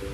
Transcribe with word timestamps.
Good 0.00 0.08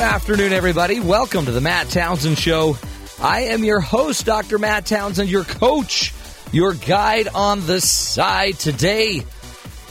afternoon, 0.00 0.52
everybody. 0.52 0.98
Welcome 0.98 1.44
to 1.44 1.52
the 1.52 1.60
Matt 1.60 1.88
Townsend 1.90 2.36
Show. 2.36 2.76
I 3.20 3.42
am 3.42 3.62
your 3.62 3.78
host, 3.78 4.26
Dr. 4.26 4.58
Matt 4.58 4.86
Townsend, 4.86 5.30
your 5.30 5.44
coach, 5.44 6.12
your 6.50 6.74
guide 6.74 7.28
on 7.28 7.64
the 7.64 7.80
side. 7.80 8.58
Today, 8.58 9.22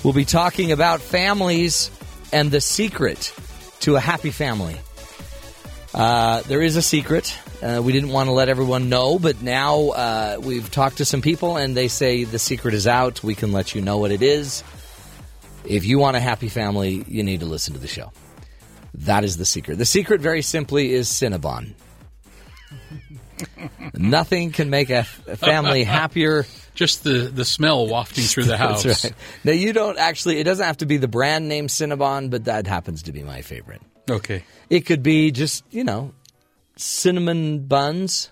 we'll 0.04 0.12
be 0.12 0.26
talking 0.26 0.74
about 0.74 1.00
families 1.00 1.90
and 2.32 2.52
the 2.52 2.62
secret 2.62 3.34
to 3.82 3.96
a 3.96 4.00
happy 4.00 4.32
family. 4.32 4.78
Uh, 5.94 6.42
there 6.44 6.62
is 6.62 6.78
a 6.78 6.82
secret. 6.82 7.38
Uh, 7.62 7.82
we 7.84 7.92
didn't 7.92 8.10
want 8.10 8.28
to 8.28 8.34
let 8.34 8.50
everyone 8.50 8.90
know, 8.90 9.20
but 9.20 9.42
now 9.42 9.90
uh, 9.90 10.38
we've 10.42 10.72
talked 10.72 10.98
to 10.98 11.06
some 11.06 11.22
people 11.22 11.58
and 11.58 11.76
they 11.76 11.88
say 11.88 12.24
the 12.24 12.40
secret 12.40 12.74
is 12.74 12.88
out. 12.88 13.24
We 13.24 13.36
can 13.36 13.52
let 13.52 13.76
you 13.76 13.82
know 13.82 13.98
what 13.98 14.12
it 14.12 14.22
is. 14.22 14.64
If 15.66 15.86
you 15.86 16.00
want 16.00 16.18
a 16.18 16.20
happy 16.20 16.50
family, 16.50 17.04
you 17.08 17.24
need 17.24 17.42
to 17.42 17.46
listen 17.46 17.74
to 17.74 17.80
the 17.80 17.88
show. 17.88 18.12
That 18.96 19.24
is 19.24 19.38
the 19.38 19.46
secret. 19.46 19.78
The 19.78 19.86
secret, 19.86 20.22
very 20.22 20.42
simply, 20.42 20.94
is 20.94 21.08
Cinnabon. 21.10 21.74
Nothing 23.94 24.52
can 24.52 24.70
make 24.70 24.90
a, 24.90 25.06
a 25.28 25.38
family 25.38 25.84
happier. 25.84 26.46
Just 26.82 27.04
the, 27.04 27.30
the 27.32 27.46
smell 27.46 27.86
wafting 27.86 28.24
through 28.24 28.46
the 28.46 28.58
house. 28.66 28.82
That's 28.82 29.04
right. 29.04 29.14
Now, 29.44 29.52
you 29.52 29.72
don't 29.72 30.00
actually, 30.00 30.40
it 30.40 30.46
doesn't 30.46 30.66
have 30.66 30.78
to 30.78 30.88
be 30.88 30.98
the 30.98 31.08
brand 31.08 31.48
name 31.48 31.68
Cinnabon, 31.68 32.32
but 32.32 32.46
that 32.46 32.66
happens 32.66 33.04
to 33.04 33.12
be 33.12 33.22
my 33.22 33.44
favorite. 33.44 33.84
Okay. 34.10 34.44
It 34.68 34.88
could 34.88 35.04
be 35.04 35.30
just, 35.30 35.64
you 35.70 35.84
know, 35.84 36.16
cinnamon 36.78 37.68
buns. 37.68 38.32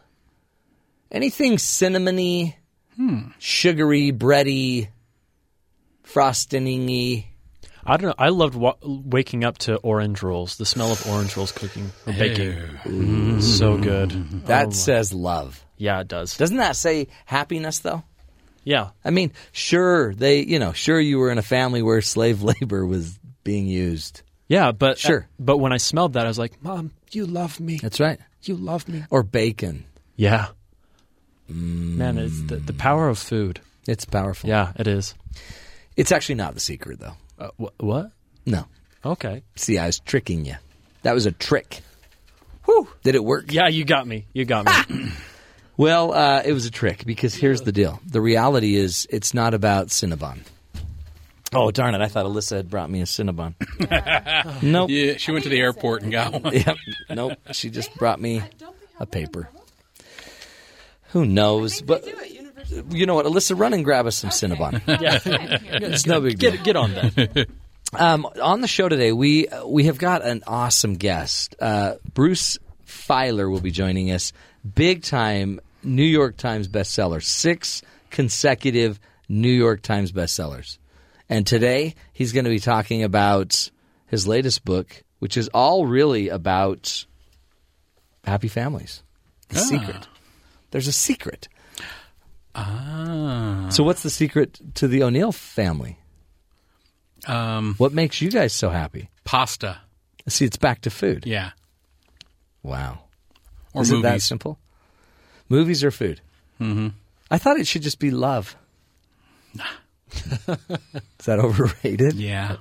Anything 1.11 1.58
cinnamony, 1.58 2.55
hmm. 2.95 3.27
sugary, 3.38 4.11
bready, 4.11 4.88
frostingy. 6.03 7.25
I 7.86 7.97
don't 7.97 8.08
know. 8.09 8.16
I 8.17 8.30
loved 8.30 8.55
wa- 8.55 8.77
waking 8.81 9.44
up 9.44 9.59
to 9.59 9.75
orange 9.77 10.23
rolls. 10.23 10.58
The 10.58 10.66
smell 10.66 10.92
of 10.92 11.05
orange 11.08 11.38
rolls 11.38 11.52
cooking 11.52 11.92
or 12.08 12.14
baking. 12.14 12.53
Mm-hmm. 12.53 13.39
So 13.42 13.77
good. 13.77 14.09
That 14.47 14.67
Oh 14.70 14.72
says 14.72 15.14
love. 15.14 15.64
yeah, 15.77 16.02
it 16.02 16.08
does. 16.08 16.36
Doesn't 16.36 16.58
that 16.58 16.75
say 16.75 17.09
happiness, 17.25 17.80
though? 17.80 18.03
Yeah. 18.63 18.89
I 19.03 19.09
mean, 19.09 19.31
sure, 19.52 20.13
they, 20.13 20.41
you 20.41 20.59
know, 20.59 20.73
sure 20.73 20.99
you 20.99 21.17
were 21.19 21.31
in 21.31 21.38
a 21.38 21.41
family 21.43 21.81
where 21.81 22.02
slave 22.02 22.41
labor 22.61 22.85
was 22.85 23.17
being 23.43 23.67
used. 23.67 24.21
Yeah, 24.47 24.71
but 24.71 24.97
Sure. 24.97 25.27
but 25.39 25.57
when 25.57 25.71
I 25.73 25.77
smelled 25.77 26.13
that, 26.13 26.25
I 26.25 26.27
was 26.27 26.39
like, 26.39 26.61
"Mom, 26.63 26.91
you 27.11 27.25
love 27.27 27.59
me. 27.59 27.77
That's 27.81 27.99
right. 27.99 28.19
You 28.43 28.55
love 28.55 28.87
me." 28.89 29.03
Or 29.11 29.21
bacon. 29.23 29.85
Yeah. 30.15 30.47
Man, 31.47 32.17
it's 32.17 32.41
the, 32.43 32.57
the 32.57 32.73
power 32.73 33.09
of 33.09 33.17
food. 33.17 33.59
It's 33.87 34.05
powerful. 34.05 34.49
Yeah, 34.49 34.71
it 34.75 34.87
is. 34.87 35.15
It's 35.95 36.11
actually 36.11 36.35
not 36.35 36.53
the 36.53 36.59
secret, 36.59 36.99
though. 36.99 37.13
Uh, 37.39 37.49
wh- 37.59 37.83
what? 37.83 38.11
No. 38.45 38.65
Okay. 39.05 39.43
See, 39.55 39.77
I 39.77 39.85
was 39.87 39.99
tricking 39.99 40.45
you. 40.45 40.55
That 41.03 41.13
was 41.13 41.25
a 41.25 41.31
trick. 41.31 41.81
Whew. 42.65 42.87
Did 43.03 43.15
it 43.15 43.23
work? 43.23 43.52
Yeah, 43.52 43.67
you 43.67 43.85
got 43.85 44.05
me. 44.07 44.25
You 44.33 44.45
got 44.45 44.65
me. 44.89 45.11
Well, 45.80 46.13
uh, 46.13 46.41
it 46.44 46.52
was 46.52 46.66
a 46.66 46.72
trick 46.72 47.05
because 47.05 47.33
here's 47.33 47.61
the 47.61 47.72
deal. 47.72 48.02
The 48.05 48.19
reality 48.19 48.75
is 48.75 49.08
it's 49.09 49.33
not 49.33 49.53
about 49.53 49.88
Cinnabon. 49.88 50.39
Oh, 51.53 51.71
darn 51.71 51.95
it. 51.95 52.02
I 52.02 52.09
thought 52.09 52.25
Alyssa 52.25 52.58
had 52.58 52.69
brought 52.69 52.89
me 52.89 52.99
a 52.99 53.05
Cinnabon. 53.05 53.53
nope. 54.61 54.89
Yeah, 54.89 55.13
she 55.16 55.31
went 55.31 55.45
to 55.45 55.49
the 55.49 55.61
airport 55.61 56.02
and 56.02 56.11
got 56.11 56.33
one. 56.33 56.53
Yep. 56.53 56.75
Nope. 57.11 57.38
She 57.53 57.69
just 57.69 57.95
brought 57.95 58.19
me 58.19 58.44
a 58.99 59.05
paper. 59.05 59.47
Who 61.11 61.26
knows? 61.26 61.81
But 61.81 62.05
you 62.89 63.05
know 63.05 63.15
what? 63.15 63.25
Alyssa, 63.25 63.58
run 63.58 63.73
and 63.73 63.86
grab 63.86 64.05
us 64.05 64.17
some 64.17 64.31
Cinnabon. 64.31 64.81
Yeah. 65.02 65.20
it's 65.23 66.05
no 66.05 66.20
big 66.20 66.39
deal. 66.39 66.52
get 66.52 66.64
get 66.65 66.75
on 66.75 66.92
that. 66.93 67.48
Um, 67.92 68.27
on 68.39 68.59
the 68.61 68.67
show 68.67 68.87
today, 68.87 69.14
we 69.14 69.48
we 69.65 69.86
have 69.86 69.98
got 69.98 70.23
an 70.23 70.43
awesome 70.45 70.95
guest. 70.95 71.55
Uh, 71.59 71.95
Bruce 72.14 72.59
Feiler 72.86 73.49
will 73.49 73.61
be 73.61 73.71
joining 73.71 74.11
us. 74.11 74.31
Big 74.75 75.02
time 75.02 75.59
New 75.84 76.04
York 76.04 76.38
Times 76.38 76.67
bestseller, 76.67 77.22
six 77.23 77.82
consecutive 78.10 79.00
New 79.28 79.52
York 79.52 79.82
Times 79.82 80.12
bestsellers, 80.12 80.78
and 81.30 81.45
today 81.45 81.95
he's 82.14 82.32
going 82.34 82.45
to 82.45 82.52
be 82.52 82.60
talking 82.60 83.04
about 83.04 83.70
his 84.08 84.28
latest 84.28 84.66
book, 84.66 85.04
which 85.20 85.38
is 85.38 85.48
all 85.54 85.86
really 85.86 86.30
about 86.30 87.06
happy 88.23 88.48
families. 88.48 89.04
The 89.50 89.60
secret. 89.60 90.08
There's 90.72 90.88
a 90.88 90.92
secret. 90.92 91.48
Ah. 92.56 93.67
So, 93.72 93.84
what's 93.84 94.04
the 94.04 94.10
secret 94.10 94.60
to 94.76 94.88
the 94.88 95.04
O'Neill 95.04 95.32
family? 95.32 96.00
Um, 97.28 97.76
What 97.78 97.94
makes 97.94 98.22
you 98.22 98.32
guys 98.32 98.54
so 98.54 98.70
happy? 98.70 99.10
pasta. 99.23 99.78
See, 100.28 100.46
it's 100.46 100.58
back 100.58 100.82
to 100.82 100.90
food. 100.90 101.26
Yeah. 101.26 101.52
Wow. 102.64 103.00
Or 103.73 103.84
Is 103.84 103.92
movies. 103.92 104.00
it 104.00 104.04
that 104.10 104.22
simple? 104.22 104.60
Movies 105.49 105.83
or 105.83 105.92
food? 105.92 106.21
Mm-hmm. 106.61 106.89
I 107.32 107.37
thought 107.37 107.58
it 107.60 107.67
should 107.67 107.82
just 107.82 107.99
be 107.99 108.11
love. 108.11 108.55
Is 110.11 111.26
that 111.26 111.39
overrated? 111.39 112.15
Yeah. 112.15 112.58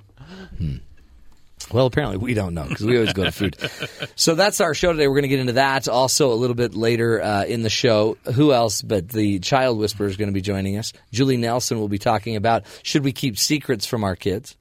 Well, 1.72 1.86
apparently 1.86 2.16
we 2.16 2.34
don't 2.34 2.54
know 2.54 2.64
because 2.64 2.86
we 2.86 2.96
always 2.96 3.12
go 3.12 3.24
to 3.24 3.32
food. 3.32 3.56
so 4.16 4.34
that's 4.34 4.60
our 4.60 4.74
show 4.74 4.92
today. 4.92 5.06
We're 5.06 5.14
going 5.14 5.22
to 5.22 5.28
get 5.28 5.40
into 5.40 5.54
that. 5.54 5.88
Also, 5.88 6.32
a 6.32 6.34
little 6.34 6.56
bit 6.56 6.74
later 6.74 7.22
uh, 7.22 7.44
in 7.44 7.62
the 7.62 7.70
show, 7.70 8.16
who 8.34 8.52
else 8.52 8.80
but 8.80 9.08
the 9.08 9.38
child 9.40 9.78
whisperer 9.78 10.06
is 10.06 10.16
going 10.16 10.28
to 10.28 10.34
be 10.34 10.40
joining 10.40 10.78
us? 10.78 10.92
Julie 11.12 11.36
Nelson 11.36 11.78
will 11.78 11.88
be 11.88 11.98
talking 11.98 12.36
about 12.36 12.64
should 12.82 13.04
we 13.04 13.12
keep 13.12 13.38
secrets 13.38 13.86
from 13.86 14.04
our 14.04 14.16
kids? 14.16 14.56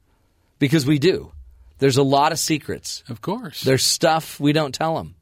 Because 0.58 0.86
we 0.86 0.98
do. 0.98 1.32
There's 1.78 1.96
a 1.96 2.02
lot 2.02 2.32
of 2.32 2.38
secrets. 2.38 3.04
Of 3.08 3.20
course. 3.20 3.62
There's 3.62 3.84
stuff 3.84 4.40
we 4.40 4.52
don't 4.52 4.74
tell 4.74 4.96
them. 4.96 5.14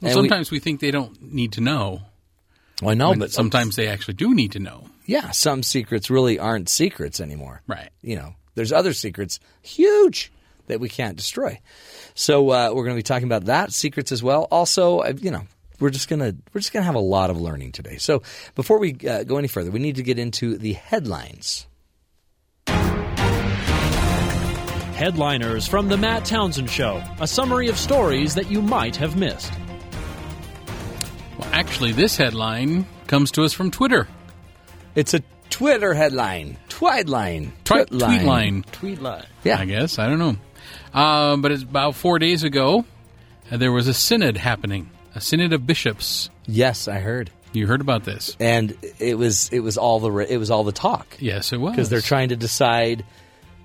Well, 0.00 0.12
and 0.12 0.22
we- 0.22 0.28
sometimes 0.28 0.50
we, 0.50 0.58
think 0.58 0.80
they 0.80 0.90
don't 0.90 1.20
need 1.22 1.52
to 1.52 1.60
know. 1.60 2.02
Well, 2.82 2.90
I 2.90 2.94
know, 2.94 3.10
when 3.10 3.18
but 3.18 3.32
sometimes 3.32 3.76
they 3.76 3.88
actually 3.88 4.14
do 4.14 4.34
need 4.34 4.52
to 4.52 4.58
know. 4.58 4.84
yeah, 5.06 5.30
some 5.30 5.62
secrets 5.62 6.10
really 6.10 6.38
aren't 6.38 6.68
secrets 6.68 7.20
anymore. 7.20 7.62
Right. 7.66 7.88
You 8.02 8.16
know, 8.16 8.34
there's 8.54 8.72
other 8.72 8.92
secrets, 8.92 9.40
huge, 9.62 10.30
that 10.66 10.80
we 10.80 10.88
can't 10.88 11.16
destroy. 11.16 11.58
So 12.14 12.50
uh, 12.50 12.70
we're 12.74 12.84
going 12.84 12.94
to 12.94 12.98
be 12.98 13.02
talking 13.02 13.26
about 13.26 13.46
that 13.46 13.72
secrets 13.72 14.12
as 14.12 14.22
well. 14.22 14.46
Also, 14.50 14.98
uh, 14.98 15.14
you 15.18 15.30
know, 15.30 15.42
we're 15.80 15.90
just 15.90 16.08
gonna 16.08 16.34
we're 16.52 16.60
just 16.60 16.72
gonna 16.72 16.86
have 16.86 16.94
a 16.94 16.98
lot 16.98 17.30
of 17.30 17.40
learning 17.40 17.72
today. 17.72 17.98
So 17.98 18.22
before 18.54 18.78
we 18.78 18.96
uh, 19.08 19.24
go 19.24 19.36
any 19.36 19.48
further, 19.48 19.70
we 19.70 19.78
need 19.78 19.96
to 19.96 20.02
get 20.02 20.18
into 20.18 20.56
the 20.56 20.72
headlines. 20.74 21.66
Headliners 24.96 25.68
from 25.68 25.88
the 25.88 25.98
Matt 25.98 26.24
Townsend 26.24 26.70
Show. 26.70 27.02
A 27.20 27.26
summary 27.26 27.68
of 27.68 27.76
stories 27.78 28.34
that 28.34 28.50
you 28.50 28.62
might 28.62 28.96
have 28.96 29.16
missed. 29.16 29.52
Well, 31.38 31.48
actually, 31.52 31.92
this 31.92 32.16
headline 32.16 32.86
comes 33.06 33.30
to 33.32 33.44
us 33.44 33.52
from 33.52 33.70
Twitter. 33.70 34.08
It's 34.94 35.14
a 35.14 35.22
Twitter 35.50 35.94
headline, 35.94 36.56
Twidline, 36.68 37.50
Twi- 37.64 37.84
Twitline. 37.84 38.06
tweet 38.06 38.22
line. 38.22 38.64
Tweet 38.72 39.02
line. 39.02 39.26
Yeah, 39.44 39.58
I 39.60 39.64
guess. 39.66 39.98
I 39.98 40.08
don't 40.08 40.18
know. 40.18 40.36
Uh, 40.92 41.36
but 41.36 41.52
it's 41.52 41.62
about 41.62 41.94
four 41.94 42.18
days 42.18 42.42
ago, 42.42 42.84
uh, 43.50 43.56
there 43.56 43.70
was 43.72 43.86
a 43.86 43.94
synod 43.94 44.36
happening, 44.36 44.90
a 45.14 45.20
synod 45.20 45.52
of 45.52 45.66
bishops. 45.66 46.30
yes, 46.46 46.88
I 46.88 46.98
heard, 47.00 47.30
You 47.52 47.66
heard 47.66 47.80
about 47.80 48.04
this? 48.04 48.36
and 48.40 48.76
it 48.98 49.16
was 49.18 49.50
it 49.52 49.60
was 49.60 49.76
all 49.76 50.00
the 50.00 50.10
re- 50.10 50.26
it 50.28 50.38
was 50.38 50.50
all 50.50 50.64
the 50.64 50.72
talk. 50.72 51.16
Yes, 51.20 51.52
it 51.52 51.58
was. 51.60 51.72
because 51.72 51.90
they're 51.90 52.00
trying 52.00 52.30
to 52.30 52.36
decide 52.36 53.04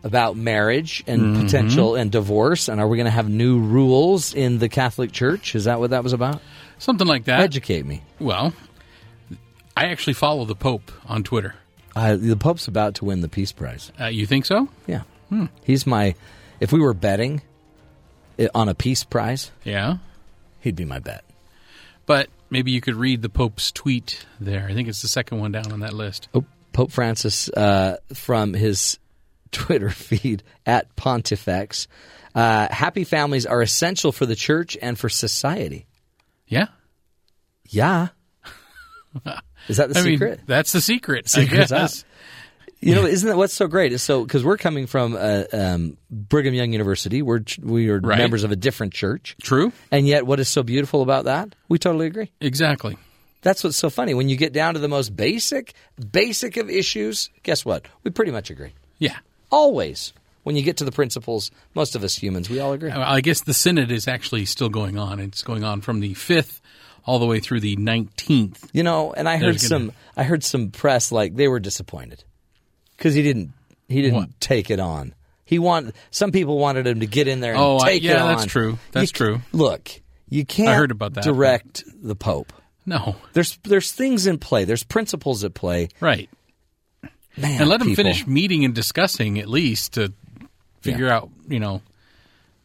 about 0.03 0.35
marriage 0.35 1.03
and 1.07 1.43
potential 1.43 1.95
and 1.95 2.11
divorce 2.11 2.67
and 2.69 2.81
are 2.81 2.87
we 2.87 2.97
going 2.97 3.05
to 3.05 3.11
have 3.11 3.29
new 3.29 3.59
rules 3.59 4.33
in 4.33 4.57
the 4.57 4.67
Catholic 4.67 5.11
Church? 5.11 5.53
Is 5.55 5.65
that 5.65 5.79
what 5.79 5.91
that 5.91 6.03
was 6.03 6.13
about? 6.13 6.41
Something 6.81 7.05
like 7.07 7.25
that. 7.25 7.41
Educate 7.41 7.85
me. 7.85 8.01
well, 8.19 8.53
I 9.77 9.85
actually 9.85 10.13
follow 10.13 10.45
the 10.45 10.55
Pope 10.55 10.91
on 11.05 11.23
Twitter. 11.23 11.53
Uh, 11.95 12.15
the 12.15 12.35
Pope's 12.35 12.67
about 12.67 12.95
to 12.95 13.05
win 13.05 13.21
the 13.21 13.29
Peace 13.29 13.51
Prize. 13.51 13.91
Uh, 13.99 14.05
you 14.07 14.25
think 14.25 14.45
so? 14.45 14.67
Yeah, 14.87 15.03
he's 15.63 15.85
my. 15.85 16.15
If 16.59 16.71
we 16.71 16.79
were 16.79 16.93
betting 16.93 17.41
on 18.55 18.67
a 18.69 18.73
Peace 18.75 19.03
Prize, 19.03 19.51
Yeah. 19.63 19.97
he'd 20.59 20.75
be 20.75 20.85
my 20.85 20.99
bet. 20.99 21.23
But 22.05 22.29
maybe 22.49 22.71
you 22.71 22.81
could 22.81 22.95
read 22.95 23.21
the 23.21 23.29
Pope's 23.29 23.71
tweet 23.71 24.25
there. 24.39 24.67
I 24.69 24.73
think 24.73 24.87
it's 24.89 25.01
the 25.03 25.07
second 25.07 25.39
one 25.39 25.51
down 25.51 25.71
on 25.71 25.81
that 25.81 25.93
list. 25.93 26.29
Oh, 26.33 26.45
Pope 26.73 26.91
Francis 26.91 27.47
uh, 27.49 27.97
from 28.13 28.53
his 28.53 28.97
Twitter 29.51 29.89
feed 29.91 30.41
at 30.65 30.95
Pontifex. 30.95 31.87
Uh, 32.33 32.67
happy 32.71 33.03
families 33.03 33.45
are 33.45 33.61
essential 33.61 34.11
for 34.11 34.25
the 34.25 34.35
church 34.35 34.77
and 34.81 34.97
for 34.97 35.09
society. 35.09 35.85
Yeah. 36.51 36.67
Yeah. 37.67 38.09
Is 39.67 39.77
that 39.77 39.89
the 39.93 39.99
I 39.99 40.03
secret? 40.03 40.37
mean, 40.39 40.45
that's 40.47 40.71
the 40.71 40.81
secret. 40.81 41.29
Secret's 41.29 41.71
I 41.71 41.79
guess. 41.79 42.05
You 42.79 42.95
know, 42.95 43.05
isn't 43.05 43.27
that 43.29 43.37
what's 43.37 43.53
so 43.53 43.67
great? 43.67 43.93
Is 43.93 44.01
so 44.01 44.23
because 44.23 44.43
we're 44.43 44.57
coming 44.57 44.87
from 44.87 45.15
uh, 45.15 45.43
um, 45.53 45.97
Brigham 46.09 46.55
Young 46.55 46.71
University, 46.71 47.21
we're 47.21 47.41
we 47.61 47.89
are 47.89 47.99
Right. 47.99 48.17
members 48.17 48.43
of 48.43 48.51
a 48.51 48.55
different 48.55 48.91
church, 48.93 49.35
True. 49.43 49.71
and 49.91 50.07
yet 50.07 50.25
what 50.25 50.39
is 50.39 50.49
so 50.49 50.63
beautiful 50.63 51.03
about 51.03 51.25
that? 51.25 51.53
We 51.69 51.77
totally 51.77 52.07
agree. 52.07 52.31
Exactly. 52.41 52.97
That's 53.43 53.63
what's 53.63 53.77
so 53.77 53.91
funny 53.91 54.15
when 54.15 54.29
you 54.29 54.35
get 54.35 54.51
down 54.51 54.73
to 54.73 54.79
the 54.79 54.87
most 54.87 55.15
basic, 55.15 55.73
basic 56.11 56.57
of 56.57 56.69
issues. 56.71 57.29
Guess 57.43 57.63
what? 57.65 57.85
We 58.03 58.09
pretty 58.11 58.31
much 58.31 58.49
agree. 58.49 58.73
Yeah. 58.97 59.17
Always, 59.51 60.13
when 60.43 60.55
you 60.55 60.61
get 60.63 60.77
to 60.77 60.83
the 60.85 60.91
principles, 60.91 61.51
most 61.75 61.95
of 61.95 62.03
us 62.03 62.15
humans, 62.15 62.49
we 62.49 62.59
all 62.59 62.73
agree. 62.73 62.91
I 62.91 63.21
guess 63.21 63.41
the 63.41 63.53
synod 63.53 63.91
is 63.91 64.07
actually 64.07 64.45
still 64.45 64.69
going 64.69 64.97
on. 64.97 65.19
It's 65.19 65.41
going 65.43 65.63
on 65.63 65.81
from 65.81 65.99
the 65.99 66.13
fifth 66.13 66.61
all 67.05 67.19
the 67.19 67.25
way 67.25 67.39
through 67.39 67.59
the 67.61 67.75
nineteenth. 67.77 68.69
You 68.73 68.83
know, 68.83 69.13
and 69.13 69.27
I 69.29 69.37
heard 69.37 69.55
There's 69.55 69.67
gonna- 69.69 69.85
some. 69.87 69.91
I 70.17 70.23
heard 70.23 70.43
some 70.43 70.69
press 70.71 71.11
like 71.11 71.35
they 71.35 71.47
were 71.47 71.59
disappointed 71.59 72.23
because 72.97 73.13
he 73.13 73.21
didn't. 73.21 73.53
He 73.87 74.01
didn't 74.01 74.15
What? 74.15 74.39
take 74.39 74.69
it 74.69 74.79
on. 74.79 75.13
He 75.45 75.59
want 75.59 75.93
some 76.11 76.31
people 76.31 76.57
wanted 76.57 76.87
him 76.87 77.01
to 77.01 77.07
get 77.07 77.27
in 77.27 77.39
there 77.41 77.53
and 77.53 77.61
Oh, 77.61 77.77
I- 77.79 77.89
take 77.89 78.03
it 78.03 78.07
yeah, 78.07 78.23
on. 78.23 78.35
that's 78.37 78.45
true. 78.51 78.77
That's 78.93 79.11
You- 79.11 79.15
true. 79.15 79.41
Look, 79.51 79.89
you 80.29 80.45
can't. 80.45 80.69
I 80.69 80.75
heard 80.75 80.91
about 80.91 81.15
that. 81.15 81.23
Direct 81.25 81.83
the 82.01 82.15
Pope. 82.15 82.53
No. 82.85 83.15
There's 83.33 83.59
there's 83.63 83.91
things 83.91 84.25
in 84.27 84.37
play. 84.37 84.63
There's 84.65 84.83
principles 84.83 85.43
at 85.43 85.53
play. 85.53 85.89
Right. 85.99 86.29
Man, 87.37 87.61
And 87.61 87.69
let 87.69 87.79
them 87.79 87.89
people. 87.89 88.03
finish 88.03 88.27
meeting 88.27 88.65
and 88.65 88.73
discussing 88.75 89.39
at 89.39 89.47
least 89.47 89.93
to 89.93 90.13
figure 90.81 91.09
out, 91.09 91.29
you 91.47 91.59
know, 91.59 91.81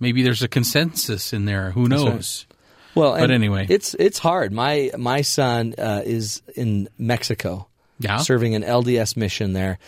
maybe 0.01 0.23
there's 0.23 0.43
a 0.43 0.49
consensus 0.49 1.33
in 1.33 1.45
there. 1.45 1.71
Who 1.71 1.89
knows? 1.89 2.47
Well, 2.95 3.17
But 3.19 3.31
anyway. 3.31 3.67
it's 3.69 3.95
it's 3.95 4.19
hard. 4.19 4.53
My 4.53 4.91
my 4.97 5.21
son 5.21 5.75
uh, 5.77 6.03
is 6.05 6.41
in 6.55 6.89
Mexico, 6.99 7.67
Yeah. 8.01 8.19
serving 8.19 8.55
an 8.55 8.63
LDS 8.63 9.17
mission 9.19 9.53
there, 9.53 9.79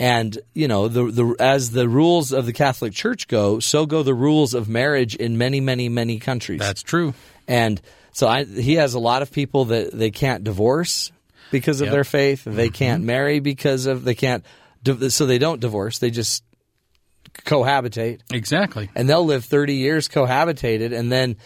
and 0.00 0.36
you 0.52 0.66
know 0.66 0.88
the 0.88 1.04
the 1.12 1.36
as 1.38 1.70
the 1.70 1.88
rules 1.88 2.32
of 2.32 2.44
the 2.44 2.52
Catholic 2.52 2.92
Church 2.92 3.28
go, 3.28 3.60
so 3.60 3.86
go 3.86 4.02
the 4.02 4.14
rules 4.14 4.52
of 4.52 4.68
marriage 4.68 5.14
in 5.14 5.38
many 5.38 5.60
many 5.60 5.88
many 5.88 6.18
countries. 6.18 6.58
That's 6.58 6.82
true. 6.82 7.14
and 7.46 7.80
so 8.10 8.26
I, 8.26 8.44
he 8.44 8.74
has 8.76 8.94
a 8.94 8.98
lot 8.98 9.22
of 9.22 9.30
people 9.30 9.66
that 9.66 9.92
they 9.92 10.10
can't 10.10 10.42
divorce 10.42 11.12
because 11.52 11.80
of 11.82 11.86
Yep. 11.86 11.92
their 11.92 12.04
faith. 12.04 12.44
They 12.44 12.70
can't 12.70 13.04
marry 13.04 13.38
because 13.40 13.86
of 13.86 14.02
they 14.04 14.14
can't. 14.16 14.44
So 15.10 15.26
they 15.26 15.38
don't 15.38 15.60
divorce. 15.60 15.98
They 15.98 16.10
just 16.10 16.42
cohabitate 17.44 18.20
Exactly. 18.32 18.88
and 18.94 19.08
they'll 19.08 19.24
live 19.24 19.44
30 19.44 19.74
years 19.74 20.08
cohabitated 20.08 20.92
and 20.96 21.10
then 21.12 21.36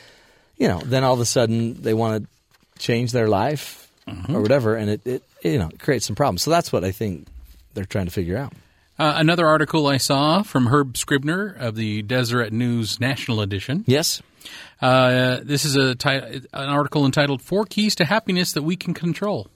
you 0.57 0.69
know 0.69 0.81
then 0.85 1.05
all 1.05 1.15
of 1.15 1.21
a 1.21 1.25
sudden 1.27 1.81
they 1.83 1.95
want 1.95 2.25
to 2.25 2.79
change 2.81 3.13
their 3.13 3.29
life 3.29 3.91
or 4.29 4.41
whatever 4.41 4.75
and 4.77 4.91
it, 4.91 5.07
it 5.07 5.23
you 5.43 5.59
know 5.59 5.69
it 5.69 5.79
creates 5.79 6.07
some 6.07 6.17
problems 6.17 6.43
so 6.43 6.51
that's 6.51 6.73
what 6.73 6.83
i 6.85 6.91
think 6.91 7.27
they're 7.75 7.85
trying 7.85 8.07
to 8.07 8.11
figure 8.13 8.37
out 8.37 8.53
Uh, 8.99 9.15
another 9.17 9.47
article 9.47 9.87
I 9.87 9.97
saw 9.99 10.43
from 10.43 10.67
Herb 10.67 10.97
Scribner 10.99 11.57
of 11.59 11.75
the 11.75 12.03
Deseret 12.03 12.53
News 12.53 13.01
National 13.01 13.41
Edition. 13.41 13.85
yes 13.87 14.21
Uh, 14.83 15.39
this 15.43 15.65
is 15.65 15.77
a 15.77 15.95
ti- 15.95 16.09
an 16.53 16.69
article 16.69 17.05
entitled 17.07 17.41
Four 17.43 17.65
Keys 17.67 17.95
to 17.97 18.05
Happiness 18.05 18.53
That 18.53 18.63
We 18.63 18.77
Can 18.77 18.93
Control. 18.95 19.49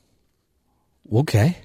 okay 1.13 1.59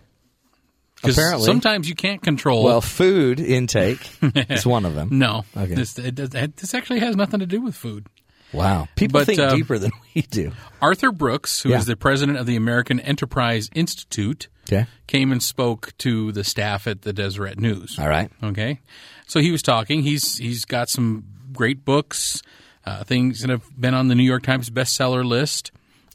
Apparently. 1.04 1.46
Sometimes 1.46 1.88
you 1.88 1.96
can't 1.96 2.22
control. 2.22 2.63
well 2.63 2.81
food 2.81 3.40
intake 3.40 4.00
is 4.22 4.66
one 4.66 4.86
of 4.86 4.96
them 4.96 5.10
no. 5.12 5.46
Okay. 5.56 5.74
This, 5.75 5.98
it 6.00 6.16
this 6.16 6.74
actually 6.74 7.00
has 7.00 7.16
nothing 7.16 7.40
to 7.40 7.46
do 7.46 7.62
with 7.62 7.75
food. 7.75 8.07
wow 8.54 8.88
people 8.96 9.19
But, 9.19 9.25
think 9.28 9.40
uh, 9.40 9.56
deeper 9.56 9.78
than 9.78 9.92
we 10.16 10.22
do 10.24 10.51
Arthur 10.81 11.12
Brooks, 11.12 11.62
who 11.62 11.69
is 11.69 11.88
Yeah. 11.88 11.94
the 11.94 11.98
president 11.98 12.38
of 12.38 12.46
the 12.46 12.56
American 12.56 13.00
Enterprise 13.00 13.69
Institute, 13.75 14.48
okay 14.68 14.88
came 15.07 15.31
and 15.31 15.42
spoke 15.42 15.94
to 16.00 16.31
the 16.31 16.44
staff 16.44 16.86
at 16.88 17.02
the 17.04 17.13
Deseret 17.13 17.57
News. 17.60 17.98
all 18.00 18.10
right 18.10 18.30
Okay, 18.44 18.80
so 19.28 19.40
he 19.40 19.52
was 19.52 19.62
talking. 19.62 20.04
He's 20.04 20.38
he's 20.38 20.66
got 20.66 20.90
some 20.90 21.24
great 21.54 21.84
books, 21.86 22.42
uh, 22.86 23.04
things 23.04 23.42
that 23.42 23.50
have 23.50 23.63
been 23.80 23.94
on 23.94 24.07
the 24.07 24.16
New 24.16 24.24
York 24.24 24.44
Times 24.44 24.69
bestseller 24.69 25.24
list, 25.25 25.72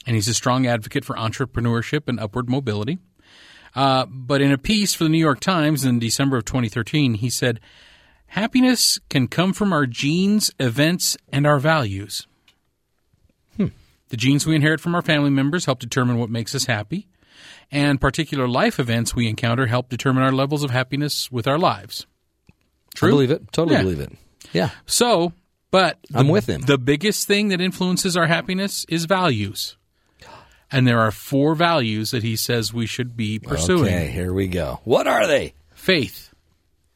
and 0.07 0.15
he's 0.15 0.29
a 0.29 0.35
strong 0.35 0.67
advocate 0.67 1.05
for 1.05 1.17
entrepreneurship 1.17 2.07
and 2.07 2.21
upward 2.21 2.49
mobility. 2.49 2.99
Uh, 3.75 4.07
but 4.07 4.41
in 4.41 4.53
a 4.53 4.59
piece 4.59 4.95
for 4.95 5.05
the 5.05 5.11
New 5.11 5.19
York 5.19 5.41
Times 5.41 5.85
in 5.85 5.99
December 5.99 6.37
of 6.37 6.45
2013, 6.45 7.15
he 7.15 7.29
said, 7.31 7.61
"Happiness 8.29 8.99
can 9.11 9.27
come 9.29 9.53
from 9.53 9.73
our 9.73 9.87
genes, 9.87 10.51
events, 10.61 11.17
and 11.33 11.47
our 11.47 11.59
values." 11.59 12.27
The 14.11 14.19
genes 14.19 14.47
we 14.47 14.55
inherit 14.55 14.81
from 14.81 14.95
our 14.95 15.03
family 15.03 15.31
members 15.31 15.65
help 15.65 15.81
determine 15.81 16.19
what 16.19 16.31
makes 16.31 16.55
us 16.55 16.67
happy, 16.67 17.09
and 17.73 18.01
particular 18.01 18.47
life 18.47 18.79
events 18.79 19.15
we 19.17 19.27
encounter 19.29 19.67
help 19.67 19.89
determine 19.89 20.23
our 20.23 20.31
levels 20.31 20.63
of 20.63 20.71
happiness 20.71 21.33
with 21.33 21.49
our 21.49 21.59
lives. 21.59 22.07
True. 22.95 23.09
i 23.09 23.11
believe 23.13 23.31
it 23.33 23.51
totally 23.53 23.75
Yeah. 23.77 23.83
believe 23.83 23.99
it 24.01 24.13
yeah 24.53 24.71
So, 24.87 25.33
but 25.73 25.99
the, 26.11 26.19
I'm 26.21 26.29
with 26.29 26.47
him. 26.49 26.61
The 26.61 26.79
biggest 26.79 27.27
thing 27.27 27.49
that 27.49 27.61
influences 27.61 28.17
our 28.17 28.29
happiness 28.29 28.87
is 28.89 29.07
values. 29.07 29.77
And 30.75 30.87
there 30.89 30.99
are 31.01 31.11
four 31.13 31.55
values 31.55 32.11
that 32.11 32.23
he 32.25 32.35
says 32.37 32.75
we 32.75 32.87
should 32.87 33.17
be 33.17 33.39
pursuing. 33.39 33.85
okay 33.85 34.09
here 34.09 34.33
we 34.33 34.49
go 34.49 34.81
what 34.85 35.07
are 35.07 35.27
they 35.27 35.55
Faith. 35.75 36.31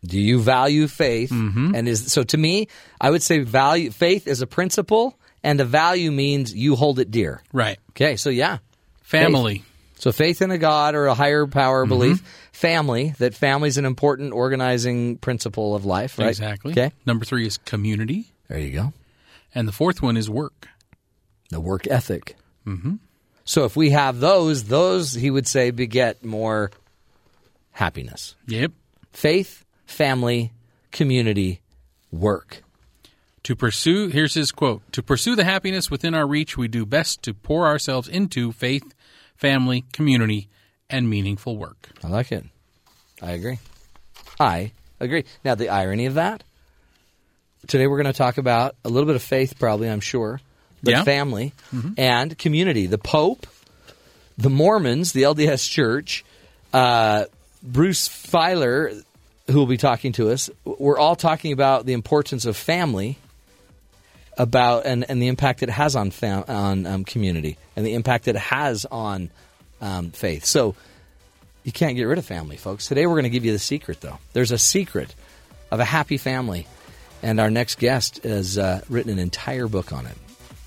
Do 0.04 0.18
you 0.18 0.40
value 0.40 0.86
faith? 0.88 1.30
Mm-hmm. 1.30 1.74
And 1.74 1.86
is 1.88 2.10
so 2.12 2.22
to 2.22 2.36
me, 2.38 2.68
I 3.00 3.10
would 3.10 3.22
say 3.22 3.40
value 3.40 3.90
faith 3.90 4.26
is 4.26 4.40
a 4.40 4.46
principle, 4.46 5.18
and 5.42 5.60
a 5.60 5.64
value 5.64 6.10
means 6.10 6.54
you 6.54 6.74
hold 6.76 6.98
it 6.98 7.10
dear. 7.10 7.42
Right. 7.52 7.78
Okay, 7.90 8.16
so 8.16 8.30
yeah, 8.30 8.58
Family. 9.02 9.64
so 9.98 10.10
faith 10.12 10.40
in 10.40 10.50
a 10.50 10.56
God 10.58 10.94
or 10.94 11.06
a 11.06 11.14
higher 11.14 11.46
power 11.46 11.82
Mm-hmm. 11.84 11.88
belief, 11.90 12.22
family 12.52 13.14
that 13.18 13.34
family 13.34 13.68
is 13.68 13.76
an 13.76 13.84
important 13.84 14.32
organizing 14.32 15.18
principle 15.18 15.74
of 15.74 15.84
life, 15.84 16.18
right? 16.18 16.28
Exactly. 16.28 16.72
Okay, 16.72 16.92
Number 17.04 17.24
three 17.26 17.46
is 17.46 17.58
community. 17.58 18.32
there 18.48 18.58
you 18.58 18.72
go. 18.72 18.92
And 19.54 19.66
the 19.68 19.72
fourth 19.72 20.00
one 20.00 20.16
is 20.16 20.30
work. 20.30 20.68
The 21.50 21.60
work 21.60 21.86
ethic. 21.90 22.36
Mm-hmm. 22.66 22.94
So 23.48 23.64
if 23.64 23.76
we 23.76 23.90
have 23.90 24.20
those, 24.20 24.64
those 24.64 25.14
he 25.14 25.30
would 25.30 25.46
say 25.46 25.70
beget 25.70 26.22
more 26.22 26.70
happiness. 27.70 28.34
Yep. 28.46 28.72
Faith, 29.10 29.64
family, 29.86 30.52
community, 30.92 31.62
work. 32.12 32.62
To 33.44 33.56
pursue, 33.56 34.08
here's 34.08 34.34
his 34.34 34.52
quote 34.52 34.82
To 34.92 35.02
pursue 35.02 35.34
the 35.34 35.44
happiness 35.44 35.90
within 35.90 36.12
our 36.12 36.26
reach, 36.26 36.58
we 36.58 36.68
do 36.68 36.84
best 36.84 37.22
to 37.22 37.32
pour 37.32 37.66
ourselves 37.66 38.06
into 38.06 38.52
faith, 38.52 38.94
family, 39.34 39.86
community, 39.94 40.50
and 40.90 41.08
meaningful 41.08 41.56
work. 41.56 41.88
I 42.04 42.08
like 42.08 42.30
it. 42.30 42.44
I 43.22 43.30
agree. 43.30 43.60
I 44.38 44.72
agree. 45.00 45.24
Now, 45.42 45.54
the 45.54 45.70
irony 45.70 46.04
of 46.04 46.14
that 46.14 46.44
today 47.66 47.86
we're 47.86 47.96
going 47.96 48.12
to 48.12 48.18
talk 48.18 48.36
about 48.36 48.76
a 48.84 48.90
little 48.90 49.06
bit 49.06 49.16
of 49.16 49.22
faith, 49.22 49.58
probably, 49.58 49.88
I'm 49.88 50.00
sure, 50.00 50.38
but 50.82 50.90
Yeah. 50.92 51.04
family 51.04 51.52
and 51.96 52.36
community. 52.38 52.86
The 52.86 52.98
Pope, 52.98 53.46
the 54.36 54.50
Mormons, 54.50 55.12
the 55.12 55.22
LDS 55.24 55.68
Church, 55.68 56.24
uh, 56.72 57.24
Bruce 57.62 58.08
Feiler, 58.08 59.02
who 59.48 59.54
will 59.58 59.66
be 59.66 59.76
talking 59.78 60.12
to 60.12 60.30
us, 60.30 60.48
we're 60.64 60.98
all 60.98 61.16
talking 61.16 61.52
about 61.52 61.86
the 61.86 61.92
importance 61.94 62.44
of 62.44 62.56
family. 62.56 63.18
About 64.36 64.86
and, 64.86 65.04
and 65.10 65.20
the 65.20 65.26
impact 65.26 65.64
it 65.64 65.68
has 65.68 65.96
on 65.96 66.12
fam- 66.12 66.44
on 66.46 66.86
um, 66.86 67.04
community 67.04 67.58
and 67.74 67.84
the 67.84 67.94
impact 67.94 68.28
it 68.28 68.36
has 68.36 68.84
on 68.84 69.30
um, 69.80 70.12
faith. 70.12 70.44
So 70.44 70.76
you 71.64 71.72
can't 71.72 71.96
get 71.96 72.04
rid 72.04 72.18
of 72.18 72.24
family, 72.24 72.56
folks. 72.56 72.86
Today 72.86 73.04
we're 73.06 73.14
going 73.14 73.24
to 73.24 73.30
give 73.30 73.44
you 73.44 73.50
the 73.50 73.58
secret, 73.58 74.00
though. 74.00 74.18
There's 74.34 74.52
a 74.52 74.58
secret 74.58 75.12
of 75.72 75.80
a 75.80 75.84
happy 75.84 76.18
family, 76.18 76.68
and 77.20 77.40
our 77.40 77.50
next 77.50 77.80
guest 77.80 78.22
has 78.22 78.56
uh, 78.56 78.82
written 78.88 79.10
an 79.10 79.18
entire 79.18 79.66
book 79.66 79.92
on 79.92 80.06
it. 80.06 80.16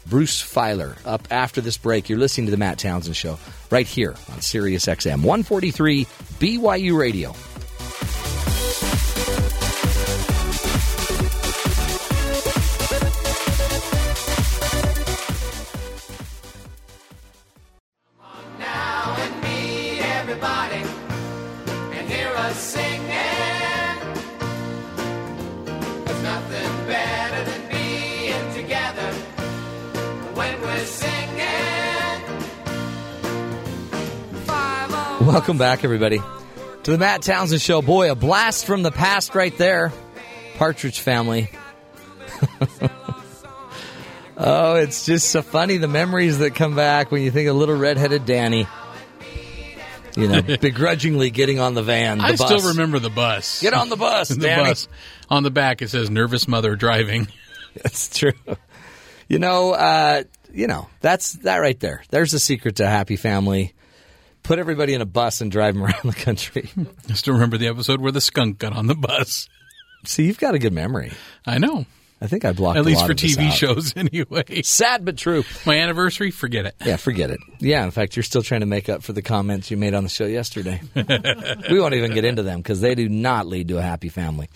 Bruce 0.08 0.41
Feiler. 0.41 0.98
Up 1.05 1.27
after 1.31 1.62
this 1.62 1.77
break, 1.77 2.10
you're 2.10 2.20
listening 2.20 2.48
to 2.48 2.51
the 2.51 2.58
Matt 2.58 2.79
Townsend 2.79 3.15
Show 3.15 3.38
right 3.70 3.88
here 3.88 4.15
on 4.31 4.41
Sirius 4.41 4.86
XM 4.86 5.24
143 5.24 6.05
BYU 6.05 6.98
Radio. 6.98 7.34
Welcome 35.31 35.57
back, 35.57 35.85
everybody, 35.85 36.19
to 36.83 36.91
the 36.91 36.97
Matt 36.97 37.21
Townsend 37.21 37.61
Show. 37.61 37.81
Boy, 37.81 38.11
a 38.11 38.15
blast 38.15 38.65
from 38.65 38.83
the 38.83 38.91
past 38.91 39.33
right 39.33 39.57
there. 39.57 39.93
Partridge 40.57 41.00
Family. 41.00 41.50
oh, 44.38 44.75
it's 44.75 45.05
just 45.05 45.29
so 45.29 45.41
funny 45.41 45.77
the 45.77 45.88
memories 45.88 46.39
that 46.39 46.53
come 46.53 46.75
back 46.75 47.11
when 47.13 47.21
you 47.21 47.31
think 47.31 47.47
of 47.47 47.55
little 47.55 47.77
redheaded 47.77 48.25
Danny. 48.25 48.67
You 50.17 50.27
know, 50.27 50.41
begrudgingly 50.59 51.29
getting 51.29 51.59
on 51.59 51.75
the 51.75 51.83
van. 51.83 52.17
The 52.17 52.25
I 52.25 52.35
bus. 52.35 52.45
still 52.45 52.69
remember 52.71 53.00
the 53.00 53.09
bus. 53.09 53.61
Get 53.61 53.73
on 53.73 53.88
the 53.88 53.95
bus, 53.95 54.27
the 54.35 54.35
Danny. 54.35 54.63
bus. 54.65 54.89
On 55.29 55.43
the 55.43 55.51
back, 55.51 55.81
it 55.81 55.88
says 55.88 56.09
"nervous 56.09 56.45
mother 56.45 56.75
driving." 56.75 57.29
That's 57.81 58.19
true. 58.19 58.33
You 59.29 59.39
know, 59.39 59.71
uh, 59.71 60.23
you 60.51 60.67
know, 60.67 60.89
that's 61.00 61.31
that 61.43 61.59
right 61.59 61.79
there. 61.79 62.03
There's 62.09 62.33
the 62.33 62.39
secret 62.39 62.75
to 62.75 62.85
happy 62.85 63.15
family. 63.15 63.73
Put 64.43 64.60
everybody 64.60 64.93
in 64.93 65.01
a 65.01 65.05
bus 65.05 65.41
and 65.41 65.51
drive 65.51 65.75
them 65.75 65.83
around 65.86 66.03
the 66.03 66.13
country. 66.13 66.69
I 67.10 67.13
still 67.13 67.33
remember 67.33 67.57
the 67.57 67.67
episode 67.67 68.01
where 68.01 68.12
the 68.12 68.21
skunk 68.21 68.57
got 68.60 68.74
on 68.74 68.88
the 68.88 68.95
bus. 68.95 69.48
See, 70.05 70.25
you've 70.25 70.39
got 70.39 70.55
a 70.55 70.60
good 70.60 70.74
memory. 70.74 71.12
I 71.45 71.57
know, 71.60 71.86
I 72.21 72.27
think 72.27 72.45
I 72.45 72.51
blocked 72.51 72.77
at 72.77 72.81
a 72.81 72.83
least 72.85 72.99
lot 73.01 73.07
for 73.07 73.11
of 73.13 73.17
TV 73.17 73.51
shows 73.51 73.93
anyway. 73.97 74.61
Sad 74.61 75.03
but 75.03 75.17
true. 75.17 75.43
My 75.65 75.77
anniversary, 75.79 76.29
forget 76.29 76.67
it. 76.67 76.75
Yeah, 76.85 76.97
forget 76.97 77.31
it. 77.31 77.39
Yeah, 77.59 77.83
in 77.83 77.89
fact, 77.89 78.15
you're 78.15 78.21
still 78.21 78.43
trying 78.43 78.59
to 78.59 78.67
make 78.67 78.89
up 78.89 79.01
for 79.01 79.11
the 79.11 79.23
comments 79.23 79.71
you 79.71 79.77
made 79.77 79.95
on 79.95 80.03
the 80.03 80.09
show 80.09 80.27
yesterday. 80.27 80.79
we 80.95 81.79
won't 81.79 81.95
even 81.95 82.13
get 82.13 82.23
into 82.23 82.43
them 82.43 82.59
because 82.59 82.79
they 82.79 82.93
do 82.93 83.09
not 83.09 83.47
lead 83.47 83.69
to 83.69 83.79
a 83.79 83.81
happy 83.81 84.09
family. 84.09 84.49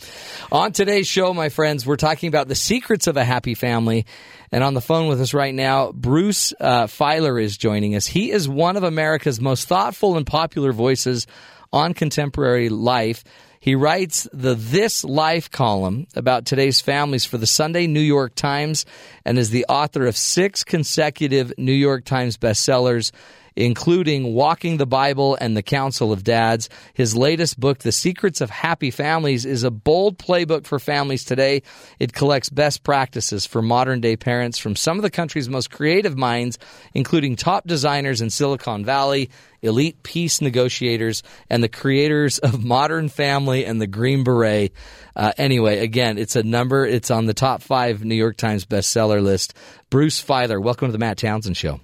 On 0.52 0.72
today's 0.74 1.08
show, 1.08 1.34
my 1.34 1.50
friends, 1.50 1.88
we're 1.88 1.96
talking 1.96 2.28
about 2.28 2.48
the 2.48 2.56
secrets 2.56 3.08
of 3.08 3.18
a 3.18 3.26
happy 3.26 3.56
family. 3.56 4.06
And 4.52 4.64
on 4.64 4.76
the 4.76 4.82
phone 4.82 5.08
with 5.08 5.20
us 5.20 5.34
right 5.34 5.54
now, 5.54 5.92
Bruce 5.92 6.54
uh, 6.60 6.86
Feiler 6.86 7.42
is 7.42 7.58
joining 7.58 7.96
us. 7.96 8.06
He 8.06 8.30
is 8.30 8.48
one 8.48 8.78
of 8.78 8.84
America's 8.84 9.42
most 9.42 9.68
thoughtful 9.68 10.18
and 10.18 10.26
popular 10.26 10.72
voices 10.72 11.26
on 11.74 11.94
contemporary 11.96 12.70
life. 12.70 13.24
He 13.66 13.74
writes 13.74 14.28
the 14.32 14.54
This 14.54 15.04
Life 15.04 15.50
column 15.50 16.06
about 16.16 16.46
today's 16.46 16.82
families 16.82 17.26
for 17.26 17.40
the 17.40 17.48
Sunday 17.48 17.88
New 17.88 18.00
York 18.00 18.36
Times 18.36 18.86
and 19.26 19.40
is 19.40 19.50
the 19.50 19.66
author 19.68 20.06
of 20.06 20.16
six 20.16 20.64
consecutive 20.64 21.52
New 21.58 21.74
York 21.74 22.06
Times 22.06 22.38
bestsellers, 22.38 23.12
including 23.56 24.34
Walking 24.34 24.78
the 24.78 24.86
Bible 24.86 25.38
and 25.40 25.56
The 25.56 25.64
Council 25.64 26.12
of 26.12 26.24
Dads. 26.24 26.70
His 26.94 27.16
latest 27.16 27.60
book, 27.60 27.80
The 27.80 27.92
Secrets 27.92 28.42
of 28.42 28.50
Happy 28.50 28.92
Families, 28.92 29.46
is 29.46 29.64
a 29.64 29.72
bold 29.72 30.18
playbook 30.18 30.66
for 30.66 30.80
families 30.80 31.24
today. 31.24 31.64
It 32.00 32.14
collects 32.14 32.50
best 32.50 32.84
practices 32.84 33.46
for 33.46 33.62
modern 33.62 34.02
day 34.02 34.18
parents 34.18 34.58
from 34.58 34.76
some 34.76 34.98
of 34.98 35.04
the 35.04 35.10
country's 35.10 35.50
most 35.50 35.72
creative 35.72 36.18
minds, 36.18 36.58
including 36.94 37.36
top 37.36 37.66
designers 37.66 38.22
in 38.22 38.30
Silicon 38.30 38.84
Valley, 38.84 39.30
elite 39.62 40.04
peace 40.04 40.42
negotiators, 40.42 41.24
and 41.50 41.64
the 41.64 41.70
creators 41.70 42.40
of 42.40 42.64
Modern 42.64 43.10
Family 43.10 43.66
and 43.66 43.82
the 43.82 43.88
Green 43.88 44.24
Beret. 44.24 44.74
Uh, 45.16 45.32
anyway, 45.38 45.80
again, 45.80 46.18
it's 46.18 46.36
a 46.36 46.44
number. 46.44 46.86
It's 46.86 47.12
on 47.12 47.26
the 47.26 47.34
top 47.34 47.62
five 47.62 48.04
New 48.04 48.16
York 48.16 48.38
Times 48.38 48.66
bestseller 48.66 49.22
list. 49.22 49.54
Bruce 49.90 50.24
Feiler, 50.24 50.62
welcome 50.62 50.90
to 50.90 50.92
the 50.92 50.98
Matt 50.98 51.18
Townsend 51.18 51.58
Show. 51.58 51.80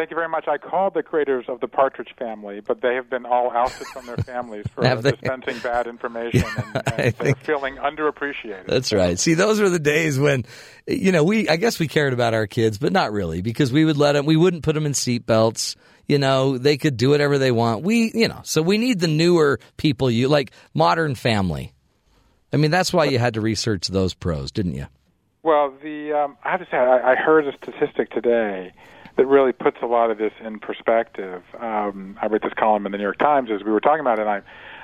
Thank 0.00 0.10
you 0.10 0.16
very 0.16 0.30
much. 0.30 0.48
I 0.48 0.56
called 0.56 0.94
the 0.94 1.02
creators 1.02 1.44
of 1.46 1.60
the 1.60 1.68
Partridge 1.68 2.14
Family, 2.18 2.60
but 2.60 2.80
they 2.80 2.94
have 2.94 3.10
been 3.10 3.26
all 3.26 3.50
ousted 3.50 3.86
from 3.88 4.06
their 4.06 4.16
families 4.16 4.64
for 4.74 4.80
dispensing 5.02 5.58
bad 5.58 5.86
information, 5.86 6.46
and, 6.56 6.64
I 6.74 6.78
and 6.78 6.82
they're 6.96 7.10
think- 7.10 7.38
feeling 7.40 7.76
underappreciated. 7.76 8.66
That's 8.66 8.94
right. 8.94 9.18
See, 9.18 9.34
those 9.34 9.60
were 9.60 9.68
the 9.68 9.78
days 9.78 10.18
when, 10.18 10.46
you 10.86 11.12
know, 11.12 11.22
we, 11.22 11.50
I 11.50 11.56
guess 11.56 11.78
we 11.78 11.86
cared 11.86 12.14
about 12.14 12.32
our 12.32 12.46
kids, 12.46 12.78
but 12.78 12.94
not 12.94 13.12
really 13.12 13.42
because 13.42 13.74
we 13.74 13.84
would 13.84 13.98
let 13.98 14.12
them, 14.12 14.24
we 14.24 14.36
wouldn't 14.36 14.62
put 14.62 14.74
them 14.74 14.86
in 14.86 14.92
seatbelts. 14.92 15.76
You 16.08 16.16
know, 16.16 16.56
they 16.56 16.78
could 16.78 16.96
do 16.96 17.10
whatever 17.10 17.36
they 17.36 17.52
want. 17.52 17.84
We, 17.84 18.10
you 18.14 18.26
know, 18.26 18.40
so 18.42 18.62
we 18.62 18.78
need 18.78 19.00
the 19.00 19.06
newer 19.06 19.60
people, 19.76 20.10
you 20.10 20.28
like 20.28 20.52
Modern 20.72 21.14
Family. 21.14 21.74
I 22.54 22.56
mean, 22.56 22.70
that's 22.70 22.90
why 22.90 23.04
you 23.04 23.18
had 23.18 23.34
to 23.34 23.42
research 23.42 23.88
those 23.88 24.14
pros, 24.14 24.50
didn't 24.50 24.76
you? 24.76 24.86
Well, 25.42 25.74
the 25.82 26.14
um, 26.14 26.38
I 26.42 26.52
have 26.52 26.60
to 26.60 26.66
say, 26.70 26.78
I, 26.78 27.12
I 27.12 27.16
heard 27.16 27.46
a 27.46 27.52
statistic 27.58 28.08
today 28.12 28.72
that 29.20 29.26
really 29.26 29.52
puts 29.52 29.76
a 29.82 29.86
lot 29.86 30.10
of 30.10 30.16
this 30.16 30.32
in 30.42 30.58
perspective. 30.58 31.42
Um, 31.60 32.16
I 32.22 32.26
read 32.28 32.40
this 32.40 32.54
column 32.54 32.86
in 32.86 32.92
the 32.92 32.96
New 32.96 33.04
York 33.04 33.18
Times 33.18 33.50
as 33.54 33.62
we 33.62 33.70
were 33.70 33.78
talking 33.78 34.00
about 34.00 34.18
it. 34.18 34.22
And 34.22 34.30
I, 34.30 34.40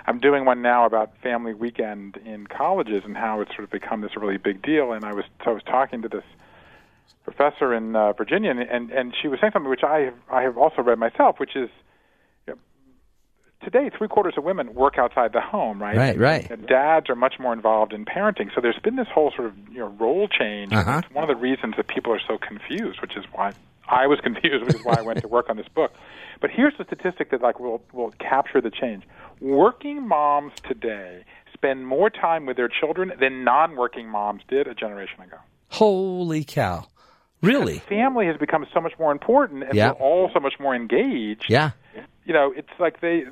I'm 0.07 0.21
doing 0.21 0.45
one 0.45 0.61
now 0.61 0.85
about 0.85 1.17
family 1.23 1.55
weekend 1.55 2.19
in 2.19 2.47
colleges 2.47 3.03
and 3.07 3.17
how 3.17 3.41
it's 3.41 3.51
sort 3.53 3.65
of 3.65 3.71
become 3.71 4.03
this 4.03 4.15
really 4.15 4.37
big 4.37 4.61
deal. 4.61 4.93
And 4.93 5.07
I 5.07 5.15
was 5.15 5.25
so 5.43 5.53
I 5.53 5.55
was 5.55 5.63
talking 5.63 6.03
to 6.03 6.09
this 6.11 6.25
professor 7.25 7.73
in 7.73 7.97
uh, 7.97 8.13
Virginia, 8.13 8.51
and, 8.51 8.61
and 8.61 8.91
and 8.91 9.15
she 9.19 9.27
was 9.29 9.41
saying 9.41 9.53
something 9.55 9.71
which 9.71 9.85
I 9.85 10.01
have, 10.01 10.15
I 10.31 10.43
have 10.43 10.59
also 10.59 10.83
read 10.83 10.99
myself, 10.99 11.41
which 11.41 11.57
is. 11.57 11.71
you 12.47 12.53
know, 12.53 12.59
Today, 13.65 13.91
three 13.97 14.07
quarters 14.07 14.35
of 14.37 14.45
women 14.45 14.75
work 14.75 14.99
outside 14.99 15.33
the 15.33 15.41
home, 15.41 15.81
right? 15.81 15.97
Right, 15.97 16.19
right. 16.19 16.51
And 16.51 16.67
dads 16.67 17.09
are 17.09 17.17
much 17.17 17.37
more 17.41 17.55
involved 17.55 17.95
in 17.95 18.05
parenting. 18.05 18.55
So 18.55 18.61
there's 18.61 18.79
been 18.85 18.97
this 18.97 19.09
whole 19.09 19.33
sort 19.35 19.49
of 19.49 19.55
you 19.73 19.79
know 19.79 19.89
role 19.99 20.29
change. 20.29 20.75
Uh-huh. 20.75 21.01
It's 21.03 21.15
one 21.15 21.25
of 21.25 21.29
the 21.29 21.41
reasons 21.41 21.75
that 21.79 21.89
people 21.89 22.13
are 22.13 22.21
so 22.29 22.37
confused, 22.37 23.01
which 23.01 23.17
is 23.17 23.25
why 23.33 23.55
I 23.89 24.07
was 24.07 24.19
confused, 24.23 24.65
which 24.67 24.75
is 24.75 24.85
why 24.85 24.95
I 24.99 25.03
went 25.03 25.21
to 25.21 25.29
work 25.29 25.49
on 25.49 25.57
this 25.57 25.69
book. 25.69 25.93
But 26.41 26.51
here's 26.51 26.75
the 26.79 26.85
statistic 26.85 27.31
that 27.31 27.41
like 27.43 27.59
will 27.61 27.83
will 27.93 28.13
capture 28.19 28.61
the 28.61 28.71
change. 28.71 29.05
Working 29.41 30.07
moms 30.07 30.53
today 30.69 31.25
spend 31.55 31.87
more 31.87 32.11
time 32.11 32.47
with 32.47 32.57
their 32.57 32.69
children 32.69 33.13
than 33.19 33.45
non-working 33.45 34.09
moms 34.09 34.43
did 34.49 34.67
a 34.67 34.75
generation 34.75 35.21
ago. 35.23 35.37
Holy 35.71 36.45
cow. 36.45 36.87
Really? 37.43 37.79
Family 37.89 38.27
has 38.27 38.37
become 38.39 38.67
so 38.75 38.81
much 38.81 38.93
more 38.99 39.13
important, 39.13 39.63
and 39.65 39.75
Yeah. 39.75 39.89
we're 39.89 39.93
all 40.07 40.31
so 40.33 40.41
much 40.41 40.55
more 40.59 40.75
engaged. 40.75 41.47
Yeah. 41.49 41.71
You 42.27 42.35
know, 42.35 42.53
it's 42.55 42.69
like 42.81 43.01
they, 43.01 43.23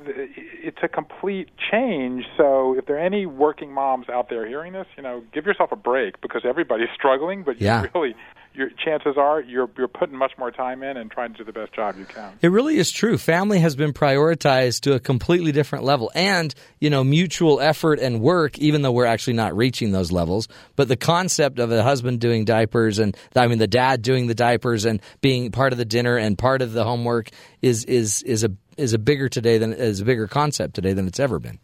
it's 0.63 0.77
a 0.81 0.87
complete 0.87 1.49
change. 1.71 2.23
So 2.37 2.77
if 2.77 2.85
there 2.85 2.95
are 2.95 3.05
any 3.05 3.25
working 3.25 3.71
moms 3.71 4.07
out 4.09 4.29
there 4.29 4.47
hearing 4.47 4.73
this, 4.73 4.87
you 4.95 5.03
know, 5.03 5.21
give 5.33 5.45
yourself 5.45 5.71
a 5.71 5.75
break 5.75 6.21
because 6.21 6.43
everybody's 6.45 6.87
struggling. 6.95 7.43
But 7.43 7.59
you 7.83 7.89
really, 7.93 8.15
your 8.55 8.69
chances 8.83 9.15
are 9.17 9.41
you're 9.41 9.69
you're 9.77 9.87
putting 9.87 10.17
much 10.17 10.31
more 10.37 10.51
time 10.51 10.83
in 10.83 10.97
and 10.97 11.11
trying 11.11 11.33
to 11.33 11.39
do 11.39 11.43
the 11.43 11.51
best 11.51 11.73
job 11.73 11.97
you 11.97 12.05
can. 12.05 12.33
It 12.41 12.49
really 12.49 12.77
is 12.77 12.91
true. 12.91 13.17
Family 13.17 13.59
has 13.59 13.75
been 13.75 13.93
prioritized 13.93 14.81
to 14.81 14.93
a 14.93 14.99
completely 14.99 15.51
different 15.51 15.83
level. 15.83 16.11
And, 16.15 16.53
you 16.79 16.89
know, 16.89 17.03
mutual 17.03 17.59
effort 17.59 17.99
and 17.99 18.21
work, 18.21 18.57
even 18.57 18.81
though 18.81 18.91
we're 18.91 19.05
actually 19.05 19.33
not 19.33 19.55
reaching 19.55 19.91
those 19.91 20.11
levels. 20.11 20.47
But 20.75 20.87
the 20.87 20.95
concept 20.95 21.59
of 21.59 21.71
a 21.71 21.83
husband 21.83 22.19
doing 22.19 22.45
diapers 22.45 22.99
and, 22.99 23.15
I 23.35 23.47
mean, 23.47 23.57
the 23.57 23.67
dad 23.67 24.01
doing 24.01 24.27
the 24.27 24.35
diapers 24.35 24.85
and 24.85 25.01
being 25.21 25.51
part 25.51 25.73
of 25.73 25.77
the 25.77 25.85
dinner 25.85 26.17
and 26.17 26.37
part 26.37 26.61
of 26.61 26.73
the 26.73 26.83
homework 26.83 27.29
is, 27.61 27.85
is, 27.85 28.21
is 28.23 28.43
a, 28.43 28.51
is 28.77 28.93
a 28.93 28.99
bigger 28.99 29.29
today 29.29 29.57
than, 29.57 29.73
is 29.73 30.01
a 30.01 30.05
bigger 30.05 30.27
concept 30.27 30.73
today 30.75 30.93
than 30.93 31.07
it's 31.07 31.19
ever 31.19 31.39
been. 31.39 31.59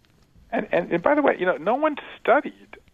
And, 0.51 0.67
and 0.71 0.91
and 0.91 1.01
by 1.01 1.15
the 1.15 1.21
way, 1.21 1.35
you 1.39 1.45
know, 1.45 1.57
no 1.57 1.75
one 1.75 1.95
studied. 2.19 2.53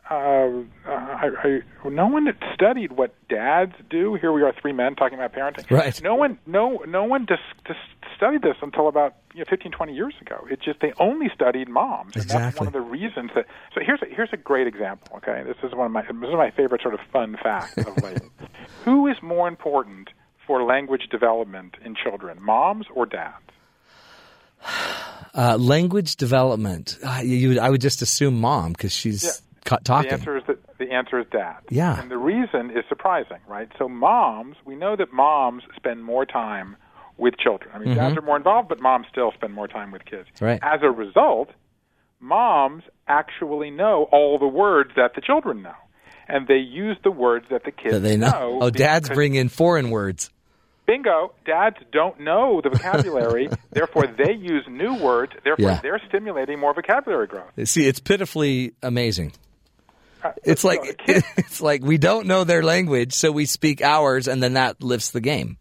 Uh, 0.09 0.63
I, 0.86 1.29
I, 1.43 1.89
no 1.89 2.07
one 2.07 2.27
studied 2.53 2.93
what 2.93 3.13
dads 3.27 3.74
do. 3.89 4.13
Here 4.15 4.31
we 4.31 4.41
are, 4.41 4.53
three 4.53 4.71
men 4.71 4.95
talking 4.95 5.19
about 5.19 5.33
parenting. 5.33 5.69
Right. 5.69 6.01
No 6.01 6.15
one, 6.15 6.39
no, 6.45 6.81
no 6.88 7.03
one 7.03 7.25
dis, 7.25 7.39
dis, 7.65 7.75
studied 8.15 8.41
this 8.41 8.55
until 8.62 8.88
about 8.88 9.15
you 9.33 9.39
know, 9.39 9.45
15, 9.50 9.71
20 9.74 9.93
years 9.93 10.13
ago. 10.21 10.47
It 10.50 10.62
just 10.62 10.79
they 10.79 10.93
only 11.00 11.27
studied 11.33 11.67
moms. 11.67 12.15
And 12.15 12.24
that's 12.24 12.33
Exactly. 12.33 12.59
one 12.59 12.67
of 12.67 12.74
the 12.74 12.79
reasons 12.81 13.31
that. 13.36 13.47
So 13.74 13.81
here's 13.86 14.01
a, 14.01 14.05
here's 14.05 14.29
a 14.31 14.38
great 14.38 14.67
example. 14.67 15.17
Okay, 15.17 15.43
this 15.45 15.57
is 15.63 15.75
one 15.75 15.88
of 15.88 15.91
my 15.91 16.03
this 16.03 16.29
is 16.29 16.36
my 16.36 16.51
favorite 16.51 16.81
sort 16.83 16.93
of 16.93 17.01
fun 17.12 17.36
fact 17.43 17.77
of 17.79 18.01
late. 18.01 18.21
Who 18.86 19.07
is 19.07 19.17
more 19.21 19.47
important 19.50 20.09
for 20.45 20.63
language 20.63 21.09
development 21.12 21.75
in 21.83 21.95
children, 21.95 22.38
moms 22.41 22.86
or 22.95 23.05
dads? 23.07 23.43
Uh, 25.33 25.55
language 25.59 26.15
development. 26.15 26.97
Uh, 27.03 27.21
you, 27.23 27.59
I 27.59 27.69
would 27.69 27.81
just 27.81 28.01
assume 28.01 28.41
mom 28.41 28.71
because 28.71 28.91
she's 28.91 29.23
Yeah. 29.23 29.77
talking. 29.83 30.09
The 30.09 30.13
answer 30.15 30.37
is 30.37 30.43
that 30.47 30.77
the 30.79 30.91
answer 30.91 31.19
is 31.19 31.27
dad. 31.31 31.57
Yeah. 31.69 31.99
And 32.01 32.09
the 32.09 32.17
reason 32.17 32.71
is 32.71 32.83
surprising, 32.89 33.37
right? 33.47 33.69
So 33.77 33.87
moms, 33.87 34.55
we 34.65 34.75
know 34.75 34.95
that 34.95 35.13
moms 35.13 35.63
spend 35.75 36.03
more 36.03 36.25
time 36.25 36.75
with 37.17 37.37
children. 37.37 37.69
I 37.73 37.79
mean, 37.79 37.95
dads 37.95 38.17
are 38.17 38.21
more 38.21 38.37
involved, 38.37 38.69
but 38.69 38.79
moms 38.79 39.07
still 39.11 39.31
spend 39.33 39.53
more 39.53 39.67
time 39.67 39.91
with 39.91 40.05
kids. 40.05 40.27
Mm-hmm. 40.35 40.45
Right. 40.45 40.59
As 40.63 40.79
a 40.81 40.89
result, 40.89 41.49
moms 42.19 42.83
actually 43.07 43.69
know 43.69 44.07
all 44.11 44.39
the 44.39 44.47
words 44.47 44.91
that 44.95 45.13
the 45.15 45.21
children 45.21 45.61
know. 45.61 45.75
And 46.27 46.47
they 46.47 46.57
use 46.57 46.97
the 47.03 47.11
words 47.11 47.45
that 47.51 47.63
the 47.63 47.71
kids 47.71 47.93
that 47.93 47.99
they 48.01 48.17
know. 48.17 48.59
oh, 48.61 48.69
dads 48.69 49.07
bring 49.09 49.35
in 49.35 49.49
foreign 49.49 49.91
words. 49.91 50.29
Bingo. 50.88 51.34
Dads 51.46 51.75
don't 51.91 52.20
know 52.22 52.62
the 52.63 52.70
vocabulary, 52.70 53.50
therefore 53.72 54.08
they 54.08 54.32
use 54.34 54.65
new 54.70 54.96
words. 54.96 55.34
Therefore, 55.44 55.65
Yeah. 55.72 55.79
they're 55.84 56.01
stimulating 56.08 56.60
more 56.60 56.74
vocabulary 56.74 57.27
growth. 57.27 57.51
See, 57.65 57.86
it's 57.88 58.00
pitifully 58.00 58.74
amazing. 58.82 59.34
Uh, 60.24 60.32
It's 60.44 60.63
like 60.63 60.79
it's 61.08 61.62
like 61.62 61.84
we 61.84 61.98
don't 61.98 62.25
know 62.25 62.44
their 62.44 62.63
language, 62.63 63.13
so 63.13 63.32
we 63.32 63.46
speak 63.46 63.82
ours, 63.84 64.27
and 64.27 64.41
then 64.41 64.53
that 64.53 64.82
lifts 64.82 65.12
the 65.12 65.22
game. 65.22 65.58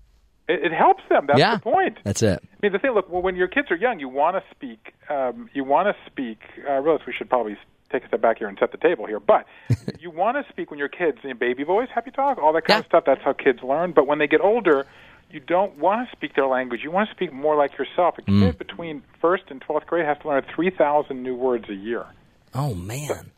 it, 0.48 0.66
it 0.66 0.72
helps 0.72 1.02
them. 1.10 1.26
That's 1.26 1.38
yeah, 1.40 1.56
the 1.56 1.60
point. 1.62 1.98
That's 2.04 2.22
it. 2.22 2.40
I 2.42 2.56
mean, 2.62 2.72
the 2.72 2.78
thing. 2.78 2.92
Look, 2.92 3.10
well, 3.10 3.20
when 3.20 3.36
your 3.36 3.48
kids 3.48 3.70
are 3.70 3.76
young, 3.76 3.98
you 4.00 4.08
want 4.08 4.36
to 4.36 4.42
speak. 4.54 4.94
Um, 5.10 5.50
you 5.52 5.64
want 5.64 5.88
to 5.88 6.10
speak. 6.10 6.38
uh, 6.66 6.70
I 6.70 6.76
realize 6.76 7.00
we 7.06 7.12
should 7.12 7.28
probably 7.28 7.56
take 7.92 8.02
a 8.04 8.08
step 8.08 8.20
back 8.20 8.38
here 8.38 8.48
and 8.48 8.56
set 8.58 8.72
the 8.72 8.78
table 8.78 9.06
here. 9.06 9.20
But 9.20 9.44
you 10.00 10.10
want 10.10 10.36
to 10.38 10.52
speak 10.52 10.70
when 10.70 10.78
your 10.78 10.88
kids, 10.88 11.18
in 11.22 11.36
baby 11.36 11.62
voice, 11.64 11.88
happy 11.94 12.10
talk, 12.10 12.38
all 12.38 12.52
that 12.54 12.64
kind 12.64 12.80
of 12.80 12.86
stuff. 12.86 13.04
That's 13.06 13.22
how 13.22 13.32
kids 13.34 13.58
learn. 13.62 13.92
But 13.92 14.06
when 14.06 14.18
they 14.18 14.26
get 14.26 14.40
older, 14.40 14.86
you 15.30 15.40
don't 15.40 15.76
want 15.78 16.08
to 16.08 16.16
speak 16.16 16.34
their 16.34 16.46
language. 16.46 16.80
You 16.82 16.90
want 16.90 17.08
to 17.08 17.14
speak 17.14 17.32
more 17.32 17.56
like 17.56 17.76
yourself. 17.78 18.16
A 18.18 18.22
kid 18.22 18.32
Mm. 18.32 18.58
between 18.58 19.02
first 19.20 19.44
and 19.48 19.60
twelfth 19.60 19.86
grade 19.86 20.06
has 20.06 20.16
to 20.22 20.28
learn 20.28 20.42
three 20.54 20.70
thousand 20.70 21.22
new 21.22 21.34
words 21.34 21.68
a 21.68 21.74
year. 21.74 22.06
Oh 22.54 22.74
man, 22.74 23.32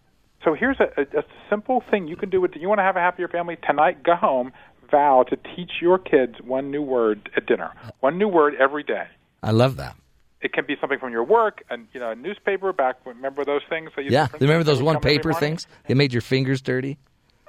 So 0.44 0.54
here's 0.54 0.78
a, 0.80 0.88
a, 0.96 1.20
a 1.20 1.24
simple 1.50 1.82
thing 1.90 2.06
you 2.06 2.16
can 2.16 2.30
do. 2.30 2.40
With 2.40 2.54
you 2.56 2.68
want 2.68 2.78
to 2.78 2.84
have 2.84 2.96
a 2.96 3.00
happier 3.00 3.26
family 3.28 3.56
tonight. 3.66 4.02
Go 4.02 4.14
home. 4.14 4.52
Vow 4.90 5.24
to 5.28 5.36
teach 5.54 5.72
your 5.82 5.98
kids 5.98 6.36
one 6.42 6.70
new 6.70 6.80
word 6.82 7.28
at 7.36 7.44
dinner. 7.46 7.72
One 8.00 8.16
new 8.16 8.28
word 8.28 8.54
every 8.58 8.82
day. 8.82 9.06
I 9.42 9.50
love 9.50 9.76
that. 9.76 9.96
it 10.40 10.52
can 10.52 10.64
be 10.66 10.76
something 10.80 10.98
from 10.98 11.10
your 11.12 11.24
work, 11.24 11.62
and 11.68 11.88
you 11.92 12.00
know, 12.00 12.10
a 12.12 12.14
newspaper. 12.14 12.72
Back, 12.72 12.96
remember 13.04 13.44
those 13.44 13.62
things 13.68 13.90
that 13.96 14.04
you 14.04 14.12
Yeah, 14.12 14.28
remember 14.40 14.62
those 14.64 14.80
one 14.82 14.94
would 14.94 15.02
come 15.02 15.10
every 15.10 15.18
paper 15.18 15.32
things? 15.34 15.66
They 15.88 15.94
made 15.94 16.12
your 16.12 16.22
fingers 16.22 16.62
dirty. 16.62 16.96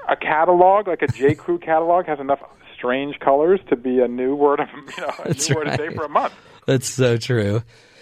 A 0.09 0.15
catalog, 0.15 0.87
like 0.87 1.01
a 1.03 1.07
J. 1.07 1.35
Crew 1.35 1.59
catalog, 1.59 2.07
has 2.07 2.19
enough 2.19 2.39
strange 2.79 3.19
colors 3.19 3.59
to 3.69 3.75
be 3.75 3.99
a 3.99 4.07
new 4.07 4.33
word 4.35 4.59
of 4.59 4.67
you 4.73 5.03
know 5.03 5.13
a 5.19 5.27
That's 5.27 5.47
new 5.49 5.55
word 5.55 5.67
a 5.67 5.77
day 5.77 5.93
for 5.93 6.05
a 6.05 6.09
month. 6.09 6.33
That's 6.65 6.89
so 6.89 7.17
true. 7.17 7.61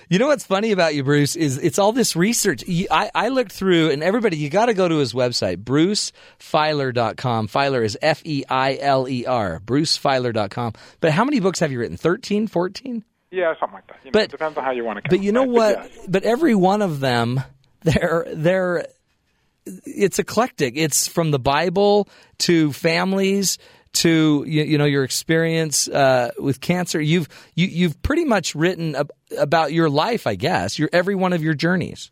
You 0.10 0.20
know 0.20 0.28
what's 0.28 0.46
funny 0.46 0.72
about 0.72 0.96
you, 0.96 1.04
Bruce, 1.04 1.36
is 1.36 1.58
it's 1.58 1.78
all 1.78 1.92
this 1.92 2.16
research. 2.16 2.64
I, 2.90 3.12
I 3.14 3.28
looked 3.28 3.52
through, 3.52 3.90
and 3.92 4.02
everybody, 4.02 4.38
you 4.38 4.50
got 4.50 4.68
to 4.68 4.74
go 4.74 4.88
to 4.88 4.96
his 5.00 5.12
website, 5.12 5.58
brucefeiler.com. 5.66 7.48
Feiler 7.50 7.84
is 7.84 7.98
F 8.02 8.22
E 8.26 8.44
I 8.50 8.78
L 8.80 9.08
E 9.10 9.26
R, 9.26 9.60
brucefeiler.com. 9.66 10.74
But 11.02 11.12
how 11.12 11.26
many 11.26 11.40
books 11.42 11.60
have 11.60 11.72
you 11.74 11.80
written? 11.80 11.98
13, 11.98 12.48
14? 12.48 13.04
Yeah, 13.32 13.54
something 13.60 13.74
like 13.76 13.88
that. 13.88 13.98
You 14.04 14.06
know, 14.06 14.12
But- 14.14 14.24
it 14.24 14.32
depends 14.32 14.58
on 14.58 14.64
how 14.64 14.72
you 14.72 14.86
want 14.86 14.98
to. 14.98 15.02
Count, 15.02 15.10
But 15.12 15.22
you 15.26 15.32
know 15.34 15.42
right? 15.42 15.50
what? 15.50 15.92
yes. 15.94 16.06
But 16.08 16.24
every 16.24 16.56
one 16.56 16.82
of 16.82 17.00
them, 17.02 17.42
they're 17.82 18.26
they're 18.34 18.86
it's 19.66 20.18
eclectic. 20.20 20.76
It's 20.78 21.08
from 21.10 21.32
the 21.32 21.40
Bible 21.40 22.08
to 22.40 22.72
families 22.72 23.58
to 23.98 24.44
you, 24.48 24.64
you 24.64 24.78
know 24.78 24.86
your 24.86 25.04
experience 25.04 25.88
uh, 25.88 26.32
with 26.40 26.62
cancer. 26.62 27.02
You've 27.02 27.28
you, 27.56 27.68
you've 27.68 28.02
pretty 28.02 28.26
much 28.26 28.56
written 28.56 28.96
ab- 28.96 29.12
about 29.38 29.74
your 29.74 29.90
life, 29.90 30.28
I 30.28 30.36
guess. 30.36 30.78
Your 30.78 30.90
every 30.94 31.16
one 31.16 31.34
of 31.34 31.44
your 31.44 31.54
journeys. 31.54 32.12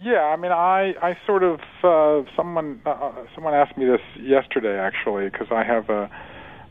Yeah, 0.00 0.20
I 0.20 0.36
mean, 0.36 0.52
I 0.52 0.94
I 1.02 1.16
sort 1.26 1.42
of 1.42 1.60
uh, 1.82 2.28
someone 2.36 2.80
uh, 2.86 3.12
someone 3.34 3.54
asked 3.54 3.76
me 3.76 3.86
this 3.86 4.00
yesterday 4.20 4.78
actually 4.78 5.28
because 5.28 5.48
I 5.50 5.64
have 5.64 5.90
a 5.90 6.10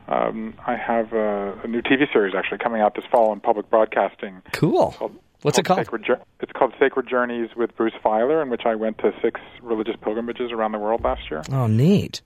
um, 0.08 0.54
I 0.66 0.76
have 0.76 1.12
a, 1.12 1.60
a 1.64 1.68
new 1.68 1.82
TV 1.82 2.12
series 2.14 2.34
actually 2.36 2.60
coming 2.60 2.82
out 2.82 2.96
this 2.96 3.06
fall 3.12 3.34
in 3.34 3.42
public 3.42 3.70
broadcasting. 3.70 4.42
Cool. 4.54 4.94
Called, 4.98 5.20
What's 5.42 5.60
it 5.60 5.66
called? 5.66 5.80
Sacred 5.80 6.06
it's 6.40 6.52
called 6.54 6.74
Sacred 6.80 7.08
Journeys 7.08 7.50
with 7.56 7.76
Bruce 7.76 7.94
Feiler, 8.04 8.42
in 8.42 8.50
which 8.50 8.64
I 8.66 8.76
went 8.76 8.98
to 9.00 9.12
six 9.22 9.40
religious 9.62 9.96
pilgrimages 10.02 10.52
around 10.52 10.72
the 10.72 10.80
world 10.80 11.04
last 11.04 11.30
year. 11.30 11.44
Oh, 11.52 11.68
neat. 11.68 12.22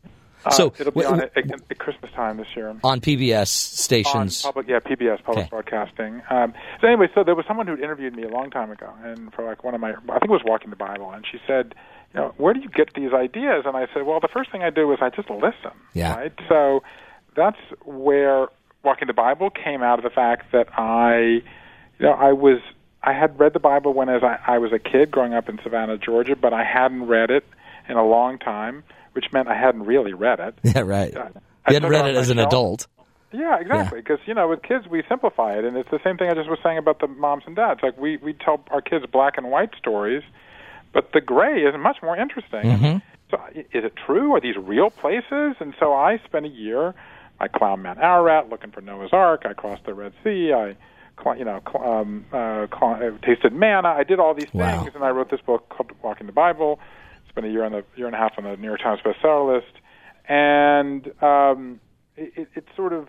Uh, 0.45 0.50
so 0.51 0.74
it'll 0.79 0.91
be 0.91 1.05
on 1.05 1.21
at, 1.21 1.31
at 1.38 1.77
Christmas 1.79 2.12
time 2.13 2.38
this 2.38 2.48
year. 2.55 2.75
on 2.83 3.00
PBS 3.01 3.41
on 3.41 3.45
stations. 3.45 4.41
public, 4.41 4.67
yeah, 4.67 4.79
PBS, 4.79 5.24
public 5.24 5.45
Okay. 5.45 5.50
broadcasting. 5.50 6.21
Um, 6.29 6.53
so 6.79 6.88
anyway, 6.88 7.07
so 7.13 7.24
there 7.24 7.36
was 7.36 7.45
someone 7.48 7.67
who 7.67 7.75
interviewed 7.75 8.15
me 8.15 8.24
a 8.24 8.29
long 8.29 8.50
time 8.50 8.71
ago, 8.71 8.91
and 9.03 9.33
for 9.33 9.45
like 9.45 9.63
one 9.63 9.75
of 9.75 9.81
my, 9.81 9.91
I 9.91 10.19
think 10.19 10.25
it 10.25 10.29
was 10.31 10.41
Walking 10.45 10.69
the 10.69 10.75
Bible, 10.75 11.12
and 11.12 11.25
she 11.29 11.38
said, 11.45 11.75
you 12.13 12.19
know, 12.19 12.33
where 12.38 12.53
do 12.53 12.60
you 12.60 12.69
get 12.69 12.93
these 12.93 13.13
ideas? 13.13 13.63
And 13.65 13.77
I 13.77 13.88
said, 13.93 14.05
well, 14.05 14.19
the 14.19 14.27
first 14.27 14.51
thing 14.51 14.63
I 14.63 14.69
do 14.69 14.91
is 14.91 15.00
I 15.01 15.10
just 15.10 15.29
listen. 15.29 15.71
Yeah. 15.93 16.15
Right. 16.15 16.33
So 16.50 16.83
that's 17.36 17.57
where 17.86 18.48
Walking 18.83 19.07
the 19.07 19.13
Bible 19.13 19.50
came 19.50 19.81
out 19.83 20.00
of 20.00 20.03
the 20.03 20.10
fact 20.10 20.51
that 20.51 20.67
I, 20.77 21.41
you 22.00 22.05
know, 22.07 22.13
I 22.13 22.33
was. 22.33 22.60
I 23.03 23.13
had 23.13 23.39
read 23.39 23.53
the 23.53 23.60
Bible 23.60 23.93
when 23.95 24.10
as 24.10 24.21
I, 24.24 24.38
I 24.45 24.57
was 24.60 24.71
a 24.74 24.77
kid 24.77 25.10
growing 25.10 25.33
up 25.33 25.50
in 25.50 25.60
Savannah, 25.63 25.98
Georgia, 25.98 26.36
but 26.36 26.53
I 26.53 26.63
hadn't 26.63 27.07
read 27.07 27.31
it 27.31 27.43
in 27.89 27.98
a 27.98 28.05
long 28.05 28.38
time, 28.38 28.83
which 29.13 29.25
meant 29.32 29.48
I 29.48 29.56
hadn't 29.56 29.84
really 29.84 30.13
read 30.13 30.39
it. 30.39 30.56
yeah, 30.63 30.82
right. 30.82 31.15
I 31.15 31.27
You 31.70 31.74
hadn't 31.75 31.89
read 31.89 32.06
it 32.08 32.15
as 32.15 32.30
an 32.30 32.39
adult. 32.39 32.88
Yeah, 33.34 33.60
exactly. 33.60 34.00
Because 34.01 34.20
you 34.25 34.34
know, 34.34 34.48
with 34.50 34.62
kids, 34.62 34.88
we 34.89 35.03
simplify 35.08 35.53
it, 35.58 35.63
and 35.63 35.77
it's 35.77 35.89
the 35.89 36.00
same 36.03 36.18
thing 36.18 36.30
I 36.30 36.34
just 36.34 36.50
was 36.50 36.60
saying 36.63 36.77
about 36.77 37.00
the 37.00 37.08
moms 37.08 37.44
and 37.46 37.56
dads. 37.56 37.80
Like 37.82 37.98
we 37.98 38.18
we 38.18 38.34
tell 38.34 38.63
our 38.72 38.82
kids 38.82 39.06
black 39.12 39.38
and 39.38 39.50
white 39.50 39.70
stories, 39.77 40.24
but 40.94 41.12
the 41.13 41.22
gray 41.22 41.62
is 41.63 41.74
much 41.80 41.98
more 42.03 42.18
interesting. 42.18 42.62
Mm-hmm. 42.63 42.98
So, 43.30 43.39
is 43.56 43.86
it 43.86 43.94
true? 44.06 44.34
Are 44.36 44.41
these 44.41 44.58
real 44.58 44.89
places? 44.89 45.56
And 45.62 45.74
so 45.80 45.94
I 45.94 46.20
spent 46.25 46.46
a 46.46 46.50
year. 46.50 46.94
I 47.39 47.48
climbed 47.48 47.84
Mount 47.84 48.00
Ararat 48.00 48.50
looking 48.50 48.72
for 48.72 48.82
Noah's 48.82 49.13
Ark. 49.13 49.44
I 49.46 49.53
crossed 49.53 49.86
the 49.86 49.94
Red 49.94 50.12
Sea. 50.24 50.51
I, 50.53 50.75
you 51.38 51.46
know, 51.46 51.62
cl- 51.65 51.89
um, 51.89 52.25
uh, 52.34 52.68
uh, 52.70 53.12
tasted 53.25 53.53
manna. 53.53 53.88
I 53.88 54.03
did 54.03 54.20
all 54.20 54.34
these 54.34 54.50
things, 54.50 54.53
Wow. 54.62 54.88
and 54.94 55.03
I 55.03 55.10
wrote 55.12 55.32
this 55.32 55.39
book 55.41 55.70
called 55.70 55.91
Walking 56.03 56.27
the 56.27 56.34
Bible. 56.34 56.80
Spent 57.31 57.47
a 57.47 57.50
year 57.50 57.63
on 57.63 57.71
the 57.71 57.83
year 57.95 58.05
and 58.07 58.15
a 58.15 58.19
half 58.19 58.33
on 58.38 58.43
the 58.43 58.55
New 58.57 58.67
York 58.67 58.81
Times 58.81 59.00
bestseller 59.03 59.55
list, 59.55 59.73
and 60.27 61.07
um, 61.23 61.79
it, 62.15 62.33
it, 62.35 62.47
it 62.55 62.65
sort 62.75 62.93
of 62.93 63.07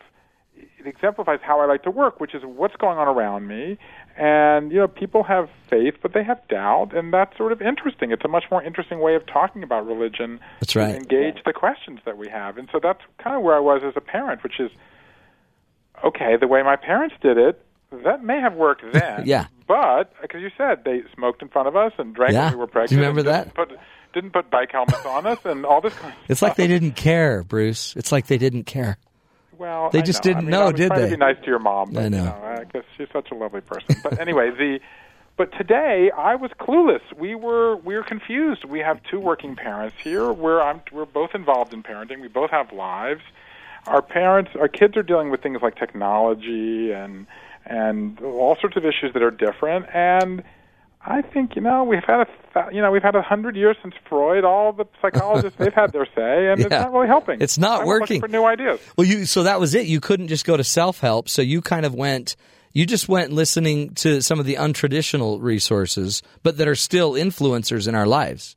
it 0.56 0.86
exemplifies 0.86 1.40
how 1.42 1.60
I 1.60 1.66
like 1.66 1.82
to 1.84 1.90
work, 1.90 2.20
which 2.20 2.34
is 2.34 2.42
what's 2.44 2.76
going 2.76 2.98
on 2.98 3.08
around 3.08 3.48
me. 3.48 3.78
And 4.16 4.70
you 4.70 4.78
know, 4.78 4.86
people 4.88 5.22
have 5.24 5.48
faith, 5.68 5.94
but 6.02 6.12
they 6.12 6.22
have 6.22 6.38
doubt, 6.48 6.94
and 6.94 7.12
that's 7.12 7.36
sort 7.36 7.50
of 7.52 7.60
interesting. 7.62 8.12
It's 8.12 8.24
a 8.24 8.28
much 8.28 8.44
more 8.50 8.62
interesting 8.62 9.00
way 9.00 9.14
of 9.16 9.26
talking 9.26 9.62
about 9.62 9.86
religion. 9.86 10.38
That's 10.60 10.74
to 10.74 10.78
right. 10.80 10.94
Engage 10.94 11.42
the 11.44 11.52
questions 11.52 11.98
that 12.04 12.16
we 12.18 12.28
have, 12.28 12.58
and 12.58 12.68
so 12.70 12.78
that's 12.82 13.00
kind 13.22 13.34
of 13.34 13.42
where 13.42 13.56
I 13.56 13.60
was 13.60 13.82
as 13.84 13.94
a 13.96 14.00
parent, 14.00 14.42
which 14.42 14.60
is 14.60 14.70
okay. 16.04 16.36
The 16.38 16.46
way 16.46 16.62
my 16.62 16.76
parents 16.76 17.14
did 17.22 17.38
it, 17.38 17.64
that 18.04 18.22
may 18.22 18.40
have 18.40 18.54
worked 18.54 18.82
then. 18.92 19.22
Yeah. 19.26 19.46
But 19.66 20.12
because 20.20 20.42
you 20.42 20.50
said 20.58 20.82
they 20.84 21.02
smoked 21.14 21.40
in 21.42 21.48
front 21.48 21.68
of 21.68 21.76
us 21.76 21.92
and 21.98 22.14
drank 22.14 22.34
Yeah. 22.34 22.44
when 22.50 22.52
we 22.54 22.58
were 22.60 22.66
Do 22.66 22.72
pregnant. 22.72 22.92
you 22.92 22.98
remember 22.98 23.22
that? 23.22 23.54
Put, 23.54 23.70
didn't 24.12 24.30
put 24.32 24.50
bike 24.50 24.72
helmets 24.72 25.04
on 25.04 25.26
us 25.26 25.38
and 25.44 25.64
all 25.64 25.80
this 25.80 25.94
kind 25.94 26.12
of 26.12 26.18
It's 26.30 26.42
like 26.42 26.56
they 26.56 26.66
didn't 26.66 26.92
care, 26.92 27.42
Bruce. 27.42 27.94
It's 27.96 28.12
like 28.12 28.26
they 28.26 28.38
didn't 28.38 28.64
care. 28.64 28.98
Well, 29.58 29.90
They 29.90 30.02
just 30.02 30.22
didn't 30.22 30.38
I 30.38 30.40
mean, 30.42 30.50
know, 30.50 30.66
I 30.68 30.72
did 30.72 30.90
they? 30.92 31.04
To 31.04 31.10
be 31.10 31.16
nice 31.16 31.36
to 31.40 31.46
your 31.46 31.58
mom. 31.60 31.92
But, 31.92 32.04
I 32.04 32.08
know. 32.08 32.18
You 32.18 32.24
know 32.24 32.56
I 32.60 32.64
guess 32.72 32.84
she's 32.96 33.08
such 33.12 33.30
a 33.30 33.34
lovely 33.34 33.60
person. 33.60 33.96
But 34.02 34.18
anyway, 34.18 34.50
the 34.50 34.80
but 35.36 35.52
today 35.56 36.10
I 36.16 36.34
was 36.34 36.50
clueless. 36.60 37.00
We 37.16 37.34
were 37.34 37.76
we 37.76 37.94
were 37.94 38.02
confused. 38.02 38.64
We 38.64 38.80
have 38.80 39.00
two 39.10 39.20
working 39.20 39.56
parents 39.56 39.96
here. 40.02 40.32
We're 40.32 40.60
I'm, 40.60 40.82
we're 40.90 41.04
both 41.04 41.34
involved 41.34 41.72
in 41.72 41.82
parenting. 41.82 42.20
We 42.20 42.28
both 42.28 42.50
have 42.50 42.72
lives. 42.72 43.22
Our 43.86 44.02
parents, 44.02 44.50
our 44.58 44.68
kids 44.68 44.96
are 44.96 45.02
dealing 45.02 45.30
with 45.30 45.42
things 45.42 45.60
like 45.62 45.76
technology 45.76 46.92
and 46.92 47.26
and 47.64 48.20
all 48.20 48.56
sorts 48.60 48.76
of 48.76 48.84
issues 48.84 49.12
that 49.14 49.22
are 49.22 49.30
different. 49.30 49.86
And 49.94 50.42
I 51.04 51.22
think 51.22 51.56
you 51.56 51.62
know 51.62 51.82
we've 51.82 52.04
had 52.04 52.28
a 52.54 52.72
you 52.72 52.80
know 52.80 52.92
we've 52.92 53.02
had 53.02 53.16
a 53.16 53.22
hundred 53.22 53.56
years 53.56 53.76
since 53.82 53.94
Freud. 54.08 54.44
All 54.44 54.72
the 54.72 54.84
psychologists 55.00 55.58
they've 55.58 55.72
had 55.74 55.92
their 55.92 56.06
say, 56.06 56.48
and 56.48 56.60
it's 56.60 56.70
not 56.82 56.92
really 56.92 57.08
helping. 57.08 57.40
It's 57.40 57.58
not 57.58 57.82
I 57.82 57.84
was 57.84 58.00
looking 58.00 58.00
working. 58.00 58.20
for 58.20 58.28
new 58.28 58.44
ideas. 58.44 58.80
Well, 58.96 59.06
you 59.06 59.24
so 59.26 59.42
that 59.42 59.58
was 59.58 59.74
it. 59.74 59.86
You 59.86 60.00
couldn't 60.00 60.28
just 60.28 60.44
go 60.44 60.56
to 60.56 60.62
self 60.64 61.00
help, 61.00 61.28
so 61.28 61.42
you 61.42 61.60
kind 61.60 61.84
of 61.84 61.94
went. 61.94 62.36
You 62.72 62.86
just 62.86 63.08
went 63.08 63.32
listening 63.32 63.94
to 63.96 64.22
some 64.22 64.40
of 64.40 64.46
the 64.46 64.54
untraditional 64.54 65.42
resources, 65.42 66.22
but 66.42 66.56
that 66.56 66.68
are 66.68 66.74
still 66.74 67.12
influencers 67.12 67.86
in 67.86 67.94
our 67.94 68.06
lives. 68.06 68.56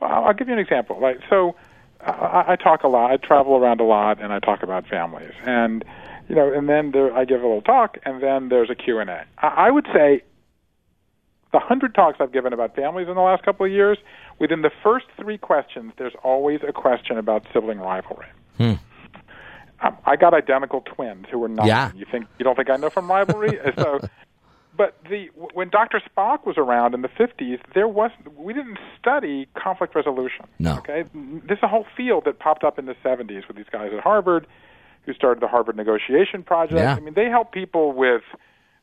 Well, 0.00 0.10
I'll 0.10 0.32
give 0.32 0.48
you 0.48 0.54
an 0.54 0.60
example. 0.60 0.98
Like, 0.98 1.18
so 1.28 1.54
I, 2.00 2.44
I 2.48 2.56
talk 2.56 2.84
a 2.84 2.88
lot. 2.88 3.10
I 3.10 3.16
travel 3.16 3.56
around 3.56 3.80
a 3.80 3.84
lot, 3.84 4.22
and 4.22 4.32
I 4.32 4.38
talk 4.38 4.62
about 4.62 4.86
families. 4.86 5.34
And 5.44 5.84
you 6.28 6.36
know, 6.36 6.52
and 6.52 6.68
then 6.68 6.92
there, 6.92 7.12
I 7.14 7.24
give 7.24 7.40
a 7.40 7.46
little 7.46 7.62
talk, 7.62 7.98
and 8.04 8.22
then 8.22 8.48
there's 8.48 8.70
a 8.70 8.74
Q 8.74 8.98
and 9.00 9.10
A. 9.10 9.26
I, 9.38 9.66
I 9.66 9.70
would 9.70 9.86
say 9.92 10.22
the 11.52 11.58
hundred 11.58 11.94
talks 11.94 12.18
I've 12.20 12.32
given 12.32 12.52
about 12.52 12.74
families 12.74 13.08
in 13.08 13.14
the 13.14 13.20
last 13.20 13.42
couple 13.42 13.64
of 13.64 13.72
years, 13.72 13.98
within 14.38 14.62
the 14.62 14.70
first 14.82 15.06
three 15.18 15.38
questions, 15.38 15.92
there's 15.96 16.14
always 16.22 16.60
a 16.66 16.72
question 16.72 17.16
about 17.16 17.46
sibling 17.52 17.78
rivalry. 17.78 18.26
Um, 19.80 19.96
I 20.04 20.16
got 20.16 20.34
identical 20.34 20.80
twins 20.80 21.26
who 21.30 21.38
were 21.38 21.48
nine. 21.48 21.66
Yeah. 21.66 21.92
You 21.94 22.04
think 22.10 22.26
you 22.38 22.44
don't 22.44 22.56
think 22.56 22.68
I 22.70 22.76
know 22.76 22.90
from 22.90 23.08
rivalry? 23.08 23.58
so, 23.78 24.00
but 24.76 24.98
the 25.08 25.26
when 25.54 25.68
Dr. 25.70 26.00
Spock 26.00 26.44
was 26.44 26.56
around 26.58 26.94
in 26.94 27.02
the 27.02 27.08
50s, 27.08 27.60
there 27.74 27.88
was 27.88 28.10
we 28.36 28.52
didn't 28.52 28.78
study 29.00 29.46
conflict 29.54 29.94
resolution. 29.94 30.46
No. 30.58 30.78
Okay, 30.78 31.04
this 31.14 31.58
is 31.58 31.62
a 31.62 31.68
whole 31.68 31.86
field 31.96 32.24
that 32.26 32.38
popped 32.40 32.64
up 32.64 32.78
in 32.78 32.86
the 32.86 32.96
70s 33.04 33.46
with 33.46 33.56
these 33.56 33.66
guys 33.70 33.90
at 33.96 34.00
Harvard 34.00 34.46
who 35.06 35.14
started 35.14 35.42
the 35.42 35.48
Harvard 35.48 35.76
Negotiation 35.76 36.42
Project. 36.42 36.80
Yeah. 36.80 36.94
I 36.94 37.00
mean, 37.00 37.14
they 37.14 37.30
help 37.30 37.52
people 37.52 37.92
with 37.92 38.22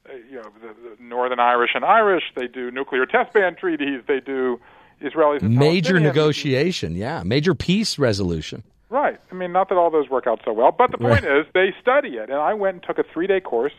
Uh, 0.07 0.13
you 0.29 0.35
know 0.37 0.49
the, 0.61 0.67
the 0.97 1.03
Northern 1.03 1.39
Irish 1.39 1.71
and 1.75 1.83
Irish. 1.85 2.23
They 2.35 2.47
do 2.47 2.71
nuclear 2.71 3.05
test 3.05 3.33
ban 3.33 3.55
treaties. 3.55 4.01
They 4.07 4.19
do 4.19 4.59
Israelis 5.01 5.41
Major 5.41 5.99
negotiation, 5.99 6.95
yeah, 6.95 7.23
major 7.23 7.53
peace 7.55 7.97
resolution. 7.99 8.63
Right. 8.89 9.19
I 9.31 9.35
mean, 9.35 9.51
not 9.51 9.69
that 9.69 9.75
all 9.75 9.89
those 9.89 10.09
work 10.09 10.27
out 10.27 10.41
so 10.45 10.53
well, 10.53 10.71
but 10.71 10.91
the 10.91 10.97
point 10.97 11.23
Right. 11.23 11.39
is 11.39 11.45
they 11.53 11.73
study 11.81 12.17
it. 12.17 12.29
And 12.29 12.39
I 12.39 12.53
went 12.53 12.75
and 12.75 12.83
took 12.83 12.99
a 12.99 13.03
three-day 13.03 13.41
course. 13.41 13.73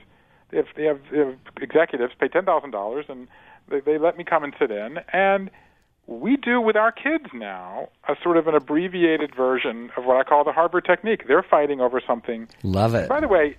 They 0.50 0.58
have, 0.58 0.66
they 0.76 0.84
have, 0.84 1.00
they 1.10 1.18
have 1.18 1.34
executives 1.60 2.12
pay 2.20 2.28
ten 2.28 2.44
thousand 2.44 2.72
dollars, 2.72 3.06
and 3.08 3.28
they, 3.68 3.80
they 3.80 3.98
let 3.98 4.18
me 4.18 4.24
come 4.24 4.42
and 4.44 4.52
sit 4.58 4.70
in. 4.70 4.98
And 5.12 5.50
we 6.06 6.36
do 6.36 6.60
with 6.60 6.76
our 6.76 6.92
kids 6.92 7.26
now 7.32 7.88
a 8.08 8.14
sort 8.22 8.36
of 8.36 8.46
an 8.46 8.54
abbreviated 8.54 9.34
version 9.34 9.90
of 9.96 10.04
what 10.04 10.16
I 10.16 10.22
call 10.22 10.44
the 10.44 10.52
Harvard 10.52 10.84
technique. 10.84 11.26
They're 11.26 11.42
fighting 11.42 11.80
over 11.80 12.00
something. 12.06 12.48
Love 12.62 12.94
it. 12.94 13.08
By 13.08 13.20
the 13.20 13.28
way, 13.28 13.56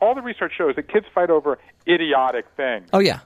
all 0.00 0.14
the 0.14 0.22
research 0.22 0.52
shows 0.56 0.76
that 0.76 0.88
kids 0.92 1.06
fight 1.14 1.30
over 1.30 1.58
idiotic 1.86 2.46
things. 2.56 2.88
Oh 2.92 2.98
yeah. 3.00 3.20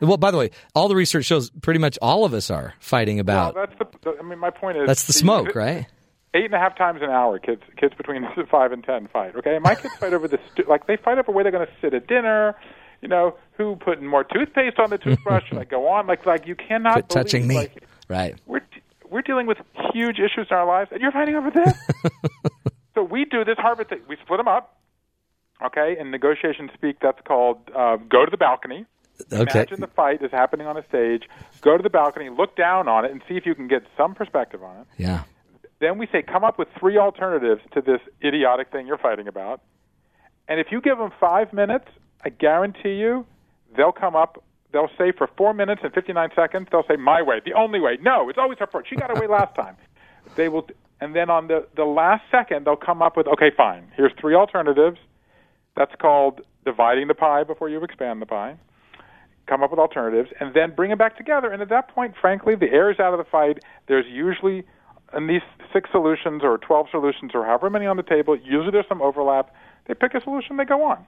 Well, 0.00 0.16
by 0.16 0.32
the 0.32 0.36
way, 0.38 0.50
all 0.74 0.88
the 0.88 0.96
research 0.96 1.26
shows 1.26 1.50
pretty 1.50 1.78
much 1.78 1.96
all 2.02 2.24
of 2.24 2.34
us 2.34 2.50
are 2.50 2.74
fighting 2.80 3.16
Well, 3.24 3.50
about. 3.50 3.54
that's 3.54 3.92
the. 4.02 4.16
I 4.18 4.22
mean, 4.22 4.38
my 4.40 4.50
point 4.50 4.76
is 4.78 4.86
that's 4.86 5.04
the 5.04 5.12
smoke, 5.12 5.54
right? 5.54 5.86
eight 6.34 6.46
and 6.46 6.54
a 6.54 6.58
half 6.58 6.74
times 6.78 7.00
an 7.02 7.10
hour 7.10 7.38
kids 7.38 7.60
kids 7.76 7.92
between 7.94 8.26
five 8.50 8.72
and 8.72 8.82
ten 8.82 9.06
fight 9.06 9.36
okay 9.36 9.58
my 9.58 9.74
kids 9.74 9.94
fight 10.00 10.14
over 10.14 10.26
the 10.26 10.38
stu- 10.50 10.64
like 10.66 10.86
they 10.86 10.96
fight 10.96 11.18
over 11.18 11.30
where 11.30 11.44
they're 11.44 11.52
going 11.52 11.66
to 11.66 11.72
sit 11.82 11.92
at 11.92 12.06
dinner 12.06 12.56
you 13.02 13.08
know 13.08 13.36
who 13.58 13.76
putting 13.76 14.06
more 14.06 14.24
toothpaste 14.24 14.78
on 14.78 14.88
the 14.88 14.96
toothbrush 14.96 15.46
Should 15.50 15.58
i 15.58 15.64
go 15.64 15.88
on 15.88 16.06
like 16.06 16.24
like 16.24 16.46
you 16.46 16.54
cannot 16.56 16.94
Quit 16.94 17.08
believe, 17.08 17.24
touching 17.26 17.46
me. 17.46 17.56
like, 17.56 17.84
Right. 18.08 18.34
we're 18.46 18.62
we're 19.10 19.20
dealing 19.20 19.46
with 19.46 19.58
huge 19.92 20.18
issues 20.18 20.46
in 20.50 20.56
our 20.56 20.64
lives 20.66 20.88
and 20.90 21.02
you're 21.02 21.12
fighting 21.12 21.34
over 21.34 21.50
this 21.50 21.74
so 22.94 23.02
we 23.02 23.26
do 23.26 23.44
this 23.44 23.58
harvard 23.58 23.90
thing 23.90 24.00
we 24.08 24.16
split 24.24 24.38
them 24.38 24.48
up 24.48 24.74
okay 25.64 25.96
in 25.98 26.10
negotiation 26.10 26.70
speak 26.74 26.96
that's 27.00 27.20
called 27.26 27.58
uh, 27.74 27.96
go 27.96 28.24
to 28.24 28.30
the 28.30 28.36
balcony 28.36 28.86
Okay. 29.32 29.60
Imagine 29.60 29.80
the 29.80 29.86
fight 29.88 30.22
is 30.22 30.30
happening 30.30 30.66
on 30.66 30.76
a 30.76 30.84
stage. 30.86 31.24
Go 31.60 31.76
to 31.76 31.82
the 31.82 31.90
balcony, 31.90 32.30
look 32.30 32.56
down 32.56 32.88
on 32.88 33.04
it, 33.04 33.10
and 33.10 33.22
see 33.28 33.36
if 33.36 33.46
you 33.46 33.54
can 33.54 33.68
get 33.68 33.82
some 33.96 34.14
perspective 34.14 34.62
on 34.62 34.80
it. 34.80 34.86
Yeah. 34.96 35.24
Then 35.80 35.98
we 35.98 36.06
say, 36.10 36.22
come 36.22 36.44
up 36.44 36.58
with 36.58 36.68
three 36.78 36.96
alternatives 36.96 37.60
to 37.72 37.80
this 37.80 38.00
idiotic 38.22 38.70
thing 38.70 38.86
you're 38.86 38.98
fighting 38.98 39.28
about. 39.28 39.60
And 40.48 40.60
if 40.60 40.68
you 40.70 40.80
give 40.80 40.98
them 40.98 41.10
five 41.20 41.52
minutes, 41.52 41.86
I 42.24 42.28
guarantee 42.30 42.94
you, 42.94 43.26
they'll 43.76 43.92
come 43.92 44.16
up. 44.16 44.42
They'll 44.72 44.90
say 44.96 45.12
for 45.12 45.28
four 45.36 45.52
minutes 45.52 45.82
and 45.84 45.92
59 45.92 46.30
seconds, 46.34 46.68
they'll 46.70 46.86
say, 46.88 46.96
my 46.96 47.20
way, 47.20 47.40
the 47.44 47.52
only 47.52 47.80
way. 47.80 47.98
No, 48.00 48.28
it's 48.28 48.38
always 48.38 48.58
her 48.58 48.66
fault. 48.66 48.84
She 48.88 48.96
got 48.96 49.16
away 49.16 49.26
last 49.28 49.54
time. 49.54 49.76
They 50.36 50.48
will, 50.48 50.66
and 51.00 51.14
then 51.14 51.30
on 51.30 51.48
the, 51.48 51.66
the 51.76 51.84
last 51.84 52.22
second, 52.30 52.64
they'll 52.66 52.76
come 52.76 53.02
up 53.02 53.16
with, 53.16 53.26
okay, 53.26 53.50
fine. 53.56 53.90
Here's 53.96 54.12
three 54.20 54.34
alternatives. 54.34 54.98
That's 55.76 55.94
called 56.00 56.40
dividing 56.64 57.08
the 57.08 57.14
pie 57.14 57.44
before 57.44 57.68
you 57.68 57.82
expand 57.82 58.20
the 58.22 58.26
pie. 58.26 58.56
Come 59.48 59.62
up 59.62 59.70
with 59.70 59.80
alternatives, 59.80 60.30
and 60.38 60.54
then 60.54 60.72
bring 60.74 60.90
them 60.90 60.98
back 60.98 61.16
together. 61.16 61.50
And 61.50 61.60
at 61.60 61.68
that 61.70 61.88
point, 61.88 62.14
frankly, 62.20 62.54
the 62.54 62.70
air 62.70 62.90
is 62.90 63.00
out 63.00 63.12
of 63.12 63.18
the 63.18 63.24
fight. 63.28 63.58
There's 63.88 64.06
usually, 64.06 64.64
in 65.16 65.26
these 65.26 65.40
six 65.72 65.90
solutions 65.90 66.42
or 66.44 66.58
12 66.58 66.86
solutions 66.90 67.32
or 67.34 67.44
however 67.44 67.68
many 67.68 67.86
on 67.86 67.96
the 67.96 68.04
table, 68.04 68.36
usually 68.36 68.70
there's 68.70 68.86
some 68.88 69.02
overlap. 69.02 69.52
They 69.86 69.94
pick 69.94 70.14
a 70.14 70.20
solution, 70.20 70.58
they 70.58 70.64
go 70.64 70.84
on. 70.84 71.04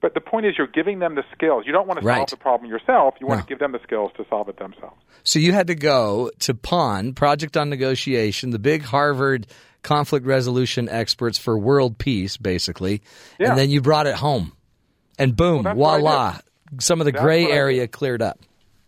But 0.00 0.14
the 0.14 0.20
point 0.20 0.46
is, 0.46 0.54
you're 0.58 0.66
giving 0.68 0.98
them 1.00 1.14
the 1.16 1.22
skills. 1.32 1.64
You 1.66 1.72
don't 1.72 1.86
want 1.88 2.00
to 2.00 2.06
Right. 2.06 2.18
solve 2.18 2.30
the 2.30 2.36
problem 2.36 2.68
yourself. 2.70 3.14
You 3.20 3.26
want 3.26 3.38
No. 3.38 3.42
to 3.42 3.48
give 3.48 3.58
them 3.60 3.72
the 3.72 3.80
skills 3.82 4.10
to 4.16 4.24
solve 4.28 4.48
it 4.48 4.58
themselves. 4.58 4.96
So 5.24 5.38
you 5.38 5.52
had 5.52 5.68
to 5.68 5.76
go 5.76 6.30
to 6.40 6.54
PON, 6.54 7.14
Project 7.14 7.56
on 7.56 7.68
Negotiation, 7.70 8.50
the 8.50 8.58
big 8.58 8.82
Harvard 8.82 9.46
conflict 9.82 10.26
resolution 10.26 10.88
experts 10.88 11.38
for 11.38 11.58
world 11.58 11.98
peace, 11.98 12.36
basically. 12.36 13.02
Yeah. 13.38 13.50
And 13.50 13.58
then 13.58 13.70
you 13.70 13.80
brought 13.80 14.06
it 14.06 14.14
home. 14.14 14.52
And 15.18 15.36
boom, 15.36 15.66
I 15.66 15.74
voila. 15.74 16.38
Some 16.80 17.00
of 17.00 17.04
the 17.04 17.12
That's 17.12 17.22
gray 17.22 17.46
area 17.46 17.86
cleared 17.86 18.22
up. 18.22 18.38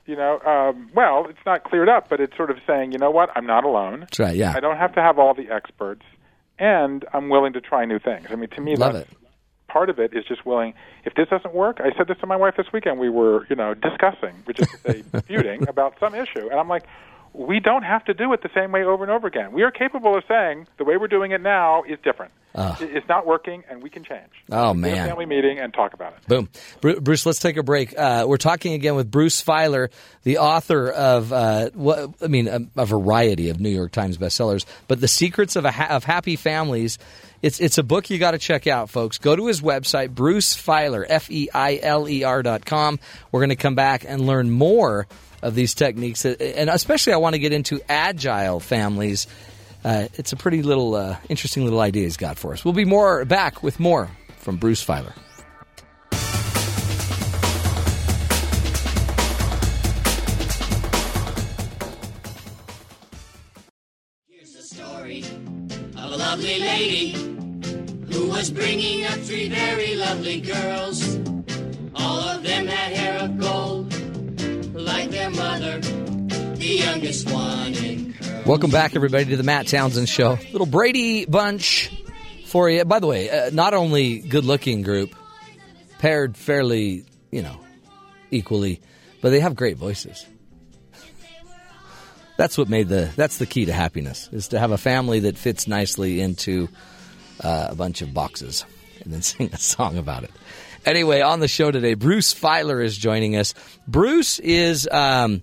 You 0.07 0.17
know, 0.17 0.39
um, 0.41 0.91
well, 0.95 1.27
it's 1.29 1.39
not 1.47 1.65
cleared 1.65 1.89
up, 1.89 2.09
but 2.11 2.21
it's 2.21 2.37
sort 2.37 2.51
of 2.51 2.59
saying, 2.67 2.93
you 2.93 2.99
know 2.99 3.11
what, 3.11 3.31
I'm 3.35 3.47
not 3.47 3.65
alone. 3.65 4.01
That's 4.01 4.19
right, 4.19 4.37
yeah. 4.37 4.53
I 4.55 4.61
don't 4.61 4.77
have 4.77 4.95
to 4.95 5.01
have 5.01 5.19
all 5.19 5.33
the 5.35 5.51
experts, 5.51 6.03
and 6.59 7.05
I'm 7.15 7.31
willing 7.31 7.55
to 7.55 7.61
try 7.61 7.85
new 7.87 7.99
things. 7.99 8.27
I 8.31 8.37
mean, 8.37 8.51
to 8.51 8.61
me, 8.61 8.77
Love 8.77 8.97
it. 8.97 9.09
part 9.69 9.89
of 9.89 9.99
it 9.99 10.15
is 10.15 10.25
just 10.27 10.45
willing. 10.45 10.75
If 11.05 11.15
this 11.15 11.29
doesn't 11.29 11.55
work, 11.55 11.81
I 11.81 11.97
said 11.97 12.07
this 12.07 12.19
to 12.19 12.27
my 12.27 12.37
wife 12.37 12.55
this 12.57 12.67
weekend. 12.71 12.99
We 12.99 13.09
were, 13.09 13.47
you 13.49 13.57
know, 13.57 13.73
discussing, 13.73 14.35
which 14.45 14.61
is 14.61 14.69
to 14.69 14.77
say, 14.79 15.03
feuding 15.27 15.69
about 15.69 15.95
some 15.99 16.15
issue, 16.15 16.49
and 16.51 16.61
I'm 16.61 16.69
like, 16.69 16.85
we 17.35 17.59
don't 17.61 17.83
have 17.83 18.05
to 18.05 18.15
do 18.15 18.33
it 18.33 18.43
the 18.43 18.51
same 18.55 18.71
way 18.73 18.85
over 18.85 19.03
and 19.05 19.13
over 19.13 19.27
again. 19.27 19.53
We 19.53 19.63
are 19.65 19.71
capable 19.73 20.17
of 20.17 20.23
saying 20.29 20.67
the 20.79 20.85
way 20.85 20.97
we're 20.97 21.09
doing 21.09 21.33
it 21.33 21.41
now 21.41 21.83
is 21.83 21.99
different. 22.05 22.33
It- 22.57 22.95
It's 22.97 23.09
not 23.09 23.27
working, 23.27 23.65
and 23.69 23.83
we 23.83 23.91
can 23.91 24.05
change. 24.05 24.31
Oh, 24.53 24.73
We 24.73 24.79
man. 24.83 25.05
a 25.05 25.09
family 25.09 25.27
meeting 25.27 25.59
and 25.59 25.75
talk 25.75 25.93
about 25.95 26.13
it. 26.17 26.29
Boom. 26.29 26.49
Bruce, 26.81 27.27
let's 27.27 27.41
take 27.41 27.57
a 27.57 27.65
break. 27.65 27.93
Uh, 27.99 28.25
we're 28.29 28.37
talking 28.37 28.75
again 28.75 28.95
with 28.95 29.11
Bruce 29.11 29.43
Feiler, 29.43 29.89
the 30.23 30.39
author 30.39 30.89
of, 30.91 31.33
uh, 31.33 31.71
what, 31.75 32.11
I 32.23 32.29
mean, 32.29 32.47
a, 32.47 32.61
a 32.77 32.87
variety 32.87 33.49
of 33.51 33.59
New 33.59 33.71
York 33.71 33.91
Times 33.91 34.17
bestsellers, 34.17 34.65
but 34.87 35.01
The 35.01 35.09
Secrets 35.09 35.57
of, 35.57 35.65
a 35.65 35.73
ha- 35.73 35.89
of 35.97 36.05
Happy 36.05 36.37
Families. 36.37 36.99
It's, 37.43 37.61
it's 37.61 37.77
a 37.79 37.83
book 37.83 38.09
you 38.09 38.19
got 38.19 38.31
to 38.31 38.39
check 38.39 38.67
out, 38.69 38.89
folks. 38.89 39.19
Go 39.19 39.35
to 39.35 39.47
his 39.49 39.61
website, 39.61 40.11
Bruce 40.15 40.57
Feiler, 40.57 41.05
F 41.09 41.31
E 41.33 41.51
I 41.53 41.79
L 41.83 42.09
E 42.09 42.23
R 42.23 42.43
dot 42.45 42.65
com. 42.65 42.99
We're 43.33 43.41
going 43.41 43.51
to 43.51 43.57
come 43.57 43.75
back 43.75 44.05
and 44.09 44.25
learn 44.27 44.51
more 44.51 45.07
of 45.45 45.55
these 45.55 45.75
techniques. 45.75 46.25
And 46.25 46.71
especially, 46.71 47.13
I 47.13 47.19
want 47.19 47.35
to 47.35 47.39
get 47.39 47.53
into 47.53 47.81
agile 47.89 48.59
families. 48.61 49.27
Uh, 49.85 50.09
it's 50.15 50.33
a 50.33 50.37
pretty 50.37 50.63
little, 50.63 50.95
uh, 50.95 51.19
interesting 51.29 51.65
little 51.65 51.81
idea 51.81 52.05
he's 52.05 52.17
got 52.17 52.39
for 52.39 52.55
us. 52.55 52.65
We'll 52.65 52.75
be 52.75 52.87
more 52.87 53.25
back 53.27 53.63
with 53.63 53.79
more 53.79 54.11
from 54.39 54.57
Bruce 54.57 54.85
Feiler. 54.85 55.13
Here's 64.31 64.55
the 64.55 64.63
story 64.63 65.23
of 65.99 66.13
a 66.13 66.17
lovely 66.17 66.59
lady 66.59 67.13
who 68.11 68.29
was 68.31 68.51
bringing 68.51 69.05
up 69.05 69.19
three 69.21 69.49
very 69.51 69.95
lovely 69.97 70.41
girls. 70.41 71.17
All 71.95 72.21
of 72.21 72.43
them 72.43 72.67
had 72.67 72.93
hair 72.93 73.19
of 73.21 73.39
gold, 73.39 73.94
like 74.85 75.11
their 75.11 75.31
mother, 75.31 75.81
the 75.81 76.67
youngest 76.67 77.31
one 77.31 77.75
in 77.75 78.13
curls. 78.13 78.47
Welcome 78.47 78.71
back, 78.71 78.95
everybody, 78.95 79.25
to 79.27 79.37
the 79.37 79.43
Matt 79.43 79.67
Townsend 79.67 80.09
Show. 80.09 80.39
Little 80.53 80.67
Brady 80.67 81.25
bunch 81.25 81.91
for 82.47 82.69
you. 82.69 82.85
By 82.85 82.99
the 83.01 83.07
way, 83.07 83.31
uh, 83.31 83.51
not 83.51 83.75
only 83.75 84.19
good-looking 84.19 84.83
group, 84.83 85.15
paired 85.99 86.37
fairly, 86.37 87.07
you 87.31 87.43
know, 87.43 87.59
equally, 88.31 88.81
but 89.23 89.31
they 89.31 89.41
have 89.41 89.57
great 89.57 89.79
voices. 89.79 90.27
That's 92.37 92.59
what 92.59 92.69
made 92.69 92.89
the. 92.89 93.11
That's 93.17 93.39
the 93.39 93.47
key 93.47 93.67
to 93.67 93.73
happiness 93.73 94.29
is 94.33 94.49
to 94.49 94.59
have 94.59 94.73
a 94.73 94.79
family 94.79 95.21
that 95.21 95.39
fits 95.39 95.69
nicely 95.69 96.21
into 96.21 96.69
uh, 97.41 97.69
a 97.71 97.75
bunch 97.75 98.03
of 98.03 98.13
boxes 98.13 98.65
and 99.03 99.13
then 99.13 99.23
sing 99.23 99.51
a 99.53 99.59
song 99.59 99.97
about 99.97 100.25
it. 100.25 100.31
Anyway, 100.85 101.21
on 101.21 101.41
the 101.41 101.49
show 101.49 101.71
today, 101.71 101.95
Bruce 101.95 102.35
Feiler 102.35 102.85
is 102.85 102.97
joining 102.97 103.37
us. 103.37 103.55
Bruce 103.87 104.39
is. 104.39 104.89
Um, 104.91 105.43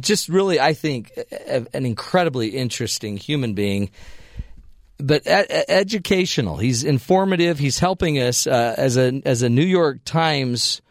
just 0.00 0.28
really, 0.28 0.60
I 0.60 0.74
think, 0.74 1.12
an 1.46 1.86
incredibly 1.86 2.48
interesting 2.48 3.16
human 3.16 3.54
being, 3.54 3.90
but 4.98 5.22
educational. 5.26 6.56
He's 6.56 6.84
informative. 6.84 7.58
He's 7.58 7.78
helping 7.78 8.18
us 8.18 8.46
uh, 8.46 8.74
as 8.76 8.96
a 8.96 9.22
as 9.24 9.42
a 9.42 9.48
New 9.48 9.64
York 9.64 9.98
Times 10.04 10.82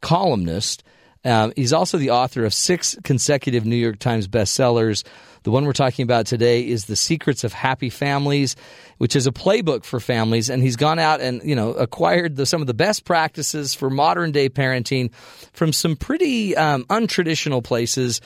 columnist. 0.00 0.82
Um, 1.24 1.52
he's 1.56 1.72
also 1.72 1.96
the 1.96 2.10
author 2.10 2.44
of 2.44 2.52
six 2.52 2.96
consecutive 3.02 3.64
New 3.64 3.76
York 3.76 3.98
Times 3.98 4.28
bestsellers. 4.28 5.04
The 5.44 5.50
one 5.50 5.64
we're 5.64 5.72
talking 5.72 6.02
about 6.02 6.26
today 6.26 6.66
is 6.66 6.86
"The 6.86 6.96
Secrets 6.96 7.44
of 7.44 7.52
Happy 7.52 7.90
Families," 7.90 8.56
which 8.98 9.16
is 9.16 9.26
a 9.26 9.32
playbook 9.32 9.84
for 9.84 10.00
families. 10.00 10.50
And 10.50 10.62
he's 10.62 10.76
gone 10.76 10.98
out 10.98 11.20
and 11.20 11.42
you 11.44 11.54
know 11.54 11.72
acquired 11.72 12.36
the, 12.36 12.46
some 12.46 12.60
of 12.60 12.66
the 12.66 12.74
best 12.74 13.04
practices 13.04 13.74
for 13.74 13.90
modern 13.90 14.32
day 14.32 14.48
parenting 14.48 15.12
from 15.52 15.72
some 15.72 15.96
pretty 15.96 16.56
um, 16.56 16.84
untraditional 16.84 17.62
places. 17.62 18.20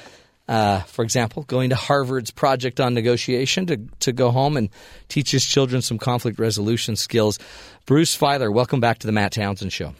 Uh, 0.48 0.80
for 0.82 1.04
example, 1.04 1.42
going 1.42 1.70
to 1.70 1.76
Harvard's 1.76 2.30
Project 2.30 2.80
on 2.80 2.94
Negotiation 2.94 3.66
to 3.66 3.76
to 4.00 4.12
go 4.12 4.30
home 4.30 4.56
and 4.56 4.70
teach 5.08 5.30
his 5.30 5.44
children 5.44 5.82
some 5.82 5.98
conflict 5.98 6.38
resolution 6.38 6.96
skills. 6.96 7.38
Bruce 7.84 8.16
Feiler, 8.16 8.52
welcome 8.52 8.80
back 8.80 8.98
to 8.98 9.06
the 9.06 9.12
Matt 9.12 9.32
Townsend 9.32 9.72
Show. 9.72 9.94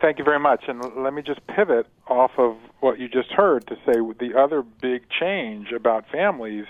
Thank 0.00 0.18
you 0.18 0.24
very 0.24 0.38
much. 0.38 0.64
And 0.68 0.82
let 1.02 1.12
me 1.12 1.22
just 1.22 1.44
pivot 1.48 1.86
off 2.06 2.32
of 2.38 2.56
what 2.80 2.98
you 3.00 3.08
just 3.08 3.30
heard 3.32 3.66
to 3.66 3.74
say 3.86 3.94
the 4.18 4.38
other 4.38 4.62
big 4.62 5.02
change 5.10 5.72
about 5.72 6.04
families 6.10 6.66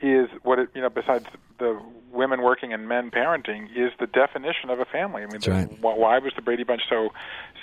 is 0.00 0.28
what 0.42 0.58
it, 0.58 0.68
you 0.74 0.80
know, 0.80 0.88
besides 0.90 1.26
the 1.58 1.80
women 2.12 2.42
working 2.42 2.72
and 2.72 2.88
men 2.88 3.10
parenting, 3.10 3.64
is 3.76 3.92
the 3.98 4.06
definition 4.06 4.68
of 4.70 4.78
a 4.80 4.84
family. 4.84 5.22
I 5.22 5.26
mean, 5.26 5.40
That's 5.40 5.46
the- 5.46 5.52
right. 5.52 5.80
why 5.80 6.18
was 6.18 6.32
the 6.36 6.42
Brady 6.42 6.62
Bunch 6.64 6.82
so, 6.88 7.10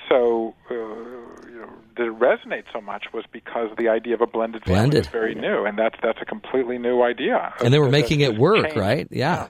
so, 0.09 0.55
uh, 0.71 0.73
you 0.73 1.59
know, 1.59 1.69
did 1.95 2.07
it 2.07 2.17
resonate 2.19 2.63
so 2.73 2.81
much 2.81 3.05
was 3.13 3.25
because 3.31 3.69
the 3.77 3.89
idea 3.89 4.13
of 4.15 4.21
a 4.21 4.27
blended 4.27 4.63
family 4.63 4.79
Blended. 4.79 4.99
was 4.99 5.07
very 5.09 5.35
new, 5.35 5.65
and 5.65 5.77
that's 5.77 5.95
that's 6.01 6.19
a 6.21 6.25
completely 6.25 6.77
new 6.77 7.01
idea. 7.03 7.53
and 7.63 7.73
they 7.73 7.79
were 7.79 7.89
making 7.89 8.21
it 8.21 8.38
work, 8.38 8.63
changed. 8.63 8.77
right? 8.77 9.07
Yeah. 9.12 9.47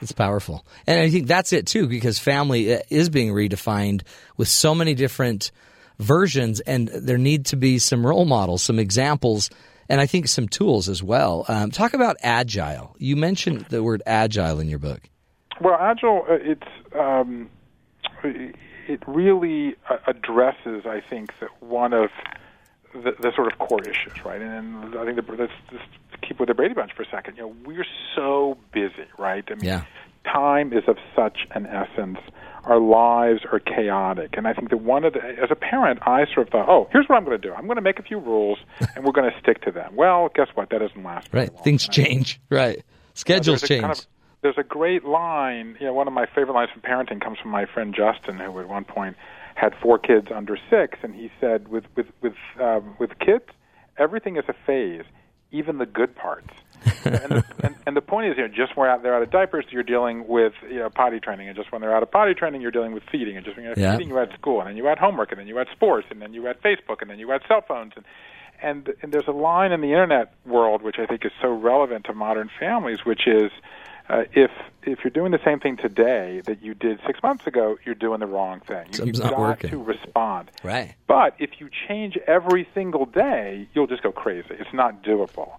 It's 0.00 0.12
powerful. 0.12 0.64
And 0.86 1.00
I 1.00 1.10
think 1.10 1.26
that's 1.26 1.52
it 1.52 1.66
too, 1.66 1.88
because 1.88 2.18
family 2.18 2.74
uh, 2.74 2.80
is 2.88 3.08
being 3.08 3.32
redefined 3.32 4.02
with 4.36 4.48
so 4.48 4.74
many 4.74 4.94
different 4.94 5.50
versions, 5.98 6.60
and 6.60 6.88
there 6.88 7.18
need 7.18 7.46
to 7.46 7.56
be 7.56 7.78
some 7.78 8.06
role 8.06 8.24
models, 8.24 8.62
some 8.62 8.78
examples, 8.78 9.50
and 9.88 10.00
I 10.00 10.06
think 10.06 10.28
some 10.28 10.48
tools 10.48 10.88
as 10.88 11.02
well. 11.02 11.44
Um, 11.48 11.70
talk 11.70 11.94
about 11.94 12.16
agile. 12.22 12.94
You 12.98 13.16
mentioned 13.16 13.66
the 13.68 13.82
word 13.82 14.02
agile 14.06 14.60
in 14.60 14.68
your 14.68 14.78
book. 14.78 15.00
Well, 15.60 15.76
agile, 15.80 16.24
uh, 16.28 16.34
it's 16.34 16.68
um, 16.96 17.50
it 18.22 19.02
really 19.06 19.74
addresses, 20.06 20.86
I 20.86 21.00
think, 21.00 21.32
that 21.40 21.50
one 21.60 21.92
of 21.92 22.10
the, 23.04 23.12
the 23.20 23.32
sort 23.34 23.52
of 23.52 23.58
core 23.58 23.82
issues, 23.82 24.24
right? 24.24 24.40
And 24.40 24.94
I 24.96 25.04
think 25.04 25.16
the, 25.16 25.32
let's 25.36 25.52
just 25.70 25.84
keep 26.22 26.38
with 26.40 26.48
the 26.48 26.54
Brady 26.54 26.74
Bunch 26.74 26.92
for 26.94 27.02
a 27.02 27.08
second. 27.10 27.36
You 27.36 27.42
know, 27.42 27.54
we're 27.64 27.86
so 28.14 28.56
busy, 28.72 29.06
right? 29.18 29.44
I 29.48 29.54
mean, 29.54 29.64
Yeah. 29.64 29.84
time 30.24 30.72
is 30.72 30.84
of 30.88 30.96
such 31.16 31.46
an 31.52 31.66
essence. 31.66 32.18
Our 32.64 32.78
lives 32.80 33.42
are 33.50 33.60
chaotic, 33.60 34.34
and 34.36 34.46
I 34.46 34.52
think 34.52 34.68
that 34.70 34.78
one 34.78 35.04
of 35.04 35.14
the, 35.14 35.20
as 35.24 35.50
a 35.50 35.54
parent, 35.54 36.00
I 36.02 36.26
sort 36.26 36.48
of 36.48 36.52
thought, 36.52 36.68
oh, 36.68 36.88
here's 36.92 37.06
what 37.08 37.16
I'm 37.16 37.24
going 37.24 37.40
to 37.40 37.48
do. 37.48 37.54
I'm 37.54 37.64
going 37.66 37.76
to 37.76 37.82
make 37.82 37.98
a 37.98 38.02
few 38.02 38.18
rules, 38.18 38.58
and 38.94 39.04
we're 39.04 39.12
going 39.12 39.30
to 39.30 39.38
stick 39.40 39.62
to 39.62 39.70
them. 39.70 39.96
Well, 39.96 40.28
guess 40.34 40.48
what? 40.54 40.68
That 40.70 40.80
doesn't 40.80 41.02
last. 41.02 41.28
Right. 41.32 41.50
Things 41.64 41.88
change. 41.88 42.40
Right. 42.50 42.82
Schedules 43.14 43.62
a 43.62 43.66
change. 43.68 43.80
kind 43.82 43.92
of- 43.98 44.06
there's 44.42 44.58
a 44.58 44.62
great 44.62 45.04
line. 45.04 45.76
You 45.80 45.86
know, 45.86 45.94
one 45.94 46.06
of 46.06 46.14
my 46.14 46.24
favorite 46.26 46.54
lines 46.54 46.70
from 46.72 46.82
parenting 46.82 47.20
comes 47.20 47.38
from 47.40 47.50
my 47.50 47.64
friend 47.66 47.92
Justin, 47.92 48.38
who 48.38 48.60
at 48.60 48.68
one 48.68 48.84
point 48.84 49.16
had 49.58 49.74
four 49.82 49.98
kids 49.98 50.28
under 50.34 50.56
six, 50.70 50.98
and 51.02 51.14
he 51.14 51.30
said, 51.40 51.68
"With 51.68 51.84
with 51.96 52.06
with 52.22 52.34
um, 52.60 52.96
with 52.98 53.18
kids, 53.18 53.44
everything 53.98 54.36
is 54.36 54.44
a 54.48 54.54
phase, 54.66 55.04
even 55.50 55.78
the 55.78 55.86
good 55.86 56.14
parts." 56.14 56.50
and, 57.04 57.32
the, 57.32 57.44
and, 57.64 57.74
and 57.86 57.96
the 57.96 58.00
point 58.00 58.28
is, 58.28 58.36
you 58.36 58.46
know, 58.46 58.54
just 58.54 58.76
when 58.76 58.86
they're 59.02 59.14
out 59.14 59.22
of 59.22 59.30
diapers, 59.32 59.64
you're 59.70 59.82
dealing 59.82 60.28
with 60.28 60.52
you 60.70 60.76
know, 60.76 60.88
potty 60.88 61.18
training, 61.18 61.48
and 61.48 61.56
just 61.56 61.72
when 61.72 61.80
they're 61.80 61.94
out 61.94 62.04
of 62.04 62.10
potty 62.10 62.34
training, 62.34 62.60
you're 62.60 62.70
dealing 62.70 62.92
with 62.92 63.02
feeding, 63.10 63.36
and 63.36 63.44
just 63.44 63.56
when 63.56 63.64
you're 63.66 63.74
Yeah. 63.76 63.96
feeding, 63.96 64.08
you 64.08 64.18
add 64.20 64.30
school, 64.38 64.60
and 64.60 64.68
then 64.68 64.76
you 64.76 64.86
add 64.86 64.98
homework, 64.98 65.32
and 65.32 65.40
then 65.40 65.48
you 65.48 65.58
add 65.58 65.66
sports, 65.72 66.06
and 66.10 66.22
then 66.22 66.32
you 66.32 66.46
add 66.46 66.62
Facebook, 66.62 67.02
and 67.02 67.10
then 67.10 67.18
you 67.18 67.32
add 67.32 67.42
cell 67.48 67.62
phones, 67.66 67.92
and 67.96 68.04
and 68.62 68.94
and 69.02 69.12
there's 69.12 69.26
a 69.26 69.32
line 69.32 69.72
in 69.72 69.80
the 69.80 69.88
internet 69.88 70.34
world 70.46 70.82
which 70.82 70.98
I 70.98 71.06
think 71.06 71.24
is 71.24 71.32
so 71.42 71.48
relevant 71.48 72.04
to 72.06 72.14
modern 72.14 72.48
families, 72.60 73.04
which 73.04 73.26
is 73.26 73.50
uh, 74.08 74.24
if 74.32 74.50
if 74.82 75.00
you're 75.04 75.10
doing 75.10 75.32
the 75.32 75.40
same 75.44 75.60
thing 75.60 75.76
today 75.76 76.40
that 76.46 76.62
you 76.62 76.72
did 76.74 76.98
six 77.06 77.22
months 77.22 77.46
ago, 77.46 77.76
you're 77.84 77.94
doing 77.94 78.20
the 78.20 78.26
wrong 78.26 78.60
thing. 78.60 78.86
You, 78.88 78.92
Something's 78.94 79.18
you've 79.18 79.30
got 79.30 79.38
working. 79.38 79.70
to 79.70 79.82
respond. 79.82 80.50
Right. 80.62 80.94
But 81.06 81.34
if 81.38 81.60
you 81.60 81.68
change 81.88 82.16
every 82.26 82.66
single 82.74 83.04
day, 83.04 83.68
you'll 83.74 83.86
just 83.86 84.02
go 84.02 84.12
crazy. 84.12 84.48
It's 84.50 84.72
not 84.72 85.02
doable. 85.02 85.58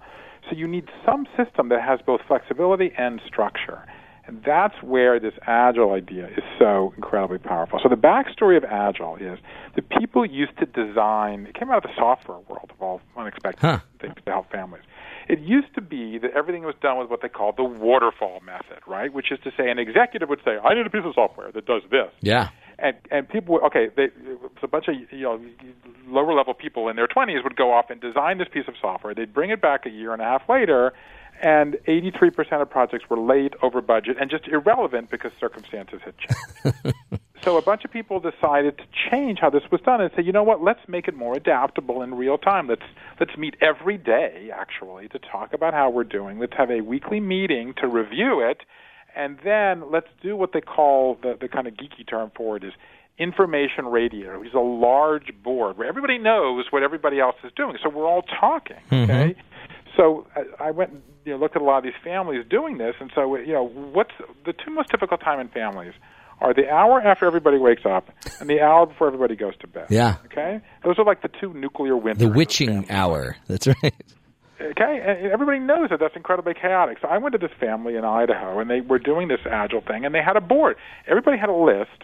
So 0.50 0.56
you 0.56 0.68
need 0.68 0.88
some 1.06 1.28
system 1.38 1.70
that 1.70 1.82
has 1.84 2.00
both 2.04 2.22
flexibility 2.28 2.92
and 2.98 3.22
structure. 3.28 3.84
And 4.30 4.44
that's 4.44 4.76
where 4.84 5.20
this 5.20 5.34
Agile 5.48 5.92
idea 5.94 6.28
is 6.28 6.44
so 6.60 6.94
incredibly 6.96 7.40
powerful. 7.40 7.80
So 7.82 7.90
the 7.90 7.96
backstory 7.96 8.56
of 8.58 8.64
Agile 8.64 9.16
is 9.16 9.40
the 9.76 9.82
people 9.82 10.24
used 10.24 10.56
to 10.60 10.68
design, 10.68 11.48
it 11.50 11.56
came 11.58 11.72
out 11.72 11.78
of 11.78 11.84
the 11.84 11.96
software 11.98 12.38
world 12.48 12.70
of 12.70 12.80
all 12.80 13.02
unexpected 13.18 13.60
Huh. 13.60 13.80
things 14.00 14.14
to 14.24 14.32
help 14.32 14.52
families. 14.52 14.84
It 15.28 15.40
used 15.40 15.74
to 15.76 15.82
be 15.82 16.20
that 16.20 16.32
everything 16.36 16.62
was 16.64 16.76
done 16.80 16.98
with 17.00 17.10
what 17.10 17.22
they 17.24 17.30
called 17.30 17.58
the 17.58 17.64
waterfall 17.64 18.40
method, 18.46 18.80
right? 18.88 19.12
Which 19.12 19.32
is 19.32 19.40
to 19.44 19.52
say, 19.58 19.70
an 19.72 19.80
executive 19.80 20.30
would 20.30 20.42
say, 20.46 20.58
I 20.64 20.76
need 20.76 20.86
a 20.86 20.90
piece 20.92 21.06
of 21.06 21.14
software 21.16 21.52
that 21.52 21.66
does 21.66 21.82
this 21.90 22.10
Yeah. 22.22 22.50
and 22.78 22.96
and 23.12 23.28
people 23.28 23.54
would- 23.56 23.64
okay 23.64 23.90
they 23.96 24.06
it's 24.06 24.64
a 24.64 24.68
bunch 24.68 24.88
of 24.88 24.96
you 25.12 25.22
know 25.24 25.40
lower 26.08 26.34
level 26.34 26.54
people 26.54 26.88
in 26.88 26.96
their 26.96 27.08
20s 27.08 27.44
would 27.44 27.56
go 27.56 27.74
off 27.74 27.90
and 27.90 28.00
design 28.00 28.38
this 28.38 28.48
piece 28.48 28.68
of 28.68 28.76
software 28.80 29.14
they'd 29.14 29.34
bring 29.34 29.50
it 29.50 29.60
back 29.62 29.86
a 29.86 29.90
year 29.90 30.14
and 30.14 30.22
a 30.22 30.26
half 30.26 30.48
later 30.48 30.94
and 31.42 31.78
83% 31.88 32.62
of 32.62 32.70
projects 32.70 33.06
were 33.10 33.20
late 33.20 33.54
over 33.62 33.82
budget 33.82 34.18
and 34.20 34.30
just 34.30 34.48
irrelevant 34.48 35.10
because 35.10 35.32
circumstances 35.40 36.02
had 36.04 36.14
changed 36.18 36.98
so 37.44 37.58
a 37.58 37.62
bunch 37.62 37.86
of 37.86 37.92
people 37.92 38.20
decided 38.20 38.78
to 38.78 38.84
change 39.10 39.40
how 39.40 39.50
this 39.50 39.64
was 39.72 39.80
done 39.82 40.02
and 40.02 40.12
say 40.16 40.22
you 40.22 40.32
know 40.32 40.44
what 40.44 40.62
let's 40.62 40.82
make 40.88 41.08
it 41.08 41.16
more 41.16 41.36
adaptable 41.36 42.02
in 42.02 42.14
real 42.14 42.38
time 42.38 42.68
let's 42.68 42.84
let's 43.20 43.36
meet 43.38 43.56
every 43.62 43.98
day 43.98 44.50
actually 44.54 45.08
to 45.08 45.20
talk 45.20 45.54
about 45.54 45.74
how 45.74 45.90
we're 45.90 46.04
doing 46.04 46.40
let's 46.40 46.54
have 46.58 46.70
a 46.70 46.82
weekly 46.82 47.20
meeting 47.20 47.74
to 47.78 47.88
review 47.88 48.42
it 48.42 48.62
and 49.16 49.40
then 49.44 49.92
let's 49.92 50.08
do 50.22 50.36
what 50.36 50.54
they 50.54 50.62
call 50.62 51.18
the, 51.22 51.38
the 51.40 51.48
kind 51.48 51.68
of 51.68 51.74
geeky 51.74 52.08
term 52.08 52.32
for 52.36 52.58
it 52.58 52.64
is 52.64 52.74
information 53.18 53.86
radiator, 53.86 54.40
which 54.40 54.50
is 54.50 54.56
a 54.56 54.60
large 54.60 55.32
board 55.44 55.78
where 55.78 55.88
everybody 55.88 56.18
knows 56.18 56.66
what 56.70 56.84
everybody 56.84 57.20
else 57.20 57.36
is 57.44 57.52
doing. 57.56 57.76
So 57.84 57.90
we're 57.90 58.08
all 58.08 58.22
talking. 58.22 58.78
Mm-hmm. 58.90 59.12
Okay. 59.12 59.36
So 59.98 60.26
I, 60.36 60.68
I 60.68 60.72
went 60.72 61.04
you 61.30 61.36
know, 61.36 61.40
looked 61.40 61.56
at 61.56 61.62
a 61.62 61.66
lot 61.66 61.78
of 61.78 61.84
these 61.84 62.02
families 62.04 62.44
doing 62.50 62.80
this, 62.80 62.96
and 63.00 63.12
so 63.14 63.36
you 63.36 63.54
know 63.54 63.68
what's 63.68 64.14
the 64.46 64.54
two 64.54 64.72
most 64.72 64.90
difficult 64.90 65.22
time 65.22 65.40
in 65.40 65.48
families 65.50 65.94
are 66.42 66.54
the 66.54 66.70
hour 66.70 67.02
after 67.02 67.26
everybody 67.26 67.58
wakes 67.58 67.86
up 67.86 68.10
and 68.40 68.50
the 68.50 68.62
hour 68.62 68.86
before 68.86 69.08
everybody 69.08 69.36
goes 69.36 69.54
to 69.60 69.68
bed. 69.68 69.86
Yeah. 69.90 70.16
Okay. 70.26 70.62
Those 70.84 70.98
are 70.98 71.06
like 71.06 71.22
the 71.22 71.30
two 71.40 71.54
nuclear 71.54 71.96
winters. 71.98 72.28
The 72.28 72.34
witching 72.34 72.90
hour. 72.90 73.36
That's 73.48 73.68
right. 73.68 73.94
Okay, 74.62 75.00
and 75.06 75.32
everybody 75.32 75.60
knows 75.60 75.90
that 75.90 76.00
that's 76.00 76.16
incredibly 76.16 76.54
chaotic. 76.54 76.98
So 77.02 77.08
I 77.08 77.18
went 77.18 77.34
to 77.34 77.40
this 77.40 77.56
family 77.60 77.96
in 77.96 78.04
Idaho, 78.04 78.60
and 78.60 78.70
they 78.70 78.82
were 78.82 79.00
doing 79.00 79.30
this 79.30 79.40
agile 79.50 79.82
thing, 79.82 80.04
and 80.04 80.14
they 80.14 80.22
had 80.22 80.36
a 80.36 80.42
board. 80.42 80.76
Everybody 81.08 81.38
had 81.38 81.50
a 81.50 81.56
list 81.56 82.04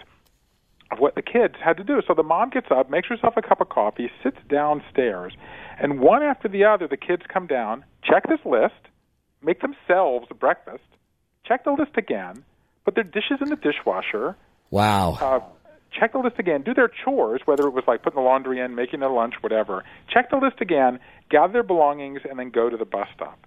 of 0.92 1.00
what 1.00 1.16
the 1.16 1.22
kids 1.22 1.56
had 1.62 1.76
to 1.78 1.84
do. 1.84 2.02
So 2.08 2.14
the 2.14 2.24
mom 2.24 2.52
gets 2.52 2.68
up, 2.72 2.90
makes 2.90 3.10
herself 3.10 3.34
a 3.36 3.42
cup 3.42 3.60
of 3.60 3.68
coffee, 3.68 4.10
sits 4.24 4.38
downstairs, 4.48 5.34
and 5.80 6.00
one 6.00 6.24
after 6.24 6.48
the 6.48 6.64
other, 6.64 6.88
the 6.88 6.98
kids 6.98 7.24
come 7.28 7.48
down, 7.48 7.84
check 8.04 8.24
this 8.30 8.40
list, 8.46 8.76
make 9.46 9.62
themselves 9.62 10.28
breakfast, 10.40 10.84
check 11.46 11.64
the 11.64 11.72
list 11.72 11.92
again, 11.98 12.44
put 12.84 12.96
their 12.96 13.04
dishes 13.04 13.38
in 13.42 13.50
the 13.50 13.56
dishwasher, 13.56 14.36
Wow. 14.72 15.18
uh, 15.22 15.40
check 15.98 16.12
the 16.14 16.20
list 16.20 16.38
again, 16.40 16.64
do 16.64 16.74
their 16.74 16.90
chores, 17.04 17.42
whether 17.46 17.68
it 17.68 17.74
was 17.74 17.84
like 17.88 18.02
putting 18.04 18.18
the 18.18 18.24
laundry 18.26 18.60
in, 18.60 18.76
making 18.76 19.00
their 19.00 19.10
lunch, 19.10 19.36
whatever. 19.42 19.84
Check 20.10 20.30
the 20.32 20.38
list 20.38 20.60
again, 20.60 21.00
gather 21.30 21.54
their 21.54 21.64
belongings, 21.64 22.22
and 22.30 22.38
then 22.40 22.50
go 22.50 22.70
to 22.70 22.76
the 22.78 22.86
bus 22.86 23.08
stop. 23.16 23.40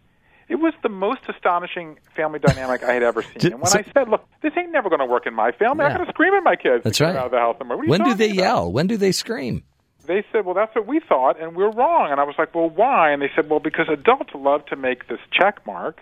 It 0.49 0.55
was 0.57 0.73
the 0.83 0.89
most 0.89 1.21
astonishing 1.29 1.99
family 2.17 2.39
dynamic 2.39 2.83
I 2.83 2.95
had 2.95 3.03
ever 3.03 3.23
seen. 3.23 3.33
Did- 3.39 3.53
and 3.53 3.61
when 3.61 3.67
so- 3.71 3.81
I 3.81 3.83
said, 3.93 4.09
"Look, 4.09 4.25
this 4.41 4.53
ain't 4.57 4.73
never 4.73 4.89
going 4.89 5.01
to 5.01 5.05
work 5.07 5.27
in 5.27 5.35
my 5.35 5.51
family. 5.53 5.85
I'm 5.85 5.93
going 5.95 6.07
to 6.07 6.13
scream 6.13 6.33
at 6.33 6.43
my 6.43 6.57
kids 6.57 6.85
That's 6.85 7.01
right. 7.03 7.15
out 7.15 7.27
of 7.27 7.31
the 7.33 7.37
house." 7.39 7.57
What 7.61 7.87
when 7.87 8.03
do 8.03 8.15
they 8.15 8.31
about? 8.31 8.37
yell? 8.37 8.73
When 8.73 8.87
do 8.87 8.97
they 8.97 9.13
scream? 9.13 9.65
They 10.09 10.25
said, 10.33 10.45
"Well, 10.45 10.55
that's 10.55 10.75
what 10.75 10.87
we 10.89 11.01
thought, 11.07 11.41
and 11.41 11.55
we're 11.55 11.71
wrong." 11.71 12.11
And 12.11 12.19
I 12.21 12.25
was 12.25 12.35
like, 12.39 12.55
"Well, 12.55 12.69
why?" 12.69 13.13
And 13.13 13.23
they 13.23 13.31
said, 13.37 13.49
"Well, 13.49 13.61
because 13.61 13.87
adults 13.89 14.31
love 14.35 14.67
to 14.67 14.77
make 14.77 15.07
this 15.07 15.21
check 15.33 15.65
mark 15.67 16.01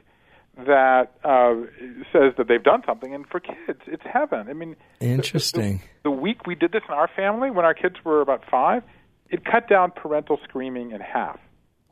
that 0.56 1.12
uh, 1.22 1.54
says 2.12 2.32
that 2.38 2.46
they've 2.48 2.62
done 2.62 2.82
something, 2.86 3.14
and 3.14 3.26
for 3.28 3.40
kids, 3.40 3.80
it's 3.86 4.02
heaven. 4.10 4.46
I 4.48 4.54
mean, 4.54 4.76
the- 5.00 5.06
the- 5.06 5.12
Interesting. 5.12 5.82
The, 6.02 6.10
week 6.10 6.46
we 6.46 6.54
did 6.54 6.72
this 6.72 6.82
in 6.88 6.94
our 6.94 7.08
family, 7.14 7.50
when 7.50 7.64
our 7.66 7.74
kids 7.74 7.96
were 8.04 8.20
about 8.22 8.42
five, 8.50 8.82
it 9.28 9.44
cut 9.44 9.68
down 9.68 9.90
parental 9.90 10.38
screaming 10.44 10.92
in 10.92 11.00
half. 11.00 11.38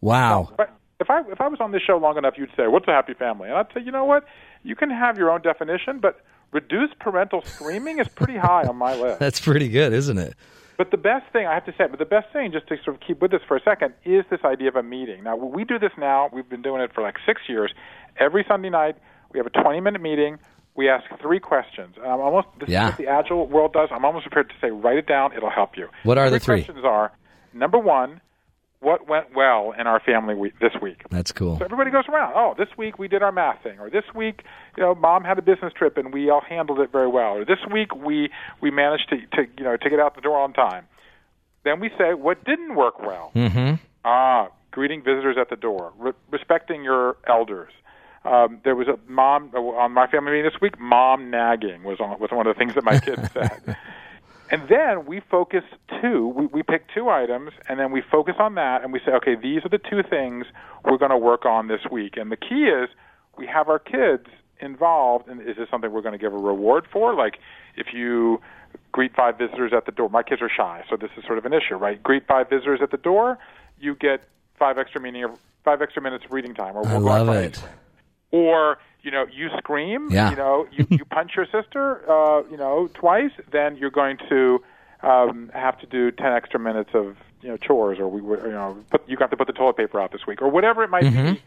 Wow. 0.00 0.50
But 0.57 0.70
if 1.00 1.11
I 1.11 1.20
if 1.31 1.40
I 1.40 1.48
was 1.48 1.59
on 1.61 1.72
this 1.72 1.83
show 1.83 1.96
long 1.98 2.16
enough, 2.16 2.35
you'd 2.38 2.50
say, 2.57 2.68
"What's 2.68 2.87
a 2.88 2.92
happy 2.92 3.14
family?" 3.14 3.48
And 3.48 3.59
I'd 3.59 3.66
say, 3.74 3.81
"You 3.81 3.90
know 3.92 4.05
what? 4.05 4.24
You 4.62 4.77
can 4.77 4.88
have 4.90 5.18
your 5.18 5.31
own 5.31 5.42
definition, 5.42 5.98
but 5.98 6.20
reduced 6.53 6.98
parental 7.00 7.42
screaming 7.42 7.98
is 7.98 8.09
pretty 8.09 8.37
high 8.38 8.62
on 8.66 8.77
my 8.77 8.94
list." 8.94 9.18
That's 9.24 9.40
pretty 9.40 9.68
good, 9.68 9.92
isn't 9.92 10.18
it? 10.18 10.35
But 10.76 10.90
the 10.90 10.96
best 10.96 11.30
thing 11.32 11.46
I 11.46 11.54
have 11.54 11.64
to 11.66 11.72
say, 11.78 11.87
but 11.88 11.98
the 11.98 12.04
best 12.04 12.32
thing, 12.32 12.50
just 12.52 12.66
to 12.68 12.76
sort 12.84 12.96
of 12.96 13.02
keep 13.06 13.22
with 13.22 13.30
this 13.30 13.42
for 13.46 13.56
a 13.56 13.62
second, 13.62 13.94
is 14.04 14.24
this 14.30 14.40
idea 14.44 14.68
of 14.68 14.76
a 14.76 14.82
meeting. 14.82 15.22
Now 15.22 15.37
we 15.37 15.64
do 15.64 15.78
this 15.78 15.92
now. 15.98 16.28
We've 16.32 16.48
been 16.48 16.62
doing 16.62 16.80
it 16.82 16.92
for 16.94 17.02
like 17.02 17.16
six 17.26 17.42
years. 17.48 17.72
Every 18.18 18.44
Sunday 18.48 18.70
night, 18.70 18.96
we 19.32 19.38
have 19.38 19.46
a 19.46 19.50
20-minute 19.50 20.00
meeting. 20.02 20.38
We 20.76 20.88
ask 20.88 21.04
three 21.20 21.38
questions. 21.40 21.94
And 21.96 22.06
I'm 22.06 22.20
almost 22.20 22.48
this 22.58 22.68
Yeah. 22.68 22.87
is 22.87 22.90
what 22.92 22.98
the 22.98 23.06
agile 23.08 23.46
world 23.46 23.72
does. 23.72 23.88
I'm 23.92 24.04
almost 24.04 24.24
prepared 24.24 24.48
to 24.50 24.54
say, 24.60 24.70
write 24.70 24.98
it 24.98 25.06
down. 25.06 25.32
It'll 25.37 25.50
help 25.50 25.76
you. 25.76 25.88
What 26.02 26.18
are 26.18 26.30
the 26.30 26.40
three? 26.40 26.62
questions? 26.64 26.84
Are 26.84 27.12
number 27.52 27.78
one, 27.78 28.20
what 28.80 29.08
went 29.08 29.34
well 29.34 29.72
in 29.78 29.87
our 29.87 30.00
family 30.00 30.34
week, 30.34 30.58
this 30.60 30.72
week? 30.80 31.02
That's 31.10 31.32
cool. 31.32 31.58
So 31.58 31.64
everybody 31.64 31.90
goes 31.90 32.04
around. 32.08 32.34
Oh, 32.37 32.54
this 32.56 32.68
week 32.76 32.98
we 32.98 33.08
did 33.08 33.22
our 33.22 33.32
math 33.32 33.62
thing, 33.62 33.78
or 33.78 33.90
this 33.90 34.04
week, 34.14 34.42
you 34.76 34.82
know, 34.82 34.94
mom 34.94 35.24
had 35.24 35.38
a 35.38 35.42
business 35.42 35.72
trip 35.72 35.96
and 35.96 36.12
we 36.12 36.30
all 36.30 36.42
handled 36.42 36.80
it 36.80 36.92
very 36.92 37.08
well, 37.08 37.37
or 37.37 37.44
this 37.44 37.60
week 37.72 37.94
we 37.94 38.30
we 38.60 38.70
managed 38.70 39.08
to 39.10 39.16
to 39.37 39.48
you 39.56 39.64
know 39.64 39.76
to 39.76 39.90
get 39.90 40.00
out 40.00 40.14
the 40.14 40.20
door 40.20 40.38
on 40.38 40.52
time. 40.52 40.87
Then 41.64 41.80
we 41.80 41.90
say 41.96 42.14
what 42.14 42.44
didn't 42.44 42.74
work 42.74 43.00
well. 43.00 43.32
Mm-hmm. 43.34 43.76
Ah, 44.04 44.48
greeting 44.70 45.02
visitors 45.02 45.37
at 45.40 45.48
the 45.48 45.56
door, 45.56 45.92
re- 45.98 46.12
respecting 46.30 46.84
your 46.84 47.16
elders. 47.26 47.72
Um, 48.24 48.60
there 48.64 48.74
was 48.74 48.88
a 48.88 48.98
mom 49.10 49.50
uh, 49.54 49.58
on 49.58 49.92
my 49.92 50.06
family 50.06 50.32
meeting 50.32 50.50
this 50.50 50.60
week. 50.60 50.78
Mom 50.78 51.30
nagging 51.30 51.84
was 51.84 52.00
on, 52.00 52.18
was 52.18 52.30
one 52.30 52.46
of 52.46 52.54
the 52.54 52.58
things 52.58 52.74
that 52.74 52.84
my 52.84 52.98
kids 52.98 53.30
said. 53.32 53.76
And 54.50 54.68
then 54.68 55.07
we 55.07 55.20
focus 55.20 55.64
two. 56.00 56.28
We, 56.28 56.46
we 56.46 56.62
pick 56.62 56.87
two 56.94 57.09
items, 57.09 57.52
and 57.68 57.80
then 57.80 57.90
we 57.92 58.02
focus 58.02 58.35
on 58.38 58.54
that, 58.57 58.83
and 58.83 58.92
we 58.92 59.00
say, 59.00 59.12
okay, 59.12 59.35
these 59.35 59.64
are 59.64 59.70
the 59.70 59.78
two 59.78 60.02
things 60.02 60.46
we're 60.85 60.98
going 60.98 61.11
to 61.11 61.18
work 61.18 61.46
on 61.46 61.68
this 61.68 61.80
week. 61.90 62.16
And 62.16 62.30
the 62.30 62.37
key 62.37 62.64
is 62.64 62.88
we 63.37 63.46
have 63.46 63.68
our 63.68 63.78
kids 63.78 64.26
involved. 64.61 65.28
And 65.28 65.40
is 65.40 65.57
this 65.57 65.68
something 65.70 65.90
we're 65.90 66.02
going 66.02 66.12
to 66.12 66.18
give 66.18 66.33
a 66.33 66.38
reward 66.38 66.87
for? 66.92 67.14
Like 67.14 67.38
if 67.76 67.88
you 67.94 68.40
greet 68.92 69.14
five 69.14 69.38
visitors 69.38 69.72
at 69.76 69.87
the 69.87 69.92
door. 69.92 70.09
My 70.09 70.22
kids 70.22 70.40
are 70.42 70.50
shy, 70.54 70.85
so 70.88 70.96
this 70.96 71.11
is 71.16 71.24
sort 71.24 71.38
of 71.38 71.44
an 71.44 71.52
issue, 71.52 71.74
right? 71.74 72.02
Greet 72.02 72.26
five 72.26 72.48
visitors 72.48 72.80
at 72.83 72.90
the 72.90 72.96
door, 72.96 73.38
you 73.78 73.94
get 73.94 74.22
five 74.59 74.78
extra 74.78 75.00
meaning 75.00 75.24
of 75.24 75.38
five 75.64 75.83
extra 75.83 76.00
minutes 76.00 76.24
of 76.24 76.33
reading 76.33 76.54
time. 76.54 76.76
Or 76.76 76.87
I 76.87 76.92
we'll 76.92 77.00
go 77.00 77.07
love 77.07 77.28
it. 77.37 77.62
or 78.30 78.78
you 79.04 79.10
know 79.10 79.26
you 79.32 79.48
scream 79.58 80.08
Yeah. 80.10 80.30
you 80.30 80.36
know 80.36 80.66
you, 80.72 80.86
you 80.90 81.04
punch 81.04 81.32
your 81.36 81.46
sister 81.46 82.02
uh 82.10 82.42
you 82.50 82.56
know 82.56 82.88
twice 82.94 83.30
then 83.52 83.76
you're 83.76 83.90
going 83.90 84.16
to 84.28 84.62
um 85.02 85.50
have 85.54 85.78
to 85.80 85.86
do 85.86 86.10
10 86.10 86.26
extra 86.32 86.58
minutes 86.58 86.90
of 86.94 87.16
you 87.42 87.48
know 87.48 87.56
chores 87.56 87.98
or 87.98 88.08
we 88.08 88.20
would 88.20 88.42
you 88.44 88.50
know 88.50 88.76
put 88.90 89.06
you 89.08 89.16
got 89.16 89.30
to 89.30 89.36
put 89.36 89.46
the 89.46 89.52
toilet 89.52 89.76
paper 89.76 90.00
out 90.00 90.10
this 90.12 90.22
week 90.26 90.40
or 90.42 90.48
whatever 90.50 90.82
it 90.82 90.90
might 90.90 91.04
Mm-hmm. 91.04 91.34
be 91.34 91.42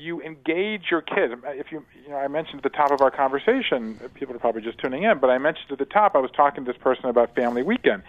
you 0.00 0.22
engage 0.22 0.84
your 0.92 1.02
kids 1.02 1.34
if 1.48 1.72
you 1.72 1.84
you 2.04 2.10
know 2.10 2.16
I 2.16 2.28
mentioned 2.28 2.58
at 2.58 2.62
the 2.62 2.76
top 2.76 2.92
of 2.92 3.00
our 3.00 3.10
conversation 3.10 3.98
people 4.14 4.34
are 4.34 4.38
probably 4.38 4.62
just 4.62 4.78
tuning 4.78 5.02
in 5.02 5.18
but 5.18 5.28
I 5.30 5.38
mentioned 5.38 5.72
at 5.72 5.78
the 5.78 5.84
top 5.84 6.14
I 6.14 6.18
was 6.18 6.30
talking 6.30 6.64
to 6.64 6.72
this 6.72 6.80
person 6.80 7.06
about 7.06 7.34
family 7.34 7.62
weekend 7.62 8.02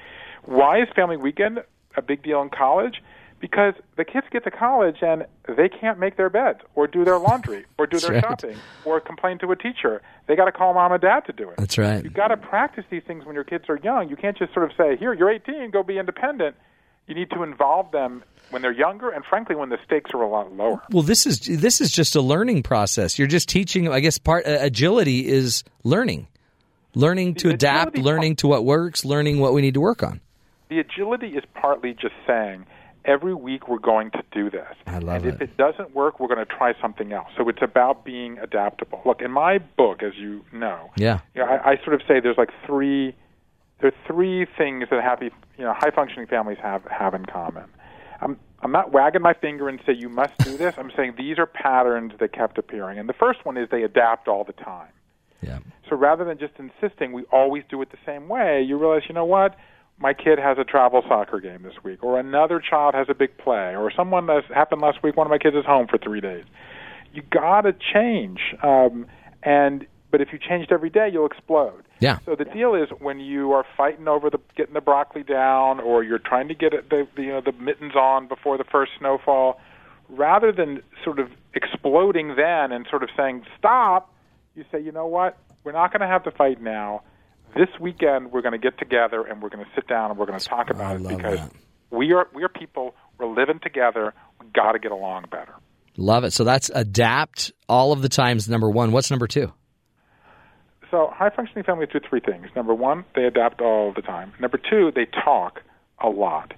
why 0.46 0.82
is 0.82 0.88
family 0.96 1.18
weekend 1.18 1.64
a 1.98 2.02
big 2.04 2.22
deal 2.22 2.42
in 2.44 2.50
college 2.50 3.02
because 3.40 3.74
the 3.96 4.06
kids 4.06 4.28
get 4.32 4.44
to 4.44 4.52
college 4.52 4.98
and 5.02 5.26
they 5.48 5.70
can't 5.70 6.00
make 6.00 6.18
their 6.18 6.30
bed 6.30 6.58
or 6.76 6.88
do 6.88 7.06
their 7.06 7.18
laundry 7.18 7.66
or 7.78 7.88
do 7.88 8.00
their 8.00 8.12
right. 8.12 8.22
shopping 8.22 8.58
or 8.86 9.00
complain 9.00 9.40
to 9.40 9.52
a 9.52 9.56
teacher. 9.56 10.02
They 10.28 10.36
got 10.36 10.46
to 10.46 10.52
call 10.52 10.74
mom 10.74 10.92
and 10.92 11.02
dad 11.02 11.22
to 11.22 11.34
do 11.34 11.50
it. 11.50 11.58
That's 11.58 11.78
right. 11.78 12.04
You've 12.04 12.14
got 12.14 12.30
to 12.30 12.38
practice 12.38 12.86
these 12.90 13.04
things 13.08 13.26
when 13.26 13.36
your 13.36 13.44
kids 13.44 13.66
are 13.70 13.80
young. 13.84 14.10
You 14.10 14.16
can't 14.16 14.38
just 14.38 14.54
sort 14.54 14.70
of 14.70 14.78
say, 14.78 14.98
"Here, 14.98 15.14
you're 15.14 15.32
18, 15.32 15.72
go 15.72 15.84
be 15.84 15.98
independent." 15.98 16.56
You 17.08 17.16
need 17.16 17.32
to 17.32 17.42
involve 17.42 17.92
them 17.92 18.24
when 18.52 18.62
they're 18.62 18.72
younger 18.72 19.10
and 19.10 19.26
frankly 19.26 19.56
when 19.56 19.70
the 19.70 19.80
stakes 19.84 20.12
are 20.14 20.22
a 20.22 20.30
lot 20.30 20.54
lower. 20.54 20.82
Well, 20.92 21.04
this 21.04 21.26
is 21.26 21.40
this 21.40 21.82
is 21.82 21.92
just 21.92 22.16
a 22.16 22.22
learning 22.22 22.64
process. 22.64 23.18
You're 23.18 23.28
just 23.28 23.50
teaching. 23.50 23.88
I 23.88 24.00
guess 24.00 24.18
part 24.18 24.46
uh, 24.46 24.58
agility 24.60 25.28
is 25.28 25.64
learning, 25.84 26.28
learning 26.94 27.36
to 27.36 27.50
adapt, 27.50 27.98
learning 27.98 28.38
to 28.38 28.48
what 28.48 28.66
works, 28.66 29.06
learning 29.06 29.40
what 29.40 29.54
we 29.54 29.62
need 29.62 29.74
to 29.74 29.82
work 29.82 30.04
on. 30.04 30.22
The 30.70 30.80
agility 30.80 31.30
is 31.30 31.44
partly 31.56 31.94
just 31.94 32.14
saying 32.28 32.68
every 33.10 33.34
week 33.34 33.68
we're 33.68 33.80
going 33.80 34.12
to 34.12 34.24
do 34.32 34.50
this. 34.50 34.68
I 34.88 35.00
love 35.00 35.24
and 35.26 35.34
if 35.34 35.42
it. 35.42 35.50
it 35.50 35.58
doesn't 35.58 35.96
work, 35.96 36.20
we're 36.20 36.28
going 36.34 36.46
to 36.46 36.46
try 36.46 36.74
something 36.82 37.12
else. 37.12 37.28
So 37.38 37.50
it's 37.50 37.62
about 37.62 38.06
being 38.06 38.38
adaptable. 38.38 39.02
Look, 39.06 39.22
in 39.22 39.32
my 39.32 39.58
book, 39.58 40.04
as 40.04 40.14
you 40.18 40.46
know, 40.54 40.92
Yeah. 40.96 41.20
you 41.34 41.42
know, 41.42 41.48
I, 41.48 41.72
I 41.72 41.78
sort 41.84 41.96
of 41.96 42.02
say 42.08 42.20
there's 42.20 42.38
like 42.38 42.52
three 42.66 43.16
there 43.80 43.90
are 43.92 44.08
three 44.08 44.46
things 44.58 44.86
that 44.92 45.02
happy 45.02 45.32
you 45.58 45.64
know 45.64 45.74
high 45.74 45.92
functioning 45.92 46.28
families 46.28 46.58
have 46.62 46.84
have 46.86 47.14
in 47.14 47.26
common. 47.26 47.64
I'm 48.22 48.38
I'm 48.62 48.74
not 48.74 48.92
wagging 48.92 49.22
my 49.22 49.34
finger 49.34 49.70
and 49.70 49.80
say 49.86 49.94
you 49.94 50.10
must 50.10 50.38
do 50.40 50.58
this. 50.58 50.76
I'm 50.78 50.92
saying 50.98 51.14
these 51.18 51.40
are 51.40 51.46
patterns 51.46 52.12
that 52.20 52.34
kept 52.34 52.58
appearing. 52.58 53.00
And 53.00 53.08
the 53.08 53.14
first 53.14 53.46
one 53.46 53.56
is 53.58 53.70
they 53.72 53.84
adapt 53.84 54.28
all 54.28 54.44
the 54.44 54.52
time. 54.54 54.92
Yeah. 55.42 55.60
So 55.90 55.96
rather 55.96 56.26
than 56.26 56.38
just 56.38 56.54
insisting 56.60 57.14
we 57.14 57.24
always 57.32 57.64
do 57.70 57.82
it 57.82 57.90
the 57.92 57.98
same 58.06 58.28
way, 58.28 58.62
you 58.62 58.78
realize, 58.78 59.04
you 59.08 59.16
know 59.16 59.24
what? 59.24 59.56
My 60.00 60.14
kid 60.14 60.40
has 60.40 60.58
a 60.58 60.64
travel 60.64 61.04
soccer 61.08 61.40
game 61.40 61.64
this 61.64 61.84
week, 61.84 62.04
or 62.04 62.20
another 62.20 62.62
child 62.62 62.96
has 62.96 63.08
a 63.10 63.14
big 63.14 63.38
play, 63.38 63.76
or 63.76 63.92
someone 63.92 64.28
that 64.28 64.46
happened 64.46 64.82
last 64.82 65.04
week. 65.04 65.18
One 65.18 65.28
of 65.28 65.32
my 65.32 65.38
kids 65.38 65.56
is 65.56 65.66
home 65.66 65.88
for 65.88 65.98
three 65.98 66.22
days. 66.22 66.46
You 67.14 67.22
got 67.30 67.62
to 67.62 67.74
change, 67.74 68.40
um, 68.64 69.08
and 69.44 69.86
but 70.12 70.22
if 70.22 70.30
you 70.32 70.40
changed 70.40 70.72
every 70.72 70.90
day, 70.90 71.10
you'll 71.12 71.26
explode. 71.26 71.84
Yeah. 72.00 72.20
So 72.26 72.36
the 72.36 72.46
deal 72.46 72.76
is 72.76 72.90
when 73.00 73.20
you 73.20 73.52
are 73.52 73.66
fighting 73.76 74.08
over 74.08 74.30
the 74.30 74.40
getting 74.56 74.74
the 74.74 74.82
broccoli 74.82 75.24
down, 75.24 75.80
or 75.80 76.04
you're 76.04 76.20
trying 76.20 76.48
to 76.48 76.56
get 76.56 76.72
the, 76.90 77.08
the 77.16 77.22
you 77.22 77.30
know 77.30 77.42
the 77.42 77.52
mittens 77.52 77.96
on 77.96 78.28
before 78.28 78.58
the 78.58 78.64
first 78.64 78.94
snowfall, 78.98 79.60
rather 80.08 80.52
than 80.52 80.82
sort 81.04 81.20
of 81.20 81.30
exploding 81.54 82.36
then 82.36 82.72
and 82.72 82.88
sort 82.90 83.04
of 83.04 83.10
saying 83.18 83.44
stop, 83.58 84.14
you 84.56 84.66
say, 84.72 84.82
you 84.82 84.92
know 84.92 85.08
what, 85.08 85.38
we're 85.64 85.72
not 85.72 85.92
going 85.92 86.02
to 86.02 86.08
have 86.08 86.24
the 86.24 86.32
fight 86.32 86.62
now. 86.62 87.02
This 87.56 87.70
weekend 87.80 88.32
we're 88.32 88.42
going 88.42 88.54
to 88.54 88.58
get 88.60 88.78
together 88.78 89.24
and 89.24 89.42
we're 89.42 89.50
going 89.50 89.66
to 89.66 89.72
sit 89.76 89.88
down 89.88 90.12
and 90.12 90.20
we're 90.20 90.26
going 90.28 90.40
to 90.40 90.46
talk 90.46 90.70
about 90.70 90.94
I 90.94 90.96
it 90.96 91.08
because 91.08 91.40
that. 91.40 91.52
we 91.92 92.14
are 92.14 92.28
we 92.34 92.44
are 92.44 92.50
people. 92.50 92.96
We're 93.18 93.28
living 93.28 93.60
together. 93.62 94.14
We 94.40 94.48
got 94.54 94.74
to 94.74 94.80
get 94.80 94.92
along 94.92 95.26
better. 95.32 95.54
Love 95.98 96.24
it. 96.24 96.32
So 96.32 96.44
that's 96.44 96.70
adapt 96.74 97.52
all 97.68 97.92
of 97.92 98.02
the 98.02 98.10
times. 98.10 98.48
Number 98.48 98.70
one. 98.70 98.92
What's 98.92 99.10
number 99.10 99.28
two? 99.28 99.52
So 100.92 101.12
high 101.14 101.30
functioning 101.30 101.64
families 101.66 101.90
do 101.92 102.00
three 102.08 102.20
things. 102.22 102.48
Number 102.56 102.74
one, 102.74 103.06
they 103.16 103.26
adapt 103.26 103.62
all 103.62 103.94
the 103.94 104.02
time. 104.02 104.32
Number 104.40 104.58
two, 104.58 104.92
they 104.96 105.06
talk 105.06 105.62
a 106.04 106.10
lot. 106.10 106.54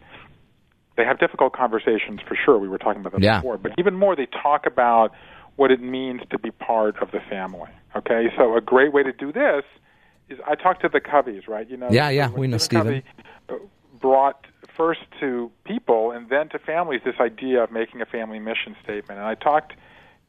They 0.95 1.03
have 1.03 1.19
difficult 1.19 1.53
conversations 1.53 2.19
for 2.27 2.37
sure. 2.45 2.57
We 2.59 2.67
were 2.69 2.77
talking 2.77 3.01
about 3.01 3.13
that 3.13 3.21
Yeah. 3.21 3.39
before. 3.39 3.57
But 3.57 3.73
even 3.77 3.95
more, 3.95 4.15
they 4.15 4.27
talk 4.27 4.65
about 4.65 5.11
what 5.55 5.71
it 5.71 5.81
means 5.81 6.21
to 6.29 6.37
be 6.39 6.51
part 6.51 7.01
of 7.01 7.11
the 7.11 7.19
family. 7.29 7.69
Okay, 7.95 8.27
so 8.37 8.55
a 8.55 8.61
great 8.61 8.93
way 8.93 9.03
to 9.03 9.11
do 9.11 9.33
this 9.33 9.63
is 10.31 10.39
I 10.47 10.55
talked 10.55 10.81
to 10.81 10.89
the 10.89 11.01
Coveys, 11.01 11.47
right? 11.47 11.69
You 11.69 11.77
know, 11.77 11.89
Yeah, 11.91 12.09
yeah, 12.09 12.29
we 12.29 12.47
know 12.47 12.57
Stephen 12.57 13.03
Covey, 13.47 13.59
Brought 13.99 14.47
first 14.75 15.01
to 15.19 15.51
people 15.63 16.11
and 16.11 16.29
then 16.29 16.49
to 16.49 16.57
families 16.59 17.01
this 17.05 17.15
idea 17.19 17.63
of 17.63 17.71
making 17.71 18.01
a 18.01 18.05
family 18.05 18.39
mission 18.39 18.75
statement, 18.83 19.19
and 19.19 19.27
I 19.27 19.35
talked 19.35 19.73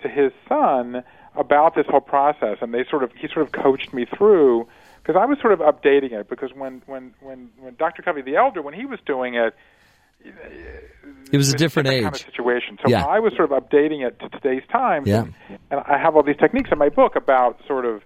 to 0.02 0.08
his 0.08 0.32
son 0.48 1.02
about 1.36 1.74
this 1.74 1.86
whole 1.88 2.00
process, 2.02 2.58
and 2.60 2.74
they 2.74 2.84
sort 2.90 3.02
of 3.02 3.12
he 3.12 3.28
sort 3.28 3.46
of 3.46 3.52
coached 3.52 3.94
me 3.94 4.04
through 4.04 4.68
because 5.02 5.18
I 5.18 5.24
was 5.24 5.38
sort 5.40 5.54
of 5.54 5.60
updating 5.60 6.12
it 6.12 6.28
because 6.28 6.50
when 6.54 6.82
when 6.86 7.14
when 7.20 7.48
when 7.58 7.76
Dr. 7.76 8.02
Covey 8.02 8.20
the 8.20 8.36
elder 8.36 8.60
when 8.60 8.74
he 8.74 8.84
was 8.84 8.98
doing 9.06 9.34
it, 9.36 9.54
It 11.32 11.36
was 11.36 11.52
a 11.52 11.56
different 11.56 11.88
kind 11.88 12.00
age. 12.06 12.12
of 12.12 12.16
situation. 12.18 12.78
So 12.82 12.88
Yeah. 12.90 13.04
I 13.06 13.18
was 13.20 13.34
sort 13.34 13.50
of 13.50 13.62
updating 13.62 14.06
it 14.06 14.18
to 14.20 14.28
today's 14.28 14.62
times. 14.70 15.08
Yeah. 15.08 15.22
And, 15.22 15.34
and 15.70 15.80
I 15.86 15.98
have 15.98 16.14
all 16.16 16.22
these 16.22 16.36
techniques 16.36 16.70
in 16.70 16.78
my 16.78 16.90
book 16.90 17.16
about 17.16 17.58
sort 17.66 17.86
of, 17.86 18.02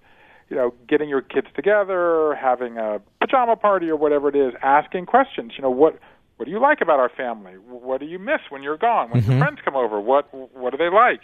you 0.48 0.56
know, 0.56 0.72
getting 0.88 1.08
your 1.08 1.22
kids 1.22 1.48
together, 1.56 2.34
having 2.40 2.76
a 2.78 3.00
pajama 3.20 3.56
party 3.56 3.88
or 3.88 3.96
whatever 3.96 4.28
it 4.28 4.36
is, 4.36 4.54
asking 4.62 5.06
questions. 5.06 5.52
You 5.56 5.62
know, 5.62 5.70
what 5.70 5.98
what 6.36 6.44
do 6.44 6.50
you 6.50 6.60
like 6.60 6.80
about 6.80 7.00
our 7.00 7.08
family? 7.08 7.54
What 7.54 8.00
do 8.00 8.06
you 8.06 8.18
miss 8.18 8.40
when 8.50 8.62
you're 8.62 8.76
gone? 8.76 9.10
When 9.10 9.20
Mm-hmm. 9.20 9.30
your 9.32 9.40
friends 9.40 9.58
come 9.64 9.74
over, 9.76 10.00
what 10.00 10.32
what 10.54 10.70
do 10.70 10.76
they 10.76 10.90
like? 10.90 11.22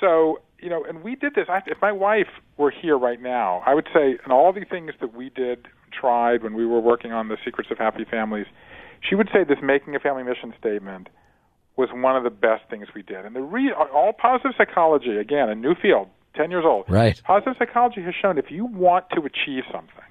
So 0.00 0.40
you 0.58 0.70
know, 0.70 0.84
and 0.84 1.02
we 1.02 1.16
did 1.16 1.34
this. 1.34 1.46
I, 1.48 1.60
if 1.66 1.78
my 1.82 1.92
wife 1.92 2.28
were 2.56 2.70
here 2.70 2.96
right 2.98 3.20
now, 3.20 3.62
I 3.66 3.74
would 3.74 3.88
say, 3.92 4.18
and 4.24 4.32
all 4.32 4.52
the 4.52 4.64
things 4.64 4.92
that 5.00 5.14
we 5.14 5.28
did, 5.30 5.66
tried 5.98 6.42
when 6.42 6.54
we 6.54 6.66
were 6.66 6.80
working 6.80 7.12
on 7.12 7.28
the 7.28 7.36
secrets 7.44 7.70
of 7.70 7.78
happy 7.78 8.04
families, 8.10 8.46
she 9.06 9.14
would 9.14 9.28
say 9.32 9.44
this 9.44 9.58
making 9.62 9.94
a 9.94 9.98
family 9.98 10.22
mission 10.22 10.54
statement 10.58 11.08
was 11.76 11.90
one 11.92 12.16
of 12.16 12.24
the 12.24 12.30
best 12.30 12.62
things 12.70 12.88
we 12.94 13.02
did. 13.02 13.24
And 13.26 13.36
the 13.36 13.42
re- 13.42 13.72
all 13.72 14.12
positive 14.14 14.52
psychology, 14.56 15.16
again, 15.18 15.48
a 15.50 15.54
new 15.54 15.74
field, 15.74 16.08
10 16.36 16.50
years 16.50 16.64
old. 16.66 16.84
Right. 16.88 17.20
Positive 17.24 17.54
psychology 17.58 18.02
has 18.02 18.14
shown 18.20 18.38
if 18.38 18.50
you 18.50 18.64
want 18.64 19.06
to 19.10 19.20
achieve 19.20 19.64
something, 19.72 20.04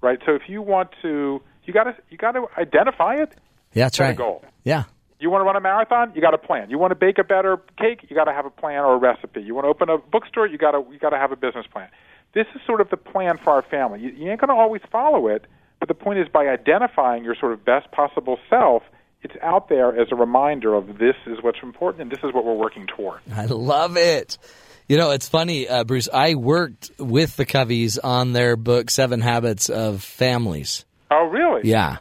right? 0.00 0.18
So 0.26 0.34
if 0.34 0.42
you 0.48 0.62
want 0.62 0.90
to, 1.02 1.40
you 1.64 1.72
got 1.72 1.84
to 1.84 1.94
you 2.10 2.16
got 2.16 2.32
to 2.32 2.46
identify 2.56 3.16
it. 3.16 3.34
Yeah, 3.74 3.84
that's 3.84 3.96
set 3.96 4.04
a 4.04 4.08
right. 4.08 4.16
goal. 4.16 4.44
Yeah. 4.64 4.84
You 5.20 5.30
want 5.30 5.42
to 5.42 5.46
run 5.46 5.56
a 5.56 5.60
marathon? 5.60 6.12
You 6.14 6.20
got 6.20 6.34
a 6.34 6.38
plan. 6.38 6.70
You 6.70 6.78
want 6.78 6.92
to 6.92 6.94
bake 6.94 7.18
a 7.18 7.24
better 7.24 7.58
cake? 7.76 8.06
You 8.08 8.14
got 8.14 8.24
to 8.24 8.32
have 8.32 8.46
a 8.46 8.50
plan 8.50 8.84
or 8.84 8.94
a 8.94 8.98
recipe. 8.98 9.42
You 9.42 9.54
want 9.54 9.64
to 9.64 9.68
open 9.68 9.88
a 9.88 9.98
bookstore? 9.98 10.46
You 10.46 10.58
got 10.58 10.72
to 10.72 10.84
you 10.92 10.98
got 10.98 11.10
to 11.10 11.18
have 11.18 11.32
a 11.32 11.36
business 11.36 11.66
plan. 11.70 11.88
This 12.34 12.46
is 12.54 12.60
sort 12.66 12.80
of 12.80 12.90
the 12.90 12.96
plan 12.96 13.38
for 13.38 13.50
our 13.50 13.62
family. 13.62 14.00
You, 14.00 14.10
you 14.10 14.30
ain't 14.30 14.40
going 14.40 14.48
to 14.48 14.54
always 14.54 14.82
follow 14.92 15.28
it, 15.28 15.46
but 15.80 15.88
the 15.88 15.94
point 15.94 16.18
is 16.18 16.28
by 16.28 16.46
identifying 16.46 17.24
your 17.24 17.34
sort 17.34 17.52
of 17.52 17.64
best 17.64 17.90
possible 17.90 18.38
self, 18.50 18.82
it's 19.22 19.34
out 19.42 19.68
there 19.68 19.98
as 19.98 20.08
a 20.12 20.14
reminder 20.14 20.74
of 20.74 20.98
this 20.98 21.16
is 21.26 21.38
what's 21.42 21.58
important 21.62 22.02
and 22.02 22.10
this 22.10 22.20
is 22.22 22.32
what 22.32 22.44
we're 22.44 22.54
working 22.54 22.86
toward. 22.86 23.20
I 23.34 23.46
love 23.46 23.96
it. 23.96 24.38
You 24.88 24.96
know, 24.96 25.10
it's 25.10 25.28
funny, 25.28 25.68
uh, 25.68 25.84
Bruce. 25.84 26.08
I 26.12 26.34
worked 26.34 26.90
with 26.98 27.36
the 27.36 27.44
Coveys 27.44 27.98
on 28.02 28.32
their 28.32 28.56
book 28.56 28.90
Seven 28.90 29.20
Habits 29.20 29.68
of 29.68 30.02
Families. 30.02 30.86
Oh, 31.10 31.24
really? 31.26 31.68
Yeah. 31.68 31.98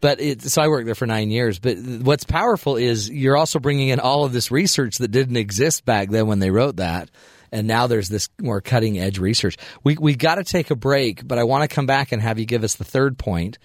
But 0.00 0.22
it, 0.22 0.42
so 0.42 0.62
I 0.62 0.68
worked 0.68 0.86
there 0.86 0.94
for 0.94 1.06
nine 1.06 1.30
years. 1.30 1.58
But 1.58 1.76
what's 1.76 2.24
powerful 2.24 2.76
is 2.76 3.10
you're 3.10 3.36
also 3.36 3.58
bringing 3.58 3.88
in 3.88 4.00
all 4.00 4.24
of 4.24 4.32
this 4.32 4.50
research 4.50 4.98
that 4.98 5.08
didn't 5.08 5.36
exist 5.36 5.84
back 5.84 6.08
then 6.08 6.26
when 6.26 6.38
they 6.38 6.50
wrote 6.50 6.76
that. 6.76 7.10
And 7.52 7.66
now 7.66 7.86
there's 7.86 8.08
this 8.08 8.30
more 8.40 8.62
cutting 8.62 8.98
edge 8.98 9.18
research. 9.18 9.56
We, 9.84 9.98
we 9.98 10.14
got 10.14 10.36
to 10.36 10.44
take 10.44 10.70
a 10.70 10.76
break, 10.76 11.26
but 11.26 11.38
I 11.38 11.44
want 11.44 11.68
to 11.68 11.74
come 11.74 11.86
back 11.86 12.12
and 12.12 12.22
have 12.22 12.38
you 12.38 12.46
give 12.46 12.64
us 12.64 12.76
the 12.76 12.84
third 12.84 13.18
point 13.18 13.58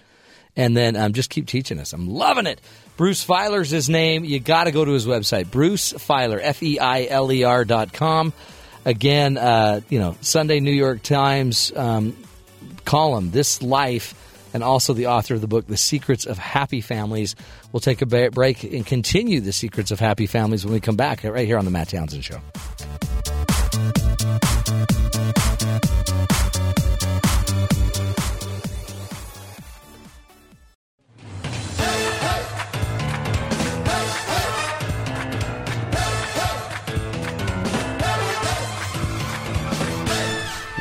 and 0.54 0.76
then 0.76 0.96
um, 0.96 1.12
just 1.12 1.30
keep 1.30 1.46
teaching 1.46 1.78
us. 1.78 1.92
I'm 1.92 2.08
loving 2.08 2.46
it. 2.46 2.60
Bruce 2.96 3.24
Feiler's 3.24 3.70
his 3.70 3.88
name. 3.88 4.24
You 4.24 4.40
got 4.40 4.64
to 4.64 4.72
go 4.72 4.84
to 4.84 4.90
his 4.90 5.06
website, 5.06 5.50
Bruce 5.50 5.92
Feiler, 5.92 6.40
F 6.42 6.62
E 6.62 6.78
I 6.78 7.04
L 7.04 7.30
E 7.30 7.44
R 7.44 7.64
dot 7.64 7.92
com. 7.92 8.32
Again, 8.86 9.36
uh, 9.36 9.80
you 9.88 9.98
know, 9.98 10.16
Sunday 10.20 10.60
New 10.60 10.70
York 10.70 11.02
Times 11.02 11.72
um, 11.74 12.16
column, 12.84 13.32
This 13.32 13.60
Life, 13.60 14.14
and 14.54 14.62
also 14.62 14.94
the 14.94 15.08
author 15.08 15.34
of 15.34 15.40
the 15.40 15.48
book, 15.48 15.66
The 15.66 15.76
Secrets 15.76 16.24
of 16.24 16.38
Happy 16.38 16.80
Families. 16.80 17.34
We'll 17.72 17.80
take 17.80 18.00
a 18.00 18.06
break 18.06 18.62
and 18.62 18.86
continue 18.86 19.40
The 19.40 19.52
Secrets 19.52 19.90
of 19.90 19.98
Happy 19.98 20.26
Families 20.26 20.64
when 20.64 20.72
we 20.72 20.78
come 20.78 20.94
back 20.94 21.24
right 21.24 21.46
here 21.46 21.58
on 21.58 21.64
The 21.64 21.72
Matt 21.72 21.88
Townsend 21.88 22.24
Show. 22.24 22.40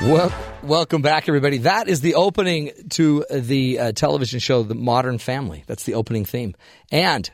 Well, 0.05 0.31
welcome 0.61 1.01
back, 1.01 1.27
everybody. 1.27 1.57
That 1.57 1.87
is 1.87 2.01
the 2.01 2.13
opening 2.13 2.69
to 2.91 3.25
the 3.31 3.79
uh, 3.79 3.91
television 3.93 4.39
show, 4.39 4.61
The 4.61 4.75
Modern 4.75 5.17
Family. 5.17 5.63
That's 5.65 5.83
the 5.83 5.95
opening 5.95 6.25
theme. 6.25 6.53
And 6.91 7.27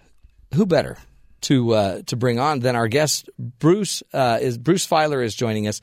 who 0.54 0.66
better 0.66 0.98
to 1.42 1.74
uh, 1.74 2.02
to 2.04 2.16
bring 2.16 2.40
on 2.40 2.62
than 2.62 2.78
our 2.78 2.88
guest, 2.88 3.30
Bruce? 3.38 4.04
Uh, 4.14 4.40
is 4.42 4.58
Bruce 4.58 4.88
Feiler 4.88 5.22
is 5.22 5.36
joining 5.36 5.68
us. 5.68 5.82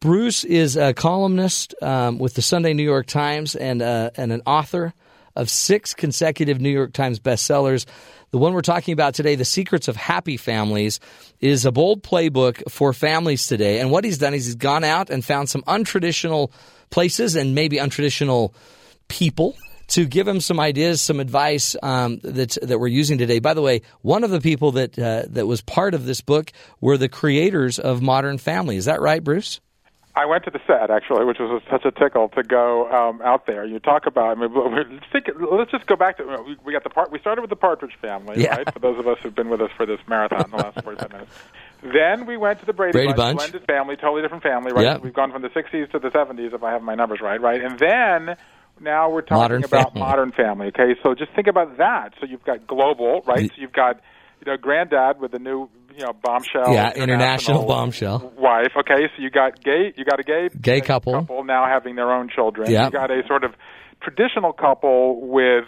Bruce 0.00 0.44
is 0.44 0.76
a 0.76 0.92
columnist 0.92 1.74
um, 1.80 2.18
with 2.18 2.34
the 2.34 2.42
Sunday 2.42 2.74
New 2.74 2.82
York 2.82 3.06
Times 3.06 3.56
and 3.56 3.80
uh, 3.80 4.10
and 4.14 4.30
an 4.30 4.42
author 4.44 4.92
of 5.36 5.50
six 5.50 5.94
consecutive 5.94 6.60
New 6.60 6.70
York 6.70 6.92
Times 6.92 7.20
bestsellers. 7.20 7.86
The 8.30 8.38
one 8.38 8.52
we're 8.52 8.60
talking 8.60 8.92
about 8.92 9.14
today, 9.14 9.36
The 9.36 9.44
Secrets 9.44 9.88
of 9.88 9.96
Happy 9.96 10.36
Families, 10.36 11.00
is 11.40 11.64
a 11.64 11.72
bold 11.72 12.02
playbook 12.02 12.70
for 12.70 12.92
families 12.92 13.46
today. 13.46 13.80
And 13.80 13.90
what 13.90 14.04
he's 14.04 14.18
done 14.18 14.34
is 14.34 14.46
he's 14.46 14.54
gone 14.54 14.84
out 14.84 15.08
and 15.10 15.24
found 15.24 15.48
some 15.48 15.62
untraditional 15.62 16.50
places 16.90 17.36
and 17.36 17.54
maybe 17.54 17.76
untraditional 17.76 18.52
people 19.08 19.56
to 19.88 20.04
give 20.04 20.28
him 20.28 20.40
some 20.40 20.60
ideas, 20.60 21.00
some 21.00 21.18
advice 21.18 21.74
um, 21.82 22.18
that 22.18 22.58
that 22.62 22.78
we're 22.78 22.88
using 22.88 23.18
today. 23.18 23.38
By 23.38 23.54
the 23.54 23.62
way, 23.62 23.82
one 24.02 24.22
of 24.22 24.30
the 24.30 24.40
people 24.40 24.72
that 24.72 24.98
uh, 24.98 25.22
that 25.30 25.46
was 25.46 25.62
part 25.62 25.94
of 25.94 26.04
this 26.04 26.20
book 26.20 26.52
were 26.80 26.98
the 26.98 27.08
creators 27.08 27.78
of 27.78 28.02
Modern 28.02 28.38
Family. 28.38 28.76
Is 28.76 28.84
that 28.84 29.00
right, 29.00 29.24
Bruce? 29.24 29.60
I 30.16 30.26
went 30.26 30.44
to 30.44 30.50
the 30.50 30.58
set 30.66 30.90
actually, 30.90 31.24
which 31.24 31.38
was 31.38 31.62
such 31.70 31.84
a 31.84 31.92
tickle 31.92 32.28
to 32.30 32.42
go 32.42 32.90
um, 32.90 33.22
out 33.22 33.46
there. 33.46 33.64
You 33.64 33.78
talk 33.78 34.06
about. 34.06 34.36
I 34.36 34.40
mean, 34.40 34.52
let's, 34.54 35.04
think, 35.12 35.26
let's 35.50 35.70
just 35.70 35.86
go 35.86 35.94
back 35.96 36.16
to 36.16 36.42
we, 36.44 36.56
we 36.64 36.72
got 36.72 36.82
the 36.82 36.90
part. 36.90 37.12
We 37.12 37.20
started 37.20 37.40
with 37.42 37.50
the 37.50 37.56
Partridge 37.56 37.92
Family, 38.00 38.42
Yeah. 38.42 38.56
right? 38.56 38.72
For 38.72 38.80
those 38.80 38.98
of 38.98 39.06
us 39.06 39.18
who've 39.22 39.34
been 39.34 39.48
with 39.48 39.60
us 39.60 39.70
for 39.76 39.86
this 39.86 40.00
marathon 40.08 40.44
in 40.46 40.50
the 40.50 40.56
last 40.56 40.82
forty-five 40.82 41.12
minutes. 41.12 41.32
Then 41.82 42.26
we 42.26 42.36
went 42.36 42.58
to 42.60 42.66
the 42.66 42.72
Brady, 42.72 42.92
Brady 42.92 43.12
Bunch, 43.12 43.38
Bunch. 43.38 43.52
blended 43.52 43.66
family, 43.68 43.94
totally 43.96 44.22
different 44.22 44.42
family, 44.42 44.72
right? 44.72 44.82
Yeah. 44.84 44.98
We've 44.98 45.14
gone 45.14 45.30
from 45.30 45.42
the 45.42 45.50
'60s 45.50 45.90
to 45.92 46.00
the 46.00 46.08
'70s, 46.08 46.52
if 46.52 46.62
I 46.64 46.72
have 46.72 46.82
my 46.82 46.96
numbers 46.96 47.20
right, 47.22 47.40
right? 47.40 47.62
And 47.62 47.78
then 47.78 48.36
now 48.80 49.10
we're 49.10 49.20
talking 49.22 49.36
Modern 49.38 49.64
about 49.64 49.92
Family. 49.92 50.00
modern 50.00 50.32
family. 50.32 50.66
Okay, 50.68 50.96
so 51.02 51.14
just 51.14 51.30
think 51.36 51.46
about 51.46 51.76
that. 51.78 52.14
So 52.20 52.26
you've 52.26 52.44
got 52.44 52.66
global, 52.66 53.22
right? 53.26 53.42
The- 53.42 53.48
so 53.48 53.54
you've 53.58 53.72
got 53.72 54.00
you 54.44 54.50
know, 54.52 54.56
granddad 54.56 55.20
with 55.20 55.32
the 55.32 55.38
new, 55.40 55.68
you 55.98 56.04
know, 56.04 56.12
bombshell. 56.22 56.72
Yeah, 56.72 56.92
international 56.94 57.66
bombshell. 57.66 58.32
Wife. 58.38 58.72
Okay, 58.76 59.08
so 59.16 59.22
you 59.22 59.30
got 59.30 59.62
gay. 59.62 59.92
You 59.96 60.04
got 60.04 60.20
a 60.20 60.22
gay 60.22 60.48
Gay 60.60 60.80
couple. 60.80 61.12
couple 61.12 61.44
now 61.44 61.66
having 61.66 61.96
their 61.96 62.12
own 62.12 62.28
children. 62.34 62.70
Yeah. 62.70 62.86
You 62.86 62.90
got 62.92 63.10
a 63.10 63.22
sort 63.26 63.44
of 63.44 63.52
traditional 64.00 64.52
couple 64.52 65.20
with. 65.26 65.64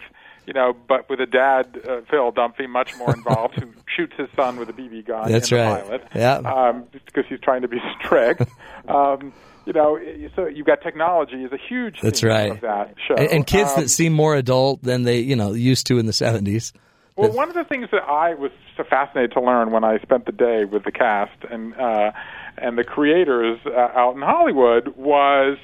You 0.47 0.53
know, 0.53 0.73
but 0.89 1.07
with 1.07 1.19
a 1.21 1.27
dad, 1.27 1.77
uh, 1.87 2.01
Phil 2.09 2.31
Dunphy, 2.31 2.67
much 2.67 2.97
more 2.97 3.13
involved, 3.13 3.59
who 3.59 3.67
shoots 3.95 4.13
his 4.17 4.27
son 4.35 4.57
with 4.57 4.69
a 4.69 4.73
BB 4.73 5.05
gun 5.05 5.31
That's 5.31 5.51
right. 5.51 5.83
pilot 5.83 6.03
Yeah. 6.15 6.37
um, 6.37 6.85
because 6.91 7.25
he's 7.29 7.39
trying 7.41 7.61
to 7.61 7.67
be 7.67 7.77
strict. 8.03 8.41
um, 8.87 9.31
you 9.67 9.73
know, 9.73 9.99
so 10.35 10.47
you've 10.47 10.65
got 10.65 10.81
technology 10.81 11.43
is 11.43 11.51
a 11.51 11.57
huge 11.69 12.01
That's 12.01 12.23
right. 12.23 12.51
of 12.53 12.61
that 12.61 12.95
show. 13.07 13.13
And, 13.13 13.29
and 13.31 13.47
kids 13.47 13.69
Um, 13.75 13.81
that 13.83 13.89
seem 13.89 14.13
more 14.13 14.33
adult 14.35 14.81
than 14.81 15.03
they, 15.03 15.19
you 15.19 15.35
know, 15.35 15.53
used 15.53 15.85
to 15.87 15.99
in 15.99 16.07
the 16.07 16.11
70s. 16.11 16.73
Well, 17.21 17.31
one 17.31 17.49
of 17.49 17.55
the 17.55 17.63
things 17.63 17.89
that 17.91 18.03
I 18.03 18.33
was 18.33 18.51
so 18.75 18.83
fascinated 18.83 19.31
to 19.33 19.41
learn 19.41 19.71
when 19.71 19.83
I 19.83 19.99
spent 19.99 20.25
the 20.25 20.31
day 20.31 20.65
with 20.65 20.83
the 20.83 20.91
cast 20.91 21.43
and 21.49 21.73
uh, 21.75 22.11
and 22.57 22.77
the 22.77 22.83
creators 22.83 23.59
uh, 23.65 23.71
out 23.95 24.15
in 24.15 24.21
Hollywood 24.21 24.89
was 24.97 25.57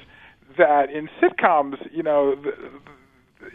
that 0.56 0.90
in 0.90 1.08
sitcoms, 1.20 1.76
you 1.92 2.02
know, 2.02 2.34
the, 2.34 2.50
the, 2.50 3.50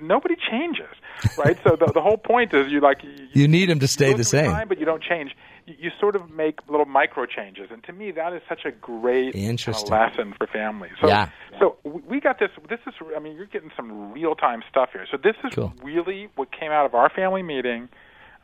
nobody 0.00 0.34
changes, 0.50 0.94
right? 1.36 1.58
so 1.64 1.76
the, 1.76 1.92
the 1.92 2.00
whole 2.00 2.16
point 2.16 2.54
is 2.54 2.70
you 2.70 2.80
like 2.80 3.02
you, 3.02 3.48
You 3.48 3.66
them 3.66 3.80
to 3.80 3.88
stay 3.88 4.12
the 4.14 4.24
same. 4.24 4.50
time, 4.50 4.68
but 4.68 4.78
you 4.78 4.86
don't 4.86 5.02
change. 5.02 5.36
You, 5.66 5.90
sort 5.98 6.14
of 6.14 6.30
make 6.30 6.60
little 6.68 6.86
micro 6.86 7.26
changes, 7.26 7.70
and 7.72 7.82
to 7.84 7.92
me, 7.92 8.12
that 8.12 8.32
is 8.32 8.40
such 8.48 8.64
a 8.64 8.70
great 8.70 9.32
kind 9.32 9.44
of 9.44 9.50
Interesting. 9.50 9.90
lesson 9.90 10.32
for 10.38 10.46
families. 10.46 10.92
So, 11.00 11.08
Yeah. 11.08 11.28
so 11.58 11.76
we 11.82 12.00
we 12.06 12.20
got 12.20 12.38
this. 12.38 12.50
This 12.68 12.78
is, 12.86 12.94
I 13.16 13.18
mean, 13.18 13.36
you're 13.36 13.46
getting 13.46 13.72
some 13.76 14.12
real 14.12 14.36
time 14.36 14.62
stuff 14.70 14.90
here. 14.92 15.06
So 15.10 15.16
this 15.16 15.34
is 15.42 15.52
Cool. 15.54 15.72
really 15.82 16.28
what 16.36 16.52
came 16.52 16.70
out 16.70 16.86
of 16.86 16.94
our 16.94 17.08
family 17.10 17.42
meeting 17.42 17.88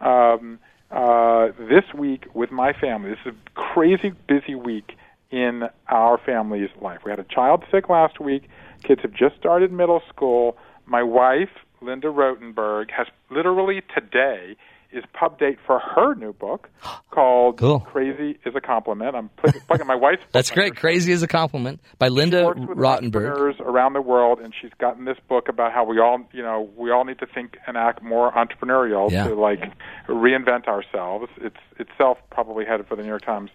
um, 0.00 0.58
uh, 0.90 1.52
this 1.58 1.84
week 1.94 2.26
with 2.34 2.50
my 2.50 2.72
family. 2.72 3.10
This 3.10 3.20
is 3.24 3.34
a 3.34 3.50
crazy 3.54 4.12
busy 4.26 4.56
week 4.56 4.96
in 5.30 5.68
our 5.88 6.18
family's 6.18 6.70
life. 6.80 7.00
We 7.04 7.10
had 7.12 7.20
a 7.20 7.24
child 7.24 7.64
sick 7.70 7.88
last 7.88 8.18
week. 8.20 8.48
Kids 8.82 9.00
have 9.02 9.12
just 9.12 9.36
started 9.36 9.70
middle 9.72 10.02
school. 10.08 10.56
My 10.86 11.02
wife, 11.04 11.50
Linda 11.80 12.08
Rottenberg, 12.08 12.90
has 12.90 13.06
literally 13.30 13.80
today 13.94 14.56
is 14.93 15.05
pub 15.12 15.38
date 15.38 15.59
for 15.66 15.78
her 15.78 16.14
new 16.14 16.32
book 16.32 16.68
called 17.11 17.59
Cool. 17.59 17.80
Crazy 17.80 18.38
is 18.45 18.55
a 18.55 18.61
Compliment. 18.61 19.14
I'm 19.16 19.28
pl- 19.30 19.53
plugging 19.66 19.86
my 19.86 19.95
wife's 19.95 20.22
That's 20.32 20.51
great. 20.51 20.76
Crazy 20.76 21.12
is 21.12 21.22
a 21.22 21.26
compliment 21.28 21.80
by 21.99 22.09
Linda 22.09 22.45
Rottenberg. 22.55 23.59
around 23.61 23.93
the 23.95 24.03
world, 24.03 24.38
and 24.40 24.53
she's 24.61 24.70
gotten 24.78 25.05
this 25.05 25.18
book 25.28 25.49
about 25.49 25.72
how 25.72 25.84
we 25.84 25.99
all, 25.99 26.20
you 26.32 26.43
know, 26.43 26.70
we 26.76 26.90
all 26.90 27.05
need 27.05 27.18
to 27.20 27.26
think 27.26 27.57
and 27.66 27.76
act 27.76 28.03
more 28.03 28.30
entrepreneurial 28.32 29.11
Yeah. 29.11 29.28
to 29.28 29.34
like 29.34 29.62
reinvent 30.09 30.66
ourselves. 30.68 31.28
It's 31.40 31.57
itself 31.78 32.18
probably 32.30 32.64
headed 32.64 32.86
for 32.86 32.97
the 32.97 33.03
New 33.03 33.09
York 33.09 33.24
Times 33.24 33.51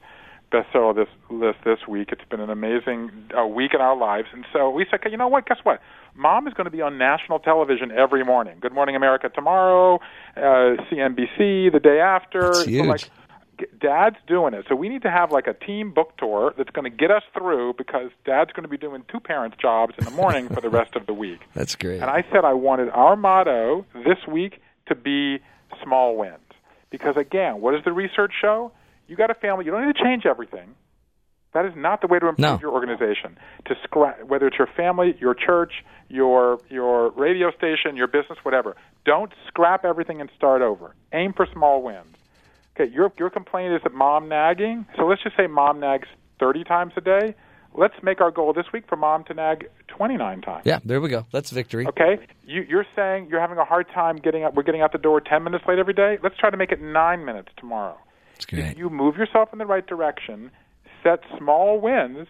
bestseller 0.52 0.95
this 0.95 1.08
list 1.30 1.60
this 1.66 1.88
week. 1.88 2.10
It's 2.12 2.28
been 2.30 2.39
an 2.39 2.50
amazing 2.50 3.12
uh, 3.38 3.45
week 3.45 3.74
in 3.74 3.82
our 3.82 3.95
lives, 3.95 4.28
and 4.34 4.45
so 4.54 4.70
we 4.70 4.86
said, 4.89 5.02
"Okay, 5.02 5.12
you 5.12 5.18
know 5.18 5.28
what? 5.28 5.45
Guess 5.45 5.60
what? 5.64 5.82
Mom 6.16 6.48
is 6.48 6.54
going 6.54 6.66
to 6.66 6.72
be 6.72 6.82
on 6.82 6.98
national 6.98 7.39
television 7.39 7.91
every 7.91 8.24
morning. 8.24 8.58
Good 8.60 8.74
Morning 8.74 8.95
America 8.95 9.30
tomorrow, 9.30 10.00
uh, 10.36 10.76
CNBC 10.89 11.72
the 11.72 11.80
day 11.82 12.00
after. 12.00 12.66
That's 12.66 12.70
So, 12.70 12.84
like, 12.84 13.10
Dad's 13.80 14.18
doing 14.28 14.54
it. 14.54 14.66
So 14.70 14.76
we 14.76 14.89
need 14.89 15.02
to 15.04 15.12
have 15.12 15.32
like 15.32 15.48
a 15.48 15.54
team 15.54 15.91
book 15.91 16.16
tour 16.18 16.54
that's 16.58 16.70
going 16.70 16.89
to 16.89 16.95
get 16.95 17.12
us 17.12 17.24
through 17.34 17.74
because 17.78 18.12
Dad's 18.26 18.52
going 18.52 18.64
to 18.64 18.70
be 18.70 18.78
doing 18.78 19.04
two 19.12 19.20
parents' 19.20 19.58
jobs 19.60 19.95
in 19.98 20.06
the 20.06 20.12
morning 20.12 20.48
for 20.50 20.62
the 20.62 20.70
rest 20.70 20.95
of 20.95 21.06
the 21.06 21.14
week. 21.14 21.39
That's 21.54 21.76
great. 21.76 22.02
And 22.02 22.10
I 22.10 22.24
said 22.32 22.45
I 22.45 22.54
wanted 22.54 22.89
our 22.89 23.16
motto 23.16 23.86
this 23.93 24.28
week 24.28 24.62
to 24.88 24.95
be 24.95 25.39
small 25.84 26.16
wins. 26.18 26.38
Because 26.89 27.18
again, 27.18 27.62
what 27.62 27.72
does 27.72 27.84
the 27.84 27.91
research 27.91 28.34
show? 28.39 28.72
You 29.08 29.16
got 29.16 29.30
a 29.32 29.36
family, 29.36 29.66
you 29.66 29.72
don't 29.72 29.86
need 29.86 29.95
to 29.95 30.03
change 30.03 30.26
everything. 30.26 30.76
That 31.53 31.66
is 31.66 31.74
not 31.76 32.01
the 32.01 32.08
way 32.08 32.20
to 32.20 32.28
improve 32.28 32.39
No. 32.39 32.60
your 32.62 32.72
organization. 32.72 33.38
To 33.66 33.76
scra- 33.88 34.24
whether 34.24 34.47
it's 34.47 34.58
your 34.58 34.68
family, 34.68 35.16
your 35.20 35.34
church, 35.34 35.72
your 36.10 36.60
your 36.70 37.10
radio 37.12 37.51
station, 37.51 37.95
your 37.95 38.08
business, 38.08 38.38
whatever. 38.43 38.76
Don't 39.05 39.32
scrap 39.47 39.86
everything 39.86 40.20
and 40.22 40.30
start 40.36 40.62
over. 40.62 40.93
Aim 41.14 41.34
for 41.34 41.47
small 41.53 41.82
wins. 41.82 42.16
Okay, 42.80 42.91
your 42.93 43.12
your 43.18 43.30
complaint 43.30 43.74
is 43.74 43.82
that 43.84 43.93
mom 43.93 44.28
nagging. 44.30 44.86
So 44.97 45.05
let's 45.08 45.24
just 45.24 45.36
say 45.38 45.47
mom 45.47 45.80
nags 45.80 46.08
30 46.39 46.64
times 46.66 46.93
a 46.97 47.01
day. 47.01 47.34
Let's 47.74 47.95
make 48.03 48.22
our 48.22 48.30
goal 48.32 48.53
this 48.53 48.66
week 48.74 48.84
for 48.88 48.95
mom 48.95 49.24
to 49.26 49.34
nag 49.34 49.68
29 49.88 50.41
times. 50.41 50.64
yeah, 50.66 50.80
there 50.84 50.99
we 51.01 51.10
go. 51.10 51.26
That's 51.32 51.49
victory. 51.51 51.88
Okay, 51.88 52.18
you, 52.45 52.64
you're 52.68 52.86
saying 52.95 53.28
you're 53.30 53.39
having 53.41 53.58
a 53.58 53.66
hard 53.66 53.88
time 53.93 54.18
getting 54.18 54.43
up. 54.43 54.53
We're 54.55 54.64
getting 54.64 54.82
out 54.82 54.91
the 54.91 54.97
door 54.97 55.22
10 55.22 55.43
minutes 55.43 55.64
late 55.68 55.80
every 55.80 55.93
day. 55.93 56.18
Let's 56.22 56.38
try 56.38 56.49
to 56.49 56.58
make 56.58 56.72
it 56.72 56.82
nine 56.82 57.24
minutes 57.26 57.49
tomorrow. 57.58 57.97
If 58.72 58.78
you 58.78 58.90
move 58.90 59.16
yourself 59.18 59.50
in 59.54 59.60
the 59.60 59.66
right 59.66 59.86
direction, 59.86 60.52
set 61.04 61.20
small 61.38 61.80
wins. 61.80 62.28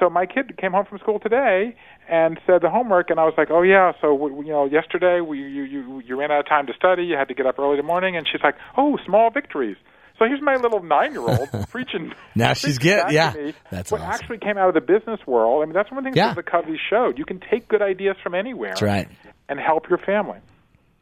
So 0.00 0.08
my 0.08 0.24
kid 0.26 0.56
came 0.56 0.72
home 0.72 0.86
from 0.86 0.98
school 0.98 1.20
today 1.20 1.76
and 2.08 2.40
said 2.46 2.62
the 2.62 2.70
homework, 2.70 3.10
and 3.10 3.20
I 3.20 3.24
was 3.24 3.34
like, 3.36 3.50
"Oh 3.50 3.62
yeah." 3.62 3.92
So 4.00 4.16
w- 4.16 4.42
you 4.42 4.50
know, 4.50 4.64
yesterday 4.64 5.20
we, 5.20 5.38
you 5.38 5.62
you 5.64 6.02
you 6.04 6.16
ran 6.18 6.30
out 6.32 6.40
of 6.40 6.48
time 6.48 6.66
to 6.66 6.72
study. 6.72 7.04
You 7.04 7.16
had 7.16 7.28
to 7.28 7.34
get 7.34 7.46
up 7.46 7.58
early 7.58 7.72
in 7.72 7.76
the 7.76 7.82
morning, 7.86 8.16
and 8.16 8.26
she's 8.26 8.40
like, 8.42 8.54
"Oh, 8.76 8.98
small 9.06 9.30
victories." 9.30 9.76
So 10.18 10.24
here's 10.26 10.40
my 10.42 10.54
little 10.56 10.82
nine-year-old 10.82 11.48
preaching. 11.70 12.12
Now 12.34 12.54
she's 12.54 12.78
preaching 12.78 12.96
get- 12.96 13.12
yeah, 13.12 13.32
me 13.34 13.54
that's 13.70 13.90
what 13.92 14.00
awesome. 14.00 14.12
actually 14.12 14.38
came 14.38 14.56
out 14.56 14.68
of 14.68 14.74
the 14.74 14.80
business 14.80 15.20
world. 15.26 15.62
I 15.62 15.66
mean, 15.66 15.74
that's 15.74 15.90
one 15.90 15.98
of 15.98 16.04
the 16.04 16.08
things 16.08 16.16
Yeah. 16.16 16.32
that 16.34 16.36
the 16.44 16.50
Coveys 16.50 16.78
showed. 16.90 17.18
You 17.18 17.24
can 17.24 17.40
take 17.50 17.68
good 17.68 17.82
ideas 17.82 18.16
from 18.22 18.34
anywhere 18.34 18.70
That's 18.70 18.82
right. 18.82 19.08
and 19.48 19.58
help 19.60 19.88
your 19.88 19.98
family. 19.98 20.38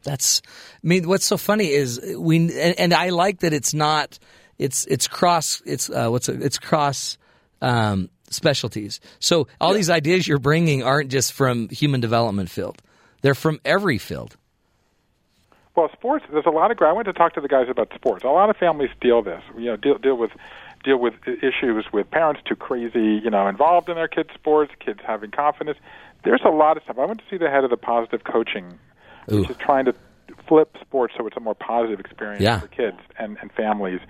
That's. 0.03 0.42
I 0.82 0.86
mean, 0.86 1.09
what's 1.09 1.26
so 1.26 1.36
funny 1.36 1.68
is 1.68 2.01
we, 2.16 2.36
and, 2.36 2.78
and 2.78 2.94
I 2.94 3.11
like 3.11 3.40
that 3.40 3.53
it's 3.53 3.74
not. 3.74 4.18
It's 4.59 4.86
it's 4.86 5.09
cross. 5.09 5.62
It's 5.66 5.90
uh, 5.90 6.09
what's 6.09 6.28
it, 6.28 6.42
it's 6.42 6.59
cross. 6.59 7.18
Um, 7.62 8.09
specialties. 8.30 9.01
So 9.18 9.48
all 9.61 9.74
these 9.74 9.90
ideas 9.90 10.26
you're 10.26 10.38
bringing 10.38 10.82
aren't 10.82 11.11
just 11.11 11.32
from 11.32 11.68
human 11.68 12.01
development 12.01 12.48
field; 12.48 12.80
they're 13.20 13.34
from 13.34 13.61
every 13.64 13.98
field. 13.98 14.36
Well, 15.76 15.88
sports. 15.92 16.24
There's 16.30 16.46
a 16.46 16.51
lot 16.51 16.70
of. 16.70 16.78
I 16.80 16.92
went 16.92 17.07
to 17.07 17.12
talk 17.12 17.34
to 17.34 17.40
the 17.40 17.48
guys 17.48 17.66
about 17.68 17.92
sports. 17.94 18.24
A 18.24 18.28
lot 18.28 18.51
of 18.51 18.57
families 18.57 18.90
deal 19.01 19.22
this. 19.22 19.42
You 19.57 19.66
know, 19.66 19.76
deal 19.76 19.98
deal 19.98 20.16
with 20.16 20.30
deal 20.84 20.98
with 20.98 21.14
issues 21.26 21.86
with 21.92 22.11
parents 22.11 22.40
too 22.44 22.57
crazy. 22.57 23.20
You 23.22 23.30
know, 23.30 23.46
involved 23.46 23.88
in 23.88 23.94
their 23.94 24.09
kids' 24.09 24.30
sports, 24.34 24.72
kids 24.84 25.01
having 25.07 25.30
confidence. 25.30 25.78
There's 26.24 26.42
a 26.44 26.51
lot 26.51 26.76
of 26.76 26.82
stuff. 26.82 26.98
I 26.98 27.07
went 27.07 27.20
to 27.20 27.24
see 27.30 27.38
the 27.38 27.51
head 27.51 27.64
of 27.64 27.70
the 27.70 27.76
positive 27.76 28.24
coaching, 28.24 28.78
Ooh. 29.33 29.41
which 29.41 29.51
is 29.51 29.57
trying 29.59 29.85
to 29.87 29.95
flip 30.49 30.77
sports 30.81 31.14
so 31.16 31.27
it's 31.27 31.37
a 31.37 31.41
more 31.41 31.55
positive 31.55 32.01
experience 32.01 32.43
Yeah. 32.43 32.61
for 32.61 32.68
kids 32.68 32.97
and, 33.18 33.37
and 33.41 33.53
families, 33.53 34.01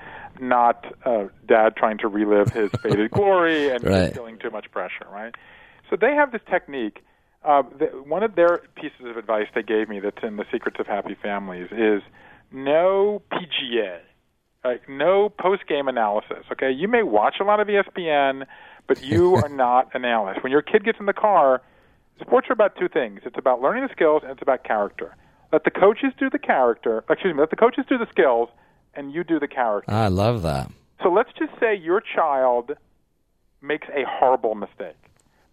not 0.41 0.87
uh, 1.05 1.25
dad 1.47 1.77
trying 1.77 1.99
to 1.99 2.09
relive 2.09 2.51
his 2.51 2.71
faded 2.83 3.11
glory 3.11 3.71
and 3.71 3.85
Right. 3.85 4.13
feeling 4.15 4.39
too 4.39 4.51
much 4.51 4.71
pressure. 4.71 5.07
Right. 5.11 5.35
So 5.89 5.97
they 6.01 6.15
have 6.15 6.33
this 6.33 6.43
technique. 6.49 7.03
Uh, 7.45 7.63
the, 7.79 7.87
one 7.87 8.23
of 8.23 8.35
their 8.37 8.59
pieces 8.77 9.07
of 9.07 9.17
advice 9.17 9.47
they 9.55 9.63
gave 9.63 9.89
me 9.89 9.99
that's 10.01 10.23
in 10.23 10.37
the 10.37 10.45
Secrets 10.53 10.77
of 10.79 10.87
Happy 10.87 11.17
Families 11.21 11.69
is 11.73 12.03
no 12.53 13.23
PGA, 13.33 13.99
like 14.65 14.89
no 14.89 15.29
post 15.31 15.67
game 15.67 15.89
analysis. 15.89 16.45
Okay, 16.53 16.71
you 16.71 16.87
may 16.89 17.03
watch 17.03 17.37
a 17.41 17.45
lot 17.45 17.61
of 17.61 17.67
ESPN, 17.69 18.45
but 18.87 19.03
you 19.03 19.35
are 19.43 19.49
not 19.49 19.89
an 19.95 20.05
analyst. 20.05 20.43
When 20.43 20.53
your 20.53 20.63
kid 20.63 20.85
gets 20.85 20.99
in 21.01 21.07
the 21.07 21.13
car, 21.15 21.63
sports 22.21 22.49
are 22.51 22.53
about 22.53 22.77
two 22.77 22.89
things. 22.89 23.21
It's 23.25 23.39
about 23.39 23.61
learning 23.61 23.85
the 23.87 23.93
skills 23.93 24.23
and 24.23 24.33
it's 24.33 24.43
about 24.43 24.65
character. 24.65 25.17
Let 25.53 25.65
the 25.65 25.71
coaches 25.71 26.13
do 26.19 26.31
the 26.31 26.39
character. 26.39 27.05
Excuse 27.11 27.35
me. 27.35 27.41
Let 27.41 27.51
the 27.51 27.57
coaches 27.57 27.85
do 27.89 27.99
the 27.99 28.07
skills, 28.11 28.49
and 28.95 29.13
you 29.13 29.25
do 29.25 29.39
the 29.41 29.49
character. 29.49 29.91
I 29.91 30.09
love 30.09 30.43
that. 30.43 30.71
So 31.03 31.11
let's 31.11 31.31
just 31.39 31.53
say 31.59 31.75
your 31.75 32.01
child 32.01 32.73
makes 33.63 33.89
a 33.89 34.05
horrible 34.09 34.55
mistake, 34.55 34.97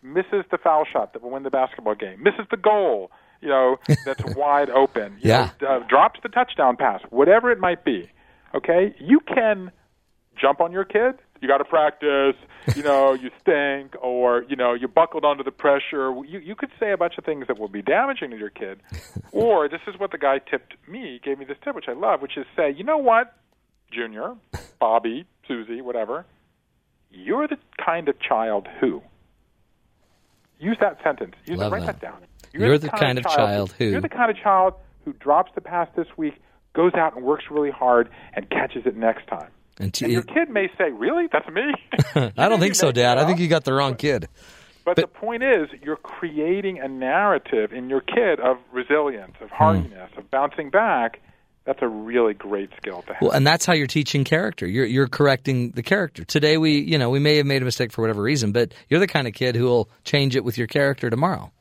misses 0.01 0.45
the 0.51 0.57
foul 0.57 0.86
shot 0.91 1.13
that 1.13 1.22
will 1.24 1.32
win 1.32 1.43
the 1.43 1.49
basketball 1.49 1.95
game, 1.95 2.22
misses 2.22 2.45
the 2.51 2.57
goal, 2.57 3.11
you 3.41 3.49
know, 3.49 3.78
that's 4.05 4.24
wide 4.36 4.70
open, 4.70 5.18
Yeah. 5.20 5.51
know, 5.61 5.68
uh, 5.68 5.80
drops 5.88 6.20
the 6.24 6.30
touchdown 6.30 6.78
pass, 6.78 7.01
whatever 7.09 7.51
it 7.51 7.59
might 7.59 7.84
be. 7.84 8.09
Okay, 8.55 8.95
you 8.99 9.20
can 9.20 9.72
jump 10.39 10.61
on 10.61 10.72
your 10.72 10.86
kid. 10.86 11.15
You 11.41 11.47
got 11.47 11.57
to 11.59 11.65
practice. 11.65 12.35
You 12.75 12.83
know, 12.83 13.13
you 13.21 13.29
stink, 13.41 13.95
or 14.01 14.43
you 14.49 14.55
know, 14.55 14.73
you 14.73 14.88
buckled 14.88 15.25
under 15.25 15.43
the 15.43 15.51
pressure. 15.51 16.13
You 16.25 16.39
you 16.39 16.55
could 16.55 16.69
say 16.79 16.91
a 16.91 16.97
bunch 16.97 17.17
of 17.17 17.25
things 17.25 17.47
that 17.47 17.59
will 17.59 17.67
be 17.67 17.81
damaging 17.81 18.31
to 18.31 18.38
your 18.38 18.49
kid. 18.49 18.81
or 19.31 19.69
this 19.69 19.81
is 19.88 19.99
what 19.99 20.11
the 20.11 20.17
guy 20.17 20.39
tipped 20.39 20.75
me, 20.88 21.19
gave 21.23 21.39
me 21.39 21.45
this 21.45 21.57
tip, 21.63 21.75
which 21.75 21.88
I 21.88 21.93
love, 21.93 22.21
which 22.21 22.38
is 22.38 22.45
say, 22.55 22.73
you 22.75 22.83
know 22.83 22.97
what, 22.97 23.33
Junior, 23.91 24.35
Bobby, 24.79 25.25
Susie, 25.47 25.81
whatever, 25.81 26.25
you're 27.11 27.47
the 27.47 27.57
kind 27.83 28.09
of 28.09 28.19
child 28.19 28.67
who. 28.79 29.01
Use 30.59 30.77
that 30.81 30.97
sentence. 31.03 31.35
Use 31.45 31.59
Love 31.59 31.71
it. 31.71 31.75
Write 31.75 31.85
that. 31.85 32.01
that, 32.01 32.11
down. 32.11 32.21
You're 32.53 32.77
the 32.79 32.89
kind 32.89 33.17
of 33.17 33.25
child 33.25 33.73
who- 33.77 33.85
You're 33.85 34.01
the 34.01 34.09
kind 34.09 34.31
of 34.31 34.38
child 34.38 34.73
who 35.05 35.13
drops 35.13 35.51
the 35.55 35.61
pass 35.61 35.88
this 35.95 36.07
week, 36.17 36.33
goes 36.73 36.93
out 36.95 37.15
and 37.15 37.23
works 37.23 37.45
really 37.51 37.71
hard, 37.71 38.09
and 38.33 38.49
catches 38.49 38.85
it 38.85 38.97
next 38.97 39.27
time. 39.27 39.49
And, 39.80 39.93
t- 39.93 40.05
And 40.05 40.11
your 40.13 40.23
kid 40.23 40.49
may 40.49 40.69
say, 40.78 40.91
"Really? 40.91 41.28
That's 41.32 41.47
me." 41.49 41.73
I 42.38 42.49
don't 42.49 42.59
think 42.59 42.75
so, 42.75 42.91
Dad. 42.91 43.17
I 43.17 43.25
think 43.25 43.39
you. 43.39 43.47
got 43.47 43.63
the 43.63 43.73
wrong 43.73 43.95
kid. 43.95 44.28
But, 44.86 44.95
the 44.95 45.05
point 45.07 45.43
is, 45.43 45.67
you're 45.84 45.97
creating 45.97 46.80
a 46.80 46.88
narrative 46.88 47.73
in 47.73 47.89
your 47.89 47.99
kid 47.99 48.39
of 48.39 48.57
resilience, 48.71 49.34
Hmm. 49.38 49.43
of 49.43 49.49
hardiness, 49.51 50.11
of 50.17 50.32
bouncing 50.32 50.69
back. 50.69 51.19
That's 51.65 51.82
a 51.82 51.88
really 51.89 52.34
great 52.34 52.69
skill 52.78 53.01
to 53.01 53.13
have. 53.13 53.21
Well, 53.21 53.32
and 53.32 53.45
that's 53.45 53.65
how 53.65 53.73
you're 53.73 53.88
teaching 53.88 54.23
character. 54.23 54.65
You're 54.65 54.86
you're 54.86 55.07
correcting 55.09 55.71
the 55.71 55.84
character. 55.84 56.23
Today 56.23 56.57
we, 56.57 56.80
you 56.80 56.97
know, 56.97 57.09
we 57.09 57.19
may 57.19 57.36
have 57.36 57.45
made 57.45 57.61
a 57.61 57.65
mistake 57.65 57.91
for 57.91 58.01
whatever 58.01 58.21
reason, 58.21 58.53
but 58.53 58.73
you're 58.89 59.01
the 59.01 59.07
kind 59.07 59.28
of 59.28 59.34
kid 59.34 59.55
who 59.57 59.65
will 59.65 59.89
change 60.05 60.38
it 60.38 60.45
with 60.45 60.57
your 60.57 60.67
character 60.67 61.09
tomorrow. 61.09 61.51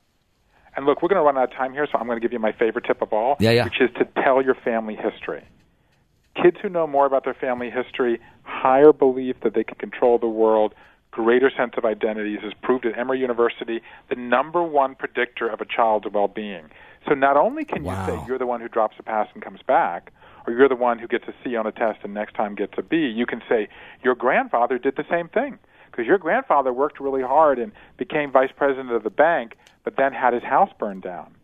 And 0.77 0.87
look, 0.87 1.03
we're 1.03 1.09
going 1.09 1.19
to 1.21 1.25
run 1.25 1.37
out 1.37 1.51
of 1.51 1.57
time 1.57 1.73
here, 1.73 1.89
so 1.91 1.99
I'm 1.99 2.07
going 2.07 2.19
to 2.19 2.21
give 2.21 2.33
you 2.33 2.39
my 2.39 2.53
favorite 2.53 2.85
tip 2.85 3.03
of 3.03 3.13
all, 3.13 3.37
Yeah, 3.41 3.51
yeah. 3.51 3.65
which 3.65 3.81
is 3.81 3.91
to 3.99 4.05
tell 4.23 4.41
your 4.43 4.55
family 4.55 4.95
history. 4.95 5.43
Kids 6.43 6.59
who 6.61 6.69
know 6.69 6.87
more 6.87 7.07
about 7.07 7.25
their 7.25 7.35
family 7.35 7.71
history, 7.71 8.21
higher 8.43 8.93
belief 8.93 9.37
that 9.43 9.55
they 9.55 9.65
can 9.65 9.77
control 9.77 10.19
the 10.19 10.29
world, 10.29 10.75
greater 11.11 11.51
sense 11.51 11.73
of 11.79 11.85
identities 11.85 12.41
is 12.45 12.53
proved 12.63 12.85
at 12.85 12.97
Emory 12.99 13.19
University 13.21 13.81
the 14.11 14.17
number 14.17 14.63
one 14.63 14.95
predictor 14.95 15.49
of 15.49 15.63
a 15.63 15.65
child's 15.65 16.07
well-being. 16.13 16.69
So 17.09 17.15
not 17.15 17.37
only 17.39 17.65
can 17.65 17.85
Wow. 17.85 18.07
you 18.07 18.07
say 18.07 18.27
you're 18.27 18.39
the 18.39 18.47
one 18.47 18.61
who 18.61 18.69
drops 18.69 18.97
a 18.99 19.03
pass 19.03 19.29
and 19.33 19.43
comes 19.43 19.61
back, 19.67 20.13
or 20.47 20.53
you're 20.53 20.69
the 20.69 20.77
one 20.77 20.99
who 20.99 21.09
gets 21.09 21.25
a 21.27 21.35
C 21.43 21.57
on 21.57 21.67
a 21.67 21.73
test 21.73 22.01
and 22.03 22.13
next 22.13 22.35
time 22.35 22.55
gets 22.55 22.75
a 22.77 22.83
B, 22.83 22.97
you 23.07 23.25
can 23.25 23.43
say 23.49 23.69
your 24.05 24.15
grandfather 24.15 24.79
did 24.79 24.97
the 24.97 25.07
same 25.09 25.29
thing 25.29 25.59
because 25.91 26.07
your 26.07 26.19
grandfather 26.19 26.73
worked 26.73 27.01
really 27.01 27.23
hard 27.23 27.59
and 27.59 27.73
became 27.97 28.31
vice 28.31 28.53
president 28.55 28.93
of 28.93 29.03
the 29.03 29.11
bank, 29.11 29.57
but 29.85 29.97
then 29.97 30.13
had 30.13 30.35
his 30.35 30.43
house 30.43 30.71
burned 30.79 31.03
down. 31.03 31.36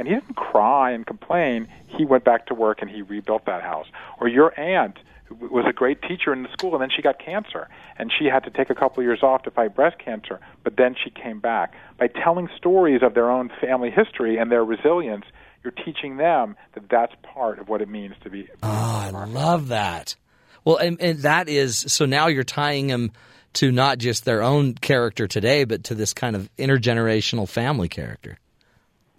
And 0.00 0.08
he 0.08 0.14
didn't 0.14 0.34
cry 0.36 0.92
and 0.92 1.06
complain. 1.06 1.68
He 1.86 2.06
went 2.06 2.24
back 2.24 2.46
to 2.46 2.54
work 2.54 2.78
and 2.80 2.90
he 2.90 3.02
rebuilt 3.02 3.44
that 3.44 3.60
house. 3.60 3.84
Or 4.18 4.28
your 4.28 4.58
aunt 4.58 4.96
who 5.26 5.34
was 5.48 5.66
a 5.68 5.74
great 5.74 6.00
teacher 6.00 6.32
in 6.32 6.42
the 6.42 6.48
school 6.54 6.72
and 6.72 6.80
then 6.80 6.88
she 6.88 7.02
got 7.02 7.18
cancer 7.18 7.68
and 7.98 8.10
she 8.18 8.24
had 8.24 8.42
to 8.44 8.50
take 8.50 8.70
a 8.70 8.74
couple 8.74 9.00
of 9.00 9.04
years 9.04 9.22
off 9.22 9.42
to 9.42 9.50
fight 9.50 9.76
breast 9.76 9.98
cancer, 10.02 10.40
but 10.64 10.78
then 10.78 10.96
she 11.04 11.10
came 11.10 11.38
back. 11.38 11.74
By 11.98 12.06
telling 12.06 12.48
stories 12.56 13.02
of 13.02 13.12
their 13.12 13.30
own 13.30 13.50
family 13.60 13.90
history 13.90 14.38
and 14.38 14.50
their 14.50 14.64
resilience, 14.64 15.26
you're 15.62 15.74
teaching 15.84 16.16
them 16.16 16.56
that 16.72 16.84
that's 16.88 17.12
part 17.22 17.58
of 17.58 17.68
what 17.68 17.82
it 17.82 17.88
means 17.90 18.14
to 18.22 18.30
be. 18.30 18.48
Oh, 18.62 19.10
I 19.14 19.26
love 19.26 19.68
that. 19.68 20.16
Well, 20.64 20.78
and, 20.78 20.98
and 20.98 21.18
that 21.18 21.50
is 21.50 21.76
so 21.76 22.06
now 22.06 22.28
you're 22.28 22.42
tying 22.42 22.86
them 22.86 23.12
to 23.52 23.70
not 23.70 23.98
just 23.98 24.24
their 24.24 24.42
own 24.42 24.72
character 24.76 25.26
today, 25.26 25.64
but 25.64 25.84
to 25.84 25.94
this 25.94 26.14
kind 26.14 26.36
of 26.36 26.48
intergenerational 26.56 27.46
family 27.46 27.90
character. 27.90 28.38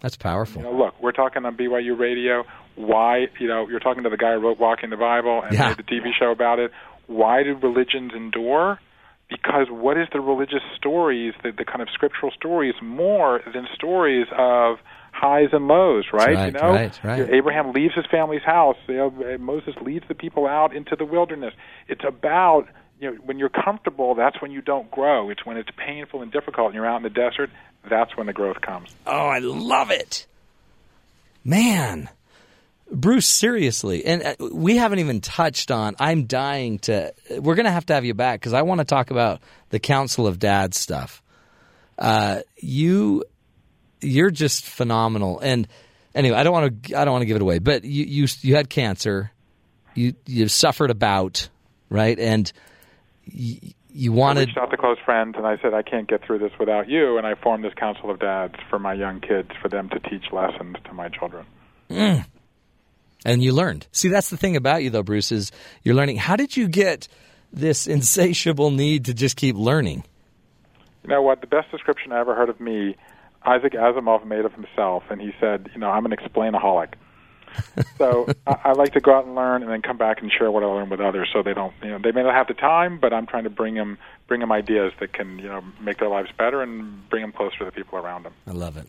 That's 0.02 0.16
powerful. 0.16 0.60
You 0.62 0.68
know, 0.68 0.76
look, 0.76 1.00
we're 1.00 1.12
talking 1.12 1.44
on 1.44 1.56
BYU 1.56 1.98
Radio. 1.98 2.44
Why, 2.74 3.28
you 3.38 3.48
know, 3.48 3.68
you're 3.68 3.80
talking 3.80 4.02
to 4.02 4.10
the 4.10 4.16
guy 4.16 4.34
who 4.34 4.40
wrote 4.40 4.58
Walking 4.58 4.90
the 4.90 4.96
Bible 4.96 5.42
and 5.42 5.52
Yeah. 5.56 5.68
made 5.68 5.76
the 5.78 5.82
TV 5.84 6.10
show 6.18 6.30
about 6.30 6.58
it. 6.58 6.70
Why 7.06 7.42
do 7.42 7.54
religions 7.56 8.12
endure? 8.14 8.78
Because 9.30 9.68
what 9.70 9.96
is 9.96 10.08
the 10.12 10.20
religious 10.20 10.62
stories, 10.76 11.34
the, 11.42 11.52
the 11.52 11.64
kind 11.64 11.80
of 11.80 11.88
scriptural 11.94 12.32
stories, 12.32 12.74
more 12.82 13.40
than 13.54 13.66
stories 13.74 14.26
of 14.36 14.76
highs 15.12 15.48
and 15.52 15.68
lows, 15.68 16.06
right? 16.12 16.34
right, 16.34 16.46
you 16.46 16.52
know, 16.52 16.72
right, 16.74 17.00
right. 17.04 17.30
Abraham 17.30 17.72
leaves 17.72 17.94
his 17.94 18.04
family's 18.10 18.42
house. 18.42 18.76
You 18.88 18.96
know, 18.96 19.38
Moses 19.38 19.74
leads 19.82 20.06
the 20.08 20.14
people 20.14 20.46
out 20.46 20.74
into 20.74 20.96
the 20.96 21.04
wilderness. 21.04 21.54
It's 21.88 22.04
about 22.06 22.66
you 23.02 23.10
know 23.10 23.16
when 23.24 23.38
you're 23.38 23.48
comfortable, 23.48 24.14
that's 24.14 24.40
when 24.40 24.52
you 24.52 24.62
don't 24.62 24.90
grow. 24.90 25.28
It's 25.28 25.44
when 25.44 25.56
it's 25.56 25.70
painful 25.76 26.22
and 26.22 26.30
difficult, 26.30 26.68
and 26.68 26.74
you're 26.76 26.86
out 26.86 26.98
in 26.98 27.02
the 27.02 27.10
desert. 27.10 27.50
That's 27.90 28.16
when 28.16 28.28
the 28.28 28.32
growth 28.32 28.60
comes. 28.60 28.94
Oh, 29.06 29.26
I 29.26 29.40
love 29.40 29.90
it. 29.90 30.26
Man. 31.44 32.08
Bruce, 32.92 33.26
seriously. 33.26 34.04
And 34.04 34.22
uh, 34.22 34.34
we 34.52 34.76
haven't 34.76 35.00
even 35.00 35.20
touched 35.20 35.70
on, 35.70 35.96
I'm 35.98 36.26
dying 36.26 36.78
to, 36.80 37.12
we're 37.30 37.54
going 37.54 37.64
to 37.64 37.72
have 37.72 37.86
to 37.86 37.94
have 37.94 38.04
you 38.04 38.14
back 38.14 38.38
because 38.38 38.52
I 38.52 38.62
want 38.62 38.80
to 38.80 38.84
talk 38.84 39.10
about 39.10 39.40
the 39.70 39.80
Council 39.80 40.26
of 40.26 40.38
Dads 40.38 40.76
stuff. 40.76 41.22
Uh, 41.98 42.40
you, 42.58 43.24
you're 44.02 44.30
just 44.30 44.64
phenomenal. 44.64 45.40
And 45.40 45.66
anyway, 46.14 46.36
I 46.36 46.42
don't 46.42 46.52
want 46.52 46.84
to, 46.84 46.98
I 46.98 47.04
don't 47.04 47.12
want 47.12 47.22
to 47.22 47.26
give 47.26 47.36
it 47.36 47.42
away, 47.42 47.60
but 47.60 47.82
you, 47.82 48.04
you, 48.04 48.28
you 48.42 48.54
had 48.56 48.68
cancer. 48.68 49.32
You, 49.94 50.14
you 50.26 50.48
suffered 50.48 50.90
a 50.90 50.94
bout, 50.94 51.48
right? 51.88 52.18
And 52.18 52.52
you, 53.24 53.72
you 53.90 54.12
I 54.12 54.16
wanted, 54.16 54.48
reached 54.48 54.58
out 54.58 54.70
to 54.70 54.76
close 54.76 54.98
friends 55.04 55.34
and 55.36 55.46
I 55.46 55.58
said, 55.58 55.74
I 55.74 55.82
can't 55.82 56.08
get 56.08 56.24
through 56.24 56.38
this 56.38 56.52
without 56.58 56.88
you. 56.88 57.18
And 57.18 57.26
I 57.26 57.34
formed 57.34 57.64
this 57.64 57.74
council 57.74 58.10
of 58.10 58.18
dads 58.18 58.54
for 58.70 58.78
my 58.78 58.94
young 58.94 59.20
kids 59.20 59.50
for 59.60 59.68
them 59.68 59.88
to 59.90 60.00
teach 60.00 60.32
lessons 60.32 60.76
to 60.84 60.92
my 60.92 61.08
children. 61.08 61.46
Mm. 61.90 62.24
and 63.24 63.42
you 63.42 63.52
learned. 63.52 63.86
See, 63.92 64.08
that's 64.08 64.30
the 64.30 64.36
thing 64.36 64.56
about 64.56 64.82
you, 64.82 64.88
though, 64.88 65.02
Bruce, 65.02 65.30
is 65.30 65.52
you're 65.82 65.94
learning. 65.94 66.16
How 66.16 66.36
did 66.36 66.56
you 66.56 66.68
get 66.68 67.06
this 67.52 67.86
insatiable 67.96 68.70
need 68.70 69.04
to 69.06 69.14
just 69.14 69.36
keep 69.36 69.56
learning? 69.56 70.04
You 71.02 71.10
know 71.10 71.22
what? 71.22 71.40
The 71.40 71.46
best 71.46 71.70
description 71.70 72.12
I 72.12 72.20
ever 72.20 72.34
heard 72.34 72.48
of 72.48 72.60
me, 72.60 72.96
Isaac 73.44 73.72
Asimov 73.72 74.24
made 74.24 74.44
of 74.44 74.52
himself, 74.52 75.02
and 75.10 75.20
he 75.20 75.32
said, 75.40 75.68
you 75.74 75.80
know, 75.80 75.90
I'm 75.90 76.06
an 76.06 76.12
explainaholic. 76.12 76.94
so 77.98 78.28
I, 78.46 78.56
I 78.64 78.72
like 78.72 78.92
to 78.92 79.00
go 79.00 79.14
out 79.16 79.26
and 79.26 79.34
learn, 79.34 79.62
and 79.62 79.70
then 79.70 79.82
come 79.82 79.96
back 79.96 80.22
and 80.22 80.30
share 80.30 80.50
what 80.50 80.62
I 80.62 80.66
learn 80.66 80.90
with 80.90 81.00
others. 81.00 81.28
So 81.32 81.42
they 81.42 81.54
don't, 81.54 81.72
you 81.82 81.90
know, 81.90 81.98
they 81.98 82.12
may 82.12 82.22
not 82.22 82.34
have 82.34 82.48
the 82.48 82.54
time, 82.54 82.98
but 82.98 83.12
I'm 83.12 83.26
trying 83.26 83.44
to 83.44 83.50
bring 83.50 83.74
them, 83.74 83.98
bring 84.26 84.40
them 84.40 84.52
ideas 84.52 84.92
that 85.00 85.12
can, 85.12 85.38
you 85.38 85.48
know, 85.48 85.62
make 85.80 85.98
their 85.98 86.08
lives 86.08 86.30
better 86.36 86.62
and 86.62 87.08
bring 87.08 87.22
them 87.22 87.32
closer 87.32 87.58
to 87.58 87.64
the 87.64 87.72
people 87.72 87.98
around 87.98 88.24
them. 88.24 88.34
I 88.46 88.52
love 88.52 88.76
it. 88.76 88.86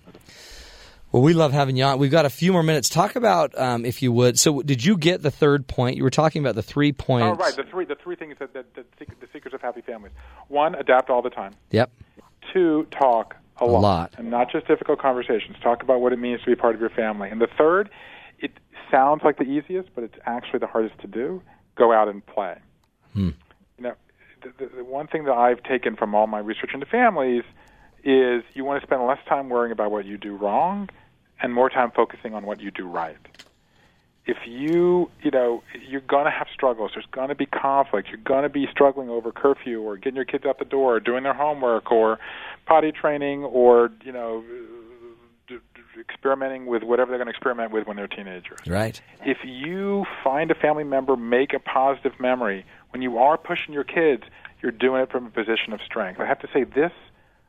Well, 1.13 1.21
we 1.21 1.33
love 1.33 1.53
having 1.53 1.75
you 1.77 1.83
on. 1.83 1.99
We've 1.99 2.09
got 2.09 2.25
a 2.25 2.29
few 2.29 2.51
more 2.51 2.63
minutes. 2.63 2.89
Talk 2.89 3.15
about, 3.15 3.55
um, 3.55 3.85
if 3.85 4.01
you 4.01 4.11
would. 4.11 4.39
So, 4.39 4.63
did 4.63 4.83
you 4.83 4.97
get 4.97 5.21
the 5.21 5.29
third 5.29 5.67
point? 5.67 5.95
You 5.95 6.03
were 6.03 6.09
talking 6.09 6.41
about 6.41 6.55
the 6.55 6.63
three 6.63 6.91
points. 6.91 7.39
Oh, 7.39 7.43
right. 7.43 7.55
The 7.55 7.65
three, 7.65 7.85
the 7.85 7.93
three 7.93 8.15
things 8.15 8.35
that, 8.39 8.55
that, 8.55 8.73
that 8.73 8.85
secret, 8.97 9.21
the 9.21 9.27
secrets 9.31 9.53
of 9.53 9.61
happy 9.61 9.81
families. 9.81 10.11
One, 10.47 10.73
adapt 10.73 11.11
all 11.11 11.21
the 11.21 11.29
time. 11.29 11.53
Yep. 11.69 11.91
Two, 12.51 12.87
talk 12.89 13.35
a, 13.57 13.65
lot. 13.65 13.81
lot. 13.81 14.13
And 14.17 14.31
not 14.31 14.51
just 14.51 14.67
difficult 14.67 14.97
conversations. 14.97 15.55
Talk 15.61 15.83
about 15.83 16.01
what 16.01 16.13
it 16.13 16.19
means 16.19 16.41
to 16.41 16.47
be 16.47 16.55
part 16.55 16.73
of 16.73 16.81
your 16.81 16.89
family. 16.89 17.29
And 17.29 17.39
the 17.39 17.47
third, 17.59 17.91
sounds 18.93 19.23
like 19.23 19.37
the 19.37 19.43
easiest, 19.43 19.93
but 19.95 20.03
it's 20.03 20.15
actually 20.25 20.59
the 20.59 20.67
hardest 20.67 20.99
to 20.99 21.07
do. 21.07 21.41
Go 21.75 21.91
out 21.91 22.07
and 22.07 22.25
play. 22.25 22.57
Hmm. 23.13 23.29
You 23.77 23.83
know, 23.83 23.93
the, 24.43 24.65
the, 24.65 24.75
the 24.77 24.83
one 24.83 25.07
thing 25.07 25.23
that 25.25 25.33
I've 25.33 25.63
taken 25.63 25.95
from 25.95 26.13
all 26.13 26.27
my 26.27 26.39
research 26.39 26.71
into 26.73 26.85
families 26.85 27.43
is 28.03 28.43
you 28.53 28.63
want 28.63 28.81
to 28.81 28.87
spend 28.87 29.05
less 29.07 29.19
time 29.27 29.49
worrying 29.49 29.71
about 29.71 29.91
what 29.91 30.05
you 30.05 30.17
do 30.17 30.35
wrong 30.35 30.89
and 31.41 31.53
more 31.53 31.69
time 31.69 31.91
focusing 31.95 32.33
on 32.33 32.45
what 32.45 32.61
you 32.61 32.69
do 32.69 32.87
right 32.87 33.17
if 34.25 34.37
you 34.45 35.09
you 35.21 35.31
know 35.31 35.63
you're 35.87 36.01
going 36.01 36.25
to 36.25 36.31
have 36.31 36.47
struggles 36.53 36.91
there's 36.93 37.05
going 37.11 37.29
to 37.29 37.35
be 37.35 37.45
conflict 37.45 38.09
you're 38.09 38.17
going 38.17 38.43
to 38.43 38.49
be 38.49 38.67
struggling 38.71 39.09
over 39.09 39.31
curfew 39.31 39.81
or 39.81 39.97
getting 39.97 40.15
your 40.15 40.25
kids 40.25 40.45
out 40.45 40.59
the 40.59 40.65
door 40.65 40.95
or 40.95 40.99
doing 40.99 41.23
their 41.23 41.33
homework 41.33 41.91
or 41.91 42.19
potty 42.65 42.91
training 42.91 43.43
or 43.43 43.89
you 44.03 44.11
know 44.11 44.43
experimenting 45.99 46.65
with 46.65 46.83
whatever 46.83 47.09
they're 47.09 47.17
going 47.17 47.27
to 47.27 47.31
experiment 47.31 47.71
with 47.71 47.85
when 47.87 47.97
they're 47.97 48.07
teenagers 48.07 48.59
Right. 48.67 49.01
if 49.25 49.37
you 49.43 50.05
find 50.23 50.51
a 50.51 50.55
family 50.55 50.83
member 50.83 51.15
make 51.15 51.53
a 51.53 51.59
positive 51.59 52.13
memory 52.19 52.65
when 52.91 53.01
you 53.01 53.17
are 53.17 53.37
pushing 53.37 53.73
your 53.73 53.83
kids 53.83 54.23
you're 54.61 54.71
doing 54.71 55.01
it 55.01 55.11
from 55.11 55.25
a 55.25 55.29
position 55.29 55.73
of 55.73 55.81
strength 55.81 56.19
i 56.19 56.25
have 56.25 56.39
to 56.39 56.47
say 56.53 56.63
this 56.63 56.91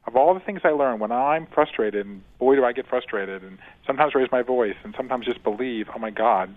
of 0.07 0.17
all 0.17 0.35
the 0.35 0.41
things 0.41 0.61
i 0.65 0.71
learned 0.71 1.01
when 1.01 1.13
i'm 1.13 1.47
frustrated 1.47 2.05
and 2.07 2.23
boy 2.39 2.55
do 2.55 2.65
i 2.65 2.73
get 2.73 2.87
frustrated 2.87 3.43
and 3.43 3.59
sometimes 3.87 4.15
raise 4.15 4.31
my 4.33 4.43
voice 4.43 4.77
and 4.85 4.95
sometimes 4.97 5.25
just 5.27 5.43
believe 5.43 5.89
oh 5.95 5.99
my 5.99 6.11
god 6.11 6.55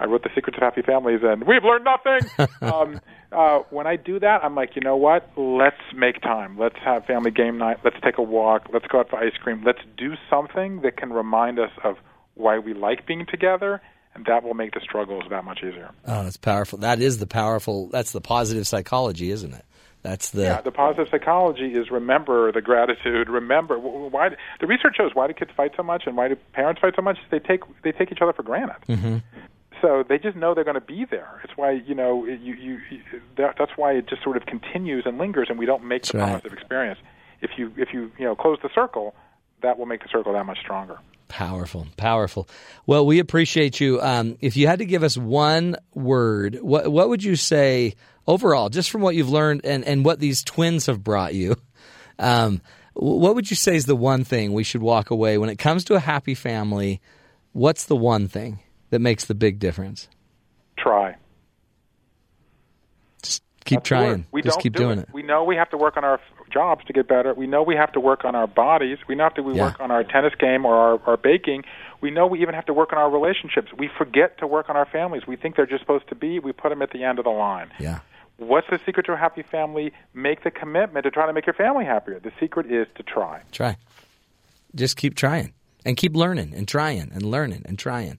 i 0.00 0.06
wrote 0.06 0.22
the 0.22 0.30
secrets 0.34 0.56
of 0.56 0.62
happy 0.62 0.82
families 0.82 1.20
and 1.22 1.44
we've 1.44 1.64
learned 1.64 1.84
nothing 1.84 2.48
um, 2.62 3.00
uh, 3.32 3.60
when 3.70 3.86
i 3.86 3.96
do 3.96 4.18
that 4.18 4.42
i'm 4.44 4.54
like 4.54 4.74
you 4.74 4.82
know 4.82 4.96
what 4.96 5.30
let's 5.36 5.80
make 5.94 6.20
time 6.20 6.58
let's 6.58 6.76
have 6.84 7.04
family 7.04 7.30
game 7.30 7.58
night 7.58 7.78
let's 7.84 7.96
take 8.02 8.18
a 8.18 8.22
walk 8.22 8.66
let's 8.72 8.86
go 8.86 9.00
out 9.00 9.08
for 9.08 9.18
ice 9.18 9.36
cream 9.42 9.62
let's 9.64 9.82
do 9.96 10.14
something 10.28 10.80
that 10.80 10.96
can 10.96 11.12
remind 11.12 11.58
us 11.58 11.70
of 11.84 11.96
why 12.34 12.58
we 12.58 12.74
like 12.74 13.06
being 13.06 13.26
together 13.26 13.80
and 14.14 14.24
that 14.26 14.42
will 14.42 14.54
make 14.54 14.74
the 14.74 14.80
struggles 14.80 15.24
that 15.30 15.44
much 15.44 15.58
easier. 15.58 15.90
Oh, 16.06 16.24
that's 16.24 16.36
powerful. 16.36 16.78
That 16.80 17.00
is 17.00 17.18
the 17.18 17.26
powerful. 17.26 17.88
That's 17.88 18.12
the 18.12 18.20
positive 18.20 18.66
psychology, 18.66 19.30
isn't 19.30 19.52
it? 19.52 19.64
That's 20.02 20.30
the. 20.30 20.42
Yeah, 20.42 20.60
the 20.62 20.72
positive 20.72 21.08
psychology 21.10 21.74
is 21.74 21.90
remember 21.90 22.50
the 22.52 22.62
gratitude. 22.62 23.28
Remember 23.28 23.78
why 23.78 24.30
the 24.60 24.66
research 24.66 24.96
shows 24.96 25.14
why 25.14 25.26
do 25.26 25.34
kids 25.34 25.50
fight 25.56 25.72
so 25.76 25.82
much 25.82 26.04
and 26.06 26.16
why 26.16 26.28
do 26.28 26.36
parents 26.52 26.80
fight 26.80 26.94
so 26.96 27.02
much? 27.02 27.18
They 27.30 27.38
take 27.38 27.62
they 27.82 27.92
take 27.92 28.10
each 28.10 28.20
other 28.20 28.32
for 28.32 28.42
granted. 28.42 28.76
Mm-hmm. 28.88 29.16
So 29.80 30.04
they 30.06 30.18
just 30.18 30.36
know 30.36 30.54
they're 30.54 30.64
going 30.64 30.74
to 30.74 30.80
be 30.80 31.06
there. 31.10 31.40
It's 31.44 31.56
why 31.56 31.72
you 31.72 31.94
know 31.94 32.24
you 32.24 32.54
you, 32.54 32.80
you 32.90 33.00
that, 33.36 33.56
that's 33.58 33.72
why 33.76 33.92
it 33.92 34.08
just 34.08 34.22
sort 34.22 34.36
of 34.36 34.46
continues 34.46 35.04
and 35.06 35.18
lingers, 35.18 35.48
and 35.48 35.58
we 35.58 35.66
don't 35.66 35.84
make 35.84 36.04
the 36.04 36.18
right. 36.18 36.32
positive 36.32 36.52
experience. 36.52 36.98
If 37.40 37.50
you 37.56 37.72
if 37.76 37.88
you 37.92 38.10
you 38.18 38.24
know 38.24 38.34
close 38.34 38.58
the 38.62 38.70
circle, 38.74 39.14
that 39.62 39.78
will 39.78 39.86
make 39.86 40.02
the 40.02 40.08
circle 40.08 40.32
that 40.34 40.44
much 40.44 40.58
stronger. 40.60 40.98
Powerful, 41.28 41.86
powerful. 41.96 42.48
Well, 42.86 43.06
we 43.06 43.20
appreciate 43.20 43.78
you. 43.80 44.00
Um, 44.00 44.36
if 44.40 44.56
you 44.56 44.66
had 44.66 44.80
to 44.80 44.84
give 44.84 45.02
us 45.02 45.16
one 45.16 45.76
word, 45.94 46.58
what 46.60 46.90
what 46.90 47.08
would 47.08 47.22
you 47.22 47.36
say 47.36 47.94
overall, 48.26 48.68
just 48.68 48.90
from 48.90 49.00
what 49.00 49.14
you've 49.14 49.30
learned 49.30 49.62
and, 49.64 49.84
and 49.84 50.04
what 50.04 50.18
these 50.18 50.42
twins 50.42 50.86
have 50.86 51.02
brought 51.02 51.34
you? 51.34 51.56
Um, 52.18 52.60
what 52.92 53.34
would 53.34 53.48
you 53.48 53.56
say 53.56 53.76
is 53.76 53.86
the 53.86 53.96
one 53.96 54.24
thing 54.24 54.52
we 54.52 54.62
should 54.62 54.82
walk 54.82 55.10
away 55.10 55.38
when 55.38 55.48
it 55.48 55.56
comes 55.56 55.84
to 55.84 55.94
a 55.94 56.00
happy 56.00 56.34
family? 56.34 57.00
What's 57.52 57.86
the 57.86 57.96
one 57.96 58.28
thing 58.28 58.58
that 58.90 59.00
makes 59.00 59.24
the 59.24 59.34
big 59.34 59.58
difference? 59.58 60.08
Try. 60.78 61.16
Just 63.22 63.42
keep 63.64 63.78
That's 63.80 63.88
trying. 63.88 64.26
We 64.32 64.42
Just 64.42 64.56
don't 64.56 64.62
keep 64.62 64.72
do 64.74 64.84
doing 64.84 64.98
it. 64.98 65.08
it. 65.08 65.14
We 65.14 65.22
know 65.22 65.44
we 65.44 65.56
have 65.56 65.70
to 65.70 65.76
work 65.76 65.96
on 65.96 66.04
our 66.04 66.20
jobs 66.52 66.84
to 66.86 66.92
get 66.92 67.06
better. 67.08 67.32
We 67.34 67.46
know 67.46 67.62
we 67.62 67.76
have 67.76 67.92
to 67.92 68.00
work 68.00 68.24
on 68.24 68.34
our 68.34 68.46
bodies. 68.46 68.98
We 69.08 69.14
know 69.14 69.28
to 69.30 69.42
we 69.42 69.54
Yeah. 69.54 69.66
work 69.66 69.80
on 69.80 69.90
our 69.90 70.02
tennis 70.04 70.34
game 70.38 70.64
or 70.64 70.74
our, 70.74 71.00
our 71.06 71.16
baking. 71.16 71.64
We 72.00 72.10
know 72.10 72.26
we 72.26 72.40
even 72.42 72.54
have 72.54 72.66
to 72.66 72.72
work 72.74 72.92
on 72.92 72.98
our 72.98 73.10
relationships. 73.10 73.68
We 73.76 73.88
forget 73.96 74.38
to 74.38 74.46
work 74.46 74.68
on 74.68 74.76
our 74.76 74.86
families. 74.86 75.26
We 75.26 75.36
think 75.36 75.56
they're 75.56 75.66
just 75.66 75.82
supposed 75.82 76.08
to 76.08 76.14
be. 76.14 76.38
We 76.38 76.52
put 76.52 76.70
them 76.70 76.82
at 76.82 76.90
the 76.90 77.04
end 77.04 77.18
of 77.18 77.24
the 77.24 77.30
line. 77.30 77.70
Yeah. 77.78 78.00
What's 78.38 78.66
the 78.70 78.80
secret 78.86 79.04
to 79.06 79.12
a 79.12 79.16
happy 79.18 79.42
family? 79.42 79.92
Make 80.14 80.42
the 80.44 80.50
commitment 80.50 81.04
to 81.04 81.10
try 81.10 81.26
to 81.26 81.32
make 81.34 81.44
your 81.46 81.52
family 81.54 81.84
happier. 81.84 82.18
The 82.18 82.32
secret 82.40 82.72
is 82.72 82.86
to 82.96 83.02
try. 83.02 83.42
Try. 83.52 83.76
Just 84.74 84.96
keep 84.96 85.14
trying 85.14 85.52
and 85.84 85.96
keep 85.96 86.16
learning 86.16 86.54
and 86.56 86.66
trying 86.66 87.10
and 87.12 87.22
learning 87.22 87.62
and 87.66 87.78
trying. 87.78 88.18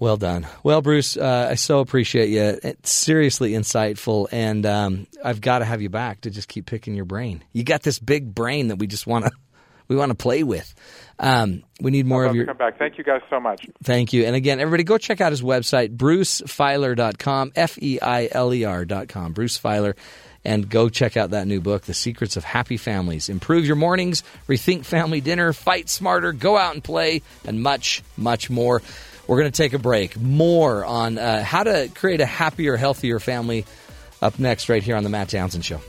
Well 0.00 0.16
done. 0.16 0.46
Well, 0.62 0.80
Bruce, 0.80 1.16
uh, 1.16 1.48
I 1.50 1.56
so 1.56 1.80
appreciate 1.80 2.28
you. 2.28 2.58
It's 2.62 2.90
seriously 2.90 3.52
insightful, 3.52 4.28
and 4.30 4.64
um, 4.64 5.06
I've 5.24 5.40
got 5.40 5.58
to 5.58 5.64
have 5.64 5.82
you 5.82 5.88
back 5.88 6.20
to 6.20 6.30
just 6.30 6.48
keep 6.48 6.66
picking 6.66 6.94
your 6.94 7.04
brain. 7.04 7.42
You 7.52 7.64
got 7.64 7.82
this 7.82 7.98
big 7.98 8.32
brain 8.32 8.68
that 8.68 8.76
we 8.76 8.86
just 8.86 9.06
want 9.06 9.24
to 9.24 9.32
we 9.88 9.96
want 9.96 10.10
to 10.10 10.16
play 10.16 10.44
with. 10.44 10.72
Um, 11.18 11.64
we 11.80 11.90
need 11.90 12.06
more 12.06 12.24
of 12.24 12.36
your. 12.36 12.46
come 12.46 12.56
back. 12.56 12.78
Thank 12.78 12.96
you 12.96 13.02
guys 13.02 13.22
so 13.28 13.40
much. 13.40 13.66
Thank 13.82 14.12
you. 14.12 14.24
And 14.24 14.36
again, 14.36 14.60
everybody 14.60 14.84
go 14.84 14.98
check 14.98 15.20
out 15.20 15.32
his 15.32 15.42
website, 15.42 15.96
brucefeiler.com, 15.96 17.52
F 17.56 17.76
E 17.82 17.98
I 18.00 18.28
L 18.30 18.54
E 18.54 18.64
R.com, 18.64 19.32
Bruce 19.32 19.58
Feiler, 19.58 19.96
and 20.44 20.68
go 20.68 20.88
check 20.88 21.16
out 21.16 21.30
that 21.30 21.48
new 21.48 21.60
book, 21.60 21.82
The 21.82 21.94
Secrets 21.94 22.36
of 22.36 22.44
Happy 22.44 22.76
Families. 22.76 23.28
Improve 23.28 23.66
your 23.66 23.74
mornings, 23.74 24.22
rethink 24.46 24.84
family 24.84 25.20
dinner, 25.20 25.52
fight 25.52 25.88
smarter, 25.88 26.32
go 26.32 26.56
out 26.56 26.74
and 26.74 26.84
play, 26.84 27.22
and 27.44 27.62
much, 27.62 28.04
much 28.16 28.48
more. 28.48 28.80
We're 29.28 29.38
going 29.38 29.52
to 29.52 29.56
take 29.56 29.74
a 29.74 29.78
break. 29.78 30.18
More 30.18 30.86
on 30.86 31.18
uh, 31.18 31.44
how 31.44 31.62
to 31.62 31.90
create 31.94 32.22
a 32.22 32.26
happier, 32.26 32.78
healthier 32.78 33.20
family 33.20 33.66
up 34.22 34.38
next, 34.38 34.70
right 34.70 34.82
here 34.82 34.96
on 34.96 35.04
The 35.04 35.10
Matt 35.10 35.28
Townsend 35.28 35.66
Show. 35.66 35.82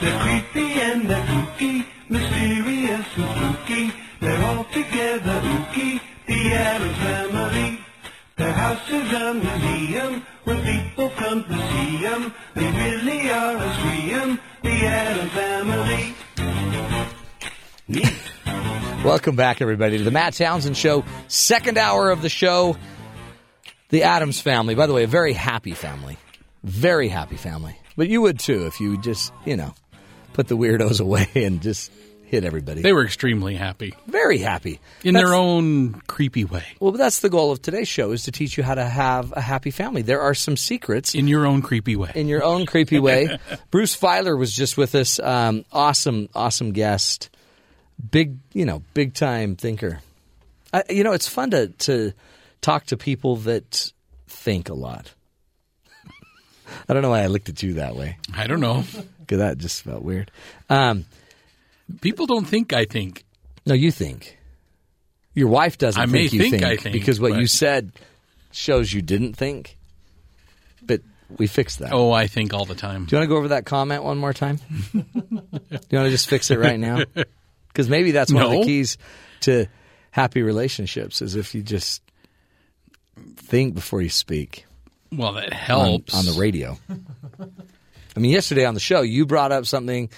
They're 0.00 0.44
spooky. 3.12 3.92
All 4.20 4.64
together 4.64 5.40
ooky, 5.40 6.00
the 6.42 6.52
Addams 6.52 6.98
Family. 6.98 7.78
Their 8.36 8.52
house 8.52 8.88
is 8.88 9.12
a 9.12 9.34
museum 9.34 10.26
when 10.44 10.62
people 10.62 11.10
come 11.10 11.42
to 11.42 11.70
see 11.70 11.96
them. 12.02 12.32
They 12.54 12.70
really 12.70 13.30
are 13.30 13.56
a 13.56 13.74
scream, 13.74 14.38
the 14.62 14.86
Addams 14.86 15.32
Family. 15.32 16.14
Neat. 17.88 19.04
Welcome 19.04 19.34
back, 19.34 19.60
everybody, 19.60 19.98
to 19.98 20.04
the 20.04 20.10
Matt 20.10 20.34
Townsend 20.34 20.76
Show, 20.76 21.04
second 21.26 21.76
hour 21.76 22.10
of 22.10 22.22
the 22.22 22.28
show. 22.28 22.76
The 23.88 24.04
Addams 24.04 24.40
family, 24.40 24.74
by 24.74 24.86
the 24.86 24.92
way, 24.92 25.04
a 25.04 25.08
very 25.08 25.32
happy 25.32 25.72
family. 25.72 26.18
Very 26.62 27.08
happy 27.08 27.36
family. 27.36 27.76
But 27.96 28.08
you 28.08 28.20
would 28.20 28.38
too 28.38 28.66
if 28.66 28.80
you 28.80 28.98
just, 28.98 29.32
you 29.44 29.56
know, 29.56 29.74
put 30.34 30.46
the 30.46 30.56
weirdos 30.56 31.00
away 31.04 31.28
and 31.34 31.60
just 31.62 31.90
hit 32.28 32.44
everybody. 32.44 32.82
They 32.82 32.92
were 32.92 33.04
extremely 33.04 33.54
happy 33.56 33.94
very 34.06 34.38
happy. 34.38 34.80
in 35.02 35.14
That's- 35.14 35.30
their 35.30 35.34
own 35.38 35.94
creepy 36.06 36.44
way. 36.44 36.64
Well, 36.80 36.92
that's 36.92 37.20
the 37.20 37.28
goal 37.30 37.50
of 37.52 37.62
today's 37.62 37.88
show 37.88 38.12
is 38.12 38.24
to 38.24 38.32
teach 38.32 38.56
you 38.58 38.62
how 38.64 38.74
to 38.74 38.84
have 38.84 39.32
a 39.36 39.40
happy 39.40 39.70
family. 39.70 40.02
There 40.02 40.20
are 40.20 40.34
some 40.34 40.56
secrets 40.56 41.14
In 41.14 41.26
your 41.28 41.46
own 41.46 41.62
creepy 41.62 41.96
way. 41.96 42.12
in 42.14 42.28
your 42.28 42.44
own 42.44 42.66
creepy 42.66 42.98
way. 42.98 43.38
Bruce 43.70 43.96
Feiler 43.96 44.38
was 44.38 44.52
just 44.54 44.76
with 44.76 44.94
us. 44.94 45.18
Um, 45.18 45.64
awesome, 45.72 46.28
awesome 46.34 46.72
guest. 46.72 47.30
Big, 48.10 48.36
you 48.52 48.64
know, 48.66 48.82
big 48.94 49.14
time 49.14 49.56
thinker. 49.56 50.00
I, 50.72 50.84
you 50.90 51.02
know, 51.04 51.12
it's 51.12 51.26
fun 51.28 51.50
to 51.52 51.68
to 51.68 52.12
talk 52.60 52.84
to 52.86 52.96
people 52.96 53.36
that 53.36 53.90
think 54.26 54.68
a 54.68 54.74
lot. 54.74 55.14
I 56.88 56.92
don't 56.92 57.02
know 57.02 57.10
why 57.10 57.22
I 57.22 57.26
looked 57.28 57.48
at 57.48 57.62
you 57.62 57.74
that 57.74 57.96
way 57.96 58.18
I 58.34 58.46
don't 58.46 58.60
know. 58.60 58.84
because 59.20 59.38
that 59.38 59.58
just 59.58 59.82
felt 59.82 60.02
weird. 60.02 60.30
Um, 60.68 61.06
People 62.00 62.26
don't 62.26 62.44
think 62.46 62.72
I 62.72 62.84
think. 62.84 63.24
no, 63.66 63.74
you 63.74 63.90
think. 63.90 64.38
Your 65.34 65.48
wife 65.48 65.78
doesn't 65.78 66.00
I 66.00 66.06
may 66.06 66.28
think 66.28 66.32
you 66.32 66.50
think 66.50 66.62
I 66.64 66.76
think, 66.76 66.92
because 66.92 67.20
what 67.20 67.32
but- 67.32 67.40
you 67.40 67.46
said 67.46 67.92
shows 68.50 68.92
you 68.92 69.02
didn't 69.02 69.34
think. 69.34 69.76
But 70.82 71.02
we 71.36 71.46
fixed 71.46 71.78
that. 71.80 71.92
Oh, 71.92 72.10
I 72.12 72.26
think 72.26 72.52
all 72.54 72.64
the 72.64 72.74
time. 72.74 73.04
Do 73.04 73.14
you 73.14 73.20
want 73.20 73.28
to 73.28 73.34
go 73.34 73.36
over 73.38 73.48
that 73.48 73.64
comment 73.66 74.02
one 74.02 74.18
more 74.18 74.32
time? 74.32 74.56
Do 74.92 75.04
you 75.30 75.42
want 75.70 76.06
to 76.06 76.10
just 76.10 76.28
fix 76.28 76.50
it 76.50 76.58
right 76.58 76.78
now? 76.78 77.02
Because 77.68 77.88
maybe 77.90 78.10
that's 78.10 78.32
one 78.32 78.42
of 78.42 78.50
the 78.50 78.64
keys 78.64 78.98
to 79.42 79.66
happy 80.10 80.42
relationships 80.42 81.22
is 81.22 81.36
if 81.36 81.54
you 81.54 81.62
just 81.62 82.02
think 83.36 83.74
before 83.74 84.02
you 84.02 84.08
speak 84.08 84.64
Well, 85.12 85.34
that 85.34 85.52
on, 85.52 85.52
helps. 85.52 86.14
on 86.14 86.24
the 86.24 86.40
radio. 86.40 86.76
I 88.16 88.18
mean, 88.20 88.32
yesterday 88.32 88.64
on 88.64 88.74
the 88.74 88.80
show, 88.80 89.02
you 89.02 89.26
brought 89.26 89.52
up 89.52 89.64
something, 89.64 90.08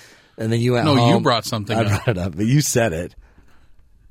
and 0.41 0.53
then 0.53 0.61
you 0.61 0.73
went 0.73 0.87
No, 0.87 1.11
you 1.15 1.21
brought 1.21 1.45
something 1.45 1.77
I 1.77 1.83
up. 1.83 1.87
brought 2.05 2.09
it 2.09 2.19
up, 2.19 2.37
but 2.37 2.47
you 2.47 2.61
said 2.61 2.93
it, 2.93 3.15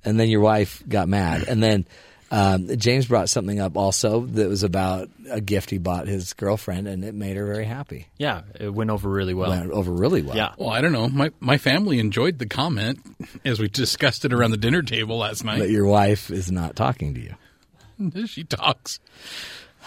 and 0.05 0.17
then 0.17 0.29
your 0.29 0.39
wife 0.41 0.81
got 0.87 1.09
mad, 1.09 1.43
and 1.47 1.61
then. 1.61 1.85
Um, 2.31 2.67
James 2.77 3.07
brought 3.07 3.27
something 3.27 3.59
up 3.59 3.75
also 3.75 4.19
that 4.21 4.47
was 4.47 4.61
about 4.61 5.09
a 5.31 5.41
gift 5.41 5.71
he 5.71 5.79
bought 5.79 6.05
his 6.05 6.33
girlfriend, 6.33 6.87
and 6.87 7.03
it 7.03 7.15
made 7.15 7.37
her 7.37 7.45
very 7.47 7.65
happy. 7.65 8.05
Yeah, 8.19 8.43
it 8.59 8.71
went 8.71 8.91
over 8.91 9.09
really 9.09 9.33
well. 9.33 9.49
Went 9.49 9.71
over 9.71 9.91
really 9.91 10.21
well. 10.21 10.35
Yeah. 10.37 10.53
Well, 10.55 10.69
I 10.69 10.79
don't 10.79 10.91
know. 10.91 11.09
My 11.09 11.31
my 11.39 11.57
family 11.57 11.97
enjoyed 11.97 12.37
the 12.37 12.45
comment 12.45 12.99
as 13.43 13.59
we 13.59 13.67
discussed 13.67 14.25
it 14.25 14.31
around 14.31 14.51
the 14.51 14.57
dinner 14.57 14.83
table 14.83 15.17
last 15.17 15.43
night. 15.43 15.57
But 15.57 15.71
your 15.71 15.87
wife 15.87 16.29
is 16.29 16.51
not 16.51 16.75
talking 16.75 17.15
to 17.15 17.19
you. 17.19 18.25
she 18.27 18.43
talks. 18.43 18.99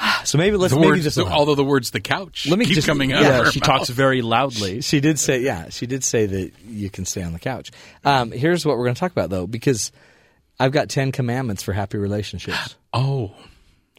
So 0.25 0.39
maybe 0.39 0.57
let's 0.57 0.73
The 0.75 0.79
maybe 0.81 0.91
words, 0.93 1.05
this 1.05 1.15
the- 1.17 1.25
although 1.27 1.55
the 1.55 1.65
words 1.65 1.91
"the 1.91 2.01
couch" 2.01 2.47
Let 2.49 2.59
me 2.59 2.65
keep 2.65 2.75
just- 2.77 2.87
coming 2.89 3.13
out. 3.13 3.23
yeah, 3.23 3.39
of 3.41 3.47
her 3.47 3.53
She 3.53 3.61
mouth. 3.61 3.67
talks 3.67 3.89
very 3.89 4.23
loudly. 4.23 4.81
She 4.83 5.01
did 5.01 5.19
say, 5.19 5.41
yeah, 5.41 5.69
she 5.71 5.87
did 5.87 6.03
say 6.05 6.27
that 6.27 6.53
you 6.67 6.91
can 6.91 7.05
stay 7.05 7.23
on 7.23 7.33
the 7.33 7.39
couch. 7.39 7.71
Um, 8.05 8.31
here's 8.33 8.65
what 8.67 8.77
we're 8.79 8.85
going 8.85 8.95
to 8.95 9.01
talk 9.01 9.13
about, 9.13 9.31
though, 9.31 9.47
because 9.47 9.91
I've 10.61 10.73
got 10.73 10.89
ten 10.89 11.13
commandments 11.13 11.63
for 11.63 11.73
happy 11.73 11.99
relationships, 11.99 12.77
Oh, 12.93 13.33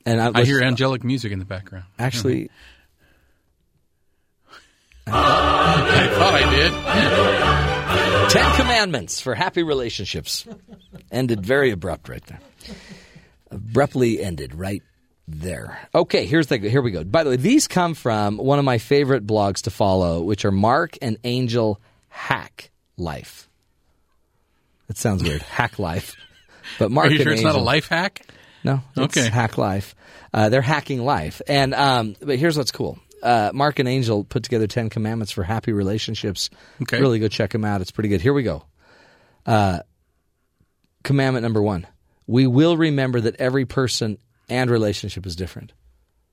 and 0.06 0.20
I, 0.22 0.32
I 0.34 0.44
hear 0.46 0.62
angelic 0.62 1.04
music 1.04 1.32
in 1.32 1.40
the 1.40 1.46
background. 1.46 1.86
actually. 2.00 2.50
I 5.08 6.08
thought 6.16 6.34
I 6.34 6.50
did. 8.26 8.32
Ten 8.32 8.56
commandments 8.56 9.20
for 9.20 9.36
happy 9.36 9.64
relationships. 9.64 10.46
ended 11.12 11.46
very 11.46 11.72
abrupt 11.72 12.08
right 12.10 12.26
there. 12.28 12.40
Abruptly 13.52 14.22
ended 14.24 14.56
right 14.56 14.82
there. 15.28 15.88
Okay, 15.94 16.26
here's 16.26 16.48
the 16.48 16.58
here 16.58 16.82
we 16.82 16.92
go. 16.92 17.04
By 17.04 17.24
the 17.24 17.32
way, 17.32 17.36
these 17.38 17.68
come 17.68 17.94
from 17.94 18.38
one 18.38 18.60
of 18.60 18.66
my 18.66 18.78
favorite 18.78 19.26
blogs 19.26 19.64
to 19.64 19.72
follow, 19.72 20.22
which 20.22 20.46
are 20.46 20.52
Marc 20.52 20.98
and 21.02 21.18
Angel 21.24 21.80
Hack 22.10 22.72
Life. 22.98 23.50
That 24.88 24.98
sounds 24.98 25.24
weird, 25.24 25.42
Hack 25.42 25.80
Life. 25.80 26.16
But 26.80 26.92
Marc 26.92 27.08
Are 27.08 27.12
you 27.12 27.18
and 27.18 27.24
sure 27.24 27.34
it's 27.34 27.42
not 27.42 27.56
a 27.56 27.60
life 27.62 27.88
hack? 27.88 28.26
No, 28.64 28.82
it's 28.96 29.18
Okay. 29.18 29.30
Hack 29.30 29.58
Life. 29.58 29.96
Uh, 30.34 30.50
they're 30.50 30.62
hacking 30.62 31.04
life, 31.04 31.42
and 31.48 31.74
um, 31.76 32.16
but 32.22 32.38
here's 32.40 32.58
what's 32.58 32.72
cool. 32.72 32.98
Uh, 33.22 33.52
Marc 33.54 33.80
and 33.80 33.88
Angel 33.88 34.24
put 34.24 34.44
together 34.44 34.68
Ten 34.68 34.90
Commandments 34.90 35.32
for 35.32 35.44
happy 35.44 35.72
relationships. 35.72 36.50
Okay. 36.82 37.00
really 37.00 37.20
go 37.20 37.28
check 37.28 37.52
them 37.52 37.64
out. 37.64 37.82
It's 37.82 37.92
pretty 37.92 38.10
good. 38.10 38.20
Here 38.22 38.34
we 38.34 38.44
go. 38.44 38.64
Uh, 39.46 39.80
commandment 41.04 41.44
number 41.44 41.62
one: 41.62 41.86
We 42.26 42.48
will 42.48 42.76
remember 42.78 43.22
that 43.22 43.36
every 43.38 43.66
person 43.66 44.18
and 44.50 44.70
relationship 44.70 45.26
is 45.26 45.36
different. 45.36 45.74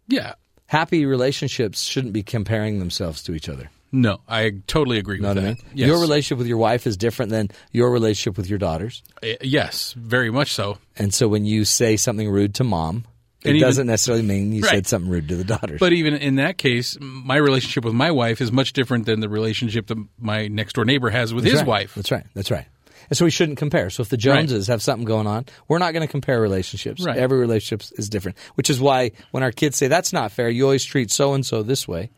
Yeah. 0.09 0.35
Happy 0.67 1.05
relationships 1.07 1.83
shouldn't 1.83 2.13
be 2.13 2.23
comparing 2.23 2.79
themselves 2.79 3.23
to 3.25 3.33
each 3.35 3.49
other. 3.49 3.71
No, 3.93 4.19
I 4.29 4.53
totally 4.69 4.99
agree 4.99 5.19
know 5.19 5.31
with 5.31 5.39
what 5.39 5.45
I 5.45 5.49
that. 5.55 5.65
mean? 5.65 5.73
Yes. 5.75 5.87
Your 5.89 6.01
relationship 6.01 6.39
with 6.39 6.47
your 6.47 6.59
wife 6.59 6.87
is 6.87 6.97
different 6.97 7.31
than 7.33 7.49
your 7.73 7.91
relationship 7.91 8.37
with 8.37 8.49
your 8.49 8.59
daughters. 8.61 9.03
Uh, 9.23 9.31
yes, 9.43 9.95
very 9.95 10.31
much 10.31 10.53
so. 10.53 10.79
And 10.97 11.13
so 11.13 11.27
when 11.27 11.45
you 11.45 11.65
say 11.65 11.97
something 11.97 12.29
rude 12.31 12.55
to 12.57 12.65
mom, 12.65 13.05
it 13.43 13.51
even- 13.57 13.61
doesn't 13.63 13.89
necessarily 13.89 14.23
mean 14.23 14.53
you 14.53 14.63
Right. 14.63 14.71
said 14.71 14.87
something 14.87 15.11
rude 15.11 15.27
to 15.29 15.37
the 15.37 15.43
daughters. 15.43 15.81
But 15.81 15.93
even 15.93 16.15
in 16.15 16.37
that 16.37 16.57
case, 16.57 16.97
my 17.01 17.37
relationship 17.37 17.85
with 17.85 17.95
my 17.95 18.13
wife 18.13 18.41
is 18.41 18.53
much 18.53 18.73
different 18.75 19.07
than 19.07 19.19
the 19.19 19.29
relationship 19.29 19.89
that 19.89 19.99
my 20.21 20.47
next 20.47 20.75
door 20.75 20.85
neighbor 20.85 21.11
has 21.11 21.35
with 21.35 21.43
That's 21.43 21.53
his 21.55 21.61
right. 21.63 21.69
wife. 21.69 21.95
That's 21.97 22.13
right. 22.13 22.27
That's 22.35 22.51
right. 22.53 22.67
And 23.11 23.17
so 23.17 23.25
we 23.25 23.31
shouldn't 23.31 23.59
compare. 23.59 23.91
So 23.91 24.03
if 24.03 24.09
the 24.09 24.17
Joneses 24.17 24.69
have 24.69 24.83
something 24.83 25.05
going 25.05 25.27
on, 25.27 25.45
we're 25.67 25.79
not 25.79 25.93
going 25.93 26.07
to 26.07 26.11
compare 26.11 26.41
relationships. 26.41 27.05
Right. 27.05 27.17
Every 27.17 27.39
relationship 27.39 27.99
is 27.99 28.09
different, 28.09 28.39
which 28.55 28.71
is 28.71 28.81
why 28.81 29.11
when 29.33 29.43
our 29.43 29.51
kids 29.51 29.77
say 29.77 29.89
that's 29.89 30.13
not 30.13 30.31
fair, 30.31 30.49
you 30.49 30.65
always 30.65 30.85
treat 30.85 31.11
so 31.11 31.35
and 31.35 31.45
so 31.45 31.63
this 31.63 31.89
way. 31.89 32.11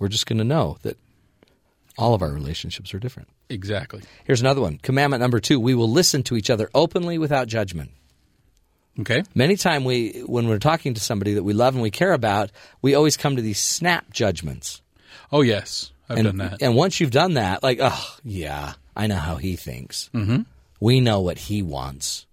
We're 0.00 0.08
just 0.08 0.26
going 0.26 0.38
to 0.38 0.44
know 0.44 0.78
that 0.82 0.98
all 1.96 2.14
of 2.14 2.22
our 2.22 2.32
relationships 2.32 2.94
are 2.94 2.98
different. 2.98 3.28
Exactly. 3.48 4.02
Here's 4.24 4.40
another 4.40 4.60
one. 4.60 4.78
Commandment 4.78 5.20
number 5.20 5.38
two: 5.38 5.60
We 5.60 5.74
will 5.74 5.90
listen 5.90 6.22
to 6.24 6.36
each 6.36 6.50
other 6.50 6.68
openly 6.74 7.18
without 7.18 7.46
judgment. 7.46 7.90
Okay. 8.98 9.22
Many 9.34 9.56
time 9.56 9.84
we, 9.84 10.22
when 10.24 10.48
we're 10.48 10.58
talking 10.58 10.94
to 10.94 11.00
somebody 11.00 11.34
that 11.34 11.42
we 11.42 11.52
love 11.52 11.74
and 11.74 11.82
we 11.82 11.90
care 11.90 12.12
about, 12.12 12.50
we 12.80 12.94
always 12.94 13.16
come 13.16 13.36
to 13.36 13.42
these 13.42 13.58
snap 13.58 14.12
judgments. 14.12 14.82
Oh 15.32 15.42
yes, 15.42 15.92
I've 16.08 16.18
and, 16.18 16.26
done 16.26 16.36
that. 16.38 16.62
And 16.62 16.76
once 16.76 17.00
you've 17.00 17.10
done 17.10 17.34
that, 17.34 17.62
like, 17.62 17.78
oh 17.80 18.16
yeah, 18.22 18.74
I 18.96 19.06
know 19.06 19.16
how 19.16 19.36
he 19.36 19.56
thinks. 19.56 20.10
Mm-hmm. 20.14 20.42
We 20.80 21.00
know 21.00 21.20
what 21.20 21.38
he 21.38 21.62
wants. 21.62 22.26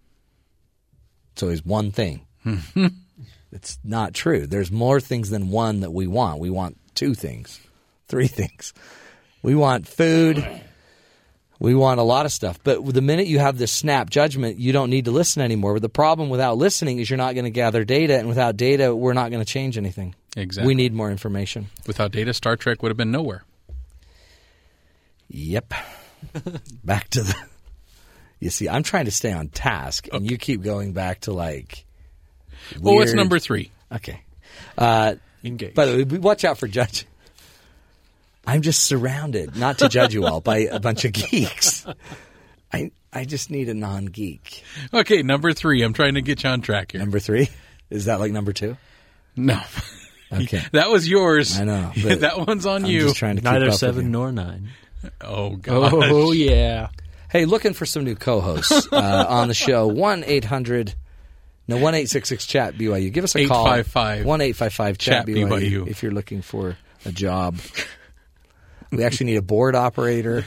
So 1.36 1.50
he's 1.50 1.66
one 1.66 1.92
thing. 1.92 2.26
it's 3.52 3.80
not 3.84 4.14
true. 4.14 4.46
There's 4.46 4.72
more 4.72 5.00
things 5.00 5.30
than 5.30 5.50
one 5.50 5.82
that 5.82 5.92
we 5.92 6.08
want. 6.08 6.40
We 6.40 6.50
want 6.50 6.78
two 6.96 7.14
things, 7.14 7.60
three 8.08 8.28
things. 8.28 8.74
We 9.42 9.56
want 9.56 9.88
food. 9.88 10.46
We 11.60 11.76
want 11.76 12.00
a 12.00 12.04
lot 12.04 12.26
of 12.26 12.32
stuff. 12.32 12.60
But 12.64 12.84
the 12.86 13.02
minute 13.02 13.28
you 13.28 13.40
have 13.40 13.58
this 13.58 13.72
snap 13.72 14.10
judgment, 14.10 14.58
you 14.58 14.72
don't 14.72 14.90
need 14.90 15.06
to 15.06 15.12
listen 15.12 15.44
anymore. 15.44 15.74
But 15.74 15.84
the 15.84 15.90
problem 15.90 16.30
without 16.30 16.58
listening 16.58 17.00
is 17.00 17.10
you're 17.10 17.18
not 17.18 17.36
going 17.36 17.46
to 17.46 17.52
gather 17.52 17.84
data. 17.84 18.18
And 18.18 18.28
without 18.28 18.58
data, 18.58 18.96
we're 18.96 19.14
not 19.14 19.30
going 19.30 19.44
to 19.44 19.52
change 19.52 19.78
anything. 19.78 20.16
Exactly. 20.36 20.68
We 20.68 20.76
need 20.76 20.94
more 20.94 21.12
information. 21.12 21.70
Without 21.86 22.12
data, 22.12 22.34
Star 22.34 22.56
Trek 22.56 22.82
would 22.82 22.90
have 22.90 22.98
been 22.98 23.12
nowhere. 23.12 23.44
Yep. 25.30 25.74
back 26.84 27.10
to 27.10 27.24
the. 27.24 27.36
You 28.40 28.50
see, 28.50 28.68
I'm 28.68 28.84
trying 28.84 29.06
to 29.06 29.12
stay 29.12 29.32
on 29.32 29.50
task, 29.50 30.08
and 30.12 30.30
you 30.30 30.38
keep 30.38 30.62
going 30.64 30.94
back 30.94 31.22
to 31.22 31.34
like. 31.34 31.86
Well, 32.80 32.96
what's 32.96 33.14
number 33.14 33.40
three? 33.40 33.72
Okay. 33.92 34.22
Uh, 34.78 35.16
Engage. 35.44 35.74
by 35.76 35.86
the 35.86 36.04
way, 36.06 36.18
watch 36.20 36.44
out 36.46 36.58
for 36.58 36.68
judge. 36.68 37.06
I'm 38.46 38.62
just 38.62 38.84
surrounded, 38.84 39.56
not 39.56 39.78
to 39.80 39.90
judge 39.90 40.14
you 40.14 40.26
all, 40.26 40.42
by 40.42 40.60
a 40.60 40.80
bunch 40.88 41.06
of 41.06 41.14
geeks. 41.14 41.86
I 42.74 42.92
I 43.14 43.26
just 43.26 43.52
need 43.52 43.70
a 43.70 43.74
non 43.74 44.06
geek. 44.06 44.64
Okay, 44.94 45.22
number 45.22 45.54
three. 45.54 45.84
I'm 45.84 45.94
trying 45.94 46.16
to 46.16 46.22
get 46.22 46.44
you 46.44 46.50
on 46.50 46.62
track 46.62 46.94
here. 46.94 47.00
Number 47.02 47.20
three 47.20 47.50
is 47.90 48.06
that 48.06 48.20
like 48.20 48.32
number 48.32 48.54
two? 48.54 48.78
No, 49.36 49.62
Okay. 50.32 50.62
that 50.72 50.90
was 50.90 51.08
yours. 51.08 51.60
I 51.60 51.66
know, 51.66 51.92
but 52.02 52.22
that 52.22 52.38
one's 52.48 52.66
on 52.66 52.86
I'm 52.86 52.90
you. 52.92 53.02
just 53.02 53.18
trying 53.18 53.36
to 53.36 53.42
keep 53.42 53.52
Neither 53.52 53.66
up 53.66 53.72
with 53.72 53.80
seven 53.80 54.06
you. 54.06 54.10
nor 54.12 54.32
nine. 54.32 54.70
Oh 55.22 55.56
god. 55.56 55.94
Oh 55.94 56.32
yeah. 56.32 56.90
Hey, 57.30 57.46
looking 57.46 57.74
for 57.74 57.86
some 57.86 58.04
new 58.04 58.16
co-hosts 58.16 58.88
uh, 58.92 59.26
on 59.28 59.48
the 59.48 59.54
show. 59.54 59.88
One 59.88 60.24
eight 60.26 60.46
hundred. 60.46 60.96
No, 61.68 61.78
one 61.78 61.96
eight 61.96 62.10
six 62.10 62.28
six 62.28 62.46
chat 62.46 62.76
BYU. 62.76 63.12
Give 63.14 63.24
us 63.24 63.36
a 63.36 63.48
call. 63.48 63.66
855 63.66 64.26
one 64.26 64.42
eight 64.42 64.56
five 64.56 64.74
five 64.74 64.98
chat 64.98 65.26
chat 65.26 65.36
BYU, 65.36 65.48
BYU. 65.48 65.88
if 65.88 66.04
you're 66.04 66.12
looking 66.12 66.42
for 66.42 66.78
a 67.06 67.12
job. 67.12 67.58
we 68.92 69.04
actually 69.04 69.28
need 69.28 69.38
a 69.38 69.42
board 69.42 69.76
operator 69.76 70.46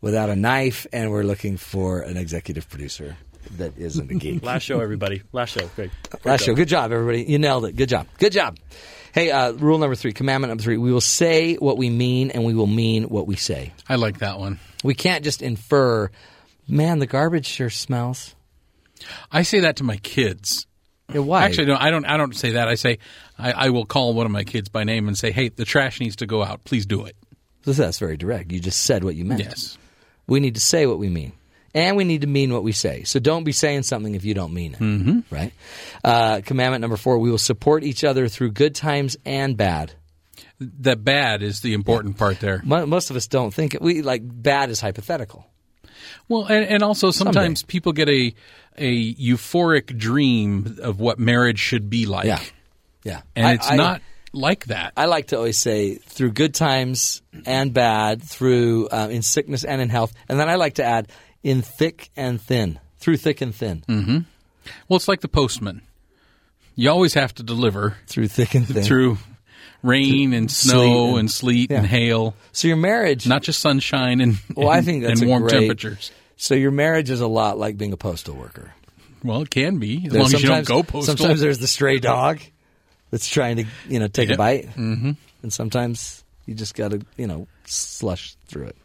without 0.00 0.30
a 0.30 0.36
knife, 0.36 0.86
and 0.92 1.10
we're 1.10 1.24
looking 1.24 1.56
for 1.56 2.00
an 2.00 2.16
executive 2.16 2.68
producer 2.68 3.16
that 3.56 3.76
isn't 3.76 4.10
a 4.10 4.14
geek. 4.14 4.42
Last 4.44 4.62
show, 4.62 4.80
everybody. 4.80 5.22
Last 5.32 5.50
show. 5.50 5.66
Great. 5.74 5.90
Great 6.10 6.24
Last 6.24 6.40
job. 6.40 6.46
show. 6.46 6.54
Good 6.54 6.68
job, 6.68 6.92
everybody. 6.92 7.24
You 7.24 7.38
nailed 7.38 7.64
it. 7.64 7.76
Good 7.76 7.88
job. 7.88 8.06
Good 8.18 8.32
job. 8.32 8.58
Hey, 9.12 9.30
uh, 9.30 9.52
rule 9.52 9.78
number 9.78 9.94
three, 9.94 10.12
commandment 10.12 10.50
number 10.50 10.62
three: 10.62 10.78
we 10.78 10.92
will 10.92 11.00
say 11.00 11.54
what 11.56 11.76
we 11.76 11.90
mean, 11.90 12.30
and 12.30 12.44
we 12.44 12.54
will 12.54 12.66
mean 12.66 13.04
what 13.04 13.26
we 13.26 13.36
say. 13.36 13.72
I 13.88 13.96
like 13.96 14.18
that 14.20 14.38
one. 14.38 14.58
We 14.82 14.94
can't 14.94 15.22
just 15.22 15.42
infer. 15.42 16.10
Man, 16.66 16.98
the 16.98 17.06
garbage 17.06 17.46
sure 17.46 17.70
smells. 17.70 18.34
I 19.30 19.42
say 19.42 19.60
that 19.60 19.76
to 19.76 19.84
my 19.84 19.96
kids. 19.98 20.66
Yeah, 21.12 21.20
why? 21.20 21.44
Actually, 21.44 21.66
no, 21.66 21.76
I 21.78 21.90
don't. 21.90 22.06
I 22.06 22.16
don't 22.16 22.34
say 22.34 22.52
that. 22.52 22.68
I 22.68 22.74
say 22.74 22.98
I, 23.38 23.52
I 23.52 23.70
will 23.70 23.84
call 23.84 24.14
one 24.14 24.24
of 24.24 24.32
my 24.32 24.44
kids 24.44 24.68
by 24.70 24.84
name 24.84 25.08
and 25.08 25.18
say, 25.18 25.30
"Hey, 25.30 25.50
the 25.50 25.64
trash 25.64 26.00
needs 26.00 26.16
to 26.16 26.26
go 26.26 26.42
out. 26.42 26.64
Please 26.64 26.86
do 26.86 27.04
it." 27.04 27.16
So 27.64 27.72
that's 27.72 27.98
very 27.98 28.16
direct. 28.16 28.50
You 28.50 28.60
just 28.60 28.82
said 28.82 29.04
what 29.04 29.14
you 29.14 29.24
meant. 29.24 29.40
Yes. 29.40 29.76
We 30.26 30.40
need 30.40 30.54
to 30.54 30.60
say 30.60 30.86
what 30.86 30.98
we 30.98 31.08
mean. 31.08 31.32
And 31.74 31.96
we 31.96 32.04
need 32.04 32.20
to 32.20 32.26
mean 32.26 32.52
what 32.52 32.62
we 32.62 32.72
say. 32.72 33.04
So 33.04 33.18
don't 33.18 33.44
be 33.44 33.52
saying 33.52 33.84
something 33.84 34.14
if 34.14 34.24
you 34.24 34.34
don't 34.34 34.52
mean 34.52 34.74
it. 34.74 34.80
Mm-hmm. 34.80 35.34
Right? 35.34 35.52
Uh, 36.04 36.40
commandment 36.44 36.82
number 36.82 36.96
four 36.98 37.18
we 37.18 37.30
will 37.30 37.38
support 37.38 37.82
each 37.84 38.04
other 38.04 38.28
through 38.28 38.52
good 38.52 38.74
times 38.74 39.16
and 39.24 39.56
bad. 39.56 39.92
That 40.60 41.02
bad 41.02 41.42
is 41.42 41.60
the 41.60 41.72
important 41.72 42.18
part 42.18 42.40
there. 42.40 42.60
Most 42.64 43.10
of 43.10 43.16
us 43.16 43.26
don't 43.26 43.52
think 43.52 43.74
it. 43.74 43.82
We 43.82 44.02
like 44.02 44.22
bad 44.24 44.70
is 44.70 44.80
hypothetical. 44.80 45.46
Well, 46.28 46.44
and, 46.46 46.64
and 46.66 46.82
also 46.82 47.10
sometimes 47.10 47.62
people 47.62 47.92
get 47.92 48.08
a 48.08 48.34
a 48.76 49.14
euphoric 49.14 49.96
dream 49.98 50.78
of 50.82 51.00
what 51.00 51.18
marriage 51.18 51.58
should 51.58 51.90
be 51.90 52.06
like, 52.06 52.26
Yeah. 52.26 52.40
Yeah. 53.04 53.20
and 53.36 53.46
I- 53.46 53.52
it's 53.54 53.70
I- 53.70 53.76
not 53.76 54.02
like 54.32 54.66
that. 54.66 54.92
I 54.96 55.06
like 55.06 55.26
to 55.28 55.36
always 55.36 55.58
say 55.58 55.96
through 55.96 56.32
good 56.32 56.54
times 56.54 57.20
and 57.44 57.74
bad, 57.74 58.22
through 58.22 58.88
uh, 58.88 59.08
in 59.10 59.22
sickness 59.22 59.64
and 59.64 59.80
in 59.82 59.88
health, 59.90 60.12
and 60.28 60.38
then 60.40 60.48
I 60.48 60.54
like 60.54 60.74
to 60.74 60.84
add 60.84 61.08
in 61.42 61.62
thick 61.62 62.10
and 62.16 62.40
thin, 62.40 62.78
through 62.98 63.16
thick 63.16 63.40
and 63.40 63.54
thin, 63.54 63.82
well, 64.88 64.96
it's 64.96 65.08
like 65.08 65.20
the 65.20 65.28
postman. 65.28 65.82
You 66.74 66.90
always 66.90 67.14
have 67.14 67.34
to 67.34 67.42
deliver 67.42 67.96
through 68.06 68.28
thick 68.28 68.54
and 68.54 68.66
thin. 68.66 68.82
through 68.82 69.18
rain 69.82 70.32
and 70.32 70.50
sleet 70.50 70.70
snow 70.72 71.08
and- 71.10 71.18
and, 71.20 71.30
sleet 71.30 71.70
yeah. 71.70 71.78
and 71.78 71.86
hail, 71.86 72.34
So 72.52 72.68
your 72.68 72.76
marriage, 72.76 73.26
not 73.26 73.42
just 73.42 73.60
sunshine 73.60 74.20
and 74.20 74.36
well, 74.54 74.68
I 74.70 74.80
think 74.80 75.02
that's 75.04 75.20
and 75.20 75.28
warm 75.28 75.42
great- 75.42 75.52
temperatures. 75.60 76.12
So 76.36 76.54
your 76.54 76.70
marriage 76.70 77.10
is 77.10 77.20
a 77.20 77.26
lot 77.26 77.58
like 77.58 77.76
being 77.76 77.92
a 77.92 77.96
postal 77.96 78.34
worker. 78.34 78.72
Well, 79.24 79.42
it 79.42 79.50
can 79.50 79.78
be 79.78 80.06
as 80.06 80.12
There's 80.12 80.14
long 80.14 80.34
as 80.34 80.42
you 80.42 80.48
don't 80.48 80.64
sometimes- 80.64 80.68
go 80.68 80.82
postal. 80.82 81.16
Sometimes 81.16 81.40
there's 81.40 81.58
the 81.58 81.66
stray 81.68 81.98
dog 81.98 82.40
that's 83.10 83.28
trying 83.28 83.56
to, 83.58 83.64
you 83.88 83.98
know, 83.98 84.08
take 84.08 84.30
a 84.30 84.36
bite, 84.36 84.68
mm-hmm. 84.70 85.12
and 85.42 85.52
sometimes 85.52 86.24
you 86.46 86.54
just 86.54 86.74
got 86.74 86.92
to, 86.92 87.04
you 87.16 87.26
know, 87.26 87.46
slush 87.66 88.34
through 88.46 88.64
it. 88.68 88.76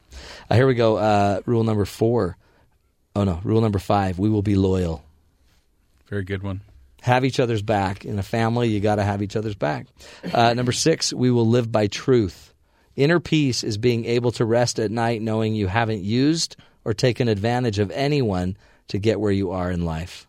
Uh, 0.49 0.55
here 0.55 0.67
we 0.67 0.75
go. 0.75 0.97
Uh, 0.97 1.41
rule 1.45 1.63
number 1.63 1.85
four. 1.85 2.37
Oh 3.17 3.23
no, 3.23 3.41
rule 3.43 3.61
number 3.61 3.79
five. 3.79 4.19
We 4.19 4.29
will 4.29 4.43
be 4.43 4.53
loyal. 4.53 5.03
Very 6.05 6.23
good 6.23 6.43
one. 6.43 6.61
Have 7.01 7.25
each 7.25 7.39
other's 7.39 7.63
back 7.63 8.05
in 8.05 8.19
a 8.19 8.23
family. 8.23 8.67
You 8.69 8.79
got 8.79 8.97
to 8.97 9.03
have 9.03 9.23
each 9.23 9.35
other's 9.35 9.55
back. 9.55 9.87
Uh, 10.31 10.53
number 10.53 10.71
six. 10.71 11.11
We 11.11 11.31
will 11.31 11.47
live 11.47 11.71
by 11.71 11.87
truth. 11.87 12.53
Inner 12.95 13.19
peace 13.19 13.63
is 13.63 13.79
being 13.79 14.05
able 14.05 14.31
to 14.33 14.45
rest 14.45 14.77
at 14.77 14.91
night 14.91 15.23
knowing 15.23 15.55
you 15.55 15.65
haven't 15.65 16.03
used 16.03 16.57
or 16.85 16.93
taken 16.93 17.27
advantage 17.27 17.79
of 17.79 17.89
anyone 17.89 18.55
to 18.89 18.99
get 18.99 19.19
where 19.19 19.31
you 19.31 19.49
are 19.49 19.71
in 19.71 19.83
life. 19.83 20.27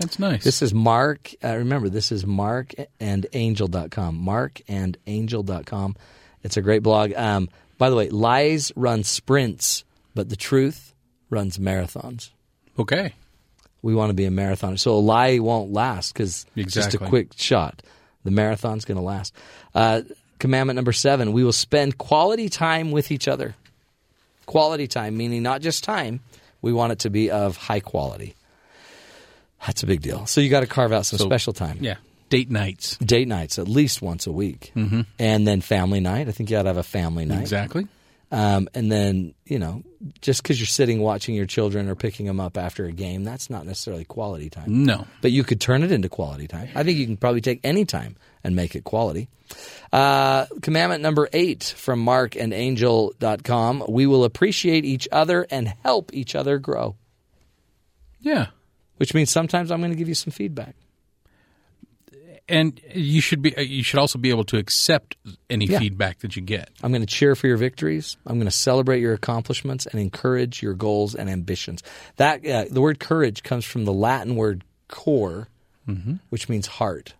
That's 0.00 0.18
nice. 0.18 0.42
This 0.42 0.62
is 0.62 0.74
Marc. 0.74 1.34
Uh, 1.44 1.54
remember, 1.54 1.88
this 1.88 2.10
is 2.10 2.24
marcandangel.com. 2.24 4.18
Marcandangel.com. 4.26 5.96
It's 6.42 6.56
a 6.56 6.62
great 6.62 6.82
blog. 6.82 7.12
Um, 7.14 7.48
by 7.78 7.90
the 7.90 7.96
way, 7.96 8.08
lies 8.08 8.72
run 8.74 9.04
sprints, 9.04 9.84
but 10.16 10.28
the 10.28 10.36
truth 10.36 10.94
runs 11.30 11.58
marathons. 11.58 12.30
okay. 12.78 13.12
We 13.82 13.94
want 13.94 14.10
to 14.10 14.14
be 14.14 14.24
a 14.24 14.30
marathoner. 14.30 14.78
So 14.80 14.94
a 14.94 14.98
lie 14.98 15.38
won't 15.38 15.70
last 15.72 16.12
because 16.12 16.44
it's 16.56 16.74
just 16.74 16.94
a 16.94 16.98
quick 16.98 17.28
shot. 17.36 17.82
The 18.24 18.32
marathon's 18.32 18.84
going 18.84 18.96
to 18.96 19.02
last. 19.04 19.32
Uh, 19.76 20.00
commandment 20.40 20.74
number 20.76 20.92
seven 20.92 21.32
we 21.32 21.44
will 21.44 21.52
spend 21.52 21.96
quality 21.96 22.48
time 22.48 22.90
with 22.90 23.12
each 23.12 23.28
other. 23.28 23.54
Quality 24.46 24.88
time, 24.88 25.16
meaning 25.16 25.42
not 25.44 25.60
just 25.60 25.84
time, 25.84 26.18
we 26.62 26.72
want 26.72 26.92
it 26.92 26.98
to 27.00 27.10
be 27.10 27.30
of 27.30 27.56
high 27.56 27.78
quality. 27.80 28.34
That's 29.64 29.82
a 29.82 29.86
big 29.86 30.02
deal. 30.02 30.26
So 30.26 30.40
you 30.40 30.50
got 30.50 30.60
to 30.60 30.66
carve 30.66 30.92
out 30.92 31.06
some 31.06 31.18
So- 31.18 31.24
special 31.26 31.52
time. 31.52 31.78
Yeah. 31.80 31.96
Date 32.28 32.50
nights. 32.50 32.96
Date 32.96 33.28
nights 33.28 33.56
at 33.56 33.68
least 33.68 34.02
once 34.02 34.26
a 34.26 34.32
week. 34.32 34.72
Mm-hmm. 34.74 35.02
And 35.20 35.46
then 35.46 35.60
family 35.60 36.00
night. 36.00 36.28
I 36.28 36.32
think 36.32 36.50
you 36.50 36.56
got 36.56 36.62
to 36.64 36.70
have 36.70 36.76
a 36.76 36.82
family 36.82 37.24
night. 37.24 37.40
Exactly. 37.42 37.86
Um, 38.32 38.68
and 38.74 38.90
then, 38.90 39.34
you 39.44 39.60
know, 39.60 39.84
just 40.20 40.42
because 40.42 40.58
you're 40.60 40.66
sitting 40.66 41.00
watching 41.00 41.34
your 41.34 41.46
children 41.46 41.88
or 41.88 41.94
picking 41.94 42.26
them 42.26 42.40
up 42.40 42.56
after 42.56 42.84
a 42.86 42.92
game, 42.92 43.24
that's 43.24 43.48
not 43.50 43.66
necessarily 43.66 44.04
quality 44.04 44.50
time. 44.50 44.84
No. 44.84 45.06
But 45.22 45.32
you 45.32 45.44
could 45.44 45.60
turn 45.60 45.82
it 45.82 45.90
into 45.92 46.08
quality 46.08 46.46
time. 46.46 46.68
I 46.74 46.82
think 46.82 46.98
you 46.98 47.06
can 47.06 47.16
probably 47.16 47.40
take 47.40 47.60
any 47.64 47.84
time 47.84 48.16
and 48.44 48.54
make 48.56 48.74
it 48.76 48.84
quality. 48.84 49.28
Uh, 49.92 50.46
commandment 50.62 51.02
number 51.02 51.28
eight 51.32 51.62
from 51.76 52.04
marcandangel.com 52.04 53.84
we 53.88 54.06
will 54.06 54.24
appreciate 54.24 54.84
each 54.84 55.08
other 55.12 55.46
and 55.50 55.68
help 55.84 56.12
each 56.12 56.34
other 56.34 56.58
grow, 56.58 56.96
Yeah. 58.20 58.46
which 58.96 59.14
means 59.14 59.30
sometimes 59.30 59.70
I'm 59.70 59.80
going 59.80 59.92
to 59.92 59.96
give 59.96 60.08
you 60.08 60.14
some 60.14 60.32
feedback. 60.32 60.74
And 62.48 62.80
you 62.94 63.20
should 63.20 63.42
be. 63.42 63.54
You 63.58 63.82
should 63.82 63.98
also 63.98 64.18
be 64.18 64.30
able 64.30 64.44
to 64.44 64.56
accept 64.56 65.16
any 65.50 65.66
Yeah. 65.66 65.80
feedback 65.80 66.20
that 66.20 66.36
you 66.36 66.42
get. 66.42 66.70
I'm 66.80 66.92
going 66.92 67.00
to 67.02 67.06
cheer 67.06 67.34
for 67.34 67.48
your 67.48 67.56
victories. 67.56 68.16
I'm 68.24 68.36
going 68.36 68.46
to 68.46 68.52
celebrate 68.52 69.00
your 69.00 69.14
accomplishments 69.14 69.84
and 69.86 70.00
encourage 70.00 70.62
your 70.62 70.74
goals 70.74 71.16
and 71.16 71.28
ambitions. 71.28 71.82
That 72.16 72.46
uh, 72.46 72.66
the 72.70 72.80
word 72.80 73.00
courage 73.00 73.42
comes 73.42 73.64
from 73.64 73.84
the 73.84 73.92
Latin 73.92 74.36
word 74.36 74.62
cor, 74.86 75.48
which 76.30 76.48
means 76.48 76.66
heart. 76.68 77.14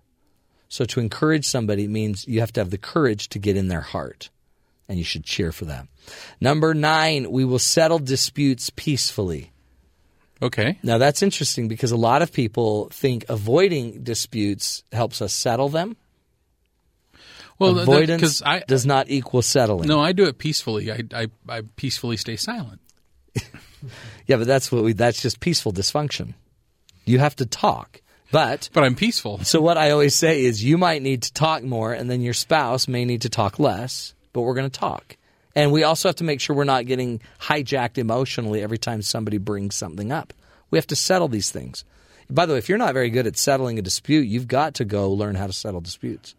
So 0.68 0.84
to 0.84 1.00
encourage 1.00 1.44
somebody 1.44 1.86
means 1.88 2.26
you 2.28 2.38
have 2.40 2.52
to 2.54 2.60
have 2.60 2.70
the 2.70 2.78
courage 2.78 3.28
to 3.30 3.38
get 3.40 3.56
in 3.56 3.66
their 3.68 3.80
heart, 3.80 4.30
and 4.88 4.98
you 4.98 5.04
should 5.04 5.24
cheer 5.24 5.50
for 5.50 5.64
them. 5.64 5.88
Number 6.40 6.72
nine, 6.74 7.30
we 7.32 7.44
will 7.44 7.58
settle 7.60 7.98
disputes 7.98 8.70
peacefully. 8.70 9.50
Okay. 10.42 10.78
Now 10.82 10.98
that's 10.98 11.22
interesting 11.22 11.68
because 11.68 11.92
a 11.92 11.96
lot 11.96 12.22
of 12.22 12.32
people 12.32 12.88
think 12.92 13.24
avoiding 13.28 14.02
disputes 14.02 14.82
helps 14.92 15.22
us 15.22 15.32
settle 15.32 15.68
them. 15.68 15.96
Well, 17.58 17.78
Avoidance 17.78 18.20
because 18.20 18.42
I 18.42 18.60
does 18.60 18.84
not 18.84 19.08
equal 19.08 19.40
settling. 19.40 19.88
no, 19.88 19.98
I 19.98 20.12
do 20.12 20.24
it 20.24 20.36
peacefully. 20.36 20.92
I, 20.92 21.00
I 21.14 21.26
I 21.48 21.62
peacefully 21.76 22.16
stay 22.16 22.36
silent. 22.36 22.80
Yeah, 24.26 24.36
but 24.36 24.46
that's 24.46 24.72
what 24.72 24.82
we. 24.82 24.92
That's 24.92 25.22
just 25.22 25.38
peaceful 25.38 25.72
dysfunction. 25.72 26.34
You 27.04 27.20
have 27.20 27.36
to 27.36 27.46
talk. 27.46 28.00
But 28.32 28.68
But 28.72 28.82
I'm 28.82 28.96
peaceful. 28.96 29.38
so 29.44 29.60
what 29.60 29.78
I 29.78 29.90
always 29.90 30.14
say 30.14 30.44
is 30.44 30.64
you 30.64 30.76
might 30.78 31.02
need 31.02 31.22
to 31.22 31.32
talk 31.32 31.62
more 31.62 31.92
and 31.92 32.10
then 32.10 32.20
your 32.20 32.34
spouse 32.34 32.88
may 32.88 33.04
need 33.04 33.22
to 33.22 33.28
talk 33.28 33.58
less, 33.60 34.14
but 34.32 34.40
we're 34.42 34.54
going 34.54 34.68
to 34.68 34.80
talk. 34.80 35.16
And 35.56 35.72
we 35.72 35.82
also 35.82 36.10
have 36.10 36.16
to 36.16 36.24
make 36.24 36.40
sure 36.40 36.54
we're 36.54 36.64
not 36.64 36.84
getting 36.84 37.20
hijacked 37.40 37.96
emotionally 37.96 38.62
every 38.62 38.78
time 38.78 39.00
somebody 39.00 39.38
brings 39.38 39.74
something 39.74 40.12
up. 40.12 40.34
We 40.70 40.76
have 40.78 40.86
to 40.88 40.96
settle 40.96 41.28
these 41.28 41.50
things. 41.50 41.84
By 42.28 42.44
the 42.44 42.52
way, 42.52 42.58
if 42.58 42.68
you're 42.68 42.78
not 42.78 42.92
very 42.92 43.08
good 43.08 43.26
at 43.26 43.38
settling 43.38 43.78
a 43.78 43.82
dispute, 43.82 44.28
you've 44.28 44.48
got 44.48 44.74
to 44.74 44.84
go 44.84 45.10
learn 45.10 45.34
how 45.34 45.46
to 45.46 45.52
settle 45.52 45.80
disputes. 45.80 46.34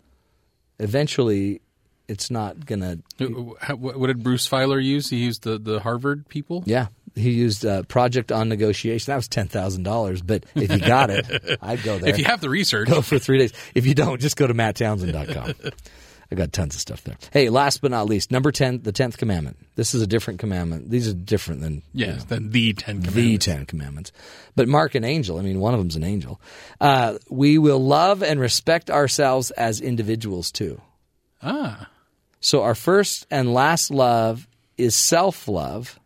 Eventually, 0.79 1.61
it's 2.07 2.29
not 2.29 2.65
going 2.65 2.81
to 2.81 3.75
What 3.75 4.07
did 4.07 4.21
Bruce 4.21 4.47
Feiler 4.47 4.83
use? 4.83 5.09
He 5.09 5.17
used 5.17 5.43
the, 5.43 5.57
the 5.57 5.79
Harvard 5.79 6.27
people. 6.29 6.63
Yeah, 6.65 6.87
he 7.15 7.31
used 7.31 7.65
uh, 7.65 7.83
Project 7.83 8.31
on 8.31 8.49
Negotiation. 8.49 9.11
That 9.11 9.15
was 9.15 9.27
ten 9.27 9.47
thousand 9.47 9.83
dollars, 9.83 10.21
but 10.21 10.45
if 10.55 10.71
you 10.71 10.79
got 10.79 11.09
it, 11.09 11.25
I'd 11.61 11.81
go 11.83 11.97
there. 11.97 12.09
If 12.09 12.19
you 12.19 12.25
have 12.25 12.41
the 12.41 12.49
research, 12.49 12.87
go 12.89 13.01
for 13.01 13.17
three 13.17 13.39
days. 13.39 13.53
If 13.73 13.87
you 13.87 13.95
don't, 13.95 14.21
just 14.21 14.37
go 14.37 14.45
to 14.45 14.53
matttownsend.com. 14.53 15.53
I 16.31 16.35
got 16.35 16.51
tons 16.51 16.75
of 16.75 16.81
stuff 16.81 17.03
there. 17.03 17.17
Hey, 17.31 17.49
last 17.49 17.81
but 17.81 17.91
not 17.91 18.07
least, 18.07 18.31
number 18.31 18.51
ten, 18.51 18.81
the 18.81 18.91
tenth 18.91 19.17
commandment. 19.17 19.57
This 19.75 19.93
is 19.95 20.01
a 20.01 20.07
different 20.07 20.39
commandment. 20.39 20.89
These 20.89 21.07
are 21.07 21.13
different 21.13 21.61
than 21.61 21.75
you 21.93 22.05
yes, 22.05 22.19
know, 22.21 22.25
then 22.35 22.49
the 22.51 22.73
Ten 22.73 23.01
commandments. 23.01 23.15
the 23.15 23.37
Ten 23.37 23.65
Commandments. 23.65 24.11
But 24.55 24.67
Marc 24.67 24.95
an 24.95 25.03
angel. 25.03 25.37
I 25.37 25.41
mean, 25.41 25.59
one 25.59 25.73
of 25.73 25.79
them's 25.79 25.95
an 25.95 26.03
angel. 26.03 26.41
Uh, 26.81 27.17
we 27.29 27.57
will 27.57 27.79
love 27.79 28.21
and 28.23 28.39
respect 28.39 28.89
ourselves 28.89 29.51
as 29.51 29.79
individuals 29.81 30.51
too. 30.51 30.81
Ah, 31.41 31.89
So 32.39 32.63
our 32.63 32.75
first 32.75 33.25
and 33.31 33.53
last 33.53 33.91
love 33.91 34.47
is 34.77 34.95
self 34.95 35.47
love, 35.47 35.99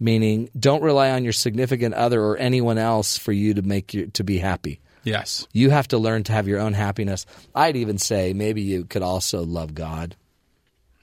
meaning 0.00 0.48
don't 0.58 0.82
rely 0.82 1.10
on 1.10 1.24
your 1.24 1.32
significant 1.32 1.94
other 1.94 2.22
or 2.22 2.36
anyone 2.36 2.78
else 2.78 3.18
for 3.18 3.32
you 3.32 3.54
to 3.54 3.62
make 3.62 3.92
you 3.94 4.06
to 4.08 4.24
be 4.24 4.38
happy. 4.38 4.80
Yes. 5.04 5.46
You 5.52 5.70
have 5.70 5.88
to 5.88 5.98
learn 5.98 6.24
to 6.24 6.32
have 6.32 6.48
your 6.48 6.60
own 6.60 6.72
happiness. 6.72 7.26
I'd 7.54 7.76
even 7.76 7.98
say 7.98 8.32
maybe 8.32 8.62
you 8.62 8.84
could 8.84 9.02
also 9.02 9.44
love 9.44 9.74
God. 9.74 10.16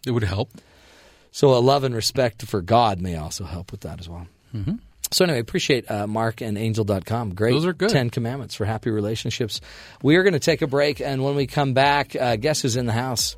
It 0.05 0.11
would 0.11 0.23
help. 0.23 0.49
So 1.31 1.55
a 1.55 1.59
love 1.59 1.83
and 1.83 1.95
respect 1.95 2.43
for 2.43 2.61
God 2.61 2.99
may 2.99 3.15
also 3.15 3.45
help 3.45 3.71
with 3.71 3.81
that 3.81 3.99
as 3.99 4.09
well. 4.09 4.27
Mm-hmm. 4.53 4.75
So 5.11 5.25
anyway, 5.25 5.39
appreciate 5.39 5.89
uh, 5.91 6.07
Marc 6.07 6.41
and 6.41 6.57
Angel.com. 6.57 7.35
Great 7.35 7.53
Those 7.53 7.65
are 7.65 7.73
good. 7.73 7.89
Ten 7.89 8.09
Commandments 8.09 8.55
for 8.55 8.65
happy 8.65 8.89
relationships. 8.89 9.59
We 10.01 10.15
are 10.15 10.23
going 10.23 10.33
to 10.33 10.39
take 10.39 10.61
a 10.61 10.67
break, 10.67 11.01
and 11.01 11.23
when 11.23 11.35
we 11.35 11.47
come 11.47 11.73
back, 11.73 12.15
uh, 12.15 12.37
guess 12.37 12.61
who's 12.61 12.77
in 12.77 12.85
the 12.85 12.93
house? 12.93 13.35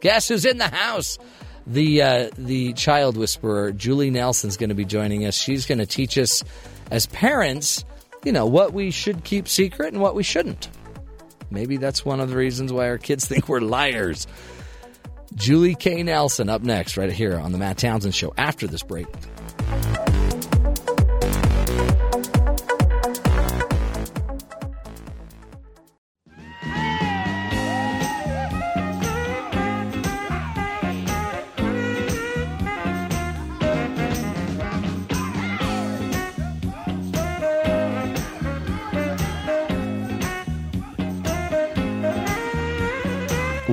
Guess 0.00 0.28
who's 0.28 0.44
in 0.44 0.58
the 0.58 0.68
house? 0.68 1.18
The 1.66 2.02
uh, 2.02 2.30
the 2.36 2.72
child 2.72 3.16
whisperer 3.16 3.72
Julie 3.72 4.10
Nelson's 4.10 4.56
going 4.56 4.70
to 4.70 4.74
be 4.74 4.84
joining 4.84 5.24
us. 5.26 5.36
She's 5.36 5.66
going 5.66 5.78
to 5.78 5.86
teach 5.86 6.18
us, 6.18 6.42
as 6.90 7.06
parents, 7.06 7.84
you 8.24 8.32
know 8.32 8.46
what 8.46 8.72
we 8.72 8.90
should 8.90 9.24
keep 9.24 9.48
secret 9.48 9.92
and 9.92 10.02
what 10.02 10.14
we 10.14 10.22
shouldn't. 10.22 10.68
Maybe 11.50 11.76
that's 11.76 12.04
one 12.04 12.20
of 12.20 12.28
the 12.28 12.36
reasons 12.36 12.72
why 12.72 12.88
our 12.88 12.98
kids 12.98 13.24
think 13.28 13.48
we're 13.48 13.60
liars. 13.60 14.26
Julie 15.34 15.74
K. 15.74 16.02
Nelson 16.02 16.48
up 16.48 16.62
next, 16.62 16.96
right 16.96 17.12
here 17.12 17.38
on 17.38 17.52
the 17.52 17.58
Matt 17.58 17.78
Townsend 17.78 18.14
Show 18.14 18.32
after 18.36 18.66
this 18.66 18.82
break. 18.82 19.06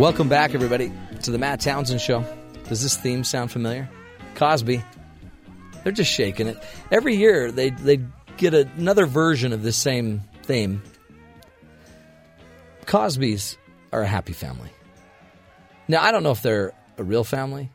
Welcome 0.03 0.27
back, 0.27 0.53
everybody, 0.53 0.91
to 1.21 1.31
the 1.31 1.37
Matt 1.37 1.61
Townsend 1.61 2.01
Show. 2.01 2.25
Does 2.67 2.83
this 2.83 2.97
theme 2.97 3.23
sound 3.23 3.53
familiar? 3.53 3.89
Cosby. 4.35 4.83
They're 5.81 5.93
just 5.93 6.11
shaking 6.11 6.47
it. 6.47 6.57
Every 6.91 7.15
year 7.15 7.53
they 7.53 7.69
they 7.69 8.01
get 8.35 8.53
another 8.53 9.05
version 9.05 9.53
of 9.53 9.63
this 9.63 9.77
same 9.77 10.19
theme. 10.41 10.83
Cosby's 12.85 13.57
are 13.93 14.01
a 14.01 14.05
happy 14.05 14.33
family. 14.33 14.71
Now 15.87 16.03
I 16.03 16.11
don't 16.11 16.23
know 16.23 16.31
if 16.31 16.41
they're 16.41 16.73
a 16.97 17.03
real 17.05 17.23
family. 17.23 17.71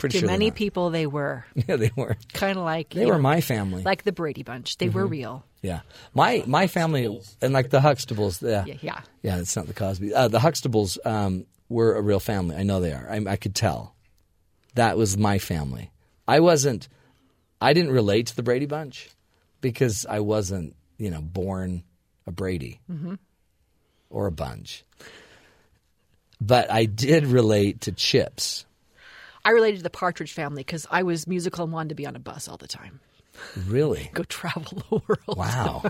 Pretty 0.00 0.18
To 0.18 0.18
sure 0.18 0.28
many 0.28 0.50
people, 0.50 0.90
they 0.90 1.06
were 1.06 1.46
Yeah, 1.66 1.76
they 1.76 1.92
were. 1.96 2.18
kind 2.34 2.58
of 2.58 2.64
like 2.64 2.90
They 2.90 3.06
were 3.06 3.14
know, 3.14 3.20
my 3.20 3.40
family. 3.40 3.84
like 3.84 4.02
the 4.02 4.12
Brady 4.12 4.42
Bunch. 4.42 4.76
They 4.76 4.90
were 4.90 5.04
mm-hmm. 5.04 5.12
real. 5.12 5.46
Yeah, 5.62 5.80
my 6.14 6.42
my 6.46 6.66
family 6.66 7.20
and 7.40 7.52
like 7.52 7.70
the 7.70 7.80
Huxtables. 7.80 8.42
Yeah, 8.42 8.64
Yeah, 8.66 8.74
yeah. 8.80 9.00
Yeah, 9.22 9.38
it's 9.38 9.56
not 9.56 9.66
the 9.66 9.74
Cosby. 9.74 10.14
Uh, 10.14 10.28
the 10.28 10.38
Huxtables 10.38 11.04
um, 11.04 11.46
were 11.68 11.96
a 11.96 12.02
real 12.02 12.20
family. 12.20 12.56
I 12.56 12.62
know 12.62 12.80
they 12.80 12.92
are. 12.92 13.08
I, 13.10 13.24
I 13.26 13.36
could 13.36 13.54
tell. 13.54 13.94
That 14.74 14.96
was 14.96 15.16
my 15.16 15.38
family. 15.38 15.90
I 16.26 16.40
wasn't. 16.40 16.88
I 17.60 17.72
didn't 17.72 17.90
relate 17.90 18.28
to 18.28 18.36
the 18.36 18.42
Brady 18.42 18.66
Bunch 18.66 19.10
because 19.60 20.06
I 20.06 20.20
wasn't, 20.20 20.76
you 20.96 21.10
know, 21.10 21.20
born 21.20 21.82
a 22.26 22.30
Brady 22.30 22.80
or 24.10 24.26
a 24.26 24.32
Bunch. 24.32 24.84
But 26.40 26.70
I 26.70 26.84
did 26.84 27.26
relate 27.26 27.80
to 27.82 27.92
Chips. 27.92 28.64
I 29.44 29.50
related 29.50 29.78
to 29.78 29.82
the 29.82 29.90
Partridge 29.90 30.32
Family 30.32 30.60
because 30.60 30.86
I 30.88 31.02
was 31.02 31.26
musical 31.26 31.64
and 31.64 31.72
wanted 31.72 31.88
to 31.88 31.94
be 31.96 32.06
on 32.06 32.14
a 32.14 32.20
bus 32.20 32.46
all 32.46 32.58
the 32.58 32.68
time. 32.68 33.00
Really? 33.66 34.10
Go 34.14 34.22
travel 34.24 34.82
the 34.90 35.02
world. 35.06 35.38
Wow. 35.38 35.84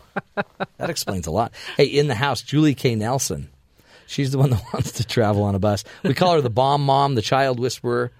that 0.76 0.90
explains 0.90 1.26
a 1.26 1.30
lot. 1.30 1.52
Hey, 1.76 1.86
in 1.86 2.08
the 2.08 2.14
house, 2.14 2.42
Julie 2.42 2.74
K. 2.74 2.94
Nelson. 2.94 3.50
She's 4.06 4.30
the 4.30 4.38
one 4.38 4.50
that 4.50 4.62
wants 4.72 4.92
to 4.92 5.04
travel 5.04 5.42
on 5.42 5.54
a 5.54 5.58
bus. 5.58 5.84
We 6.02 6.14
call 6.14 6.34
her 6.34 6.40
the 6.40 6.50
bomb 6.50 6.84
mom, 6.84 7.14
the 7.14 7.22
child 7.22 7.60
whisperer. 7.60 8.10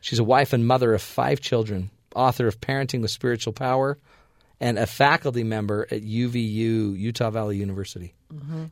She's 0.00 0.18
a 0.18 0.24
wife 0.24 0.52
and 0.52 0.66
mother 0.66 0.92
of 0.94 1.02
five 1.02 1.40
children, 1.40 1.90
author 2.14 2.46
of 2.46 2.60
Parenting 2.60 3.00
with 3.00 3.10
Spiritual 3.10 3.52
Power, 3.52 3.98
and 4.60 4.78
a 4.78 4.86
faculty 4.86 5.44
member 5.44 5.86
at 5.90 6.02
UVU, 6.02 6.98
Utah 6.98 7.30
Valley 7.30 7.56
University. 7.58 8.14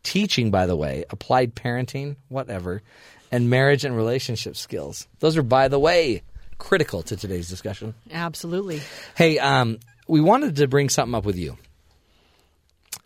Teaching, 0.02 0.50
by 0.50 0.66
the 0.66 0.76
way, 0.76 1.04
applied 1.10 1.54
parenting, 1.54 2.16
whatever, 2.28 2.82
and 3.30 3.48
marriage 3.48 3.84
and 3.84 3.96
relationship 3.96 4.56
skills. 4.56 5.06
Those 5.20 5.36
are, 5.36 5.42
by 5.42 5.68
the 5.68 5.78
way, 5.78 6.22
critical 6.58 7.02
to 7.04 7.16
today's 7.16 7.48
discussion. 7.48 7.94
Absolutely. 8.10 8.80
Hey, 9.16 9.38
um, 9.38 9.78
we 10.06 10.20
wanted 10.20 10.56
to 10.56 10.68
bring 10.68 10.88
something 10.88 11.14
up 11.14 11.24
with 11.24 11.36
you. 11.36 11.56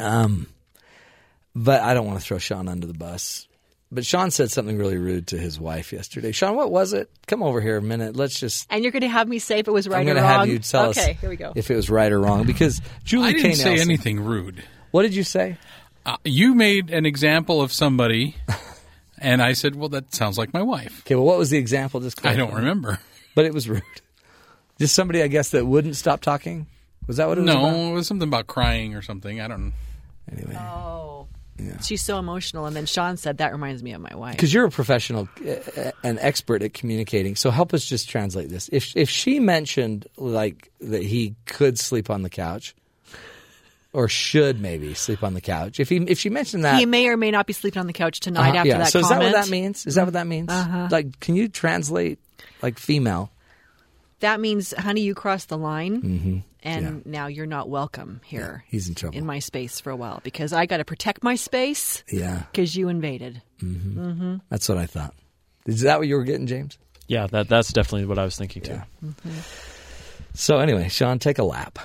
Um, 0.01 0.47
but 1.55 1.81
I 1.83 1.95
don't 1.95 2.07
want 2.07 2.21
to 2.21 2.25
throw 2.25 2.39
Sean 2.39 2.69
under 2.69 2.87
the 2.87 2.95
bus. 2.95 3.47
But 3.91 4.05
Sean 4.05 4.31
said 4.31 4.51
something 4.51 4.77
really 4.77 4.99
rude 4.99 5.29
to 5.29 5.39
his 5.39 5.59
wife 5.59 5.95
yesterday. 5.95 6.31
Sean, 6.31 6.57
what 6.57 6.71
was 6.71 6.93
it? 6.93 7.11
Come 7.27 7.43
over 7.43 7.59
here 7.61 7.79
a 7.79 7.83
minute. 7.83 8.17
Let's 8.17 8.39
just. 8.39 8.67
And 8.69 8.83
you're 8.83 8.93
going 8.93 9.01
to 9.03 9.09
have 9.09 9.27
me 9.27 9.39
say 9.39 9.61
if 9.61 9.69
it 9.69 9.71
was 9.71 9.89
right 9.89 10.01
I'm 10.01 10.03
or 10.03 10.13
going 10.13 10.17
to 10.17 10.23
wrong. 10.23 10.41
have 10.41 10.49
you 10.49 10.59
tell 10.59 10.91
okay, 10.91 11.13
us 11.13 11.21
here 11.21 11.31
we 11.31 11.37
go. 11.37 11.53
if 11.57 11.71
it 11.71 11.75
was 11.75 11.89
right 11.89 12.13
or 12.13 12.21
wrong 12.21 12.45
because 12.45 12.83
Julie 13.05 13.29
I 13.31 13.33
K. 13.33 13.43
didn't 13.43 13.57
say 13.57 13.71
Nelson- 13.71 13.89
anything 13.89 14.21
rude. 14.21 14.63
What 14.91 15.03
did 15.03 15.15
you 15.15 15.23
say? 15.25 15.57
Uh, 16.05 16.17
you 16.25 16.55
made 16.55 16.91
an 16.91 17.07
example 17.07 17.63
of 17.63 17.73
somebody, 17.73 18.37
and 19.19 19.43
I 19.43 19.55
said, 19.55 19.75
"Well, 19.75 19.89
that 19.91 20.15
sounds 20.15 20.37
like 20.39 20.53
my 20.53 20.63
wife." 20.63 21.01
Okay, 21.07 21.15
well, 21.15 21.25
what 21.25 21.39
was 21.39 21.49
the 21.51 21.59
example? 21.59 22.01
Just 22.01 22.25
I 22.27 22.37
don't 22.37 22.55
remember. 22.55 22.99
But 23.35 23.47
it 23.47 23.55
was 23.55 23.69
rude. 23.69 23.83
Just 24.79 24.95
somebody, 24.95 25.23
I 25.23 25.29
guess, 25.29 25.51
that 25.51 25.67
wouldn't 25.67 25.97
stop 25.97 26.21
talking. 26.21 26.67
Was 27.09 27.17
that 27.17 27.27
what 27.27 27.39
it 27.39 27.41
was? 27.41 27.47
No, 27.55 27.67
about? 27.67 27.75
it 27.77 27.93
was 27.95 28.07
something 28.07 28.29
about 28.29 28.47
crying 28.47 28.95
or 28.95 29.03
something. 29.03 29.41
I 29.41 29.49
don't. 29.49 29.73
Anyway, 30.31 30.57
oh. 30.57 31.27
She's 31.83 32.03
so 32.03 32.21
emotional. 32.21 32.67
And 32.67 32.77
then 32.77 32.87
Sean 32.87 33.17
said, 33.17 33.39
that 33.39 33.51
reminds 33.51 33.83
me 33.83 33.93
of 33.93 34.01
my 34.01 34.15
wife. 34.15 34.37
because 34.37 34.55
you're 34.55 34.67
a 34.67 34.71
professional, 34.71 35.29
uh, 35.45 35.91
an 36.05 36.17
expert 36.21 36.63
at 36.63 36.73
communicating. 36.73 37.35
So 37.35 37.51
help 37.51 37.75
us 37.75 37.85
just 37.85 38.09
translate 38.09 38.49
this. 38.49 38.69
If 38.71 38.97
if 38.97 39.11
she 39.11 39.41
mentioned 39.41 40.07
like 40.17 40.71
that 40.81 41.03
he 41.03 41.35
could 41.47 41.77
sleep 41.77 42.11
on 42.11 42.23
the 42.23 42.31
couch, 42.31 42.77
or 43.93 44.07
should 44.09 44.61
maybe 44.61 44.95
sleep 44.95 45.25
on 45.25 45.35
the 45.35 45.41
couch. 45.41 45.81
If 45.81 45.89
he 45.89 45.97
if 45.97 46.21
she 46.21 46.31
mentioned 46.31 46.63
that, 46.65 46.79
He 46.79 46.87
may 46.87 47.09
or 47.09 47.17
may 47.17 47.33
not 47.33 47.47
be 47.47 47.53
sleeping 47.55 47.81
on 47.81 47.87
the 47.89 47.93
couch 47.93 48.21
tonight 48.21 48.51
Uh-huh, 48.51 48.59
after 48.59 48.69
yeah. 48.69 48.79
that 48.79 48.89
so 48.93 49.01
comment. 49.01 49.25
is 49.25 49.33
that 49.33 49.39
what 49.39 49.45
that 49.47 49.51
means? 49.51 49.87
Is 49.87 49.95
that 49.97 50.05
what 50.05 50.13
that 50.13 50.27
means? 50.29 50.51
Uh-huh. 50.51 50.89
Like, 50.93 51.19
can 51.19 51.35
you 51.35 51.49
translate 51.49 52.21
like 52.63 52.79
female? 52.79 53.33
That 54.21 54.41
means, 54.41 54.75
honey, 54.77 55.01
you 55.01 55.15
crossed 55.15 55.49
the 55.49 55.59
line, 55.59 56.03
Mm-hmm. 56.03 56.39
And 56.63 57.05
now 57.07 57.27
you're 57.29 57.47
not 57.47 57.69
welcome 57.69 58.21
here 58.25 58.65
he's 58.69 58.89
in 58.89 58.95
trouble. 58.95 59.17
in 59.17 59.25
my 59.27 59.39
space 59.39 59.81
for 59.81 59.91
a 59.91 59.97
while 59.97 60.21
because 60.25 60.53
I 60.53 60.67
got 60.67 60.79
to 60.79 60.85
protect 60.85 61.23
my 61.23 61.35
space 61.37 62.03
Yeah, 62.11 62.43
because 62.53 62.75
you 62.77 62.89
invaded. 62.89 63.41
that's 64.51 64.69
what 64.69 64.79
I 64.79 64.87
thought. 64.87 65.15
Is 65.67 65.83
that 65.83 65.99
what 65.99 66.09
you 66.09 66.17
were 66.17 66.25
getting, 66.25 66.47
James? 66.47 66.79
Yeah, 67.07 67.27
that 67.29 67.49
that's 67.49 67.73
definitely 67.73 68.07
what 68.07 68.19
I 68.19 68.25
was 68.25 68.37
thinking 68.37 68.63
too. 68.63 68.81
Yeah. 69.03 69.31
So 70.35 70.59
anyway, 70.59 70.89
Sean, 70.89 71.19
take 71.19 71.39
a 71.39 71.45
lap. 71.45 71.79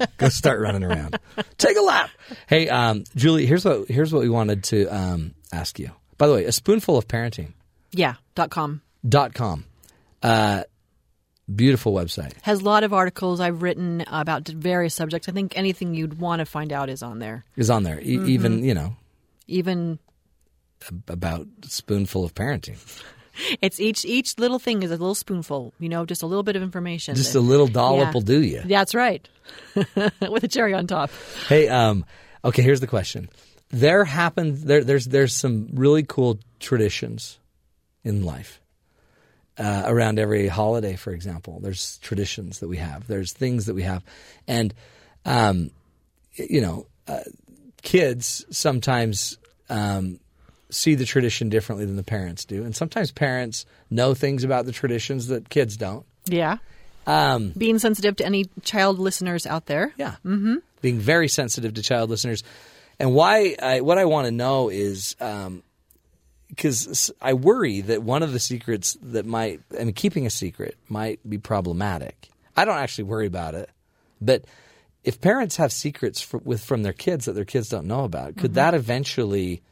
Go 0.18 0.28
start 0.28 0.60
running 0.60 0.84
around. 0.84 1.18
Take 1.58 1.76
a 1.76 1.80
lap. 1.82 2.10
Hey, 2.46 2.68
um, 2.68 3.04
Julie, 3.14 3.46
here's 3.46 3.64
what 3.64 3.88
here's 3.88 4.12
what 4.12 4.22
we 4.22 4.28
wanted 4.28 4.64
to 4.64 4.86
um, 4.88 5.34
ask 5.52 5.78
you. 5.78 5.90
By 6.18 6.26
the 6.26 6.34
way, 6.34 6.44
a 6.44 6.52
spoonful 6.52 6.96
of 6.98 7.08
parenting 7.08 7.52
Yeah. 7.92 8.14
Dot 8.34 8.50
com. 8.50 8.82
dot 9.06 9.32
com. 9.34 9.64
Uh, 10.22 10.64
Beautiful 11.54 11.92
website. 11.92 12.32
Has 12.42 12.60
a 12.60 12.64
lot 12.64 12.82
of 12.82 12.92
articles 12.92 13.38
I've 13.38 13.62
written 13.62 14.02
about 14.08 14.48
various 14.48 14.94
subjects. 14.94 15.28
I 15.28 15.32
think 15.32 15.56
anything 15.56 15.94
you'd 15.94 16.18
want 16.18 16.40
to 16.40 16.44
find 16.46 16.72
out 16.72 16.88
is 16.90 17.02
on 17.04 17.20
there. 17.20 17.44
Is 17.56 17.70
on 17.70 17.84
there. 17.84 18.00
E- 18.00 18.18
Even 18.26 18.64
you 18.64 18.74
know 18.74 18.96
Even 19.46 20.00
about 21.08 21.46
spoonful 21.62 22.24
of 22.24 22.34
parenting. 22.34 22.78
it's 23.62 23.78
each 23.78 24.04
each 24.04 24.38
little 24.38 24.58
thing 24.58 24.82
is 24.82 24.90
a 24.90 24.94
little 24.94 25.14
spoonful. 25.14 25.72
You 25.78 25.88
know, 25.88 26.04
just 26.04 26.22
a 26.22 26.26
little 26.26 26.42
bit 26.42 26.56
of 26.56 26.62
information. 26.62 27.14
Just 27.14 27.32
that- 27.34 27.38
a 27.38 27.40
little 27.40 27.68
dollop 27.68 28.06
Yeah. 28.08 28.12
will 28.12 28.20
do 28.22 28.42
you. 28.42 28.62
That's 28.64 28.94
right. 28.94 29.28
With 29.74 30.42
a 30.42 30.48
cherry 30.48 30.74
on 30.74 30.88
top. 30.88 31.10
Hey, 31.48 31.68
um, 31.68 32.04
okay. 32.44 32.62
Here's 32.62 32.80
the 32.80 32.86
question. 32.88 33.28
There 33.70 34.04
happens 34.04 34.64
there. 34.64 34.82
There's 34.82 35.04
there's 35.06 35.32
some 35.34 35.68
really 35.74 36.02
cool 36.02 36.40
traditions 36.58 37.38
in 38.02 38.24
life. 38.24 38.60
Uh, 39.58 39.84
around 39.86 40.18
every 40.18 40.48
holiday, 40.48 40.96
for 40.96 41.12
example, 41.12 41.60
there's 41.62 41.96
traditions 41.98 42.58
that 42.58 42.68
we 42.68 42.76
have. 42.76 43.06
There's 43.06 43.32
things 43.32 43.64
that 43.64 43.74
we 43.74 43.84
have, 43.84 44.02
and 44.46 44.74
um, 45.24 45.70
you 46.34 46.60
know, 46.60 46.86
uh, 47.08 47.20
kids 47.80 48.44
sometimes 48.50 49.38
um, 49.70 50.20
see 50.68 50.94
the 50.94 51.06
tradition 51.06 51.48
differently 51.48 51.86
than 51.86 51.96
the 51.96 52.02
parents 52.02 52.44
do, 52.44 52.64
and 52.64 52.76
sometimes 52.76 53.12
parents 53.12 53.64
know 53.88 54.12
things 54.12 54.44
about 54.44 54.66
the 54.66 54.72
traditions 54.72 55.28
that 55.28 55.48
kids 55.48 55.78
don't. 55.78 56.04
Yeah. 56.26 56.58
Um, 57.06 57.52
Being 57.56 57.78
sensitive 57.78 58.16
to 58.16 58.26
any 58.26 58.46
child 58.62 58.98
listeners 58.98 59.46
out 59.46 59.66
there. 59.66 59.92
Yeah. 59.96 60.16
Mm-hmm. 60.24 60.56
Being 60.82 60.98
very 60.98 61.28
sensitive 61.28 61.74
to 61.74 61.82
child 61.82 62.10
listeners. 62.10 62.42
And 62.98 63.14
why 63.14 63.56
I, 63.62 63.80
what 63.80 63.98
I 63.98 64.06
want 64.06 64.26
to 64.26 64.32
know 64.32 64.68
is 64.68 65.16
because 66.56 67.12
I 67.20 67.34
worry 67.34 67.82
that 67.82 68.02
one 68.02 68.22
of 68.22 68.32
the 68.32 68.40
secrets 68.40 68.96
that 69.02 69.26
might, 69.26 69.60
I 69.78 69.84
mean, 69.84 69.92
keeping 69.92 70.26
a 70.26 70.30
secret 70.30 70.76
might 70.88 71.20
be 71.28 71.38
problematic. 71.38 72.30
I 72.56 72.64
don't 72.64 72.78
actually 72.78 73.04
worry 73.04 73.26
about 73.26 73.54
it, 73.54 73.68
but 74.20 74.44
if 75.04 75.20
parents 75.20 75.56
have 75.56 75.70
secrets 75.70 76.20
for, 76.20 76.38
with 76.38 76.64
from 76.64 76.82
their 76.82 76.94
kids 76.94 77.26
that 77.26 77.32
their 77.32 77.44
kids 77.44 77.68
don't 77.68 77.86
know 77.86 78.04
about, 78.04 78.36
could 78.36 78.54
that 78.54 78.74
eventually? 78.74 79.62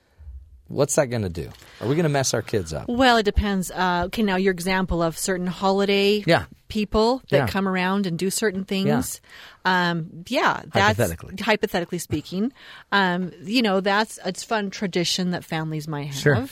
What's 0.69 0.95
that 0.95 1.07
going 1.07 1.23
to 1.23 1.29
do? 1.29 1.51
Are 1.81 1.89
we 1.89 1.95
going 1.95 2.05
to 2.05 2.09
mess 2.09 2.33
our 2.33 2.41
kids 2.41 2.73
up? 2.73 2.89
Well, 2.89 3.19
it 3.19 3.25
depends. 3.25 3.71
Uh, 3.71 4.05
okay, 4.07 4.23
now 4.23 4.37
your 4.37 4.53
example 4.53 5.03
of 5.03 5.19
certain 5.19 5.47
holiday 5.47 6.23
Yeah. 6.27 6.45
People 6.75 7.23
that 7.31 7.37
Yeah. 7.37 7.47
come 7.47 7.69
around 7.69 8.05
and 8.05 8.19
do 8.19 8.31
certain 8.31 8.65
things. 8.65 9.21
Um, 9.65 10.25
yeah, 10.29 10.61
that's 10.73 10.99
Hypothetically. 10.99 11.35
hypothetically 11.41 11.99
speaking. 11.99 12.53
Um, 12.93 13.33
you 13.45 13.63
know, 13.63 13.81
that's 13.81 14.19
it's 14.27 14.43
fun 14.43 14.69
tradition 14.71 15.31
that 15.31 15.43
families 15.45 15.87
might 15.89 16.09
have. 16.09 16.17
Sure. 16.17 16.45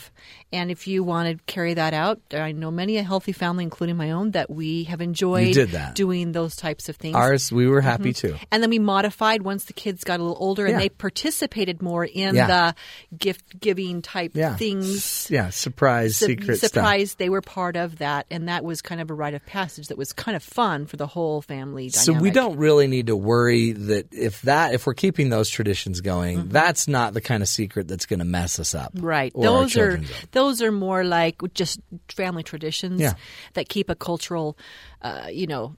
And 0.51 0.71
if 0.71 0.87
you 0.87 1.03
want 1.03 1.29
to 1.37 1.43
carry 1.45 1.73
that 1.75 1.93
out, 1.93 2.21
I 2.31 2.53
know 2.53 2.71
many 2.71 2.97
a 2.97 3.03
healthy 3.03 3.31
family, 3.33 3.63
including 3.65 3.97
my 3.97 4.11
own, 4.11 4.31
that 4.31 4.49
we 4.49 4.83
have 4.85 5.01
enjoyed 5.01 5.57
doing 5.93 6.31
those 6.31 6.55
types 6.55 6.89
of 6.89 6.95
things. 6.95 7.15
Ours, 7.15 7.51
we 7.51 7.67
were 7.67 7.81
happy 7.81 8.13
too. 8.13 8.35
And 8.51 8.63
then 8.63 8.69
we 8.69 8.79
modified 8.79 9.41
once 9.41 9.65
the 9.65 9.73
kids 9.73 10.03
got 10.03 10.19
a 10.19 10.23
little 10.23 10.37
older 10.39 10.65
and 10.65 10.73
Yeah. 10.73 10.79
they 10.79 10.89
participated 10.89 11.81
more 11.81 12.05
in 12.05 12.35
Yeah. 12.35 12.47
the 12.47 12.75
gift 13.17 13.59
giving 13.59 14.01
type 14.01 14.31
Yeah. 14.35 14.55
things. 14.55 15.27
Yeah, 15.29 15.49
surprise, 15.49 16.15
Su- 16.17 16.27
secret 16.27 16.57
stuff. 16.61 17.17
they 17.17 17.29
were 17.29 17.41
part 17.41 17.75
of 17.75 17.97
that, 17.97 18.25
and 18.31 18.47
that 18.47 18.63
was 18.63 18.81
kind 18.81 19.01
of 19.01 19.09
a 19.11 19.13
rite 19.13 19.33
of 19.33 19.45
passage 19.45 19.87
that 19.89 19.97
was 19.97 20.12
kind 20.13 20.35
of 20.35 20.43
fun 20.43 20.85
for 20.85 20.97
the 20.97 21.07
whole 21.07 21.41
family. 21.41 21.89
So 21.89 22.13
we 22.13 22.31
don't 22.31 22.57
really 22.57 22.87
need 22.87 23.07
to 23.07 23.15
worry 23.15 23.71
that 23.73 24.13
if 24.13 24.41
that 24.43 24.73
if 24.73 24.85
we're 24.87 24.93
keeping 24.93 25.29
those 25.29 25.49
traditions 25.49 26.01
going, 26.01 26.47
that's 26.49 26.87
not 26.87 27.13
the 27.13 27.21
kind 27.21 27.43
of 27.43 27.49
secret 27.49 27.87
that's 27.87 28.05
going 28.05 28.19
to 28.19 28.25
mess 28.25 28.59
us 28.59 28.73
up. 28.75 28.93
Mm-hmm. 28.93 29.05
Right. 29.05 29.33
those 29.35 29.75
are 29.77 29.97
up. 29.97 30.03
those 30.31 30.61
are 30.61 30.71
more 30.71 31.03
like 31.03 31.41
just 31.53 31.79
family 32.09 32.43
traditions 32.43 33.01
Yeah. 33.01 33.13
that 33.53 33.67
keep 33.69 33.89
a 33.89 33.95
cultural, 33.95 34.57
uh, 35.01 35.27
you 35.31 35.47
know, 35.47 35.75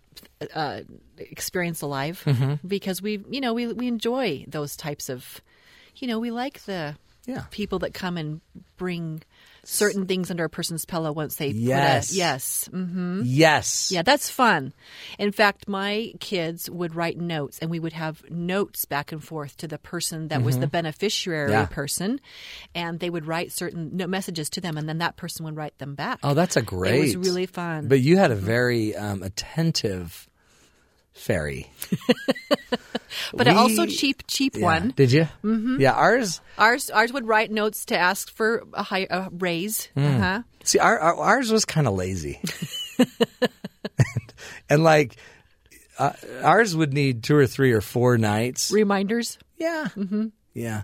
uh, 0.53 0.81
experience 1.17 1.81
alive. 1.81 2.21
Mm-hmm. 2.25 2.67
Because 2.67 3.01
we, 3.01 3.23
you 3.29 3.41
know, 3.41 3.53
we 3.53 3.67
we 3.67 3.87
enjoy 3.87 4.45
those 4.47 4.75
types 4.75 5.09
of, 5.09 5.41
you 5.95 6.07
know, 6.07 6.19
we 6.19 6.31
like 6.31 6.63
the 6.65 6.95
Yeah. 7.25 7.45
people 7.51 7.79
that 7.79 7.93
come 7.93 8.17
and 8.17 8.41
bring 8.77 9.23
certain 9.67 10.05
things 10.05 10.31
under 10.31 10.43
a 10.45 10.49
person's 10.49 10.85
pillow 10.85 11.11
once 11.11 11.35
they 11.35 11.47
Yes. 11.49 12.09
put 12.09 12.15
a 12.15 12.17
yes. 12.17 12.69
Mm. 12.71 13.21
Yes. 13.25 13.91
Yeah, 13.91 14.01
that's 14.03 14.29
fun. 14.29 14.73
In 15.19 15.31
fact, 15.31 15.67
my 15.67 16.13
kids 16.19 16.69
would 16.69 16.95
write 16.95 17.17
notes, 17.17 17.59
and 17.59 17.69
we 17.71 17.79
would 17.79 17.93
have 17.93 18.23
notes 18.29 18.85
back 18.85 19.11
and 19.11 19.23
forth 19.23 19.57
to 19.57 19.67
the 19.67 19.77
person 19.77 20.27
that 20.29 20.41
was 20.43 20.57
the 20.59 20.67
beneficiary 20.67 21.49
Mm-hmm. 21.49 21.51
Yeah. 21.51 21.65
person, 21.65 22.21
and 22.73 22.99
they 22.99 23.09
would 23.09 23.25
write 23.25 23.51
certain 23.51 23.97
no- 23.97 24.07
messages 24.07 24.49
to 24.51 24.61
them, 24.61 24.77
and 24.77 24.87
then 24.87 24.99
that 24.99 25.17
person 25.17 25.45
would 25.45 25.55
write 25.55 25.77
them 25.79 25.95
back. 25.95 26.19
Oh, 26.23 26.33
that's 26.33 26.55
a 26.55 26.61
great. 26.61 26.95
It 26.95 27.17
was 27.17 27.17
really 27.17 27.45
fun. 27.45 27.87
But 27.87 27.99
you 28.01 28.17
had 28.17 28.31
a 28.31 28.35
very 28.35 28.95
um, 28.95 29.23
attentive 29.23 30.27
fairy. 31.15 31.71
but 33.33 33.47
also 33.47 33.85
cheap, 33.85 34.23
cheap 34.27 34.55
Yeah. 34.55 34.63
one. 34.63 34.93
Did 34.95 35.11
you? 35.11 35.27
Mm-hmm. 35.43 35.79
Yeah, 35.79 35.93
ours. 35.93 36.41
Ours, 36.57 36.89
ours 36.91 37.11
would 37.11 37.27
write 37.27 37.49
notes 37.49 37.85
to 37.85 37.97
ask 37.97 38.29
for 38.29 38.63
a 38.73 38.83
high 38.83 39.07
a 39.09 39.29
raise. 39.31 39.87
Hmm. 39.95 40.05
Uh-huh. 40.05 40.41
See, 40.63 40.79
our, 40.79 40.99
our, 40.99 41.15
ours 41.15 41.51
was 41.51 41.65
kind 41.65 41.87
of 41.87 41.93
lazy, 41.95 42.39
and, 42.99 43.09
and 44.69 44.83
like 44.83 45.15
uh, 45.97 46.11
ours 46.43 46.75
would 46.75 46.93
need 46.93 47.23
two 47.23 47.35
or 47.35 47.47
three 47.47 47.71
or 47.71 47.81
four 47.81 48.17
nights. 48.17 48.71
Reminders. 48.71 49.39
yeah, 49.57 49.87
mm-hmm. 49.95 50.27
yeah. 50.53 50.83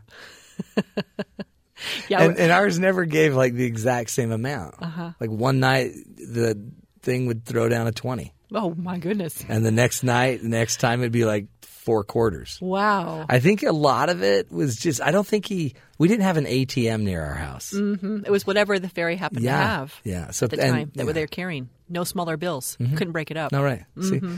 Yeah, 2.08 2.22
and, 2.22 2.38
and 2.38 2.52
ours 2.52 2.78
never 2.78 3.06
gave 3.06 3.36
like 3.36 3.54
the 3.56 3.66
exact 3.66 4.12
same 4.12 4.32
amount. 4.32 4.76
Uh-huh. 4.80 5.12
Like 5.20 5.32
one 5.32 5.60
night, 5.60 5.94
the 6.16 6.72
thing 7.02 7.26
would 7.26 7.44
throw 7.44 7.70
down 7.70 7.88
a 7.88 7.92
twenty, 7.92 8.34
oh 8.54 8.74
my 8.78 8.98
goodness! 8.98 9.44
and 9.48 9.66
the 9.66 9.72
next 9.72 10.04
night, 10.04 10.42
the 10.42 10.50
next 10.50 10.78
time, 10.78 11.02
it'd 11.02 11.12
be 11.12 11.26
like 11.26 11.48
four 11.62 12.04
quarters. 12.04 12.60
Wow. 12.62 13.26
I 13.28 13.40
think 13.40 13.64
a 13.64 13.72
lot 13.72 14.10
of 14.10 14.22
it 14.24 14.52
was 14.52 14.76
just. 14.76 15.02
I 15.02 15.12
don't 15.12 15.26
think 15.26 15.48
he. 15.48 15.74
We 15.98 16.08
didn't 16.08 16.24
have 16.24 16.38
an 16.38 16.46
ATM 16.46 17.02
near 17.02 17.24
our 17.24 17.34
house. 17.36 17.74
Mm-hmm. 17.76 18.26
It 18.26 18.32
was 18.32 18.46
whatever 18.46 18.78
the 18.80 18.90
fairy 18.90 19.16
happened 19.16 19.44
Yeah, 19.44 19.60
to 19.60 19.66
have. 19.66 19.96
yeah. 20.04 20.32
So 20.32 20.46
at 20.46 20.52
the 20.52 20.62
and- 20.62 20.72
time 20.74 20.92
that 20.96 21.06
were 21.06 21.12
yeah. 21.12 21.14
they 21.14 21.28
carrying 21.28 21.70
no 21.90 22.04
smaller 22.04 22.38
bills. 22.38 22.78
Mm-hmm. 22.80 22.96
Couldn't 22.98 23.14
break 23.14 23.32
it 23.32 23.38
up. 23.38 23.54
All 23.54 23.64
right. 23.64 23.84
See. 24.00 24.16
Mm-hmm. 24.20 24.36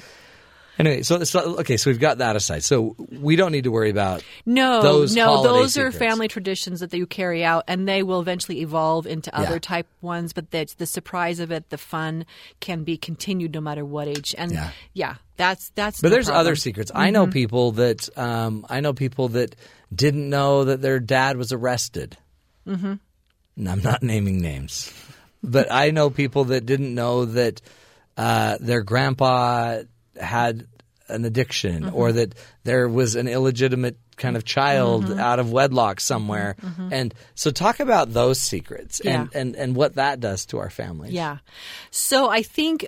Mm-hmm. 0.73 0.87
Anyway, 0.87 1.03
so, 1.03 1.39
okay, 1.59 1.77
so 1.77 1.89
we've 1.91 1.99
got 1.99 2.17
that 2.17 2.35
aside. 2.35 2.63
So 2.63 2.95
we 3.11 3.35
don't 3.35 3.51
need 3.51 3.65
to 3.65 3.71
worry 3.71 3.91
about 3.91 4.23
No, 4.45 4.81
those 4.81 5.15
no, 5.15 5.43
those 5.43 5.77
are 5.77 5.91
family 5.91 6.27
traditions 6.27 6.79
that 6.79 6.93
you 6.93 7.05
carry 7.05 7.45
out, 7.45 7.63
and 7.67 7.87
they 7.87 8.01
will 8.01 8.19
eventually 8.19 8.61
evolve 8.61 9.05
into 9.05 9.29
Yeah. 9.33 9.41
other 9.41 9.59
type 9.59 9.87
ones. 10.01 10.33
But 10.33 10.49
the, 10.51 10.73
the 10.77 10.85
surprise 10.87 11.39
of 11.39 11.51
it, 11.51 11.69
the 11.69 11.77
fun, 11.77 12.25
can 12.59 12.83
be 12.83 12.97
continued 12.97 13.53
no 13.53 13.61
matter 13.61 13.85
what 13.85 14.07
age. 14.07 14.33
And 14.37 14.51
Yeah. 14.51 14.71
yeah, 14.93 15.15
that's 15.37 15.69
that's. 15.75 16.01
But 16.01 16.09
no 16.09 16.15
there's 16.15 16.25
problem. 16.25 16.39
other 16.47 16.55
secrets. 16.55 16.91
I 16.93 17.11
know 17.11 17.27
people 17.27 17.73
that 17.73 18.09
um, 18.17 18.65
I 18.69 18.79
know 18.79 18.93
people 18.93 19.27
that 19.29 19.55
didn't 19.93 20.27
know 20.27 20.63
that 20.63 20.81
their 20.81 20.99
dad 20.99 21.37
was 21.37 21.53
arrested. 21.53 22.17
Mm-hmm. 22.67 22.93
And 23.57 23.69
I'm 23.69 23.81
not 23.83 24.01
naming 24.01 24.41
names, 24.41 24.91
but 25.43 25.71
I 25.71 25.91
know 25.91 26.09
people 26.09 26.45
that 26.45 26.65
didn't 26.65 26.95
know 26.95 27.25
that 27.25 27.61
uh, 28.17 28.57
their 28.59 28.81
grandpa 28.81 29.81
had 30.19 30.67
an 31.09 31.25
addiction 31.25 31.89
or 31.89 32.11
that 32.13 32.33
there 32.63 32.87
was 32.87 33.15
an 33.15 33.27
illegitimate 33.27 33.97
kind 34.15 34.37
of 34.37 34.45
child 34.45 35.11
out 35.11 35.39
of 35.39 35.51
wedlock 35.51 35.99
somewhere. 35.99 36.55
And 36.91 37.13
so 37.35 37.51
talk 37.51 37.79
about 37.79 38.13
those 38.13 38.39
secrets 38.39 38.99
and, 38.99 39.29
Yeah. 39.33 39.39
and, 39.39 39.55
and 39.55 39.75
what 39.75 39.95
that 39.95 40.19
does 40.19 40.45
to 40.47 40.59
our 40.59 40.69
families. 40.69 41.11
Yeah. 41.11 41.37
So 41.91 42.29
I 42.29 42.41
think 42.43 42.87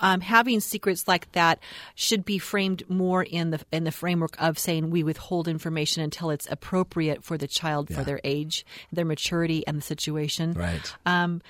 um, 0.00 0.20
having 0.20 0.58
secrets 0.60 1.06
like 1.06 1.30
that 1.32 1.60
should 1.94 2.24
be 2.24 2.38
framed 2.38 2.82
more 2.90 3.22
in 3.22 3.50
the 3.50 3.60
in 3.70 3.84
the 3.84 3.92
framework 3.92 4.34
of 4.42 4.58
saying 4.58 4.90
we 4.90 5.04
withhold 5.04 5.46
information 5.46 6.02
until 6.02 6.30
it's 6.30 6.48
appropriate 6.50 7.22
for 7.22 7.38
the 7.38 7.46
child 7.46 7.94
for 7.94 8.02
their 8.02 8.20
age, 8.24 8.66
their 8.92 9.04
maturity, 9.04 9.64
and 9.66 9.78
the 9.78 9.82
situation. 9.82 10.52
Right. 10.54 10.94
Um, 11.06 11.42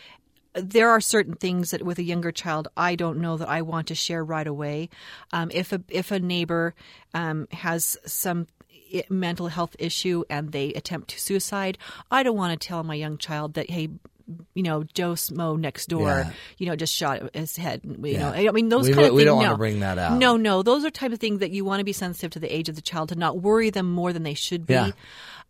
there 0.55 0.91
are 0.91 1.01
certain 1.01 1.35
things 1.35 1.71
that 1.73 1.83
with 1.83 1.99
a 1.99 2.03
younger 2.03 2.31
child 2.33 2.69
I 2.77 2.95
don't 2.95 3.19
know 3.21 3.37
that 3.37 3.49
I 3.49 3.63
want 3.63 3.89
to 3.89 3.95
share 3.95 4.25
right 4.25 4.47
away. 4.47 4.89
Um, 5.33 5.51
if 5.53 5.73
a 5.73 5.83
if 5.89 6.11
a 6.11 6.19
neighbor 6.21 6.75
um, 7.13 7.49
has 7.53 7.97
some 8.07 8.47
mental 9.11 9.49
health 9.49 9.75
issue 9.79 10.23
and 10.31 10.53
they 10.53 10.73
attempt 10.75 11.09
to 11.11 11.21
suicide, 11.21 11.79
I 12.11 12.23
don't 12.23 12.37
want 12.37 12.59
to 12.61 12.69
tell 12.69 12.83
my 12.85 12.95
young 12.95 13.19
child 13.19 13.55
that 13.55 13.71
hey. 13.71 13.89
You 14.55 14.63
know, 14.63 14.85
Joe 14.85 15.13
Smo 15.13 15.59
next 15.61 15.91
door. 15.91 16.09
Yeah. 16.09 16.31
You 16.57 16.65
know, 16.65 16.77
just 16.77 16.95
shot 16.95 17.37
his 17.37 17.59
head. 17.59 17.83
You 17.85 17.99
Yeah. 18.13 18.31
know, 18.31 18.49
I 18.49 18.53
mean, 18.53 18.71
those 18.71 18.89
We 18.89 18.95
kind 18.95 19.09
of 19.09 19.13
we 19.13 19.19
things. 19.21 19.27
don't 19.27 19.37
wanna 19.37 19.51
no. 19.51 19.57
bring 19.59 19.81
that 19.81 19.99
out. 19.99 20.17
No, 20.19 20.39
no, 20.39 20.63
those 20.63 20.83
are 20.83 20.89
type 20.89 21.13
of 21.13 21.19
things 21.19 21.41
that 21.41 21.51
you 21.51 21.63
want 21.63 21.81
to 21.81 21.85
be 21.85 21.93
sensitive 21.93 22.31
to 22.31 22.41
the 22.41 22.49
age 22.51 22.71
of 22.71 22.75
the 22.75 22.81
child 22.81 23.11
to 23.11 23.17
not 23.17 23.43
worry 23.43 23.69
them 23.69 23.93
more 23.93 24.15
than 24.15 24.23
they 24.23 24.33
should 24.33 24.65
be. 24.67 24.73
Yeah. 24.73 24.93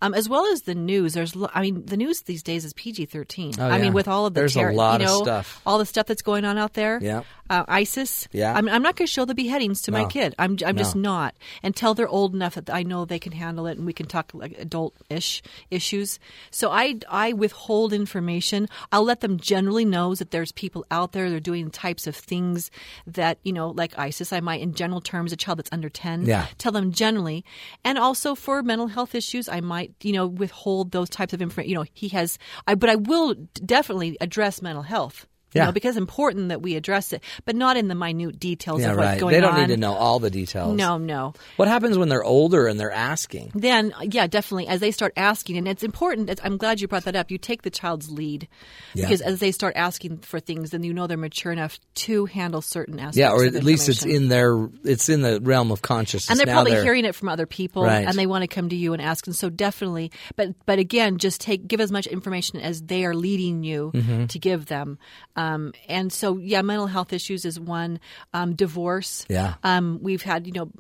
Um, 0.03 0.15
as 0.15 0.29
well 0.29 0.47
as 0.53 0.63
the 0.63 0.75
news. 0.75 1.15
There's, 1.15 1.35
I 1.55 1.61
mean, 1.63 1.87
the 1.87 1.97
news 1.97 2.23
these 2.23 2.43
days 2.43 2.65
is 2.65 2.73
PG 2.75 3.07
thirteen. 3.07 3.55
Oh, 3.59 3.67
I 3.69 3.77
yeah. 3.77 3.83
mean, 3.85 3.93
with 3.93 4.09
all 4.09 4.27
of 4.27 4.35
the 4.35 4.41
There's 4.41 4.57
a 4.57 4.71
lot 4.73 5.01
you 5.01 5.07
of 5.07 5.13
know, 5.13 5.23
stuff. 5.23 5.61
all 5.67 5.79
the 5.79 5.87
stuff 5.87 6.07
that's 6.07 6.23
going 6.23 6.45
on 6.45 6.59
out 6.59 6.75
there. 6.75 6.99
Yeah. 7.03 7.23
uh, 7.51 7.65
ISIS. 7.69 8.27
Yeah. 8.33 8.55
I'm, 8.55 8.69
I'm 8.69 8.83
not 8.83 8.97
going 8.97 9.07
to 9.07 9.13
show 9.13 9.25
the 9.27 9.35
beheadings 9.35 9.83
to 9.83 9.93
my 9.93 10.07
kid. 10.07 10.35
I'm, 10.39 10.57
I'm 10.65 10.77
just 10.77 10.97
No. 10.97 11.03
not 11.13 11.35
until 11.63 11.93
they're 11.95 12.09
old 12.09 12.35
enough 12.35 12.55
that 12.55 12.71
I 12.71 12.83
know 12.83 13.05
they 13.05 13.19
can 13.19 13.33
handle 13.33 13.67
it 13.67 13.77
and 13.77 13.87
we 13.87 13.93
can 13.93 14.07
talk 14.07 14.31
like 14.33 14.57
adult-ish 14.59 15.43
issues. 15.71 16.19
So 16.51 16.71
I, 16.71 16.99
I 17.09 17.33
withhold 17.35 17.93
information. 17.93 18.69
I'll 18.93 19.05
let 19.05 19.21
them 19.21 19.39
generally 19.39 19.85
know 19.85 20.15
that 20.15 20.31
there's 20.31 20.53
people 20.53 20.87
out 20.91 21.13
there 21.13 21.29
that 21.29 21.37
are 21.37 21.41
doing 21.41 21.71
types 21.71 22.07
of 22.07 22.17
things 22.17 22.71
that 23.07 23.39
you 23.43 23.53
know, 23.53 23.69
like 23.71 23.99
ISIS. 23.99 24.33
I 24.33 24.41
might, 24.41 24.61
in 24.63 24.75
general 24.75 25.01
terms, 25.03 25.33
a 25.33 25.37
child 25.37 25.59
that's 25.59 25.71
under 25.73 25.89
ten. 25.91 26.25
Yeah. 26.25 26.47
Tell 26.59 26.73
them 26.73 26.93
generally, 26.93 27.45
and 27.85 27.99
also 27.99 28.35
for 28.35 28.63
mental 28.63 28.87
health 28.87 29.15
issues, 29.15 29.49
I 29.49 29.61
might 29.61 29.84
you 30.03 30.13
know 30.13 30.27
withhold 30.27 30.93
those 30.93 31.09
types 31.09 31.33
of 31.33 31.43
information. 31.43 31.71
You 31.71 31.77
know, 31.77 31.85
he 31.93 32.09
has, 32.09 32.39
I, 32.67 32.75
but 32.75 32.91
I 32.91 32.97
will 32.97 33.35
definitely 33.65 34.17
address 34.21 34.63
mental 34.63 34.83
health. 34.83 35.27
You 35.55 35.61
Yeah. 35.61 35.67
know, 35.67 35.73
because 35.73 35.91
it's 35.97 35.99
important 35.99 36.49
that 36.49 36.63
we 36.63 36.75
address 36.75 37.13
it, 37.13 37.23
but 37.45 37.55
not 37.55 37.77
in 37.77 37.89
the 37.89 37.95
minute 37.95 38.41
details 38.41 38.81
Yeah, 38.81 38.91
of 38.91 38.97
what's 38.97 39.07
right. 39.07 39.21
going 39.21 39.35
on. 39.35 39.41
They 39.41 39.41
don't 39.47 39.55
on. 39.55 39.61
need 39.61 39.75
to 39.75 39.77
know 39.81 39.95
all 39.95 40.19
the 40.19 40.31
details. 40.31 40.77
No, 40.77 40.99
no. 40.99 41.33
What 41.57 41.69
happens 41.69 41.97
when 41.97 42.09
they're 42.09 42.25
older 42.25 42.67
and 42.67 42.79
they're 42.79 42.91
asking? 42.91 43.53
Then, 43.55 43.95
yeah, 44.03 44.27
definitely. 44.27 44.67
As 44.67 44.81
they 44.81 44.91
start 44.91 45.13
asking, 45.17 45.57
and 45.59 45.69
it's 45.69 45.83
important. 45.85 46.29
It's, 46.29 46.41
I'm 46.45 46.57
glad 46.57 46.81
you 46.81 46.89
brought 46.89 47.05
that 47.05 47.15
up. 47.17 47.31
You 47.31 47.39
take 47.39 47.63
the 47.63 47.71
child's 47.71 48.11
lead 48.11 48.49
Yeah. 48.95 49.05
because 49.07 49.21
as 49.21 49.39
they 49.39 49.53
start 49.53 49.75
asking 49.77 50.19
for 50.19 50.41
things, 50.41 50.71
then 50.71 50.83
you 50.83 50.93
know 50.93 51.07
they're 51.07 51.17
mature 51.17 51.53
enough 51.53 51.79
to 52.07 52.27
handle 52.27 52.61
certain 52.61 52.99
aspects. 52.99 53.17
Yeah, 53.19 53.31
or 53.31 53.45
at 53.45 53.63
least 53.65 53.89
it's 53.89 54.05
in 54.05 54.29
their 54.29 54.69
it's 54.85 55.09
in 55.09 55.23
the 55.23 55.41
realm 55.41 55.71
of 55.71 55.83
consciousness. 55.83 56.31
and 56.31 56.39
they're 56.41 56.47
Now 56.47 56.63
probably 56.63 56.83
hearing 56.83 57.05
it 57.05 57.15
from 57.15 57.29
other 57.29 57.47
people 57.47 57.85
Right. 57.85 58.07
and 58.09 58.19
they 58.19 58.27
want 58.27 58.43
to 58.43 58.49
come 58.49 58.69
to 58.71 58.77
you 58.77 58.93
and 58.93 59.01
ask 59.01 59.27
and 59.27 59.37
so 59.37 59.49
definitely 59.51 60.11
but 60.37 60.55
but 60.67 60.79
again 60.79 61.19
just 61.19 61.41
take 61.41 61.67
give 61.69 61.81
as 61.81 61.93
much 61.93 62.07
information 62.07 62.59
as 62.61 62.83
they 62.83 63.05
are 63.05 63.15
leading 63.15 63.63
you 63.63 63.93
Mm-hmm. 63.95 64.27
to 64.27 64.39
give 64.39 64.67
them 64.67 64.99
um, 65.37 65.44
and 65.89 66.13
so 66.13 66.37
yeah 66.39 66.63
mental 66.63 66.87
health 66.87 67.13
issues 67.13 67.45
is 67.45 67.59
one 67.61 67.99
um, 68.33 68.55
divorce 68.55 69.25
Yeah. 69.29 69.55
um, 69.63 69.99
we've 70.03 70.23
had 70.23 70.47
you 70.47 70.53
know 70.53 70.71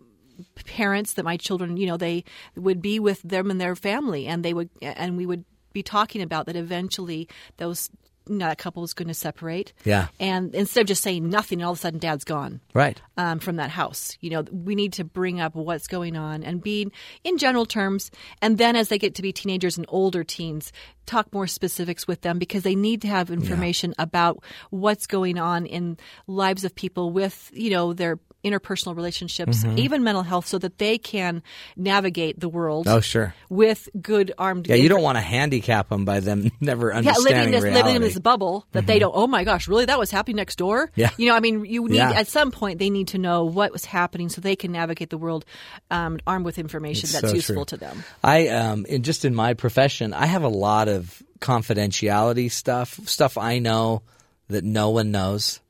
parents 0.66 1.14
that 1.14 1.24
my 1.24 1.36
children 1.36 1.76
you 1.76 1.86
know 1.86 1.96
they 1.96 2.24
would 2.56 2.80
be 2.82 2.98
with 2.98 3.20
them 3.22 3.50
and 3.50 3.60
their 3.60 3.76
family 3.76 4.26
and 4.26 4.44
they 4.44 4.52
would 4.54 4.68
and 4.82 5.16
we 5.16 5.26
would 5.26 5.44
be 5.72 5.82
talking 5.82 6.22
about 6.22 6.46
that 6.46 6.56
eventually 6.56 7.28
those 7.56 7.90
that 8.26 8.58
couple 8.58 8.82
is 8.84 8.94
going 8.94 9.08
to 9.08 9.14
separate 9.14 9.72
Yeah. 9.84 10.06
and 10.18 10.54
instead 10.54 10.82
of 10.82 10.86
just 10.86 11.02
saying 11.02 11.28
nothing 11.28 11.62
all 11.62 11.72
of 11.72 11.78
a 11.78 11.80
sudden 11.80 11.98
dad's 11.98 12.24
gone 12.24 12.60
Right. 12.72 13.00
um, 13.16 13.38
from 13.38 13.56
that 13.56 13.70
house. 13.70 14.16
You 14.20 14.30
know, 14.30 14.44
we 14.50 14.74
need 14.74 14.94
to 14.94 15.04
bring 15.04 15.40
up 15.40 15.54
what's 15.54 15.86
going 15.86 16.16
on 16.16 16.42
and 16.42 16.62
be 16.62 16.90
in 17.22 17.38
general 17.38 17.66
terms. 17.66 18.10
And 18.40 18.56
then 18.58 18.76
as 18.76 18.88
they 18.88 18.98
get 18.98 19.14
to 19.16 19.22
be 19.22 19.32
teenagers 19.32 19.76
and 19.76 19.86
older 19.88 20.24
teens, 20.24 20.72
talk 21.06 21.32
more 21.32 21.46
specifics 21.46 22.06
with 22.06 22.22
them 22.22 22.38
because 22.38 22.62
they 22.62 22.74
need 22.74 23.02
to 23.02 23.08
have 23.08 23.30
information 23.30 23.94
about 23.98 24.42
what's 24.70 25.06
going 25.06 25.38
on 25.38 25.66
in 25.66 25.98
lives 26.26 26.64
of 26.64 26.74
people 26.74 27.10
with, 27.10 27.50
you 27.52 27.70
know, 27.70 27.92
their 27.92 28.18
interpersonal 28.44 28.94
relationships, 28.94 29.64
Mm-hmm. 29.64 29.78
even 29.78 30.04
mental 30.04 30.22
health, 30.22 30.46
so 30.46 30.58
that 30.58 30.78
they 30.78 30.98
can 30.98 31.42
navigate 31.76 32.38
the 32.38 32.48
world. 32.48 32.86
Oh, 32.88 33.00
sure. 33.00 33.34
With 33.48 33.88
good 34.00 34.32
armed. 34.38 34.68
Yeah, 34.68 34.76
you 34.76 34.88
don't 34.88 35.02
want 35.02 35.16
to 35.16 35.22
handicap 35.22 35.88
them 35.88 36.04
by 36.04 36.20
them 36.20 36.50
never 36.60 36.90
yeah, 36.90 36.98
understanding 36.98 37.24
living 37.34 37.44
in 37.46 37.50
this 37.52 37.62
reality. 37.62 37.78
Mm-hmm. 37.78 37.86
living 37.86 37.96
in 37.96 38.02
this 38.02 38.18
bubble 38.18 38.66
that 38.72 38.86
they 38.86 38.98
don't. 38.98 39.12
Oh 39.16 39.26
my 39.26 39.44
gosh, 39.44 39.66
really? 39.68 39.86
That 39.86 39.98
was 39.98 40.10
happening 40.10 40.36
next 40.36 40.56
door. 40.56 40.90
Yeah. 40.94 41.10
you 41.16 41.26
know, 41.26 41.34
I 41.34 41.40
mean, 41.40 41.64
you 41.64 41.88
need 41.88 41.96
Yeah. 41.96 42.12
at 42.12 42.28
some 42.28 42.50
point 42.50 42.78
they 42.78 42.90
need 42.90 43.08
to 43.08 43.18
know 43.18 43.44
what 43.44 43.72
was 43.72 43.84
happening 43.84 44.28
so 44.28 44.40
they 44.40 44.56
can 44.56 44.70
navigate 44.72 45.10
the 45.10 45.18
world 45.18 45.44
um, 45.90 46.18
armed 46.26 46.44
with 46.44 46.58
information 46.58 47.04
It's 47.04 47.12
that's 47.12 47.28
so 47.30 47.34
useful 47.34 47.64
true. 47.64 47.76
to 47.76 47.76
them. 47.78 48.04
I 48.22 48.48
um 48.48 48.84
in 48.86 49.02
just 49.02 49.24
in 49.24 49.34
my 49.34 49.54
profession, 49.54 50.12
I 50.12 50.26
have 50.26 50.42
a 50.42 50.48
lot 50.48 50.88
of 50.88 51.22
confidentiality 51.40 52.50
stuff, 52.50 52.98
stuff 53.06 53.38
I 53.38 53.58
know 53.58 54.02
that 54.48 54.64
no 54.64 54.90
one 54.90 55.10
knows, 55.10 55.60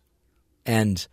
and 0.67 1.07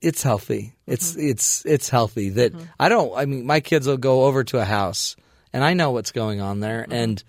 it's 0.00 0.22
healthy. 0.22 0.74
It's 0.86 1.12
Mm-hmm. 1.12 1.28
it's 1.28 1.64
it's 1.66 1.88
healthy 1.88 2.30
that 2.30 2.52
I 2.78 2.88
don't. 2.88 3.16
I 3.16 3.26
mean, 3.26 3.46
my 3.46 3.60
kids 3.60 3.86
will 3.86 3.96
go 3.96 4.24
over 4.24 4.44
to 4.44 4.58
a 4.58 4.64
house, 4.64 5.16
and 5.52 5.62
I 5.62 5.74
know 5.74 5.90
what's 5.92 6.12
going 6.12 6.40
on 6.40 6.60
there, 6.60 6.86
and 6.90 7.22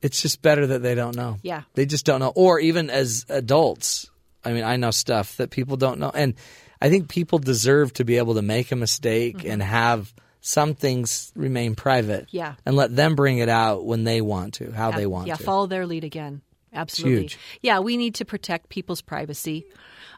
it's 0.00 0.20
just 0.22 0.42
better 0.42 0.66
that 0.68 0.82
they 0.82 0.94
don't 0.94 1.16
know. 1.16 1.32
Mm-hmm. 1.34 1.46
Yeah. 1.46 1.62
they 1.74 1.86
just 1.86 2.04
don't 2.04 2.20
know. 2.20 2.32
Or 2.34 2.58
even 2.60 2.90
as 2.90 3.24
adults, 3.28 4.10
I 4.44 4.52
mean, 4.52 4.64
I 4.64 4.76
know 4.76 4.90
stuff 4.90 5.36
that 5.36 5.50
people 5.50 5.76
don't 5.76 5.98
know, 5.98 6.10
and 6.14 6.34
I 6.80 6.88
think 6.90 7.08
people 7.08 7.38
deserve 7.38 7.92
to 7.94 8.04
be 8.04 8.18
able 8.18 8.34
to 8.34 8.42
make 8.42 8.72
a 8.72 8.76
mistake 8.76 9.44
and 9.44 9.62
have 9.62 10.12
some 10.40 10.74
things 10.74 11.32
remain 11.36 11.74
private. 11.76 12.26
Mm-hmm. 12.26 12.36
Yeah. 12.36 12.54
and 12.66 12.74
let 12.74 12.94
them 12.94 13.14
bring 13.14 13.38
it 13.38 13.48
out 13.48 13.84
when 13.84 14.02
they 14.04 14.20
want 14.20 14.54
to, 14.54 14.72
how 14.72 14.90
they 14.90 15.06
want 15.06 15.26
to. 15.26 15.28
yeah, 15.28 15.36
to. 15.36 15.42
follow 15.44 15.66
their 15.66 15.86
lead 15.86 16.02
again. 16.04 16.42
Absolutely. 16.74 17.20
huge. 17.22 17.38
Yeah, 17.60 17.78
we 17.80 17.96
need 17.96 18.16
to 18.16 18.24
protect 18.24 18.68
people's 18.70 19.02
privacy. 19.02 19.66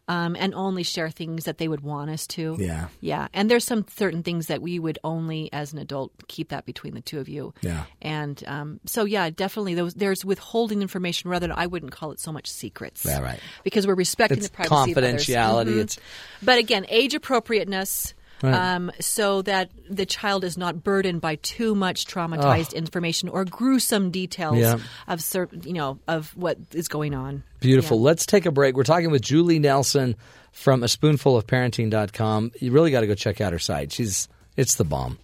Um, 0.06 0.36
and 0.38 0.54
only 0.54 0.82
share 0.82 1.08
things 1.08 1.44
that 1.46 1.56
they 1.56 1.66
would 1.66 1.80
want 1.80 2.10
us 2.10 2.26
to. 2.26 2.58
Yeah. 2.60 2.88
Yeah. 3.00 3.28
And 3.32 3.50
there's 3.50 3.64
some 3.64 3.86
certain 3.96 4.22
things 4.22 4.48
that 4.48 4.60
we 4.60 4.78
would 4.78 4.98
only, 5.02 5.50
as 5.50 5.72
an 5.72 5.78
adult, 5.78 6.12
keep 6.28 6.50
that 6.50 6.66
between 6.66 6.92
the 6.92 7.00
two 7.00 7.20
of 7.20 7.26
you. 7.26 7.54
Yeah. 7.62 7.84
And 8.02 8.44
um, 8.46 8.80
so, 8.84 9.06
yeah, 9.06 9.30
definitely 9.30 9.72
those, 9.74 9.94
there's 9.94 10.22
withholding 10.22 10.82
information 10.82 11.30
rather 11.30 11.46
than, 11.46 11.56
I 11.56 11.64
wouldn't 11.68 11.92
call 11.92 12.10
it 12.10 12.20
so 12.20 12.32
much 12.32 12.50
secrets. 12.50 13.02
Yeah, 13.06 13.20
right. 13.20 13.40
Because 13.62 13.86
we're 13.86 13.94
respecting 13.94 14.36
It's 14.36 14.48
the 14.48 14.52
privacy 14.54 14.92
of 14.92 14.98
others. 14.98 15.24
confidentiality. 15.24 15.74
Mhm. 15.76 15.80
It's 15.80 15.98
But 16.42 16.58
again, 16.58 16.84
age 16.90 17.14
appropriateness. 17.14 18.12
Right. 18.44 18.74
Um, 18.74 18.92
so 19.00 19.42
that 19.42 19.70
the 19.88 20.04
child 20.06 20.44
is 20.44 20.58
not 20.58 20.84
burdened 20.84 21.20
by 21.20 21.36
too 21.36 21.74
much 21.74 22.04
traumatized 22.06 22.74
information 22.74 23.28
or 23.28 23.44
gruesome 23.44 24.10
details 24.10 24.58
Yeah. 24.58 24.76
of 25.08 25.22
certain, 25.22 25.62
you 25.62 25.72
know, 25.72 25.98
of 26.06 26.30
what 26.36 26.58
is 26.72 26.88
going 26.88 27.14
on. 27.14 27.42
Beautiful. 27.60 27.96
Yeah. 27.98 28.04
Let's 28.04 28.26
take 28.26 28.44
a 28.46 28.50
break. 28.52 28.76
We're 28.76 28.82
talking 28.84 29.10
with 29.10 29.22
Julie 29.22 29.58
Nelson 29.58 30.16
from 30.52 30.82
a 30.82 30.88
spoonful 30.88 31.36
of 31.36 31.46
parenting.com. 31.46 32.52
You 32.60 32.70
really 32.72 32.90
got 32.90 33.00
to 33.00 33.06
go 33.06 33.14
check 33.14 33.40
out 33.40 33.52
her 33.52 33.58
site. 33.58 33.92
She's 33.92 34.28
it's 34.56 34.74
the 34.76 34.84
bomb. 34.84 35.18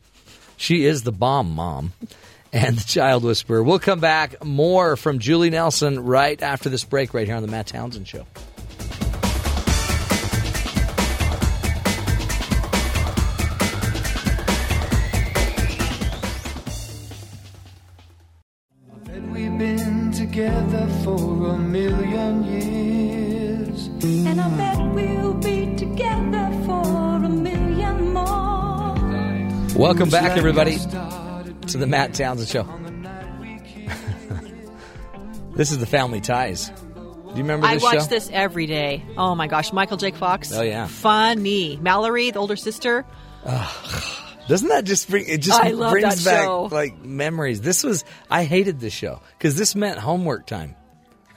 She 0.57 0.85
is 0.87 1.03
the 1.03 1.13
bomb 1.13 1.51
mom 1.55 1.93
and 2.53 2.77
the 2.79 2.85
child 2.85 3.23
whisperer. 3.25 3.63
We'll 3.63 3.79
come 3.79 4.01
back 4.01 4.45
more 4.45 4.97
from 4.97 5.19
Julie 5.19 5.51
Nelson 5.51 6.01
right 6.05 6.41
after 6.43 6.69
this 6.69 6.85
break 6.85 7.15
right 7.15 7.27
here 7.27 7.37
on 7.37 7.43
the 7.43 7.49
Matt 7.49 7.67
Townsend 7.69 8.09
show. 8.09 8.27
Together 20.31 20.87
for 21.03 21.49
a 21.49 21.59
million 21.59 22.45
years. 22.45 23.87
And 24.05 24.41
I 24.41 24.49
bet 24.57 24.95
we'll 24.95 25.35
be 25.35 25.75
together 25.75 26.53
for 26.65 27.17
a 27.25 27.29
million 27.29 28.13
more. 28.15 28.95
Welcome 29.75 30.09
back, 30.09 30.29
Like 30.29 30.39
everybody, 30.39 30.77
to 30.79 31.79
the 31.79 31.87
Matt 31.89 32.15
Townsend 32.15 32.49
show. 32.49 32.63
on 32.63 32.85
the 32.85 32.91
night 32.93 33.41
we 33.41 33.59
kissed. 33.67 34.53
This 35.57 35.73
is 35.73 35.79
the 35.79 35.87
Family 35.87 36.21
Ties. 36.21 36.69
Do 36.71 36.75
you 37.31 37.35
remember 37.39 37.67
I 37.67 37.79
watch 37.79 37.95
show? 37.95 38.05
this 38.05 38.31
every 38.33 38.67
day. 38.67 39.05
Oh 39.17 39.35
my 39.35 39.49
gosh, 39.49 39.73
Michael 39.73 39.97
J. 39.97 40.13
Fox. 40.13 40.53
Oh, 40.53 40.63
yeah. 40.63 40.87
funny. 40.87 41.77
Mallory, 41.83 42.31
the 42.31 42.39
older 42.39 42.55
sister. 42.55 43.05
Doesn't 44.51 44.69
that 44.69 44.85
just 44.85 45.09
bring 45.09 45.27
it 45.29 45.41
just 45.43 45.63
I 45.63 45.69
love 45.71 45.93
brings 45.93 46.25
that 46.25 46.31
back 46.33 46.45
show. 46.45 46.69
like 46.73 46.99
memories? 47.05 47.61
This 47.61 47.85
was 47.85 48.05
I 48.29 48.43
hated 48.45 48.81
this 48.81 48.93
show 48.93 49.23
because 49.39 49.55
this 49.55 49.77
meant 49.77 49.99
homework 49.99 50.47
time. 50.47 50.75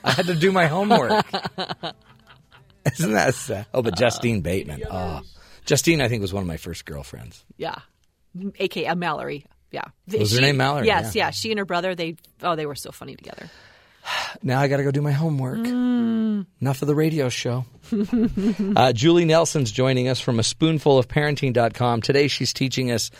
I 0.03 0.11
had 0.11 0.25
to 0.25 0.35
do 0.35 0.51
my 0.51 0.65
homework. 0.65 1.23
Isn't 2.93 3.13
that 3.13 3.35
sad? 3.35 3.67
Oh, 3.73 3.81
but 3.83 3.95
Justine 3.95 4.41
Bateman. 4.41 4.83
Oh, 4.89 5.21
Justine, 5.65 6.01
I 6.01 6.07
think 6.09 6.21
was 6.21 6.33
one 6.33 6.41
of 6.43 6.47
my 6.47 6.57
first 6.57 6.85
girlfriends. 6.85 7.45
Yeah, 7.55 7.75
aka 8.59 8.87
uh, 8.87 8.95
Mallory. 8.95 9.45
Yeah, 9.71 9.83
Was 10.07 10.31
her 10.31 10.37
She- 10.37 10.41
name 10.41 10.57
Mallory? 10.57 10.87
Yes, 10.87 11.15
Yeah. 11.15 11.27
yeah. 11.27 11.31
She 11.31 11.51
and 11.51 11.59
her 11.59 11.65
brother. 11.65 11.95
They 11.95 12.15
oh, 12.41 12.55
they 12.55 12.65
were 12.65 12.75
so 12.75 12.91
funny 12.91 13.15
together. 13.15 13.49
Now 14.43 14.59
I 14.59 14.67
got 14.67 14.77
to 14.77 14.83
go 14.83 14.91
do 14.91 15.01
my 15.01 15.11
homework. 15.11 15.59
Mm. 15.59 16.45
Enough 16.61 16.81
of 16.81 16.87
the 16.87 16.95
radio 16.95 17.29
show. 17.29 17.65
uh, 18.75 18.91
Julie 18.93 19.25
Nelson's 19.25 19.71
joining 19.71 20.07
us 20.09 20.19
from 20.19 20.39
a 20.39 20.43
spoonful 20.43 20.97
of 20.97 21.07
parenting.com. 21.07 22.01
Today 22.01 22.27
she's 22.27 22.51
teaching 22.53 22.91
us 22.91 23.11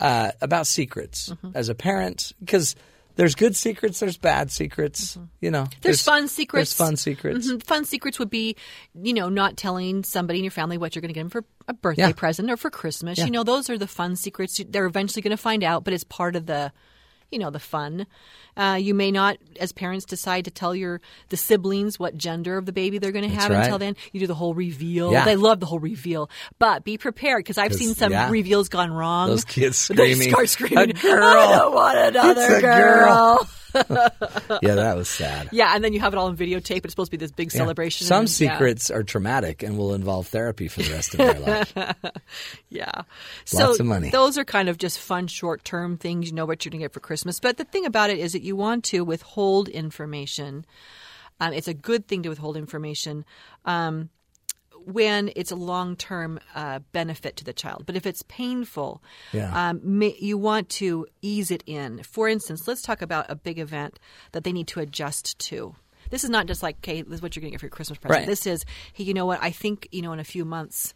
uh, 0.00 0.32
about 0.40 0.66
secrets 0.66 1.30
Mm-hmm. 1.30 1.50
as 1.54 1.68
a 1.70 1.74
parent 1.74 2.32
because 2.40 2.76
there's 3.14 3.34
good 3.34 3.56
secrets, 3.56 3.98
there's 4.00 4.18
bad 4.18 4.50
secrets. 4.50 5.16
You 5.40 5.50
know, 5.50 5.62
Mm-hmm. 5.62 5.78
There's, 5.80 6.02
fun 6.02 6.28
secrets. 6.28 6.76
There's 6.76 6.88
fun 6.88 6.96
secrets. 6.96 7.50
Mhm. 7.50 7.62
Fun 7.62 7.84
secrets 7.86 8.18
would 8.18 8.28
be, 8.28 8.56
you 8.94 9.14
know, 9.14 9.30
not 9.30 9.56
telling 9.56 10.04
somebody 10.04 10.40
in 10.40 10.44
your 10.44 10.50
family 10.50 10.76
what 10.76 10.94
you're 10.94 11.00
going 11.00 11.08
to 11.08 11.14
get 11.14 11.22
them 11.22 11.30
for 11.30 11.44
a 11.66 11.72
birthday 11.72 12.08
Yeah. 12.08 12.12
present 12.12 12.50
or 12.50 12.58
for 12.58 12.68
Christmas. 12.68 13.16
Yeah. 13.16 13.24
You 13.24 13.30
know, 13.30 13.42
those 13.44 13.70
are 13.70 13.78
the 13.78 13.86
fun 13.86 14.16
secrets. 14.16 14.60
They're 14.68 14.84
eventually 14.84 15.22
going 15.22 15.30
to 15.34 15.42
find 15.42 15.64
out, 15.64 15.84
but 15.84 15.94
it's 15.94 16.04
part 16.04 16.36
of 16.36 16.44
the 16.44 16.72
you 17.32 17.40
know, 17.40 17.50
the 17.50 17.58
fun. 17.58 18.06
Uh, 18.56 18.78
you 18.80 18.94
may 18.94 19.10
not, 19.10 19.36
as 19.60 19.72
parents, 19.72 20.04
decide 20.04 20.44
to 20.46 20.50
tell 20.50 20.74
your 20.74 21.00
the 21.28 21.36
siblings 21.36 21.98
what 21.98 22.16
gender 22.16 22.56
of 22.56 22.66
the 22.66 22.72
baby 22.72 22.98
they're 22.98 23.12
going 23.12 23.28
to 23.28 23.34
have 23.34 23.50
right. 23.50 23.64
until 23.64 23.78
then. 23.78 23.96
You 24.12 24.20
do 24.20 24.26
the 24.26 24.34
whole 24.34 24.54
reveal. 24.54 25.12
Yeah. 25.12 25.24
They 25.24 25.36
love 25.36 25.60
the 25.60 25.66
whole 25.66 25.78
reveal, 25.78 26.30
but 26.58 26.84
be 26.84 26.98
prepared 26.98 27.40
because 27.40 27.58
I've 27.58 27.74
seen 27.74 27.94
some 27.94 28.12
yeah. 28.12 28.30
reveals 28.30 28.68
gone 28.68 28.90
wrong. 28.90 29.28
Those 29.28 29.44
kids 29.44 29.76
screaming, 29.78 30.30
start 30.30 30.48
screaming, 30.48 30.90
"A 30.90 30.92
girl! 30.94 31.24
I 31.24 31.52
don't 31.58 31.74
want 31.74 31.98
another 31.98 32.56
a 32.56 32.60
girl. 32.60 33.48
yeah, 34.62 34.74
that 34.74 34.96
was 34.96 35.08
sad. 35.08 35.50
Yeah, 35.52 35.74
and 35.74 35.84
then 35.84 35.92
you 35.92 36.00
have 36.00 36.14
it 36.14 36.16
all 36.16 36.26
on 36.26 36.36
videotape. 36.36 36.84
It's 36.84 36.92
supposed 36.92 37.10
to 37.10 37.16
be 37.16 37.22
this 37.22 37.32
big 37.32 37.52
Yeah. 37.52 37.58
celebration. 37.58 38.06
Some 38.06 38.20
and- 38.20 38.40
yeah. 38.40 38.52
secrets 38.52 38.90
are 38.90 39.02
traumatic 39.02 39.62
and 39.62 39.76
will 39.76 39.92
involve 39.92 40.28
therapy 40.28 40.68
for 40.68 40.82
the 40.82 40.92
rest 40.92 41.14
of 41.14 41.18
their 41.18 41.38
life. 41.40 41.74
Yeah. 42.68 42.90
Lots 42.94 43.52
so 43.52 43.72
of 43.72 43.86
money. 43.86 44.10
Those 44.10 44.38
are 44.38 44.44
kind 44.44 44.68
of 44.68 44.78
just 44.78 44.98
fun 44.98 45.26
short 45.26 45.64
term 45.64 45.96
things. 45.96 46.28
You 46.28 46.34
know 46.34 46.46
what 46.46 46.64
you're 46.64 46.70
going 46.70 46.80
to 46.80 46.84
get 46.84 46.92
for 46.92 47.00
Christmas. 47.00 47.40
But 47.40 47.56
the 47.56 47.64
thing 47.64 47.86
about 47.86 48.10
it 48.10 48.18
is 48.18 48.32
that 48.32 48.42
you 48.46 48.56
want 48.56 48.84
to 48.84 49.00
withhold 49.04 49.68
information. 49.68 50.64
Um, 51.40 51.52
it's 51.52 51.68
a 51.68 51.74
good 51.74 52.06
thing 52.08 52.22
to 52.22 52.28
withhold 52.30 52.56
information. 52.56 53.24
Um, 53.64 54.08
when 54.84 55.32
it's 55.34 55.50
a 55.50 55.56
long 55.56 55.96
term 55.96 56.38
uh, 56.54 56.78
benefit 56.92 57.34
to 57.36 57.44
the 57.44 57.52
child. 57.52 57.82
But 57.86 57.96
if 57.96 58.06
it's 58.06 58.22
painful, 58.28 59.02
Yeah. 59.32 59.70
um, 59.70 59.80
ma- 59.82 60.10
you 60.20 60.38
want 60.38 60.68
to 60.80 61.06
ease 61.22 61.50
it 61.50 61.64
in. 61.66 62.04
For 62.04 62.28
instance, 62.28 62.68
let's 62.68 62.82
talk 62.82 63.02
about 63.02 63.26
a 63.28 63.34
big 63.34 63.58
event 63.58 63.98
that 64.30 64.44
they 64.44 64.52
need 64.52 64.68
to 64.68 64.80
adjust 64.80 65.36
to. 65.40 65.74
This 66.10 66.22
is 66.22 66.30
not 66.30 66.46
just 66.46 66.62
like, 66.62 66.76
okay, 66.76 67.02
this 67.02 67.14
is 67.14 67.22
what 67.22 67.34
you're 67.34 67.40
going 67.40 67.50
to 67.50 67.54
get 67.54 67.60
for 67.60 67.66
your 67.66 67.70
Christmas 67.70 67.98
present. 67.98 68.20
Right. 68.20 68.26
This 68.28 68.46
is, 68.46 68.64
hey, 68.92 69.02
you 69.02 69.12
know 69.12 69.26
what? 69.26 69.42
I 69.42 69.50
think, 69.50 69.88
you 69.90 70.02
know, 70.02 70.12
in 70.12 70.20
a 70.20 70.24
few 70.24 70.44
months, 70.44 70.94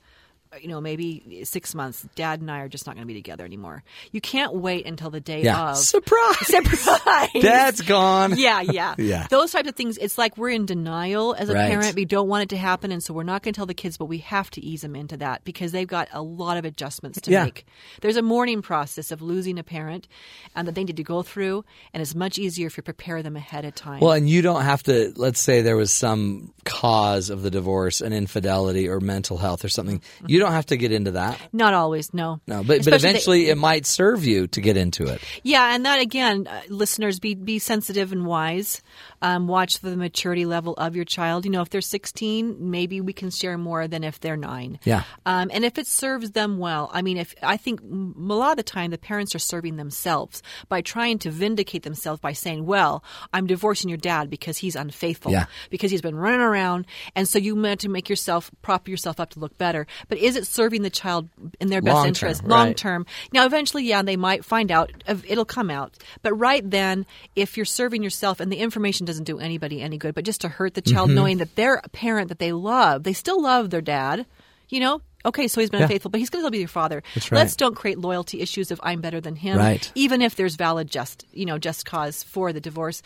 Uh, 0.53 0.57
you 0.61 0.67
know, 0.67 0.81
maybe 0.81 1.45
six 1.45 1.77
months, 1.77 2.05
dad 2.17 2.41
and 2.41 2.51
I 2.51 2.59
are 2.59 2.69
just 2.69 2.85
not 2.85 2.97
going 2.97 3.07
to 3.07 3.07
be 3.07 3.15
together 3.15 3.45
anymore. 3.45 3.85
You 4.11 4.21
can't 4.21 4.53
wait 4.53 4.85
until 4.85 5.09
the 5.09 5.21
day 5.21 5.45
Yeah. 5.45 5.71
of. 5.71 5.77
Surprise! 5.77 6.39
Surprise! 6.49 7.29
Dad's 7.41 7.81
gone. 7.83 8.37
Yeah, 8.37 8.61
yeah. 8.61 8.97
Yeah. 8.99 9.29
Those 9.31 9.53
types 9.53 9.69
of 9.69 9.77
things, 9.77 9.97
it's 9.99 10.19
like 10.19 10.37
we're 10.37 10.51
in 10.51 10.67
denial 10.67 11.35
as 11.35 11.49
a 11.51 11.55
Right. 11.55 11.71
parent. 11.71 11.95
We 11.95 12.05
don't 12.05 12.27
want 12.29 12.43
it 12.43 12.49
to 12.49 12.57
happen. 12.57 12.91
And 12.91 13.01
so 13.03 13.15
we're 13.15 13.23
not 13.23 13.43
going 13.45 13.53
to 13.55 13.59
tell 13.59 13.67
the 13.67 13.75
kids, 13.75 13.97
but 13.97 14.07
we 14.07 14.19
have 14.19 14.51
to 14.51 14.61
ease 14.65 14.81
them 14.83 14.97
into 14.97 15.17
that 15.19 15.45
because 15.45 15.71
they've 15.71 15.87
got 15.87 16.09
a 16.13 16.21
lot 16.21 16.57
of 16.57 16.65
adjustments 16.65 17.21
to 17.23 17.31
Yeah. 17.31 17.45
make. 17.45 17.65
There's 18.01 18.17
a 18.17 18.23
mourning 18.23 18.61
process 18.61 19.13
of 19.13 19.23
losing 19.23 19.57
a 19.59 19.63
parent 19.63 20.09
and 20.57 20.67
that 20.67 20.75
they 20.75 20.83
need 20.83 20.97
to 20.97 21.05
go 21.05 21.23
through. 21.23 21.65
And 21.95 22.01
it's 22.03 22.15
much 22.17 22.39
easier 22.39 22.67
if 22.67 22.77
you 22.77 22.83
prepare 22.83 23.23
them 23.23 23.37
ahead 23.37 23.65
of 23.65 23.77
time. 23.77 24.01
Well, 24.01 24.13
and 24.13 24.29
you 24.29 24.43
don't 24.43 24.63
have 24.63 24.83
to, 24.85 25.13
let's 25.15 25.41
say 25.41 25.63
there 25.63 25.77
was 25.77 25.93
some 25.93 26.53
cause 26.65 27.31
of 27.31 27.43
the 27.43 27.51
divorce, 27.51 28.01
an 28.01 28.13
infidelity 28.13 28.89
or 28.89 28.99
mental 29.01 29.39
health 29.39 29.65
or 29.65 29.69
something. 29.69 30.01
Mm-hmm. 30.01 30.27
You 30.29 30.40
don't 30.41 30.53
have 30.53 30.67
to 30.67 30.77
get 30.77 30.91
into 30.93 31.13
that. 31.13 31.39
not 31.53 31.73
always, 31.75 32.13
no. 32.13 32.41
No, 32.49 32.65
but, 32.65 32.67
but 32.67 32.79
Especially 32.79 32.91
the- 32.91 32.97
eventually 33.09 33.49
it 33.51 33.59
might 33.59 33.87
serve 33.87 34.25
you 34.25 34.47
to 34.49 34.61
get 34.61 34.77
into 34.77 35.07
it. 35.07 35.21
Yeah, 35.45 35.75
and 35.75 35.87
that 35.87 36.01
again, 36.01 36.47
uh, 36.49 36.61
listeners, 36.69 37.21
be 37.21 37.35
be 37.35 37.59
sensitive 37.61 38.13
and 38.13 38.27
wise. 38.27 38.83
Um, 39.23 39.47
watch 39.49 39.79
for 39.79 39.91
the 39.91 39.97
maturity 39.97 40.47
level 40.47 40.73
of 40.75 40.97
your 40.97 41.05
child. 41.05 41.45
You 41.45 41.51
know, 41.51 41.61
if 41.61 41.69
they're 41.71 41.83
16, 41.83 42.57
maybe 42.71 43.01
we 43.03 43.13
can 43.13 43.31
share 43.31 43.59
more 43.59 43.87
than 43.87 44.03
if 44.03 44.19
they're 44.19 44.37
nine. 44.37 44.79
Yeah. 44.85 45.03
Um, 45.27 45.51
and 45.53 45.65
if 45.65 45.77
it 45.79 45.87
serves 45.87 46.31
them 46.31 46.59
well, 46.59 46.91
I 46.93 47.03
mean, 47.03 47.19
if 47.19 47.35
I 47.43 47.57
think 47.59 47.81
m- 47.83 48.15
a 48.19 48.35
lot 48.35 48.53
of 48.53 48.57
the 48.57 48.63
time 48.63 48.91
the 48.91 48.99
parents 48.99 49.35
are 49.35 49.39
serving 49.39 49.77
themselves 49.77 50.43
by 50.71 50.81
trying 50.81 51.19
to 51.21 51.31
vindicate 51.31 51.83
themselves 51.83 52.21
by 52.21 52.33
saying, 52.33 52.65
"Well, 52.65 53.05
I'm 53.33 53.47
divorcing 53.47 53.89
your 53.91 53.99
dad 53.99 54.31
because 54.31 54.57
he's 54.59 54.75
unfaithful, 54.77 55.33
Yeah. 55.33 55.47
because 55.69 55.91
he's 55.91 56.01
been 56.03 56.17
running 56.17 56.41
around," 56.41 56.87
and 57.15 57.29
so 57.29 57.39
you 57.39 57.55
meant 57.57 57.81
to 57.81 57.89
make 57.91 58.09
yourself 58.09 58.51
prop 58.63 58.89
yourself 58.89 59.21
up 59.21 59.31
to 59.31 59.39
look 59.39 59.59
better. 59.59 59.87
But 60.09 60.19
is 60.19 60.30
it 60.37 60.47
serving 60.47 60.83
the 60.83 60.91
child 60.91 61.29
in 61.61 61.69
their 61.69 61.81
best 61.83 61.95
Long 61.95 62.05
term, 62.05 62.09
interest, 62.09 62.43
right. 62.43 62.51
long 62.51 62.75
term? 62.75 63.07
Now, 63.33 63.47
eventually, 63.47 63.85
yeah, 63.85 64.03
they 64.03 64.17
might 64.17 64.45
find 64.45 64.71
out. 64.71 64.91
It'll 65.07 65.45
come 65.45 65.71
out. 65.71 65.97
But 66.23 66.35
right 66.35 66.69
then, 66.69 67.07
if 67.37 67.57
you're 67.57 67.67
serving 67.67 68.03
yourself 68.03 68.41
and 68.41 68.51
the 68.51 68.57
information 68.59 69.07
doesn't 69.07 69.25
do 69.25 69.39
anybody 69.39 69.81
any 69.83 69.99
good, 69.99 70.15
but 70.15 70.25
just 70.25 70.41
to 70.43 70.49
hurt 70.49 70.75
the 70.75 70.83
Mm-hmm. 70.83 70.95
child, 70.97 71.11
knowing 71.11 71.39
that 71.39 71.57
their 71.57 71.81
parent 71.93 72.29
that 72.29 72.39
they 72.39 72.53
love, 72.53 73.03
they 73.05 73.13
still 73.13 73.43
love 73.43 73.71
their 73.71 73.81
dad, 73.83 74.27
you 74.69 74.81
know. 74.81 75.01
Okay, 75.23 75.49
so 75.49 75.61
he's 75.61 75.69
been 75.69 75.81
Yeah. 75.81 75.85
unfaithful, 75.85 76.11
but 76.11 76.19
he's 76.19 76.31
going 76.31 76.41
to 76.41 76.45
still 76.45 76.51
be 76.51 76.61
your 76.61 76.69
father. 76.69 77.03
Right. 77.15 77.33
Let's 77.33 77.55
don't 77.55 77.77
create 77.77 77.99
loyalty 77.99 78.41
issues 78.41 78.71
of 78.71 78.81
I'm 78.83 79.03
better 79.03 79.21
than 79.21 79.37
him, 79.37 79.59
Right. 79.59 79.93
even 79.95 80.23
if 80.23 80.35
there's 80.35 80.57
valid 80.57 80.91
just 80.91 81.27
you 81.35 81.45
know 81.45 81.59
just 81.59 81.85
cause 81.85 82.23
for 82.23 82.55
the 82.55 82.61
divorce. 82.61 83.03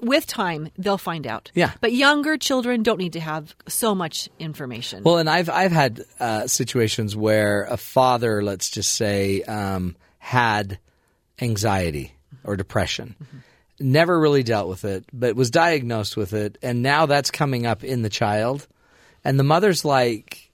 With 0.00 0.26
time, 0.26 0.70
they'll 0.78 0.98
find 0.98 1.26
out. 1.26 1.50
Yeah. 1.54 1.72
But 1.80 1.92
younger 1.92 2.36
children 2.38 2.82
don't 2.82 2.98
need 2.98 3.14
to 3.14 3.20
have 3.20 3.54
so 3.66 3.94
much 3.94 4.28
information. 4.38 5.02
Well, 5.02 5.18
and 5.18 5.28
I've 5.28 5.50
I've 5.50 5.72
had 5.72 6.04
uh, 6.20 6.46
situations 6.46 7.16
where 7.16 7.64
a 7.64 7.76
father, 7.76 8.42
let's 8.42 8.70
just 8.70 8.92
say, 8.92 9.42
um, 9.42 9.96
had 10.18 10.78
anxiety 11.40 12.14
or 12.44 12.56
depression, 12.56 13.16
never 13.80 14.18
really 14.18 14.42
dealt 14.42 14.68
with 14.68 14.84
it, 14.84 15.04
but 15.12 15.34
was 15.34 15.50
diagnosed 15.50 16.16
with 16.16 16.32
it, 16.32 16.58
and 16.62 16.82
now 16.82 17.06
that's 17.06 17.30
coming 17.30 17.66
up 17.66 17.82
in 17.82 18.02
the 18.02 18.08
child, 18.08 18.66
and 19.24 19.38
the 19.38 19.44
mother's 19.44 19.84
like, 19.84 20.50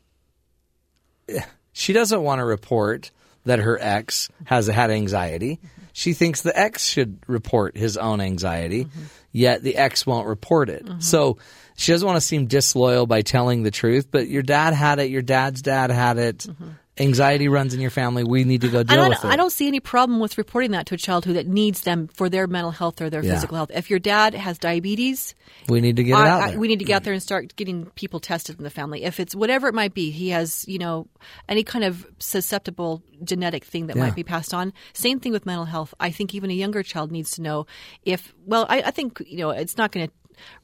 eh, 1.28 1.42
she 1.72 1.92
doesn't 1.92 2.22
want 2.22 2.38
to 2.38 2.44
report 2.44 3.10
that 3.44 3.58
her 3.58 3.78
ex 3.80 4.28
has 4.44 4.66
had 4.66 4.90
anxiety. 4.90 5.58
She 5.92 6.12
thinks 6.12 6.42
the 6.42 6.56
ex 6.58 6.84
should 6.84 7.18
report 7.26 7.76
his 7.76 7.96
own 7.96 8.20
anxiety, 8.20 8.86
yet 9.32 9.62
the 9.62 9.76
ex 9.76 10.06
won't 10.06 10.26
report 10.26 10.68
it. 10.68 10.84
Mm-hmm. 10.84 11.00
So 11.00 11.38
she 11.76 11.92
doesn't 11.92 12.06
want 12.06 12.16
to 12.16 12.26
seem 12.26 12.46
disloyal 12.46 13.06
by 13.06 13.22
telling 13.22 13.62
the 13.62 13.70
truth, 13.70 14.08
but 14.10 14.28
your 14.28 14.42
dad 14.42 14.74
had 14.74 14.98
it, 14.98 15.10
your 15.10 15.22
dad's 15.22 15.62
dad 15.62 15.90
had 15.90 16.18
it. 16.18 16.38
Mm-hmm. 16.38 16.68
Anxiety 17.00 17.48
runs 17.48 17.74
in 17.74 17.80
your 17.80 17.90
family. 17.90 18.24
We 18.24 18.44
need 18.44 18.62
to 18.62 18.68
go 18.68 18.82
deal 18.82 19.00
I, 19.00 19.08
with 19.08 19.18
it. 19.24 19.28
I 19.28 19.36
don't 19.36 19.50
see 19.52 19.68
any 19.68 19.80
problem 19.80 20.20
with 20.20 20.36
reporting 20.38 20.72
that 20.72 20.86
to 20.86 20.94
a 20.94 20.98
child 20.98 21.24
who 21.24 21.32
that 21.34 21.46
needs 21.46 21.82
them 21.82 22.08
for 22.08 22.28
their 22.28 22.46
mental 22.46 22.70
health 22.70 23.00
or 23.00 23.10
their 23.10 23.24
Yeah. 23.24 23.34
physical 23.34 23.56
health. 23.56 23.70
If 23.74 23.90
your 23.90 23.98
dad 23.98 24.34
has 24.34 24.58
diabetes, 24.58 25.34
we 25.68 25.80
need 25.80 25.96
to 25.96 26.04
get 26.04 26.12
it 26.12 26.16
I- 26.22 26.28
out 26.28 26.40
I- 26.42 26.50
there. 26.50 26.58
we 26.60 26.68
need 26.68 26.78
to 26.80 26.84
get 26.84 26.96
out 26.96 27.04
there 27.04 27.12
and 27.12 27.22
start 27.22 27.54
getting 27.56 27.86
people 27.94 28.20
tested 28.20 28.58
in 28.58 28.64
the 28.64 28.70
family. 28.70 29.04
If 29.04 29.20
it's 29.20 29.34
whatever 29.34 29.68
it 29.68 29.74
might 29.74 29.94
be, 29.94 30.10
he 30.10 30.30
has 30.30 30.64
you 30.68 30.78
know 30.78 31.06
any 31.48 31.62
kind 31.64 31.84
of 31.84 32.06
susceptible 32.18 33.02
genetic 33.24 33.64
thing 33.64 33.86
that 33.88 33.96
Yeah. 33.96 34.04
might 34.04 34.14
be 34.14 34.24
passed 34.24 34.54
on. 34.54 34.72
Same 34.92 35.20
thing 35.20 35.32
with 35.32 35.46
mental 35.46 35.64
health. 35.66 35.94
I 36.00 36.10
think 36.10 36.34
even 36.34 36.50
a 36.50 36.54
younger 36.54 36.82
child 36.82 37.12
needs 37.12 37.32
to 37.32 37.42
know 37.42 37.66
if. 38.04 38.32
Well, 38.46 38.66
I, 38.68 38.82
I 38.82 38.90
think 38.90 39.22
you 39.26 39.38
know 39.38 39.50
it's 39.50 39.76
not 39.76 39.92
going 39.92 40.08
to 40.08 40.12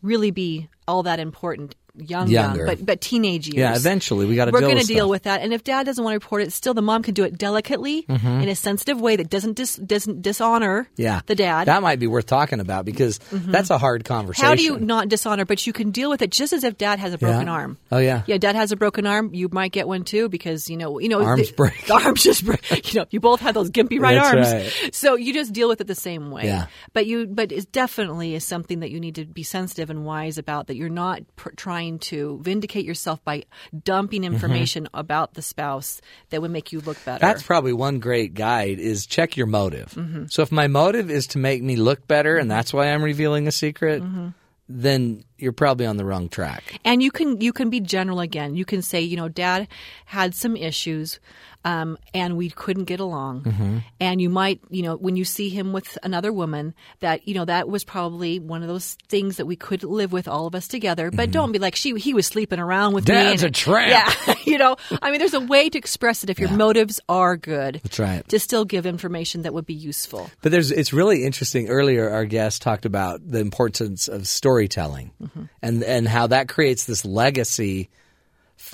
really 0.02 0.30
be 0.30 0.68
all 0.86 1.02
that 1.04 1.18
important. 1.20 1.74
Young, 1.96 2.26
Younger. 2.28 2.58
young, 2.58 2.66
but 2.66 2.84
but 2.84 3.00
teenage 3.00 3.46
years. 3.46 3.56
Yeah, 3.56 3.76
eventually 3.76 4.26
we 4.26 4.34
gotta 4.34 4.50
We're 4.50 4.58
deal 4.60 4.68
gonna 4.70 4.80
with 4.80 4.86
deal 4.88 5.08
with 5.08 5.22
that, 5.24 5.42
and 5.42 5.52
if 5.52 5.62
dad 5.62 5.84
doesn't 5.86 6.02
want 6.02 6.14
to 6.14 6.16
report 6.24 6.42
it, 6.42 6.52
still 6.52 6.74
the 6.74 6.82
mom 6.82 7.02
can 7.04 7.14
do 7.14 7.22
it 7.22 7.38
delicately 7.38 8.04
in 8.08 8.48
a 8.48 8.56
sensitive 8.56 9.00
way 9.00 9.14
that 9.16 9.30
doesn't 9.30 9.52
dis, 9.54 9.76
doesn't 9.76 10.20
dishonor 10.22 10.84
Mm-hmm. 10.84 11.02
yeah, 11.02 11.20
the 11.26 11.34
dad. 11.36 11.68
That 11.68 11.82
might 11.82 12.00
be 12.00 12.06
worth 12.08 12.26
talking 12.26 12.58
about 12.58 12.84
because 12.84 13.18
that's 13.30 13.70
a 13.70 13.78
hard 13.78 14.04
conversation. 14.04 14.44
How 14.44 14.54
do 14.56 14.62
you 14.62 14.78
not 14.78 15.08
dishonor? 15.08 15.44
But 15.44 15.66
you 15.66 15.72
can 15.72 15.92
deal 15.92 16.10
with 16.10 16.20
it 16.22 16.30
just 16.30 16.52
as 16.52 16.64
if 16.64 16.76
dad 16.78 16.98
has 16.98 17.12
a 17.14 17.18
broken 17.18 17.46
Yeah. 17.46 17.52
arm. 17.52 17.78
Oh, 17.92 17.98
yeah. 17.98 18.22
yeah. 18.26 18.38
Dad 18.38 18.56
has 18.56 18.72
a 18.72 18.76
broken 18.76 19.06
arm. 19.06 19.30
You 19.32 19.48
might 19.52 19.70
get 19.70 19.86
one 19.86 20.02
too 20.02 20.28
because 20.28 20.68
you 20.68 20.76
know, 20.76 20.98
you 20.98 21.08
know, 21.08 21.22
Arms 21.22 21.50
the, 21.50 21.54
break. 21.54 21.86
The 21.86 21.94
arms 22.04 22.22
just 22.24 22.44
break. 22.44 22.60
You 22.94 23.00
know, 23.00 23.06
you 23.10 23.20
both 23.20 23.40
have 23.40 23.54
those 23.54 23.70
gimpy 23.70 24.00
right 24.00 24.14
That's 24.14 24.52
arms. 24.52 24.52
right. 24.84 24.94
So 24.94 25.14
you 25.14 25.32
just 25.32 25.52
deal 25.52 25.68
with 25.68 25.80
it 25.80 25.86
the 25.86 25.94
same 25.94 26.30
way. 26.32 26.46
Yeah. 26.46 26.66
But 26.92 27.06
you, 27.06 27.26
but 27.26 27.52
it 27.52 27.70
definitely 27.72 28.34
is 28.34 28.44
something 28.44 28.80
that 28.80 28.90
you 28.90 28.98
need 29.00 29.14
to 29.16 29.24
be 29.24 29.42
sensitive 29.44 29.90
and 29.90 30.04
wise 30.04 30.38
about. 30.38 30.66
That 30.66 30.76
you're 30.76 30.88
not 30.88 31.20
pr- 31.36 31.50
trying 31.56 31.83
to 32.00 32.38
vindicate 32.42 32.84
yourself 32.84 33.22
by 33.24 33.44
dumping 33.84 34.24
information 34.24 34.88
about 34.94 35.34
the 35.34 35.42
spouse 35.42 36.00
that 36.30 36.40
would 36.42 36.50
make 36.50 36.72
you 36.72 36.80
look 36.80 37.02
better. 37.04 37.18
Mm-hmm. 37.24 37.32
That's 37.32 37.42
probably 37.42 37.72
one 37.72 37.98
great 38.00 38.34
guide 38.34 38.78
is 38.78 39.06
check 39.06 39.36
your 39.36 39.46
motive. 39.46 39.90
Mm-hmm. 39.92 40.26
So 40.28 40.42
if 40.42 40.50
my 40.52 40.66
motive 40.66 41.10
is 41.10 41.26
to 41.28 41.38
make 41.38 41.62
me 41.62 41.76
look 41.76 42.06
better 42.06 42.36
and 42.36 42.50
that's 42.50 42.72
why 42.72 42.88
I'm 42.88 43.02
revealing 43.02 43.46
a 43.48 43.52
secret, 43.52 44.02
Mm-hmm. 44.02 44.28
then 44.68 45.24
you're 45.38 45.52
probably 45.52 45.84
on 45.86 45.96
the 45.98 46.04
wrong 46.04 46.28
track. 46.28 46.80
and 46.84 47.02
you 47.02 47.10
can 47.10 47.40
you 47.40 47.52
can 47.52 47.68
be 47.70 47.80
general 47.80 48.20
again. 48.20 48.54
You 48.56 48.64
can 48.64 48.80
say, 48.82 49.00
you 49.02 49.16
know, 49.16 49.28
Dad 49.28 49.68
had 50.06 50.34
some 50.34 50.56
issues, 50.56 51.20
um, 51.64 51.98
and 52.12 52.36
we 52.36 52.50
couldn't 52.50 52.84
get 52.84 53.00
along. 53.00 53.42
Mm-hmm. 53.42 53.78
And 54.00 54.20
you 54.20 54.28
might, 54.28 54.60
you 54.70 54.82
know, 54.82 54.96
when 54.96 55.16
you 55.16 55.24
see 55.24 55.48
him 55.48 55.72
with 55.72 55.96
another 56.02 56.32
woman, 56.32 56.74
that 57.00 57.26
you 57.26 57.34
know 57.34 57.44
that 57.44 57.68
was 57.68 57.84
probably 57.84 58.38
one 58.38 58.62
of 58.62 58.68
those 58.68 58.96
things 59.08 59.38
that 59.38 59.46
we 59.46 59.56
could 59.56 59.82
live 59.82 60.12
with 60.12 60.28
all 60.28 60.46
of 60.46 60.54
us 60.54 60.68
together. 60.68 61.10
But 61.10 61.30
don't 61.30 61.52
be 61.52 61.58
like 61.58 61.74
she 61.76 61.94
he 61.98 62.14
was 62.14 62.26
sleeping 62.26 62.58
around 62.58 62.94
with 62.94 63.08
me. 63.08 63.14
Mm-hmm. 63.14 63.30
Dad's 63.30 63.42
a 63.42 63.50
tramp. 63.50 63.90
Yeah, 63.90 64.34
you 64.44 64.58
know, 64.58 64.76
I 65.02 65.10
mean, 65.10 65.18
there's 65.20 65.34
a 65.34 65.40
way 65.40 65.70
to 65.70 65.78
express 65.78 66.22
it 66.24 66.30
if 66.30 66.38
your 66.38 66.50
motives 66.50 67.00
are 67.08 67.36
good. 67.36 67.80
That's 67.82 67.98
right. 67.98 68.28
To 68.28 68.38
still 68.38 68.64
give 68.64 68.86
information 68.86 69.42
that 69.42 69.54
would 69.54 69.66
be 69.66 69.74
useful. 69.74 70.30
But 70.42 70.52
there's 70.52 70.70
it's 70.70 70.92
really 70.92 71.24
interesting. 71.24 71.68
Earlier, 71.68 72.10
our 72.10 72.24
guest 72.24 72.62
talked 72.62 72.84
about 72.84 73.20
the 73.28 73.40
importance 73.40 74.08
of 74.08 74.26
storytelling, 74.28 75.12
Mm-hmm. 75.22 75.44
and 75.62 75.82
and 75.84 76.08
how 76.08 76.26
that 76.28 76.48
creates 76.48 76.84
this 76.84 77.04
legacy 77.04 77.88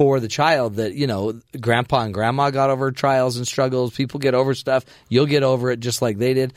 for 0.00 0.18
the 0.18 0.28
child. 0.28 0.76
That 0.76 0.94
you 0.94 1.06
know, 1.06 1.38
grandpa 1.60 2.04
and 2.04 2.14
grandma 2.14 2.48
got 2.48 2.70
over 2.70 2.90
trials 2.90 3.36
and 3.36 3.46
struggles. 3.46 3.94
People 3.94 4.18
get 4.18 4.34
over 4.34 4.54
stuff. 4.54 4.86
You'll 5.10 5.26
get 5.26 5.42
over 5.42 5.70
it 5.70 5.80
just 5.80 6.00
like 6.00 6.16
they 6.16 6.32
did. 6.32 6.54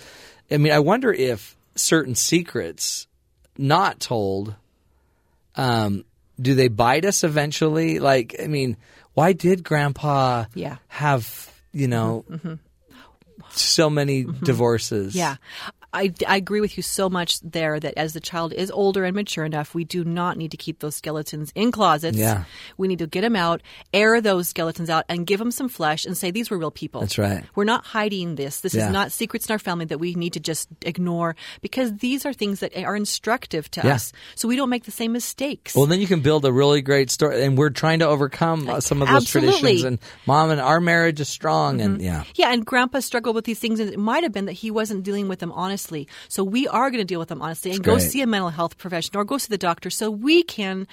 I 0.49 0.55
mean, 0.55 0.71
I 0.71 0.79
wonder 0.79 1.11
if 1.11 1.57
certain 1.75 2.15
secrets 2.15 3.05
not 3.57 3.99
told, 3.99 4.55
um, 5.57 6.05
do 6.39 6.55
they 6.55 6.69
bite 6.69 7.03
us 7.03 7.25
eventually? 7.25 7.99
Like, 7.99 8.37
I 8.41 8.47
mean, 8.47 8.77
why 9.13 9.33
did 9.33 9.61
grandpa 9.61 10.45
Yeah. 10.53 10.77
have 10.87 11.51
you 11.73 11.89
know 11.89 12.23
mm-hmm. 12.31 12.47
Mm-hmm. 12.47 13.43
so 13.49 13.89
many 13.89 14.23
mm-hmm. 14.23 14.45
divorces? 14.45 15.17
Yeah. 15.17 15.35
I, 15.93 16.13
I 16.27 16.37
agree 16.37 16.59
with 16.61 16.75
you 16.77 16.83
so 16.83 17.09
much 17.09 17.39
there 17.41 17.79
that 17.79 17.93
as 17.97 18.13
the 18.13 18.19
child 18.19 18.51
is 18.53 18.71
older 18.71 19.05
and 19.05 19.15
mature 19.15 19.45
enough, 19.45 19.75
we 19.75 19.83
do 19.83 20.03
not 20.03 20.37
need 20.37 20.51
to 20.51 20.57
keep 20.57 20.79
those 20.79 20.95
skeletons 20.95 21.51
in 21.55 21.71
closets. 21.71 22.17
Yeah. 22.17 22.45
We 22.77 22.87
need 22.87 22.99
to 22.99 23.07
get 23.07 23.21
them 23.21 23.35
out, 23.35 23.61
air 23.93 24.19
those 24.19 24.47
skeletons 24.47 24.89
out, 24.89 25.05
and 25.07 25.27
give 25.27 25.39
them 25.39 25.51
some 25.51 25.69
flesh 25.69 26.05
and 26.05 26.17
say, 26.17 26.31
these 26.31 26.49
were 26.49 26.57
real 26.57 26.71
people. 26.71 27.01
That's 27.01 27.17
right. 27.17 27.43
We're 27.55 27.63
not 27.65 27.85
hiding 27.85 28.35
this. 28.35 28.61
This 28.61 28.73
Yeah. 28.73 28.87
is 28.87 28.93
not 28.93 29.11
secrets 29.11 29.47
in 29.47 29.51
our 29.53 29.59
family 29.59 29.85
that 29.85 29.99
we 29.99 30.15
need 30.15 30.33
to 30.33 30.39
just 30.39 30.67
ignore 30.81 31.35
because 31.61 31.95
these 31.97 32.25
are 32.25 32.33
things 32.33 32.61
that 32.61 32.75
are 32.75 32.95
instructive 32.95 33.69
to 33.71 33.81
Yeah. 33.83 33.95
us. 33.95 34.11
So 34.35 34.47
we 34.47 34.55
don't 34.55 34.69
make 34.71 34.85
the 34.85 34.91
same 34.91 35.11
mistakes. 35.11 35.75
Well, 35.75 35.85
then 35.85 35.99
you 36.01 36.07
can 36.07 36.21
build 36.21 36.43
a 36.45 36.51
really 36.51 36.81
great 36.81 37.11
story, 37.11 37.43
and 37.43 37.57
we're 37.57 37.69
trying 37.69 37.99
to 37.99 38.07
overcome 38.07 38.67
uh, 38.67 38.79
some 38.81 39.01
of 39.03 39.07
those 39.09 39.17
Absolutely. 39.17 39.59
traditions. 39.59 39.83
And 39.83 39.99
mom 40.25 40.49
and 40.49 40.59
our 40.59 40.79
marriage 40.81 41.19
is 41.19 41.29
strong, 41.29 41.81
and 41.81 42.01
yeah, 42.01 42.23
Yeah, 42.35 42.51
and 42.51 42.65
grandpa 42.65 42.99
struggled 43.01 43.35
with 43.35 43.45
these 43.45 43.59
things, 43.59 43.79
and 43.79 43.91
it 43.93 43.99
might 43.99 44.23
have 44.23 44.31
been 44.31 44.45
that 44.45 44.53
he 44.53 44.71
wasn't 44.71 45.03
dealing 45.03 45.27
with 45.27 45.37
them 45.39 45.51
honestly. 45.51 45.82
So 46.29 46.43
we 46.43 46.67
are 46.67 46.89
going 46.89 46.99
to 47.01 47.05
deal 47.05 47.19
with 47.19 47.29
them 47.29 47.41
honestly 47.41 47.71
and 47.71 47.83
go 47.83 47.97
see 47.97 48.21
a 48.21 48.27
mental 48.27 48.49
health 48.49 48.77
professional 48.77 49.21
or 49.21 49.25
go 49.25 49.37
see 49.37 49.47
the 49.49 49.57
doctor 49.57 49.89
so 49.89 50.09
we 50.09 50.43
can 50.43 50.87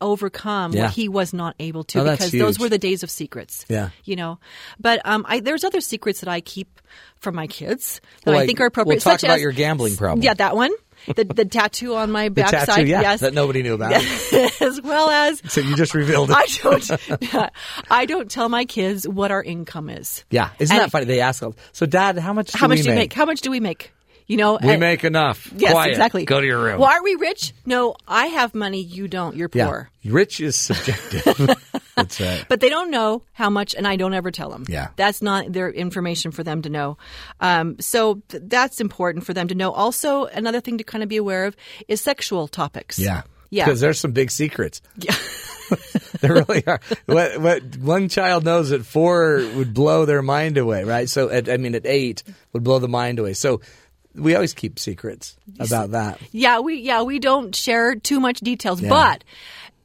overcome 0.00 0.72
Yeah. 0.72 0.84
what 0.84 0.92
he 0.92 1.08
was 1.08 1.32
not 1.32 1.54
able 1.58 1.84
to 1.84 2.00
Oh, 2.00 2.04
because 2.10 2.32
those 2.32 2.58
were 2.58 2.68
the 2.68 2.78
days 2.78 3.02
of 3.02 3.10
secrets. 3.10 3.64
Yeah. 3.68 3.90
You 4.04 4.16
know, 4.16 4.38
but 4.78 5.00
um, 5.04 5.24
I, 5.28 5.40
there's 5.40 5.64
other 5.64 5.80
secrets 5.80 6.20
that 6.20 6.28
I 6.28 6.40
keep 6.40 6.80
from 7.20 7.34
my 7.34 7.46
kids 7.46 8.00
that 8.24 8.32
Well, 8.32 8.40
I 8.40 8.46
think 8.46 8.60
are 8.60 8.66
appropriate. 8.66 8.96
we'll 9.04 9.12
talk 9.12 9.22
about 9.22 9.36
as- 9.36 9.42
your 9.42 9.52
gambling 9.52 9.96
problem. 9.96 10.22
Yeah, 10.22 10.34
that 10.34 10.54
one. 10.56 10.70
The, 11.14 11.24
the 11.24 11.44
tattoo 11.44 11.94
on 11.94 12.10
my 12.10 12.28
backside. 12.30 12.66
tattoo, 12.68 12.86
yeah, 12.86 13.00
yes. 13.02 13.20
that 13.20 13.32
nobody 13.34 13.62
knew 13.62 13.74
about. 13.74 13.92
as 14.60 14.80
well 14.82 15.08
as 15.10 15.40
So 15.46 15.60
you 15.60 15.76
just 15.76 15.94
revealed 15.94 16.30
it. 16.34 16.36
I 16.36 16.46
don't. 16.62 17.52
I 17.90 18.06
don't 18.06 18.30
tell 18.30 18.48
my 18.48 18.64
kids 18.64 19.06
what 19.06 19.30
our 19.30 19.42
income 19.42 19.88
is. 19.90 20.24
yeah, 20.30 20.50
isn't 20.58 20.74
And- 20.74 20.82
that 20.84 20.90
funny? 20.90 21.04
They 21.04 21.20
ask, 21.20 21.42
so 21.72 21.86
Dad, 21.86 22.18
how 22.18 22.32
much? 22.32 22.50
Do 22.52 22.58
How 22.58 22.66
much 22.66 22.78
we 22.78 22.82
do 22.84 22.88
you 22.90 22.94
make? 22.96 23.12
How 23.12 23.24
much 23.26 23.40
do 23.42 23.50
we 23.50 23.60
make? 23.60 23.92
You 24.26 24.36
know, 24.36 24.58
We 24.60 24.70
and- 24.72 24.80
make 24.80 25.04
enough. 25.04 25.52
Yes, 25.56 25.72
Quiet. 25.72 25.90
exactly. 25.90 26.24
Go 26.24 26.40
to 26.40 26.46
your 26.46 26.62
room. 26.62 26.80
Well, 26.80 26.90
are 26.90 27.02
we 27.02 27.14
rich? 27.14 27.52
No, 27.64 27.94
I 28.08 28.26
have 28.26 28.54
money. 28.54 28.80
You 28.82 29.06
don't. 29.06 29.36
You're 29.36 29.50
yeah, 29.54 29.66
poor. 29.66 29.90
rich 30.04 30.40
is 30.40 30.56
subjective. 30.56 31.22
That's 31.96 32.20
right. 32.20 32.44
But 32.48 32.60
they 32.60 32.68
don't 32.68 32.90
know 32.90 33.22
how 33.32 33.48
much, 33.50 33.74
and 33.74 33.86
I 33.86 33.96
don't 33.96 34.12
ever 34.12 34.30
tell 34.30 34.50
them. 34.50 34.64
Yeah. 34.68 34.88
that's 34.96 35.22
not 35.22 35.50
their 35.50 35.70
information 35.70 36.30
for 36.30 36.42
them 36.42 36.60
to 36.62 36.68
know. 36.68 36.98
Um, 37.40 37.76
so 37.80 38.20
th- 38.28 38.42
that's 38.46 38.82
important 38.82 39.24
for 39.24 39.32
them 39.32 39.48
to 39.48 39.54
know. 39.54 39.70
Also, 39.72 40.26
another 40.26 40.60
thing 40.60 40.76
to 40.76 40.84
kind 40.84 41.02
of 41.02 41.08
be 41.08 41.16
aware 41.16 41.46
of 41.46 41.56
is 41.88 42.02
sexual 42.02 42.48
topics. 42.48 42.98
Yeah, 42.98 43.22
yeah. 43.48 43.64
because 43.64 43.80
there's 43.80 43.98
some 43.98 44.12
big 44.12 44.30
secrets. 44.30 44.82
Yeah. 44.98 45.14
there 46.20 46.34
really 46.34 46.64
are. 46.66 46.80
What, 47.06 47.38
what 47.40 47.76
one 47.78 48.08
child 48.08 48.44
knows 48.44 48.70
at 48.72 48.84
four 48.84 49.38
would 49.56 49.74
blow 49.74 50.04
their 50.04 50.22
mind 50.22 50.58
away, 50.58 50.84
right? 50.84 51.08
So, 51.08 51.28
at, 51.30 51.48
I 51.48 51.56
mean, 51.56 51.74
at 51.74 51.86
eight 51.86 52.22
would 52.52 52.62
blow 52.62 52.78
the 52.78 52.88
mind 52.88 53.18
away. 53.18 53.32
So, 53.32 53.60
we 54.16 54.34
always 54.34 54.54
keep 54.54 54.78
secrets 54.78 55.36
about 55.60 55.90
that. 55.92 56.18
Yeah, 56.32 56.60
we 56.60 56.80
yeah 56.80 57.02
we 57.02 57.18
don't 57.18 57.54
share 57.54 57.94
too 57.94 58.18
much 58.20 58.40
details, 58.40 58.80
Yeah. 58.80 58.88
but 58.88 59.24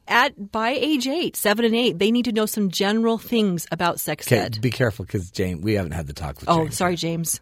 at 0.08 0.50
by 0.52 0.70
age 0.70 1.06
eight, 1.06 1.36
seven 1.36 1.64
and 1.64 1.74
eight, 1.74 1.98
they 1.98 2.10
need 2.10 2.24
to 2.24 2.32
know 2.32 2.46
some 2.46 2.70
general 2.70 3.18
things 3.18 3.66
about 3.70 4.00
sex 4.00 4.26
Okay, 4.26 4.38
ed. 4.38 4.60
be 4.60 4.70
careful 4.70 5.04
because 5.04 5.30
James, 5.30 5.62
we 5.62 5.74
haven't 5.74 5.92
had 5.92 6.06
the 6.06 6.12
talk 6.12 6.40
with 6.40 6.48
Oh, 6.48 6.64
James. 6.64 6.76
sorry, 6.76 6.96
James. 6.96 7.40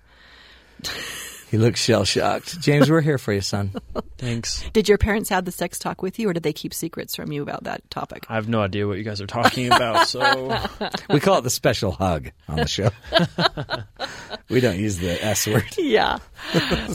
He 1.51 1.59
looks 1.59 1.83
shell 1.83 2.05
shocked. 2.05 2.61
James, 2.61 2.89
we're 2.89 3.01
here 3.01 3.19
for 3.19 3.33
you, 3.33 3.41
son. 3.41 3.73
Thanks. 4.19 4.63
Did 4.73 4.89
your 4.89 4.99
parents 4.99 5.29
have 5.31 5.45
the 5.45 5.51
sex 5.51 5.81
talk 5.81 6.01
with 6.01 6.17
you, 6.21 6.29
or 6.29 6.33
did 6.33 6.45
they 6.45 6.53
keep 6.53 6.73
secrets 6.73 7.17
from 7.17 7.33
you 7.33 7.43
about 7.43 7.65
that 7.65 7.91
topic? 7.91 8.25
I 8.29 8.37
have 8.37 8.49
no 8.49 8.61
idea 8.61 8.87
what 8.87 8.99
you 8.99 9.03
guys 9.03 9.21
are 9.21 9.27
talking 9.27 9.67
about, 9.67 10.07
so 10.07 10.21
We 11.11 11.19
call 11.19 11.39
it 11.39 11.43
the 11.43 11.51
special 11.51 11.91
hug 11.91 12.31
on 12.49 12.57
the 12.57 12.69
show. 12.69 12.91
we 14.49 14.61
don't 14.61 14.79
use 14.79 14.99
the 14.99 15.23
S 15.25 15.49
word. 15.49 15.65
Yeah. 15.77 16.19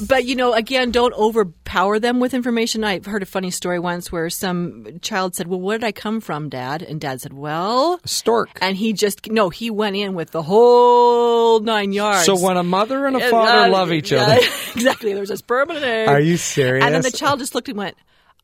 but, 0.08 0.24
you 0.24 0.36
know, 0.36 0.54
again, 0.54 0.92
don't 0.92 1.14
overpower 1.16 2.00
them 2.00 2.22
with 2.22 2.34
information. 2.34 2.86
I've 2.86 3.06
heard 3.06 3.24
a 3.24 3.26
funny 3.26 3.52
story 3.52 3.80
once 3.80 4.10
where 4.10 4.30
some 4.30 5.00
child 5.02 5.36
said, 5.36 5.48
Well, 5.48 5.60
where 5.60 5.78
did 5.78 5.86
I 5.86 5.92
come 5.92 6.22
from, 6.22 6.48
Dad? 6.48 6.82
And 6.82 7.02
Dad 7.02 7.20
said, 7.20 7.34
Well, 7.34 8.00
Stork. 8.06 8.58
and 8.62 8.78
he 8.78 8.94
just, 8.94 9.30
no, 9.30 9.50
he 9.50 9.70
went 9.70 9.98
in 9.98 10.14
with 10.16 10.32
the 10.32 10.44
whole 10.44 11.60
nine 11.60 11.92
yards. 11.92 12.26
So 12.26 12.40
when 12.40 12.56
a 12.56 12.64
mother 12.64 13.06
and 13.06 13.18
a 13.18 13.30
father 13.30 13.66
uh, 13.66 13.70
love 13.70 13.92
each 13.92 14.12
yeah, 14.12 14.24
other, 14.24 14.45
exactly. 14.76 15.14
There's 15.14 15.32
a 15.32 15.38
sperm 15.38 15.70
and 15.70 15.80
an 15.80 15.84
egg. 15.84 16.08
Are 16.10 16.20
you 16.20 16.38
serious? 16.38 16.86
And 16.86 16.94
then 16.94 17.02
the 17.02 17.12
child 17.12 17.40
just 17.40 17.56
looked 17.56 17.70
and 17.70 17.78
went, 17.78 17.96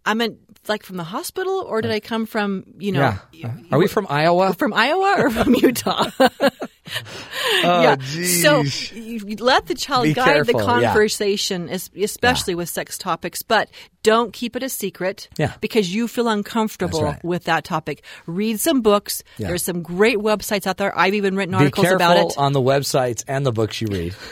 I 0.05 0.13
meant 0.13 0.37
like 0.67 0.83
from 0.83 0.97
the 0.97 1.03
hospital, 1.03 1.65
or 1.67 1.81
did 1.81 1.91
uh, 1.91 1.95
I 1.95 1.99
come 1.99 2.25
from, 2.25 2.63
you 2.77 2.91
know, 2.91 3.15
yeah. 3.31 3.53
Are 3.71 3.79
we 3.79 3.87
from 3.87 4.05
Iowa? 4.09 4.53
from 4.53 4.73
Iowa 4.73 5.15
or 5.17 5.29
from 5.29 5.55
Utah? 5.55 6.09
Oh, 7.63 7.81
yeah. 7.83 7.95
geez. 7.95 8.41
So 8.41 8.63
you, 8.95 9.21
you 9.25 9.35
let 9.37 9.67
the 9.67 9.75
child 9.75 10.03
Be 10.03 10.13
guide 10.13 10.45
the 10.45 10.53
careful, 10.53 10.81
yeah. 10.81 10.87
conversation, 10.89 11.69
es- 11.69 11.89
especially 11.95 12.55
with 12.55 12.69
sex 12.69 12.97
topics, 12.97 13.43
but 13.43 13.69
don't 14.03 14.33
keep 14.33 14.55
it 14.55 14.63
a 14.63 14.67
secret 14.67 15.29
Yeah. 15.37 15.53
because 15.61 15.93
you 15.93 16.07
feel 16.07 16.27
uncomfortable 16.27 17.03
right. 17.03 17.23
with 17.23 17.45
that 17.45 17.63
topic. 17.63 18.03
Read 18.25 18.59
some 18.59 18.81
books. 18.81 19.23
Yeah. 19.37 19.47
There's 19.47 19.63
some 19.63 19.83
great 19.83 20.17
websites 20.17 20.65
out 20.67 20.77
there. 20.77 20.97
I've 20.97 21.13
even 21.13 21.35
written 21.35 21.53
Be 21.53 21.59
articles 21.59 21.85
careful 21.85 21.95
about 21.95 22.17
it. 22.31 22.37
on 22.37 22.51
the 22.53 22.61
websites 22.61 23.23
and 23.27 23.45
the 23.45 23.51
books 23.51 23.79
you 23.79 23.87
read. 23.89 24.15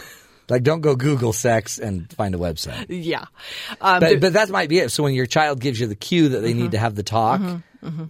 Like, 0.49 0.63
don't 0.63 0.81
go 0.81 0.95
Google 0.95 1.33
sex 1.33 1.77
and 1.79 2.11
find 2.13 2.33
a 2.35 2.37
website. 2.37 2.85
yeah. 2.89 3.25
Um, 3.81 3.99
But, 3.99 4.19
but 4.21 4.33
that 4.33 4.49
might 4.49 4.69
be 4.69 4.79
it. 4.79 4.89
So 4.89 5.03
when 5.03 5.13
your 5.13 5.25
child 5.27 5.59
gives 5.59 5.79
you 5.79 5.87
the 5.87 5.95
cue 5.95 6.29
that 6.29 6.39
they 6.39 6.51
Mm-hmm. 6.51 6.61
need 6.63 6.71
to 6.71 6.79
have 6.79 6.95
the 6.95 7.03
talk, 7.03 7.41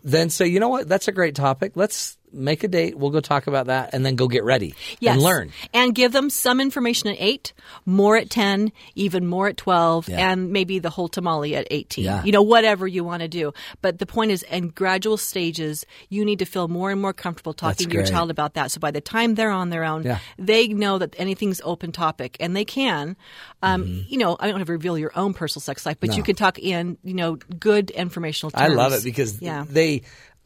then 0.03 0.29
say, 0.29 0.47
you 0.47 0.59
know 0.59 0.69
what, 0.69 0.87
that's 0.87 1.07
a 1.07 1.11
great 1.11 1.35
topic. 1.35 1.73
Let's 1.75 2.17
make 2.31 2.63
a 2.63 2.67
date. 2.67 2.97
We'll 2.97 3.09
go 3.09 3.19
talk 3.19 3.47
about 3.47 3.67
that, 3.67 3.93
and 3.93 4.05
then 4.05 4.15
go 4.15 4.27
get 4.27 4.43
ready 4.43 4.75
Yes. 4.99 5.13
and 5.15 5.21
learn. 5.23 5.51
And 5.73 5.93
give 5.95 6.11
them 6.11 6.29
some 6.29 6.59
information 6.59 7.09
at 7.09 7.17
8, 7.19 7.53
more 7.85 8.17
at 8.17 8.29
10, 8.29 8.71
even 8.95 9.25
more 9.27 9.47
at 9.47 9.57
12, 9.57 10.07
Yeah. 10.09 10.31
and 10.31 10.51
maybe 10.51 10.79
the 10.79 10.89
whole 10.89 11.07
tamale 11.07 11.55
at 11.55 11.67
18. 11.71 12.05
Yeah. 12.05 12.23
You 12.23 12.31
know, 12.31 12.41
whatever 12.41 12.87
you 12.87 13.03
want 13.03 13.21
to 13.21 13.27
do. 13.27 13.53
But 13.81 13.99
the 13.99 14.05
point 14.05 14.31
is, 14.31 14.43
in 14.43 14.69
gradual 14.69 15.17
stages, 15.17 15.85
you 16.09 16.23
need 16.25 16.39
to 16.39 16.45
feel 16.45 16.67
more 16.67 16.91
and 16.91 17.01
more 17.01 17.13
comfortable 17.13 17.53
talking 17.53 17.87
to 17.87 17.93
your 17.93 18.05
child 18.05 18.29
about 18.31 18.53
that. 18.53 18.71
So 18.71 18.79
by 18.79 18.91
the 18.91 19.01
time 19.01 19.35
they're 19.35 19.51
on 19.51 19.69
their 19.69 19.83
own, 19.83 20.03
Yeah. 20.03 20.19
they 20.37 20.67
know 20.67 20.97
that 20.97 21.15
anything's 21.17 21.61
open 21.63 21.91
topic, 21.91 22.37
and 22.39 22.55
they 22.55 22.65
can. 22.65 23.15
Um, 23.61 24.05
You 24.07 24.17
know, 24.17 24.37
I 24.39 24.47
don't 24.47 24.57
have 24.59 24.67
to 24.67 24.73
reveal 24.73 24.97
your 24.97 25.11
own 25.15 25.33
personal 25.33 25.61
sex 25.61 25.85
life, 25.85 25.97
but 25.99 26.09
Mm-hmm. 26.09 26.13
No. 26.13 26.17
you 26.17 26.23
can 26.23 26.35
talk 26.35 26.59
in, 26.59 26.97
you 27.03 27.13
know, 27.13 27.35
good 27.59 27.89
informational 27.91 28.51
I 28.55 28.67
love 28.67 28.93
it 28.93 29.03
because 29.03 29.41
yeah. 29.41 29.65
they, 29.69 30.01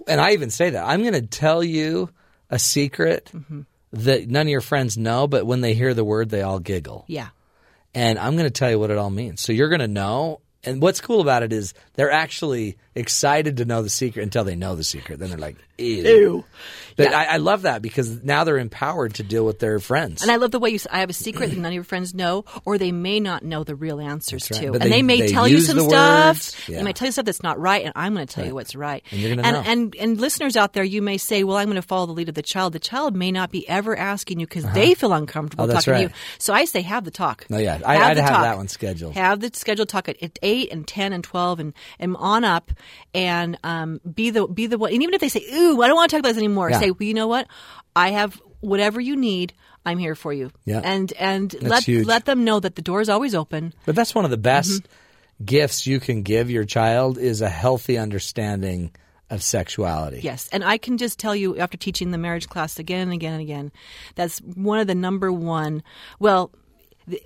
and 0.07 0.19
I 0.21 0.31
even 0.31 0.49
say 0.49 0.71
that 0.71 0.85
I'm 0.85 1.01
going 1.01 1.13
to 1.13 1.21
tell 1.21 1.63
you 1.63 2.09
a 2.49 2.59
secret 2.59 3.31
Mm-hmm. 3.33 3.61
that 3.93 4.27
none 4.27 4.47
of 4.47 4.51
your 4.51 4.61
friends 4.61 4.97
know, 4.97 5.27
but 5.27 5.45
when 5.45 5.61
they 5.61 5.73
hear 5.73 5.93
the 5.93 6.03
word, 6.03 6.29
they 6.29 6.41
all 6.41 6.59
giggle. 6.59 7.05
yeah. 7.07 7.29
and 7.95 8.17
I'm 8.19 8.33
going 8.33 8.45
to 8.45 8.51
tell 8.51 8.69
you 8.69 8.79
what 8.79 8.91
it 8.91 8.97
all 8.97 9.09
means. 9.09 9.41
So 9.41 9.53
you're 9.53 9.69
going 9.69 9.81
to 9.81 9.87
know. 9.87 10.41
And 10.65 10.81
what's 10.81 11.01
cool 11.01 11.21
about 11.21 11.43
it 11.43 11.51
is 11.53 11.73
they're 11.95 12.11
actually 12.11 12.77
excited 12.95 13.57
to 13.57 13.65
know 13.65 13.81
the 13.81 13.89
secret 13.89 14.23
until 14.23 14.43
they 14.43 14.55
know 14.55 14.75
the 14.75 14.83
secret. 14.83 15.19
Then 15.19 15.29
they're 15.29 15.37
like, 15.37 15.57
ew. 15.77 16.03
Ew. 16.03 16.45
But 16.95 17.09
Yeah. 17.09 17.17
I, 17.19 17.23
I 17.23 17.37
love 17.37 17.63
that 17.63 17.81
because 17.81 18.23
now 18.23 18.43
they're 18.43 18.59
empowered 18.59 19.15
to 19.15 19.23
deal 19.23 19.45
with 19.45 19.57
their 19.59 19.79
friends. 19.79 20.21
And 20.21 20.29
I 20.29 20.35
love 20.35 20.51
the 20.51 20.59
way 20.59 20.69
you 20.69 20.77
say, 20.77 20.89
I 20.91 20.99
have 20.99 21.09
a 21.09 21.13
secret 21.13 21.49
that 21.49 21.57
none 21.57 21.71
of 21.71 21.73
your 21.73 21.83
friends 21.83 22.13
know, 22.13 22.45
or 22.65 22.77
they 22.77 22.91
may 22.91 23.19
not 23.19 23.43
know 23.43 23.63
the 23.63 23.73
real 23.75 23.99
answers 23.99 24.49
right. 24.51 24.61
to. 24.61 24.71
But 24.73 24.83
and 24.83 24.91
they- 24.91 24.97
they, 24.97 25.01
may 25.01 25.21
they 25.21 25.27
tell 25.29 25.47
you 25.47 25.59
some 25.59 25.77
the 25.77 25.89
stuff. 25.89 26.69
Yeah. 26.69 26.77
They 26.77 26.83
might 26.83 26.95
tell 26.95 27.07
you 27.07 27.11
stuff 27.11 27.25
that's 27.25 27.41
not 27.41 27.59
right, 27.59 27.83
and 27.83 27.93
I'm 27.95 28.13
going 28.13 28.27
to 28.27 28.33
tell 28.33 28.45
you 28.45 28.53
what's 28.53 28.75
right. 28.75 29.03
And 29.11 29.41
and, 29.43 29.57
and 29.67 29.95
and 29.95 30.21
listeners 30.21 30.55
out 30.55 30.73
there, 30.73 30.83
you 30.83 31.01
may 31.01 31.17
say, 31.17 31.43
"Well, 31.43 31.57
I'm 31.57 31.65
going 31.65 31.75
to 31.75 31.81
follow 31.81 32.05
the 32.05 32.13
lead 32.13 32.29
of 32.29 32.35
the 32.35 32.43
child." 32.43 32.73
The 32.73 32.79
child 32.79 33.15
may 33.15 33.31
not 33.31 33.51
be 33.51 33.67
ever 33.67 33.97
asking 33.97 34.39
you 34.39 34.45
because 34.45 34.65
they 34.73 34.91
uh-huh. 34.91 34.95
feel 34.95 35.13
uncomfortable 35.13 35.65
Oh, 35.65 35.73
talking 35.73 35.93
right. 35.93 35.97
to 35.97 36.03
you. 36.09 36.15
So 36.37 36.53
I 36.53 36.65
say, 36.65 36.81
have 36.83 37.05
the 37.05 37.11
talk. 37.11 37.47
No, 37.49 37.57
yeah. 37.57 37.79
I- 37.85 37.97
I'd 38.11 38.17
the 38.17 38.21
have 38.21 38.31
talk. 38.31 38.41
that 38.43 38.57
one 38.57 38.67
scheduled. 38.67 39.15
Have 39.15 39.39
the 39.39 39.49
scheduled 39.53 39.89
talk 39.89 40.07
at, 40.09 40.21
at 40.21 40.37
eight 40.53 40.71
and 40.71 40.87
ten 40.87 41.13
and 41.13 41.23
twelve 41.23 41.59
and 41.59 41.73
and 41.99 42.15
on 42.17 42.43
up, 42.43 42.71
and 43.13 43.57
um, 43.63 43.99
be 44.13 44.29
the 44.29 44.47
be 44.47 44.67
the 44.67 44.77
one. 44.77 44.93
And 44.93 45.01
even 45.03 45.13
if 45.13 45.21
they 45.21 45.29
say, 45.29 45.43
"Ooh, 45.53 45.81
I 45.81 45.87
don't 45.87 45.95
want 45.95 46.09
to 46.11 46.15
talk 46.15 46.19
about 46.21 46.29
this 46.29 46.37
anymore," 46.37 46.69
Yeah. 46.69 46.79
say, 46.79 46.91
"Well, 46.91 47.07
you 47.07 47.13
know 47.13 47.27
what? 47.27 47.47
I 47.95 48.11
have 48.11 48.41
whatever 48.61 49.01
you 49.01 49.15
need. 49.15 49.53
I'm 49.85 49.97
here 49.97 50.15
for 50.15 50.31
you." 50.31 50.51
Yeah. 50.65 50.81
And 50.83 51.11
and 51.19 51.53
let 51.61 51.83
huge. 51.83 52.05
let 52.07 52.25
them 52.25 52.43
know 52.45 52.59
that 52.59 52.75
the 52.75 52.81
door 52.81 53.01
is 53.01 53.09
always 53.09 53.33
open. 53.35 53.73
but 53.85 53.95
that's 53.95 54.13
one 54.15 54.25
of 54.25 54.31
the 54.31 54.37
best 54.37 54.71
Mm-hmm. 54.83 55.45
gifts 55.45 55.87
you 55.87 55.99
can 55.99 56.21
give 56.21 56.49
your 56.49 56.63
child 56.65 57.17
is 57.17 57.41
a 57.41 57.49
healthy 57.49 57.97
understanding 57.97 58.91
of 59.29 59.41
sexuality. 59.41 60.19
Yes, 60.21 60.47
and 60.53 60.63
I 60.63 60.77
can 60.77 60.97
just 60.97 61.17
tell 61.17 61.35
you 61.35 61.57
after 61.57 61.75
teaching 61.77 62.11
the 62.11 62.17
marriage 62.19 62.47
class 62.47 62.77
again 62.77 63.01
and 63.01 63.13
again 63.13 63.33
and 63.33 63.41
again, 63.41 63.71
that's 64.15 64.39
one 64.39 64.79
of 64.79 64.85
the 64.87 64.93
number 64.95 65.31
one. 65.31 65.81
Well, 66.19 66.51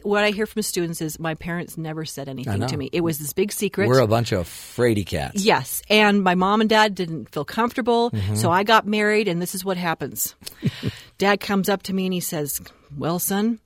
what 0.03 0.23
I 0.23 0.31
hear 0.31 0.45
from 0.45 0.61
students 0.61 1.01
is 1.01 1.19
my 1.19 1.35
parents 1.35 1.77
never 1.77 2.03
said 2.05 2.27
anything 2.29 2.65
to 2.67 2.77
me. 2.77 2.89
It 2.91 3.01
was 3.01 3.19
this 3.19 3.33
big 3.33 3.51
secret. 3.51 3.87
We're 3.87 3.99
a 3.99 4.07
bunch 4.07 4.31
of 4.31 4.47
fraidy 4.47 5.05
cats. 5.05 5.43
Yes, 5.43 5.81
and 5.89 6.23
my 6.23 6.35
mom 6.35 6.61
and 6.61 6.69
dad 6.69 6.95
didn't 6.95 7.29
feel 7.31 7.45
comfortable, 7.45 8.11
Mm-hmm. 8.11 8.35
so 8.35 8.49
I 8.51 8.63
got 8.63 8.87
married, 8.87 9.27
and 9.27 9.41
this 9.41 9.53
is 9.55 9.63
what 9.65 9.77
happens. 9.77 10.35
dad 11.17 11.39
comes 11.39 11.69
up 11.69 11.83
to 11.83 11.93
me 11.93 12.05
and 12.05 12.13
he 12.13 12.19
says, 12.19 12.59
"Well, 12.97 13.19
son, 13.19 13.59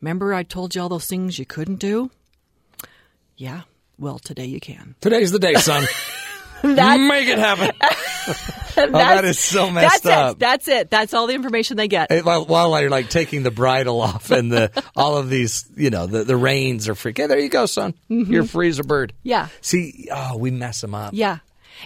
remember 0.00 0.32
I 0.34 0.42
told 0.42 0.74
you 0.74 0.82
all 0.82 0.88
those 0.88 1.06
things 1.06 1.38
you 1.38 1.46
couldn't 1.46 1.76
do? 1.80 2.10
Yeah. 3.36 3.62
Well, 3.98 4.18
today 4.18 4.46
you 4.46 4.60
can." 4.60 4.94
Today's 5.00 5.32
the 5.32 5.38
day, 5.38 5.54
son. 5.54 5.82
Make 6.62 7.28
it 7.28 7.38
happen. 7.38 7.70
Oh, 8.86 8.90
that 8.92 9.24
is 9.24 9.38
so 9.38 9.70
messed 9.70 10.04
that's 10.04 10.06
up. 10.06 10.32
It. 10.32 10.38
That's 10.38 10.68
it. 10.68 10.90
That's 10.90 11.14
all 11.14 11.26
the 11.26 11.34
information 11.34 11.76
they 11.76 11.88
get. 11.88 12.10
It- 12.10 12.24
while, 12.24 12.44
while 12.44 12.80
you're 12.80 12.90
like 12.90 13.08
taking 13.10 13.42
the 13.42 13.50
bridle 13.50 14.00
off 14.02 14.30
and 14.30 14.50
the 14.52 14.70
all 14.94 15.16
of 15.16 15.30
these, 15.30 15.68
you 15.76 15.90
know, 15.90 16.06
the, 16.06 16.24
the 16.24 16.36
reins 16.36 16.88
are 16.88 16.94
freaking. 16.94 17.18
Hey, 17.18 17.26
there 17.28 17.38
you 17.38 17.48
go, 17.48 17.66
son. 17.66 17.94
You're 18.08 18.44
free 18.44 18.68
as 18.68 18.78
a 18.78 18.84
bird. 18.84 19.12
Mm-hmm. 19.12 19.28
Yeah. 19.28 19.48
See, 19.60 20.08
oh, 20.12 20.36
we 20.36 20.50
mess 20.50 20.80
them 20.80 20.94
up. 20.94 21.12
Yeah. 21.14 21.38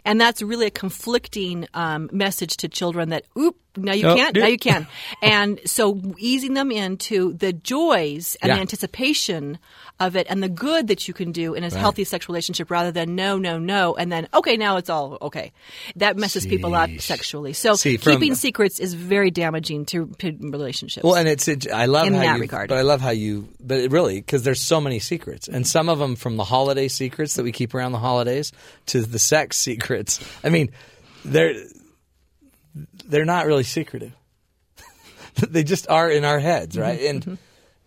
And 0.05 0.21
that's 0.21 0.41
really 0.41 0.67
a 0.67 0.71
conflicting 0.71 1.67
um, 1.75 2.09
message 2.13 2.57
to 2.59 2.69
children 2.69 3.09
that, 3.11 3.25
oop, 3.37 3.57
now 3.77 3.93
you 3.93 4.07
Oh, 4.09 4.15
can't, 4.17 4.37
now 4.37 4.47
you 4.47 4.59
can. 4.59 4.87
and 5.23 5.61
so 5.65 6.01
easing 6.19 6.55
them 6.55 6.71
into 6.73 7.33
the 7.35 7.53
joys 7.53 8.37
and 8.43 8.49
Yeah. 8.49 8.55
the 8.57 8.61
anticipation 8.61 9.59
of 9.99 10.17
it 10.17 10.27
and 10.31 10.43
the 10.43 10.49
good 10.49 10.89
that 10.89 11.07
you 11.07 11.13
can 11.13 11.31
do 11.31 11.53
in 11.53 11.63
a 11.63 11.69
healthy 11.77 12.05
sexual 12.05 12.33
relationship 12.33 12.71
rather 12.71 12.91
than 12.91 13.15
no, 13.15 13.37
no, 13.39 13.59
no, 13.59 13.95
and 13.97 14.11
then, 14.11 14.27
okay, 14.33 14.57
now 14.57 14.79
it's 14.79 14.89
all 14.89 15.19
okay. 15.21 15.53
That 15.97 16.17
messes 16.17 16.47
people 16.47 16.75
up 16.75 16.89
sexually. 17.01 17.53
So 17.53 17.75
See, 17.75 17.99
from- 17.99 18.15
keeping 18.15 18.35
secrets 18.35 18.81
is 18.81 18.95
very 18.95 19.31
damaging 19.31 19.85
to, 19.87 20.11
relationships. 20.23 21.05
Well, 21.05 21.17
and 21.17 21.29
it's 21.29 21.49
it, 21.49 21.71
I 21.71 21.85
love 21.85 22.07
In 22.07 22.15
how 22.15 22.21
that 22.21 22.37
you, 22.37 22.41
regard. 22.41 22.69
but 22.71 22.79
I 22.79 22.83
love 22.83 23.03
how 23.03 23.11
you, 23.11 23.49
but 23.61 23.79
it 23.79 23.91
really 23.93 24.17
because 24.21 24.43
there's 24.43 24.63
so 24.63 24.81
many 24.81 25.01
secrets, 25.01 25.49
and 25.49 25.67
some 25.67 25.89
of 25.91 25.99
them 25.99 26.17
from 26.17 26.37
the 26.39 26.45
holiday 26.45 26.89
secrets 26.89 27.35
that 27.35 27.43
we 27.43 27.53
keep 27.53 27.75
around 27.75 27.93
the 27.93 27.99
holidays 27.99 28.53
to 28.87 29.03
the 29.03 29.19
sex 29.19 29.59
secrets. 29.59 30.19
I 30.43 30.49
mean, 30.49 30.71
they're 31.27 31.55
they're 33.11 33.25
not 33.25 33.47
really 33.47 33.65
secretive. 33.65 34.15
they 35.49 35.63
just 35.65 35.89
are 35.89 36.11
in 36.11 36.25
our 36.25 36.39
heads, 36.39 36.77
Mm-hmm, 36.77 36.83
right? 36.83 37.01
And 37.03 37.39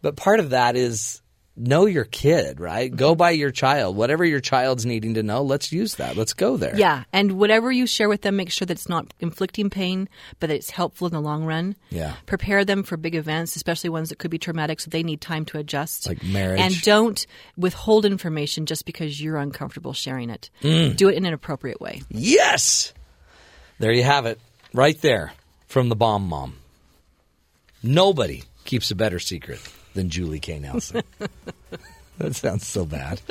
but 0.02 0.16
part 0.16 0.40
of 0.40 0.52
that 0.52 0.76
is 0.76 1.22
know 1.56 1.86
your 1.86 2.06
kid, 2.06 2.60
right? 2.60 2.94
Go 2.94 3.14
by 3.16 3.32
your 3.32 3.52
child. 3.52 3.96
Whatever 3.96 4.26
your 4.26 4.40
child's 4.40 4.86
needing 4.86 5.14
to 5.16 5.24
know, 5.24 5.44
let's 5.44 5.72
use 5.72 5.96
that. 5.96 6.18
Let's 6.18 6.34
go 6.34 6.58
there. 6.58 6.76
Yeah, 6.76 7.04
and 7.14 7.34
whatever 7.34 7.72
you 7.72 7.86
share 7.86 8.10
with 8.10 8.22
them, 8.22 8.36
make 8.36 8.52
sure 8.52 8.66
that 8.66 8.74
it's 8.74 8.90
not 8.90 9.14
inflicting 9.20 9.70
pain, 9.70 10.10
but 10.40 10.48
that 10.48 10.56
it's 10.56 10.72
helpful 10.72 11.08
in 11.08 11.14
the 11.14 11.22
long 11.22 11.46
run. 11.46 11.76
Yeah. 11.90 12.16
Prepare 12.26 12.66
them 12.66 12.84
for 12.84 12.98
big 12.98 13.16
events, 13.16 13.56
especially 13.56 13.90
ones 13.90 14.10
that 14.10 14.20
could 14.20 14.32
be 14.32 14.40
traumatic, 14.40 14.80
so 14.80 14.90
they 14.90 15.04
need 15.04 15.22
time 15.22 15.46
to 15.46 15.58
adjust. 15.60 16.08
Like 16.08 16.24
marriage. 16.24 16.60
And 16.60 16.82
don't 16.82 17.26
withhold 17.56 18.06
information 18.06 18.66
just 18.66 18.86
because 18.86 19.22
you're 19.22 19.38
uncomfortable 19.38 19.94
sharing 19.94 20.30
it. 20.30 20.50
Mm. 20.62 20.96
Do 20.96 21.10
it 21.10 21.16
in 21.16 21.26
an 21.26 21.34
appropriate 21.34 21.80
way. 21.80 22.02
Yes. 22.10 22.94
There 23.80 23.92
you 23.92 24.04
have 24.04 24.26
it, 24.26 24.40
right 24.74 25.00
there 25.02 25.34
from 25.68 25.90
the 25.90 25.96
bomb 25.96 26.28
mom. 26.28 26.56
Nobody 27.82 28.44
keeps 28.66 28.92
a 28.92 28.96
better 28.96 29.20
secret 29.20 29.60
than 29.94 30.10
Julie 30.10 30.40
K. 30.40 30.60
Nelson. 30.60 31.02
that 32.18 32.36
sounds 32.36 32.66
so 32.66 32.86
bad. 32.86 33.22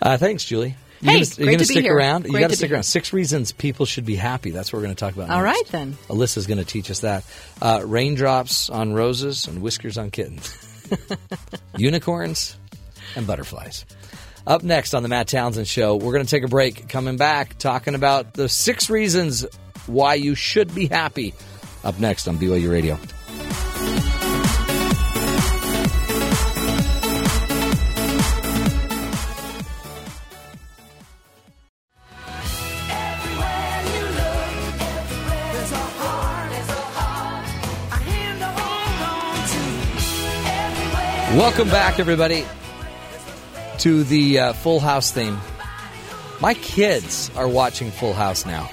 Uh, 0.00 0.16
thanks, 0.18 0.44
Julie. 0.44 0.76
You 1.00 1.10
Hey, 1.10 1.12
gonna, 1.20 1.24
you 1.24 1.34
great 1.36 1.44
gonna 1.44 1.52
to 1.52 1.58
be 1.58 1.64
stick 1.64 1.84
here. 1.84 1.96
around? 1.96 2.24
you 2.26 2.32
got 2.32 2.38
to 2.42 2.48
to 2.48 2.56
stick 2.56 2.70
around. 2.70 2.84
Six 2.84 3.12
reasons 3.12 3.52
people 3.52 3.84
should 3.86 4.06
be 4.06 4.14
happy. 4.16 4.50
That's 4.50 4.72
what 4.72 4.78
we're 4.78 4.84
going 4.84 4.94
to 4.94 5.00
talk 5.00 5.14
about. 5.14 5.30
All 5.30 5.42
next. 5.42 5.56
right, 5.56 5.66
then. 5.72 5.92
Alyssa's 6.08 6.46
going 6.46 6.58
to 6.58 6.64
teach 6.64 6.90
us 6.90 7.00
that. 7.00 7.24
Uh, 7.60 7.82
raindrops 7.84 8.70
on 8.70 8.92
roses 8.94 9.46
and 9.46 9.60
whiskers 9.62 9.98
on 9.98 10.10
kittens. 10.10 10.54
Unicorns 11.76 12.56
and 13.14 13.26
butterflies. 13.26 13.84
Up 14.46 14.62
next 14.62 14.94
on 14.94 15.02
the 15.02 15.08
Matt 15.08 15.26
Townsend 15.28 15.66
Show, 15.66 15.96
we're 15.96 16.12
going 16.12 16.24
to 16.24 16.30
take 16.30 16.44
a 16.44 16.48
break. 16.48 16.88
Coming 16.88 17.16
back, 17.16 17.58
talking 17.58 17.94
about 17.96 18.32
the 18.34 18.48
six 18.48 18.88
reasons 18.88 19.44
why 19.86 20.14
you 20.14 20.34
should 20.34 20.74
be 20.74 20.86
happy. 20.86 21.34
Up 21.84 21.98
next 21.98 22.28
on 22.28 22.38
BYU 22.38 22.70
Radio. 22.70 22.98
Welcome 41.36 41.68
back, 41.68 41.98
everybody, 41.98 42.46
to 43.80 44.04
the 44.04 44.38
uh, 44.38 44.52
Full 44.54 44.80
House 44.80 45.10
theme. 45.10 45.38
My 46.40 46.54
kids 46.54 47.30
are 47.36 47.46
watching 47.46 47.90
Full 47.90 48.14
House 48.14 48.46
now. 48.46 48.70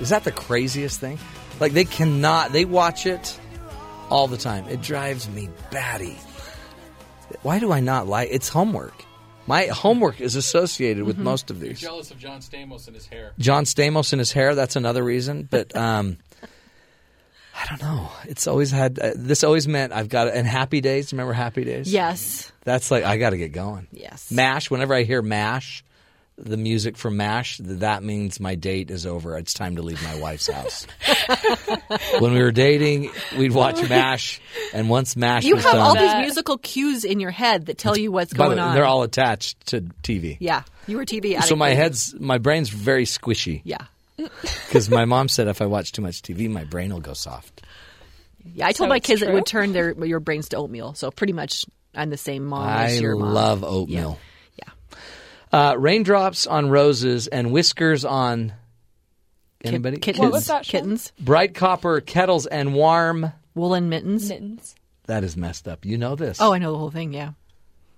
Is 0.00 0.08
that 0.10 0.24
the 0.24 0.32
craziest 0.32 0.98
thing? 1.00 1.18
Like, 1.58 1.72
they 1.72 1.84
cannot, 1.84 2.52
they 2.52 2.64
watch 2.64 3.06
it 3.06 3.38
all 4.08 4.26
the 4.28 4.38
time. 4.38 4.66
It 4.68 4.80
drives 4.82 5.28
me 5.28 5.48
batty. 5.70 6.16
Why 7.42 7.58
do 7.58 7.70
I 7.72 7.80
not 7.80 8.06
like 8.06 8.28
It's 8.32 8.48
homework. 8.48 9.04
My 9.46 9.66
homework 9.66 10.20
is 10.20 10.36
associated 10.36 11.04
with 11.04 11.18
most 11.18 11.50
of 11.50 11.60
these. 11.60 11.80
Jealous 11.80 12.10
of 12.10 12.18
John 12.18 12.40
Stamos 12.40 12.86
and 12.86 12.94
his 12.94 13.06
hair. 13.06 13.32
John 13.38 13.64
Stamos 13.64 14.12
and 14.12 14.20
his 14.20 14.32
hair, 14.32 14.54
that's 14.54 14.76
another 14.76 15.02
reason. 15.02 15.48
But 15.50 15.74
um, 15.76 16.18
I 17.56 17.66
don't 17.66 17.82
know. 17.82 18.10
It's 18.24 18.46
always 18.46 18.70
had, 18.70 18.98
uh, 18.98 19.12
this 19.16 19.42
always 19.42 19.66
meant 19.66 19.92
I've 19.92 20.08
got, 20.08 20.28
and 20.28 20.46
Happy 20.46 20.80
Days, 20.80 21.12
remember 21.12 21.32
Happy 21.32 21.64
Days? 21.64 21.92
Yes. 21.92 22.52
That's 22.64 22.90
like 22.90 23.04
I 23.04 23.16
got 23.16 23.30
to 23.30 23.38
get 23.38 23.52
going. 23.52 23.88
Yes. 23.92 24.30
Mash. 24.30 24.70
Whenever 24.70 24.94
I 24.94 25.02
hear 25.02 25.20
Mash, 25.20 25.84
the 26.42 26.56
music 26.56 26.96
from 26.96 27.16
MASH, 27.16 27.58
that 27.62 28.02
means 28.02 28.40
my 28.40 28.54
date 28.54 28.90
is 28.90 29.06
over. 29.06 29.36
It's 29.36 29.54
time 29.54 29.76
to 29.76 29.82
leave 29.82 30.02
my 30.02 30.18
wife's 30.20 30.48
house. 30.48 30.86
when 32.20 32.32
we 32.32 32.40
were 32.40 32.50
dating, 32.52 33.10
we'd 33.38 33.52
watch 33.52 33.86
Mash, 33.88 34.40
and 34.72 34.88
once 34.88 35.16
Mash 35.16 35.44
You 35.44 35.56
was 35.56 35.64
have 35.64 35.74
done, 35.74 35.80
all 35.82 35.94
these 35.94 36.14
musical 36.26 36.58
cues 36.58 37.04
in 37.04 37.20
your 37.20 37.30
head 37.30 37.66
that 37.66 37.78
tell 37.78 37.96
you 37.96 38.10
what's 38.12 38.32
by 38.32 38.44
the 38.48 38.54
going 38.54 38.58
on. 38.58 38.74
they're 38.74 38.84
all 38.84 39.02
attached 39.02 39.66
to 39.68 39.82
TV. 40.02 40.36
yeah. 40.40 40.62
You 40.86 40.96
were 40.96 41.04
TV 41.04 41.32
addict. 41.34 41.44
So 41.44 41.56
my 41.56 41.70
head's, 41.70 42.14
my 42.18 42.38
brain's 42.38 42.68
very 42.68 43.04
squishy 43.04 43.60
Yeah. 43.64 43.84
because 44.16 44.90
my 44.90 45.04
mom 45.04 45.28
said 45.28 45.46
if 45.48 45.62
I 45.62 45.66
watch 45.66 45.92
too 45.92 46.02
much 46.02 46.22
TV, 46.22 46.50
my 46.50 46.64
brain 46.64 46.92
will 46.92 47.00
go 47.00 47.12
soft. 47.12 47.62
Yeah. 48.54 48.66
I 48.66 48.72
told 48.72 48.86
So 48.86 48.88
my 48.88 48.96
it's 48.96 49.06
kids 49.06 49.22
it 49.22 49.32
would 49.32 49.46
turn 49.46 49.72
their 49.72 49.92
your 50.04 50.18
brains 50.20 50.48
to 50.50 50.56
oatmeal. 50.56 50.94
So 50.94 51.10
pretty 51.10 51.32
much 51.32 51.64
I'm 51.94 52.10
the 52.10 52.16
same 52.16 52.44
mom 52.44 52.66
I 52.66 52.86
as 52.86 53.00
your 53.00 53.16
mom. 53.16 53.34
love 53.34 53.64
oatmeal. 53.64 54.18
Yeah. 54.20 54.26
Uh, 55.52 55.74
raindrops 55.78 56.46
on 56.46 56.70
roses 56.70 57.26
and 57.26 57.52
whiskers 57.52 58.04
on. 58.04 58.52
Kit- 59.62 59.72
Anybody? 59.74 59.96
Kittens. 59.98 60.22
What 60.22 60.32
was 60.32 60.46
that 60.46 60.64
show? 60.64 60.78
Kittens. 60.78 61.12
Bright 61.20 61.54
copper 61.54 62.00
kettles 62.00 62.46
and 62.46 62.72
warm. 62.74 63.32
Woolen 63.54 63.88
mittens. 63.88 64.28
Mittens. 64.28 64.74
That 65.06 65.24
is 65.24 65.36
messed 65.36 65.66
up. 65.68 65.84
You 65.84 65.98
know 65.98 66.14
this. 66.14 66.40
Oh, 66.40 66.52
I 66.54 66.58
know 66.58 66.72
the 66.72 66.78
whole 66.78 66.90
thing. 66.90 67.12
Yeah. 67.12 67.32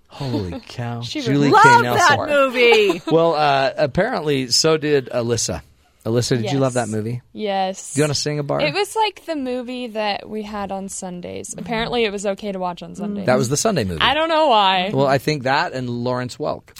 holy 0.07 0.59
cow! 0.67 1.01
She 1.01 1.21
Julie 1.21 1.49
really- 1.49 1.61
K. 1.61 1.69
Love 1.69 1.83
Nelson. 1.83 2.17
that 2.17 2.29
movie. 2.29 3.01
Well, 3.11 3.33
uh, 3.35 3.71
apparently, 3.77 4.47
so 4.47 4.77
did 4.77 5.09
Alyssa. 5.09 5.61
Alyssa, 6.05 6.41
did 6.41 6.51
you 6.51 6.59
love 6.59 6.73
that 6.73 6.89
movie? 6.89 7.21
Yes. 7.31 7.93
Do 7.93 7.99
you 8.01 8.03
want 8.03 8.13
to 8.13 8.19
sing 8.19 8.37
a 8.39 8.43
bar? 8.43 8.59
It 8.59 8.73
was 8.73 8.93
like 8.93 9.25
the 9.25 9.37
movie 9.37 9.87
that 9.87 10.27
we 10.27 10.41
had 10.43 10.69
on 10.69 10.89
Sundays. 10.89 11.55
Apparently, 11.57 12.03
it 12.03 12.11
was 12.11 12.25
okay 12.25 12.51
to 12.51 12.59
watch 12.59 12.83
on 12.83 12.93
Sundays. 12.95 13.25
that 13.27 13.37
was 13.37 13.47
the 13.47 13.55
Sunday 13.55 13.85
movie. 13.85 14.01
I 14.01 14.13
don't 14.13 14.27
know 14.27 14.47
why. 14.49 14.91
Well, 14.93 15.07
I 15.07 15.17
think 15.17 15.43
that 15.43 15.71
and 15.71 15.89
Lawrence 15.89 16.35
Welk. 16.35 16.71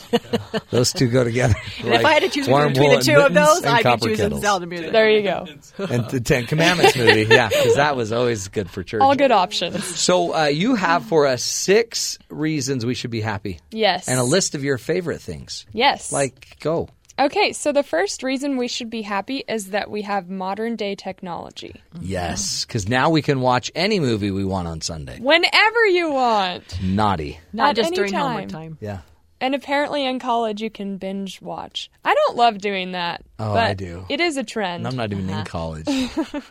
Those 0.70 0.92
two 0.92 1.08
go 1.08 1.24
together. 1.24 1.54
And 1.82 1.94
if 1.94 2.04
I 2.04 2.12
had 2.14 2.22
to 2.22 2.28
choose 2.28 2.46
between 2.46 2.72
the 2.72 3.02
two 3.04 3.16
of 3.18 3.34
those, 3.34 3.64
I'd 3.64 4.00
be 4.00 4.08
choosing 4.08 4.40
Sound 4.40 4.62
of 4.64 4.68
Music. 4.70 4.92
there 4.92 5.10
you 5.10 5.22
go. 5.22 5.46
And 5.78 6.08
the 6.10 6.20
Ten 6.20 6.46
Commandments 6.46 6.96
movie, 6.96 7.26
yeah, 7.28 7.48
because 7.48 7.76
that 7.76 7.96
was 7.96 8.12
always 8.12 8.48
good 8.48 8.70
for 8.70 8.82
church. 8.82 9.00
All 9.00 9.14
good 9.14 9.32
options. 9.32 9.84
So 9.98 10.34
uh, 10.34 10.44
you 10.46 10.74
have 10.74 11.04
for 11.04 11.26
us 11.26 11.42
six 11.42 12.18
reasons 12.28 12.84
we 12.86 12.94
should 12.94 13.10
be 13.10 13.20
happy, 13.20 13.60
Yes. 13.70 14.08
and 14.08 14.18
a 14.18 14.24
list 14.24 14.54
of 14.54 14.64
your 14.64 14.78
favorite 14.78 15.20
things. 15.20 15.66
Yes. 15.72 16.12
Like, 16.12 16.56
go. 16.60 16.88
Okay, 17.18 17.52
so 17.52 17.72
the 17.72 17.82
first 17.82 18.22
reason 18.22 18.56
we 18.56 18.68
should 18.68 18.88
be 18.88 19.02
happy 19.02 19.44
is 19.46 19.68
that 19.70 19.90
we 19.90 20.00
have 20.02 20.30
modern 20.30 20.76
day 20.76 20.94
technology. 20.94 21.74
Yes, 22.00 22.64
because 22.64 22.88
now 22.88 23.10
we 23.10 23.20
can 23.20 23.40
watch 23.42 23.70
any 23.74 24.00
movie 24.00 24.30
we 24.30 24.44
want 24.46 24.66
on 24.66 24.80
Sunday. 24.80 25.20
Whenever 25.20 25.86
you 25.88 26.10
want. 26.10 26.82
Naughty. 26.82 27.38
Not 27.52 27.70
At 27.70 27.76
just 27.76 27.94
during 27.94 28.12
time. 28.12 28.20
homework 28.32 28.48
time. 28.48 28.78
Yeah. 28.80 29.00
And 29.42 29.56
apparently 29.56 30.06
in 30.06 30.20
college 30.20 30.62
you 30.62 30.70
can 30.70 30.98
binge 30.98 31.42
watch. 31.42 31.90
I 32.04 32.14
don't 32.14 32.36
love 32.36 32.58
doing 32.58 32.92
that. 32.92 33.24
Oh, 33.40 33.52
but 33.54 33.64
I 33.64 33.74
do. 33.74 34.06
It 34.08 34.20
is 34.20 34.36
a 34.36 34.44
trend. 34.44 34.86
And 34.86 34.86
I'm 34.86 34.96
not 34.96 35.10
even 35.10 35.28
in 35.28 35.34
uh-huh. 35.34 35.44
college. 35.44 35.86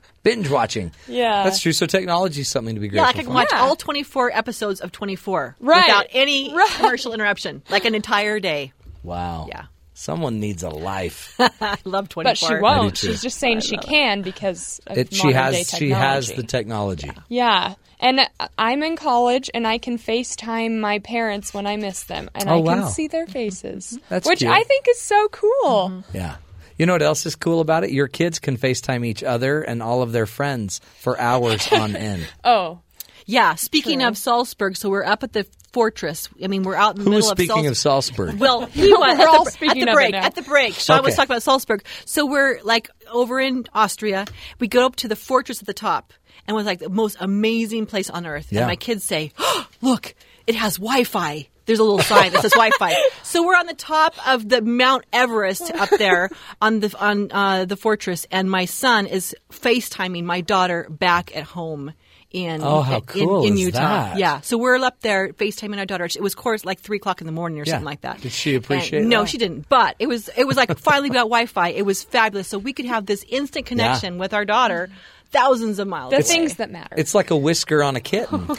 Binge 0.23 0.49
watching. 0.49 0.91
Yeah. 1.07 1.43
That's 1.45 1.61
true. 1.61 1.72
So 1.72 1.85
technology 1.85 2.41
is 2.41 2.49
something 2.49 2.76
to 2.76 2.81
be 2.81 2.88
Yeah, 2.88 3.03
grateful 3.03 3.07
like 3.07 3.15
I 3.15 3.23
can 3.23 3.34
watch 3.34 3.49
Yeah. 3.53 3.61
all 3.61 3.77
24 3.77 4.31
episodes 4.34 4.81
of 4.81 4.91
24 4.91 5.55
Right. 5.61 5.85
without 5.88 6.07
any 6.11 6.53
Right. 6.53 6.69
commercial 6.76 7.13
interruption, 7.13 7.63
like 7.69 7.85
an 7.85 7.95
entire 7.95 8.41
day. 8.41 8.73
Wow. 9.03 9.47
Yeah. 9.47 9.65
Someone 9.93 10.39
needs 10.41 10.63
a 10.63 10.69
life. 10.69 11.35
I 11.39 11.77
love 11.85 12.09
24. 12.09 12.23
but 12.23 12.38
she 12.38 12.61
won't. 12.61 12.95
too. 12.97 13.07
She's 13.07 13.22
just 13.22 13.39
saying 13.39 13.61
she 13.61 13.77
can 13.77 14.22
because 14.22 14.81
of 14.85 14.97
It, 14.97 15.13
she 15.13 15.27
modern 15.27 15.34
has 15.43 15.55
day 15.72 15.77
she 15.77 15.89
has 15.91 16.31
the 16.31 16.43
technology. 16.43 17.11
Yeah. 17.30 17.76
And 18.02 18.22
I'm 18.57 18.82
in 18.84 18.95
college 18.98 19.49
and 19.53 19.65
I 19.68 19.78
can 19.78 19.98
FaceTime 19.98 20.80
my 20.80 20.99
parents 20.99 21.53
when 21.53 21.68
I 21.68 21.78
miss 21.78 22.03
them 22.03 22.30
and 22.36 22.49
Oh, 22.49 22.56
I 22.56 22.57
can 22.73 22.82
wow. 22.82 22.88
see 22.88 23.07
their 23.07 23.28
faces. 23.28 23.98
That's 24.10 24.28
which 24.28 24.40
cute. 24.40 24.52
I 24.52 24.64
think 24.64 24.88
is 24.90 24.99
so 24.99 25.28
cool. 25.30 25.90
Mm-hmm. 25.90 26.18
Yeah. 26.18 26.36
You 26.78 26.88
know 26.88 26.94
what 26.94 27.03
else 27.03 27.28
is 27.28 27.36
cool 27.36 27.60
about 27.61 27.84
it? 27.84 27.91
Your 27.91 28.07
kids 28.07 28.40
can 28.40 28.57
FaceTime 28.57 29.06
each 29.06 29.23
other 29.23 29.61
and 29.61 29.84
all 29.84 30.02
of 30.02 30.14
their 30.14 30.26
friends 30.26 30.82
for 30.99 31.19
hours 31.19 31.72
on 31.72 31.95
end. 31.95 32.28
Oh. 32.44 32.80
Yeah, 33.28 33.53
speaking 33.53 33.99
True. 33.99 34.07
of 34.10 34.18
Salzburg, 34.18 34.76
so 34.76 34.90
we're 34.90 35.06
up 35.06 35.23
at 35.23 35.32
the 35.32 35.45
fortress. 35.72 36.28
I 36.44 36.48
mean, 36.48 36.64
we're 36.64 36.76
out 36.76 36.98
in 36.98 37.03
the 37.03 37.10
Who 37.10 37.15
was 37.15 37.26
middle 37.26 37.36
speaking 37.36 37.65
of 37.68 37.73
of 37.73 37.78
Salzburg? 37.78 38.40
Well, 38.40 38.65
he 38.65 38.91
was 38.91 38.99
We're 38.99 39.07
at, 39.23 39.28
all 39.30 39.44
the, 39.44 39.49
at 39.49 39.53
speaking 39.53 39.86
the 39.86 39.91
of 39.91 39.94
it 39.94 39.94
break. 39.94 40.11
now. 40.14 40.26
At 40.26 40.36
the 40.36 40.41
break, 40.41 40.73
Sean 40.73 41.03
was 41.03 41.15
talking 41.15 41.32
about 41.32 41.44
Salzburg. 41.44 41.86
So 42.06 42.26
we're 42.26 42.60
like 42.64 42.90
over 43.11 43.40
in 43.40 43.65
Austria. 43.76 44.26
We 44.60 44.68
go 44.68 44.88
up 44.88 44.95
to 44.98 45.07
the 45.07 45.15
fortress 45.15 45.61
at 45.61 45.68
the 45.68 45.73
top, 45.73 46.14
and 46.47 46.55
was 46.55 46.65
like 46.65 46.80
the 46.80 46.89
most 46.89 47.18
amazing 47.19 47.85
place 47.85 48.09
on 48.09 48.26
earth. 48.26 48.47
Yeah. 48.51 48.59
And 48.61 48.68
my 48.68 48.76
kids 48.76 49.03
say, 49.03 49.31
oh, 49.38 49.68
"Look, 49.81 50.15
it 50.47 50.55
has 50.55 50.76
Wi-Fi." 50.77 51.47
There's 51.68 51.80
a 51.80 51.84
little 51.84 51.99
sign 51.99 52.31
that 52.34 52.41
says 52.41 52.51
Wi-Fi. 52.53 52.95
So 53.23 53.45
we're 53.45 53.55
on 53.55 53.68
the 53.68 53.73
top 53.76 54.13
of 54.27 54.49
the 54.49 54.61
Mount 54.61 55.05
Everest 55.13 55.72
up 55.73 55.89
there 55.91 56.30
on 56.61 56.81
the 56.81 56.93
on 56.99 57.31
uh, 57.31 57.63
the 57.65 57.77
fortress, 57.77 58.27
and 58.30 58.49
my 58.51 58.65
son 58.65 59.05
is 59.07 59.34
FaceTiming 59.51 60.23
my 60.26 60.41
daughter 60.41 60.88
back 60.89 61.35
at 61.35 61.43
home. 61.43 61.93
In, 62.34 62.61
Oh, 62.63 62.81
how 62.81 63.01
cool 63.01 63.45
in, 63.45 63.55
is 63.55 63.59
Utah, 63.59 63.80
that? 63.80 64.18
yeah. 64.18 64.39
So 64.39 64.57
we're 64.57 64.77
up 64.77 65.01
there 65.01 65.34
FaceTiming 65.34 65.77
our 65.80 65.85
daughter. 65.85 66.05
It 66.05 66.22
was, 66.22 66.31
of 66.31 66.38
course, 66.38 66.63
like 66.63 66.80
three 66.80 66.95
o'clock 66.95 67.19
in 67.19 67.27
the 67.27 67.34
morning 67.34 67.59
or 67.59 67.63
Yeah. 67.65 67.73
something 67.73 67.85
like 67.85 68.01
that. 68.01 68.22
Did 68.22 68.31
she 68.31 68.55
appreciate 68.55 69.01
And- 69.01 69.09
No, 69.09 69.26
she 69.26 69.38
didn't. 69.38 69.68
But 69.68 69.97
it 69.99 70.07
was 70.07 70.30
it 70.38 70.45
was 70.47 70.55
like 70.55 70.77
finally 70.80 71.09
we 71.09 71.13
got 71.13 71.23
Wi-Fi. 71.23 71.69
It 71.69 71.85
was 71.85 72.03
fabulous. 72.03 72.47
So 72.47 72.57
we 72.57 72.72
could 72.72 72.85
have 72.85 73.05
this 73.05 73.26
instant 73.27 73.65
connection 73.65 74.18
with 74.18 74.34
our 74.34 74.45
daughter, 74.45 74.89
thousands 75.32 75.80
of 75.80 75.88
miles. 75.88 76.12
The 76.12 76.18
away. 76.18 76.24
things 76.24 76.56
that 76.56 76.72
matter. 76.72 76.95
It's 76.98 77.14
like 77.16 77.32
a 77.32 77.38
whisker 77.38 77.82
on 77.84 77.95
a 77.95 78.02
kitten. 78.02 78.48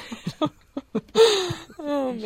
Oh, 1.85 2.16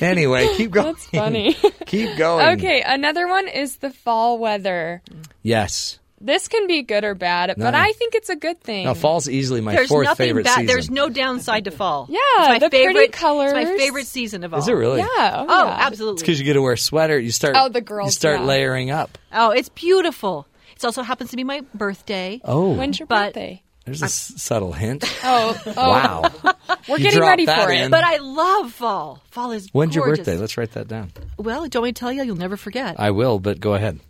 anyway, 0.00 0.48
keep 0.56 0.70
going. 0.70 0.86
That's 0.86 1.06
funny. 1.06 1.54
keep 1.86 2.16
going. 2.16 2.58
okay, 2.58 2.82
another 2.84 3.28
one 3.28 3.46
is 3.46 3.76
the 3.76 3.90
fall 3.90 4.38
weather. 4.38 5.02
Yes. 5.42 5.98
This 6.20 6.48
can 6.48 6.66
be 6.66 6.82
good 6.82 7.04
or 7.04 7.14
bad, 7.14 7.54
but 7.58 7.74
I 7.74 7.92
think 7.92 8.14
it's 8.14 8.28
a 8.30 8.36
good 8.36 8.60
thing. 8.60 8.84
Now, 8.86 8.94
fall's 8.94 9.28
easily 9.28 9.60
my 9.60 9.74
There's 9.74 9.88
fourth 9.88 10.04
nothing 10.06 10.28
favorite 10.28 10.44
bad. 10.44 10.52
season. 10.54 10.66
There's 10.66 10.88
no 10.90 11.08
downside 11.08 11.64
to 11.64 11.70
fall. 11.72 12.06
Yeah, 12.08 12.18
it's 12.38 12.48
my 12.48 12.58
the 12.60 12.70
pretty 12.70 12.86
favorite 12.86 13.10
It's 13.12 13.52
my 13.54 13.64
favorite 13.76 14.06
season 14.06 14.44
of 14.44 14.54
all. 14.54 14.60
Is 14.60 14.68
it 14.68 14.72
really? 14.72 15.00
Yeah. 15.00 15.06
Oh, 15.08 15.46
Oh, 15.48 15.64
yeah. 15.66 15.76
absolutely. 15.80 16.14
It's 16.14 16.22
because 16.22 16.38
you 16.38 16.44
get 16.46 16.54
to 16.54 16.62
wear 16.62 16.72
a 16.72 16.78
sweater. 16.78 17.18
You 17.18 17.32
start. 17.32 17.56
Oh, 17.58 17.68
the 17.68 17.80
girls, 17.80 18.06
You 18.08 18.12
start 18.12 18.40
yeah. 18.40 18.46
layering 18.46 18.90
up. 18.90 19.18
Oh, 19.32 19.50
it's 19.50 19.68
beautiful. 19.68 20.46
It 20.76 20.84
also 20.84 21.02
happens 21.02 21.30
to 21.30 21.36
be 21.36 21.44
my 21.44 21.62
birthday. 21.74 22.40
Oh, 22.44 22.72
When's 22.72 22.98
your 23.00 23.06
But- 23.06 23.34
birthday? 23.34 23.62
There's 23.84 24.02
a 24.02 24.06
s- 24.06 24.32
subtle 24.36 24.72
hint. 24.72 25.04
Oh, 25.24 25.60
oh 25.66 25.72
Wow. 25.76 26.30
we're 26.88 26.98
You 26.98 27.04
getting 27.04 27.20
ready 27.20 27.46
for 27.46 27.70
in. 27.70 27.84
it. 27.86 27.90
But 27.90 28.04
I 28.04 28.18
love 28.18 28.72
fall. 28.72 29.22
Fall 29.30 29.52
is 29.52 29.68
When's 29.72 29.94
your 29.94 30.06
birthday? 30.06 30.36
Let's 30.36 30.56
write 30.56 30.72
that 30.72 30.88
down. 30.88 31.12
Well, 31.38 31.66
don't 31.68 31.82
we 31.82 31.92
tell 31.92 32.12
you? 32.12 32.22
You'll 32.24 32.36
never 32.36 32.56
forget. 32.56 32.98
I 32.98 33.10
will, 33.10 33.38
but 33.38 33.60
go 33.60 33.74
ahead. 33.74 34.00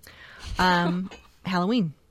Um, 0.58 1.10
Halloween. 1.44 1.94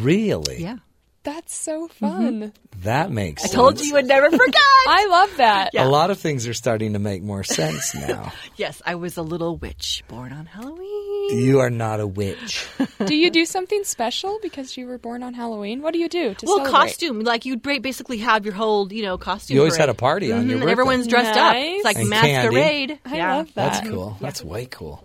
Really? 0.00 0.62
Yeah. 0.62 0.76
That's 1.22 1.54
so 1.54 1.86
fun. 1.88 2.52
That 2.78 3.10
makes 3.10 3.42
sense. 3.42 3.52
I 3.52 3.52
sense. 3.52 3.54
told 3.54 3.80
you 3.80 3.86
you 3.88 3.92
would 3.94 4.06
never 4.06 4.30
forget. 4.30 4.54
I 4.88 5.06
love 5.10 5.36
that. 5.36 5.70
Yeah. 5.74 5.86
A 5.86 5.88
lot 5.88 6.10
of 6.10 6.18
things 6.18 6.46
are 6.48 6.54
starting 6.54 6.94
to 6.94 6.98
make 6.98 7.22
more 7.22 7.44
sense 7.44 7.94
now. 7.94 8.32
yes, 8.56 8.80
I 8.86 8.94
was 8.94 9.18
a 9.18 9.22
little 9.22 9.58
witch 9.58 10.02
born 10.08 10.32
on 10.32 10.46
Halloween. 10.46 11.38
you 11.38 11.60
are 11.60 11.68
not 11.68 12.00
a 12.00 12.06
witch. 12.06 12.66
do 13.04 13.14
you 13.14 13.30
do 13.30 13.44
something 13.44 13.84
special 13.84 14.38
because 14.40 14.78
you 14.78 14.86
were 14.86 14.96
born 14.96 15.22
on 15.22 15.34
Halloween? 15.34 15.82
What 15.82 15.92
do 15.92 15.98
you 15.98 16.08
do 16.08 16.32
to 16.32 16.46
Well, 16.46 16.56
celebrate? 16.64 16.72
costume. 16.72 17.20
Like 17.20 17.44
you'd 17.44 17.60
basically 17.62 18.16
have 18.18 18.46
your 18.46 18.54
whole, 18.54 18.90
you 18.90 19.02
know, 19.02 19.18
costume. 19.18 19.56
You 19.56 19.60
always 19.60 19.74
parade. 19.74 19.80
had 19.80 19.88
a 19.90 19.94
party 19.94 20.32
on 20.32 20.48
your 20.48 20.56
Mhm, 20.56 20.60
birthday. 20.60 20.72
Everyone's 20.72 21.06
dressed 21.06 21.38
up. 21.38 21.54
It's 21.54 21.84
like 21.84 21.98
And 21.98 22.08
masquerade. 22.08 22.98
I 23.04 23.16
yeah. 23.16 23.36
love 23.36 23.52
that. 23.54 23.72
That's 23.74 23.88
cool. 23.90 24.16
That's 24.22 24.42
way 24.42 24.64
cool. 24.70 25.04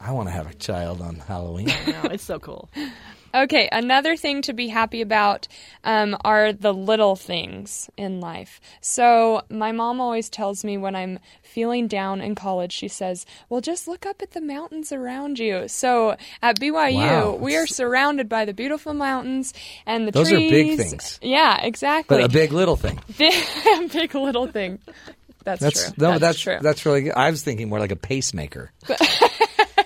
I 0.00 0.12
want 0.12 0.28
to 0.28 0.32
have 0.32 0.50
a 0.50 0.54
child 0.54 1.02
on 1.02 1.16
Halloween. 1.16 1.66
No, 1.86 2.02
it's 2.04 2.24
so 2.24 2.38
cool. 2.38 2.70
Okay, 3.36 3.68
another 3.70 4.16
thing 4.16 4.40
to 4.42 4.54
be 4.54 4.68
happy 4.68 5.02
about 5.02 5.46
um, 5.84 6.16
are 6.24 6.54
the 6.54 6.72
little 6.72 7.16
things 7.16 7.90
in 7.98 8.18
life. 8.18 8.62
So, 8.80 9.42
my 9.50 9.72
mom 9.72 10.00
always 10.00 10.30
tells 10.30 10.64
me 10.64 10.78
when 10.78 10.96
I'm 10.96 11.18
feeling 11.42 11.86
down 11.86 12.22
in 12.22 12.34
college, 12.34 12.72
she 12.72 12.88
says, 12.88 13.26
Well, 13.50 13.60
just 13.60 13.86
look 13.86 14.06
up 14.06 14.22
at 14.22 14.30
the 14.30 14.40
mountains 14.40 14.90
around 14.90 15.38
you. 15.38 15.68
So, 15.68 16.16
at 16.42 16.58
BYU, 16.58 16.94
Wow. 16.94 17.34
we 17.34 17.56
are 17.56 17.66
surrounded 17.66 18.26
by 18.26 18.46
the 18.46 18.54
beautiful 18.54 18.94
mountains 18.94 19.52
and 19.84 20.08
the 20.08 20.12
trees. 20.12 20.30
Those 20.30 20.32
are 20.32 20.38
big 20.38 20.78
things. 20.78 21.18
Yeah, 21.20 21.60
exactly. 21.62 22.16
But 22.16 22.24
a 22.24 22.28
big 22.30 22.52
little 22.52 22.76
thing. 22.76 22.98
big, 23.18 23.44
big 23.92 24.14
little 24.14 24.46
thing. 24.46 24.78
That's, 25.44 25.60
That's 25.60 25.84
true. 25.84 25.92
no, 25.98 26.18
that's 26.18 26.40
true. 26.40 26.58
that's 26.60 26.84
really 26.84 27.02
good. 27.02 27.12
I 27.14 27.30
was 27.30 27.42
thinking 27.44 27.68
more 27.68 27.78
like 27.78 27.92
a 27.92 27.96
pacemaker. 27.96 28.72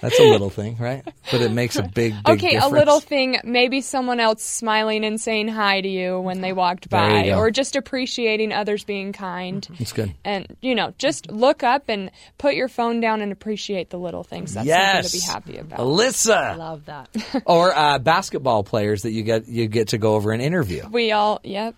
that's 0.01 0.18
a 0.18 0.24
little 0.24 0.51
thing, 0.51 0.77
right? 0.78 1.06
But 1.31 1.40
it 1.40 1.52
makes 1.52 1.77
a 1.77 1.82
big, 1.82 2.14
big 2.14 2.14
okay, 2.27 2.51
difference. 2.52 2.72
a 2.72 2.77
little 2.77 3.01
thing, 3.01 3.39
maybe 3.44 3.81
someone 3.81 4.20
else 4.20 4.43
smiling 4.43 5.05
and 5.05 5.20
saying 5.20 5.48
hi 5.48 5.81
to 5.81 5.89
you 5.89 6.18
when 6.20 6.40
they 6.40 6.52
walked 6.52 6.89
by, 6.89 7.32
or 7.32 7.51
just 7.51 7.77
appreciating 7.77 8.52
others 8.52 8.85
being 8.85 9.12
kind. 9.12 9.66
It's 9.78 9.93
good. 9.93 10.14
And, 10.24 10.56
you 10.60 10.74
know, 10.74 10.94
just 10.98 11.31
look 11.31 11.62
up 11.62 11.85
and 11.89 12.10
put 12.39 12.55
your 12.55 12.68
phone 12.68 13.01
down 13.01 13.20
and 13.20 13.32
appreciate 13.32 13.90
the 13.90 13.98
little 13.98 14.24
things. 14.24 14.55
That's 14.55 14.66
yes, 14.66 15.10
something 15.12 15.20
to 15.20 15.27
be 15.27 15.32
happy 15.32 15.59
about. 15.59 15.81
Alyssa, 15.81 16.56
Love 16.56 16.85
that. 16.86 17.43
or 17.44 17.77
uh, 17.77 17.98
basketball 17.98 18.64
players 18.64 19.02
that 19.02 19.12
you 19.12 19.22
get 19.22 19.48
you 19.48 19.66
get 19.66 19.89
to 19.89 19.98
go 19.98 20.14
over 20.14 20.32
and 20.32 20.43
interview. 20.43 20.89
We 20.90 21.12
all, 21.12 21.40
yep, 21.44 21.74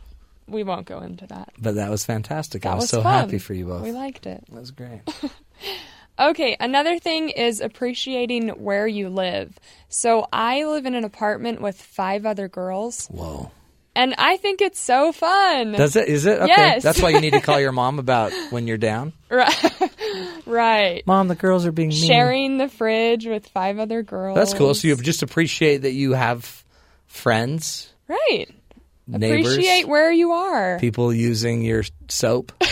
we 0.47 0.62
won't 0.62 0.86
go 0.86 1.01
into 1.01 1.27
that. 1.28 1.51
But 1.59 1.77
that 1.77 1.90
was 1.90 2.05
fantastic. 2.05 2.62
That 2.62 2.73
I 2.73 2.74
was, 2.74 2.85
was 2.85 2.90
so 2.90 3.03
fun. 3.03 3.12
happy 3.12 3.39
for 3.39 3.55
you 3.55 3.66
both. 3.66 3.82
We 3.82 3.93
liked 3.93 4.27
it. 4.27 4.44
that 4.49 4.61
was 4.61 4.70
great. 4.70 5.01
Okay, 6.31 6.57
another 6.61 6.99
thing 6.99 7.28
is 7.31 7.61
appreciating 7.61 8.49
where 8.51 8.86
you 8.86 9.09
live. 9.09 9.59
So 9.89 10.27
I 10.32 10.65
live 10.65 10.86
in 10.86 10.94
an 10.94 11.05
apartment 11.05 11.61
with 11.61 11.81
five 11.81 12.24
other 12.27 12.49
girls, 12.49 13.07
Whoa. 13.09 13.51
and 13.97 14.15
I 14.19 14.36
think 14.36 14.61
it's 14.61 14.78
so 14.81 15.12
fun. 15.12 15.73
Does 15.73 15.97
it? 15.97 16.09
Is 16.09 16.24
it? 16.27 16.39
Okay. 16.40 16.47
Yes. 16.49 16.82
That's 16.82 17.03
why 17.03 17.11
you 17.11 17.20
need 17.20 17.32
to 17.32 17.40
call 17.40 17.61
your 17.61 17.73
mom 17.73 17.99
about 17.99 18.32
when 18.51 18.66
you're 18.66 18.78
down. 18.78 19.12
Right. 19.28 19.90
right. 20.47 21.07
Mom, 21.07 21.28
the 21.28 21.35
girls 21.35 21.66
are 21.66 21.73
being 21.73 21.89
mean. 21.89 22.07
Sharing 22.07 22.59
the 22.59 22.69
fridge 22.69 23.27
with 23.27 23.49
five 23.49 23.78
other 23.78 24.03
girls. 24.03 24.36
That's 24.36 24.55
cool. 24.55 24.74
So 24.74 24.89
you 24.89 24.97
just 24.97 25.23
appreciate 25.23 25.78
that 25.78 25.93
you 25.93 26.12
have 26.12 26.65
friends, 27.07 27.93
Right. 28.09 28.47
neighbors, 29.07 29.53
Appreciate 29.53 29.86
where 29.89 30.12
you 30.12 30.32
are. 30.32 30.78
people 30.78 31.12
using 31.12 31.62
your 31.62 31.82
soap. 32.09 32.53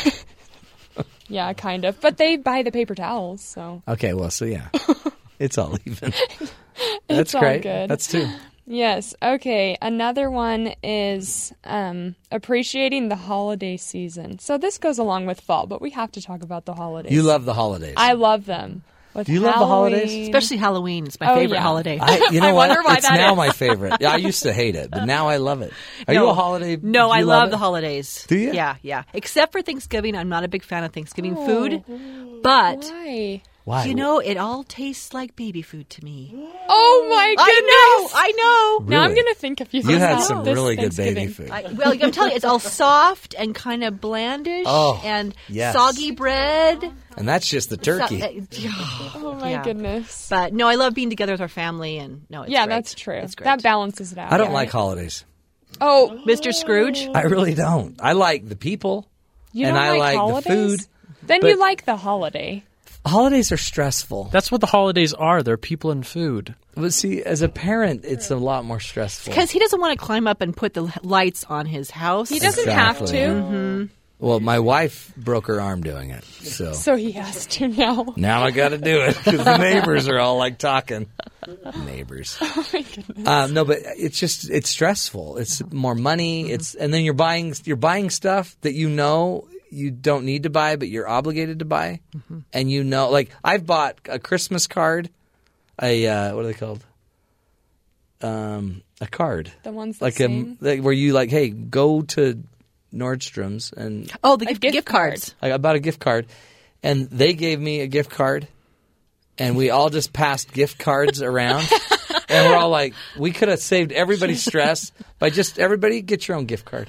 Yeah, 1.30 1.52
kind 1.54 1.84
of. 1.84 2.00
But 2.00 2.16
they 2.18 2.36
buy 2.36 2.62
the 2.62 2.72
paper 2.72 2.94
towels, 2.94 3.40
so. 3.40 3.82
Okay, 3.88 4.12
well, 4.14 4.30
so 4.30 4.44
yeah, 4.44 4.68
it's 5.38 5.56
all 5.56 5.76
even. 5.86 6.12
That's 7.08 7.20
It's 7.20 7.34
all 7.34 7.40
great. 7.40 7.62
good. 7.62 7.88
That's 7.88 8.06
two. 8.08 8.28
Yes. 8.66 9.14
Okay. 9.22 9.76
Another 9.82 10.30
one 10.30 10.74
is 10.82 11.52
um, 11.64 12.14
appreciating 12.30 13.08
the 13.08 13.16
holiday 13.16 13.76
season. 13.76 14.38
So 14.38 14.58
this 14.58 14.78
goes 14.78 14.98
along 14.98 15.26
with 15.26 15.40
fall, 15.40 15.66
but 15.66 15.80
we 15.82 15.90
have 15.90 16.12
to 16.12 16.22
talk 16.22 16.42
about 16.42 16.66
the 16.66 16.74
holidays. 16.74 17.12
You 17.12 17.22
love 17.22 17.44
the 17.46 17.54
holidays. 17.54 17.94
I 17.96 18.12
love 18.12 18.46
them. 18.46 18.82
With 19.14 19.26
Do 19.26 19.32
you 19.32 19.40
love 19.40 19.58
the 19.58 19.66
holidays? 19.66 20.28
Especially 20.28 20.56
Halloween. 20.56 21.06
It's 21.06 21.18
my 21.18 21.32
Oh, 21.32 21.34
favorite 21.36 21.56
yeah. 21.56 21.62
holiday. 21.62 21.98
I, 22.00 22.28
you 22.30 22.40
know 22.40 22.48
I 22.50 22.52
what? 22.52 22.68
wonder 22.68 22.82
why 22.84 22.94
it's 22.96 23.08
that 23.08 23.16
now 23.16 23.32
is. 23.32 23.36
my 23.36 23.50
favorite. 23.50 23.94
Yeah, 24.00 24.12
I 24.12 24.16
used 24.16 24.42
to 24.44 24.52
hate 24.52 24.76
it, 24.76 24.90
but 24.90 25.04
now 25.16 25.28
I 25.28 25.38
love 25.38 25.62
it. 25.62 25.72
Are 26.06 26.14
you 26.14 26.28
a 26.28 26.34
holiday? 26.34 26.76
No, 26.80 27.10
I 27.10 27.20
you 27.20 27.24
love, 27.26 27.48
it? 27.48 27.50
the 27.50 27.58
holidays. 27.58 28.24
Do 28.28 28.36
you? 28.38 28.52
Yeah, 28.52 28.76
yeah. 28.82 29.02
Except 29.12 29.52
for 29.52 29.62
Thanksgiving, 29.62 30.14
I'm 30.16 30.28
not 30.28 30.44
a 30.44 30.48
big 30.48 30.62
fan 30.62 30.84
of 30.84 30.92
Thanksgiving 30.92 31.36
Oh. 31.36 31.46
food. 31.46 31.84
But 32.42 32.84
Why? 32.84 33.42
Why? 33.64 33.84
you 33.84 33.94
know, 33.94 34.18
it 34.20 34.36
all 34.36 34.64
tastes 34.64 35.12
like 35.12 35.36
baby 35.36 35.60
food 35.62 35.88
to 35.90 36.04
me. 36.04 36.32
Oh 36.68 37.06
my 37.10 37.34
goodness! 37.36 38.12
I 38.14 38.32
know, 38.32 38.78
I 38.80 38.80
know. 38.80 38.86
Now 38.86 39.02
I'm 39.02 39.14
gonna 39.14 39.34
think 39.34 39.60
of 39.60 39.72
you. 39.74 39.82
you 39.82 39.98
had 39.98 40.18
this 40.18 40.28
some 40.28 40.44
this 40.44 40.54
really 40.54 40.76
good 40.76 40.96
baby 40.96 41.14
Thanksgiving. 41.26 41.28
food. 41.30 41.50
I, 41.50 41.72
well, 41.74 41.92
I'm 42.02 42.10
telling 42.10 42.30
you, 42.30 42.36
it's 42.36 42.44
all 42.44 42.58
soft 42.58 43.34
and 43.38 43.54
kind 43.54 43.84
of 43.84 43.94
blandish 44.00 44.64
Oh, 44.66 45.00
and 45.04 45.34
yes. 45.48 45.74
soggy 45.74 46.10
bread. 46.12 46.82
and 47.18 47.28
that's 47.28 47.46
just 47.48 47.68
the 47.70 47.76
turkey. 47.76 48.20
So- 48.20 48.26
uh, 48.68 49.10
Oh 49.16 49.34
my 49.34 49.50
Yeah. 49.50 49.62
goodness. 49.62 50.28
but 50.30 50.52
no, 50.54 50.66
I 50.66 50.76
love 50.76 50.94
being 50.94 51.10
together 51.10 51.32
with 51.32 51.40
our 51.42 51.48
family, 51.48 51.98
and 51.98 52.22
no, 52.30 52.42
it's 52.42 52.50
yeah, 52.52 52.64
great. 52.66 52.74
that's 52.76 52.94
true. 52.94 53.16
It's 53.18 53.34
great. 53.34 53.44
That 53.44 53.62
balances 53.62 54.12
it 54.12 54.18
out. 54.18 54.32
I 54.32 54.38
don't 54.38 54.48
right? 54.48 54.54
like 54.54 54.70
holidays. 54.70 55.24
Oh, 55.80 56.18
Mr. 56.26 56.52
Scrooge. 56.52 57.08
I 57.14 57.22
really 57.22 57.54
don't. 57.54 57.96
I 58.02 58.12
like 58.12 58.48
the 58.48 58.56
people, 58.56 59.06
you 59.52 59.66
and 59.66 59.76
don't 59.76 59.84
I 59.84 59.96
like 59.98 60.16
holidays? 60.16 60.44
the 60.44 60.50
food. 60.78 60.80
Then 61.22 61.40
but- 61.42 61.48
you 61.50 61.58
like 61.58 61.84
the 61.84 61.96
holiday. 61.96 62.64
Holidays 63.06 63.50
are 63.52 63.56
stressful. 63.56 64.24
That's 64.32 64.52
what 64.52 64.60
the 64.60 64.66
holidays 64.66 65.14
are. 65.14 65.42
They're 65.42 65.56
people 65.56 65.90
and 65.90 66.06
food. 66.06 66.54
But 66.74 66.92
see, 66.92 67.22
as 67.22 67.40
a 67.42 67.48
parent, 67.48 68.04
it's 68.04 68.30
a 68.30 68.36
lot 68.36 68.64
more 68.64 68.78
stressful. 68.80 69.32
Because 69.32 69.50
he 69.50 69.58
doesn't 69.58 69.80
want 69.80 69.98
to 69.98 70.04
climb 70.04 70.26
up 70.26 70.40
and 70.42 70.56
put 70.56 70.74
the 70.74 70.92
lights 71.02 71.44
on 71.44 71.66
his 71.66 71.90
house. 71.90 72.28
He 72.28 72.38
doesn't 72.38 72.64
Exactly. 72.68 73.18
have 73.18 73.32
to, 73.36 73.42
Mm-hmm. 73.42 73.84
Well, 74.22 74.38
my 74.38 74.58
wife 74.58 75.14
broke 75.16 75.46
her 75.46 75.62
arm 75.62 75.80
doing 75.82 76.10
it, 76.10 76.22
so 76.24 76.74
so 76.74 76.94
he 76.94 77.12
has 77.12 77.46
to 77.46 77.68
now. 77.68 78.12
now 78.18 78.42
I 78.44 78.50
got 78.50 78.68
to 78.68 78.76
do 78.76 79.00
it 79.00 79.16
because 79.16 79.42
the 79.42 79.56
neighbors 79.56 80.08
are 80.08 80.18
all 80.18 80.36
like 80.36 80.58
talking. 80.58 81.06
Neighbors. 81.86 82.36
Oh 82.42 82.66
my 82.70 82.82
goodness. 82.82 83.26
Uh, 83.26 83.46
no, 83.46 83.64
but 83.64 83.78
it's 83.96 84.20
just 84.20 84.50
it's 84.50 84.68
stressful. 84.68 85.38
It's 85.38 85.62
more 85.72 85.94
money. 85.94 86.50
It's 86.50 86.74
and 86.74 86.92
then 86.92 87.02
you're 87.02 87.14
buying 87.14 87.54
you're 87.64 87.76
buying 87.76 88.10
stuff 88.10 88.56
that 88.60 88.74
you 88.74 88.90
know 88.90 89.48
you 89.70 89.90
don't 89.90 90.24
need 90.24 90.42
to 90.44 90.50
buy, 90.50 90.76
but 90.76 90.88
you're 90.88 91.08
obligated 91.08 91.60
to 91.60 91.64
buy, 91.64 92.00
and 92.52 92.70
you 92.70 92.84
know, 92.84 93.10
like 93.10 93.30
I've 93.44 93.64
bought 93.66 93.98
a 94.08 94.18
Christmas 94.18 94.66
card, 94.66 95.08
a 95.80 96.06
uh, 96.06 96.34
what 96.34 96.44
are 96.44 96.48
they 96.48 96.54
called? 96.54 96.84
Um, 98.22 98.82
a 99.00 99.06
card, 99.06 99.50
The 99.62 99.72
ones 99.72 99.98
that 99.98 100.04
like 100.04 100.20
a 100.20 100.56
like 100.60 100.82
where 100.82 100.92
you 100.92 101.14
like, 101.14 101.30
hey, 101.30 101.48
go 101.48 102.02
to 102.02 102.42
Nordstrom's 102.92 103.72
and 103.72 104.12
Oh, 104.22 104.36
the 104.36 104.44
gift, 104.44 104.60
gift 104.60 104.72
gift 104.74 104.86
card. 104.86 105.10
cards. 105.12 105.34
I 105.40 105.56
bought 105.56 105.76
a 105.76 105.80
gift 105.80 106.00
card, 106.00 106.26
and 106.82 107.08
they 107.08 107.32
gave 107.32 107.58
me 107.58 107.80
a 107.80 107.86
gift 107.86 108.10
card, 108.10 108.46
and 109.38 109.56
we 109.56 109.70
all 109.70 109.88
just 109.88 110.12
passed 110.12 110.52
gift 110.52 110.78
cards 110.78 111.22
around. 111.22 111.66
And 112.30 112.48
we're 112.48 112.56
all 112.56 112.70
like, 112.70 112.94
we 113.18 113.32
could 113.32 113.48
have 113.48 113.58
saved 113.60 113.92
everybody's 113.92 114.44
stress 114.44 114.92
by 115.18 115.30
just 115.30 115.58
everybody 115.58 116.00
get 116.00 116.28
your 116.28 116.36
own 116.36 116.46
gift 116.46 116.64
card, 116.64 116.88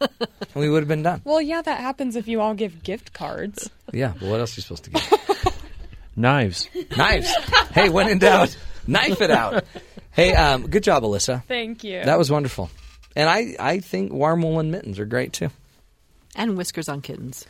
and 0.00 0.48
we 0.54 0.68
would 0.68 0.80
have 0.82 0.88
been 0.88 1.02
done. 1.02 1.22
Well, 1.24 1.40
yeah, 1.40 1.62
that 1.62 1.80
happens 1.80 2.16
if 2.16 2.26
you 2.28 2.40
all 2.40 2.54
give 2.54 2.82
gift 2.82 3.12
cards. 3.12 3.70
Yeah, 3.92 4.12
but 4.18 4.28
what 4.28 4.40
else 4.40 4.56
are 4.56 4.58
you 4.58 4.62
supposed 4.62 4.84
to 4.84 4.90
give? 4.90 5.54
Knives. 6.16 6.68
Knives. 6.96 7.32
Hey, 7.72 7.88
when 7.88 8.08
in 8.08 8.18
doubt, 8.18 8.56
knife 8.86 9.20
it 9.20 9.30
out. 9.30 9.64
Hey, 10.10 10.34
um, 10.34 10.66
good 10.66 10.82
job, 10.82 11.02
Alyssa. 11.04 11.44
Thank 11.44 11.84
you. 11.84 12.02
That 12.04 12.18
was 12.18 12.30
wonderful. 12.30 12.68
And 13.16 13.28
I, 13.28 13.54
I 13.58 13.78
think 13.80 14.12
warm 14.12 14.42
woolen 14.42 14.70
mittens 14.70 14.98
are 14.98 15.04
great 15.04 15.32
too. 15.32 15.50
And 16.34 16.56
whiskers 16.56 16.88
on 16.88 17.00
kittens. 17.00 17.46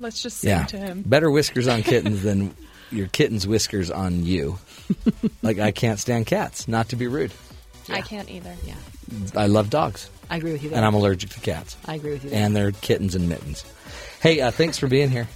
Let's 0.00 0.22
just 0.22 0.38
sing 0.38 0.50
Yeah. 0.50 0.64
to 0.66 0.76
him. 0.78 1.02
Better 1.06 1.30
whiskers 1.30 1.68
on 1.68 1.82
kittens 1.82 2.22
than 2.22 2.54
your 2.90 3.06
kitten's 3.08 3.46
whiskers 3.46 3.90
on 3.90 4.24
you. 4.24 4.58
like, 5.42 5.58
I 5.58 5.70
can't 5.70 5.98
stand 5.98 6.26
cats, 6.26 6.68
not 6.68 6.90
to 6.90 6.96
be 6.96 7.06
rude. 7.06 7.32
I 7.88 8.00
can't 8.00 8.30
either. 8.30 8.54
Yeah, 8.64 8.74
I 9.36 9.46
love 9.46 9.68
dogs, 9.70 10.08
I 10.30 10.36
agree 10.36 10.52
with 10.52 10.62
you 10.62 10.70
there. 10.70 10.78
and 10.78 10.86
I'm 10.86 10.94
allergic 10.94 11.30
to 11.30 11.40
cats. 11.40 11.76
I 11.86 11.96
agree 11.96 12.12
with 12.12 12.24
you 12.24 12.30
there. 12.30 12.42
And 12.42 12.56
they're 12.56 12.72
kittens 12.72 13.14
and 13.14 13.28
mittens. 13.28 13.64
Hey, 14.20 14.40
uh, 14.40 14.50
thanks 14.50 14.78
for 14.78 14.86
being 14.86 15.10
here. 15.10 15.28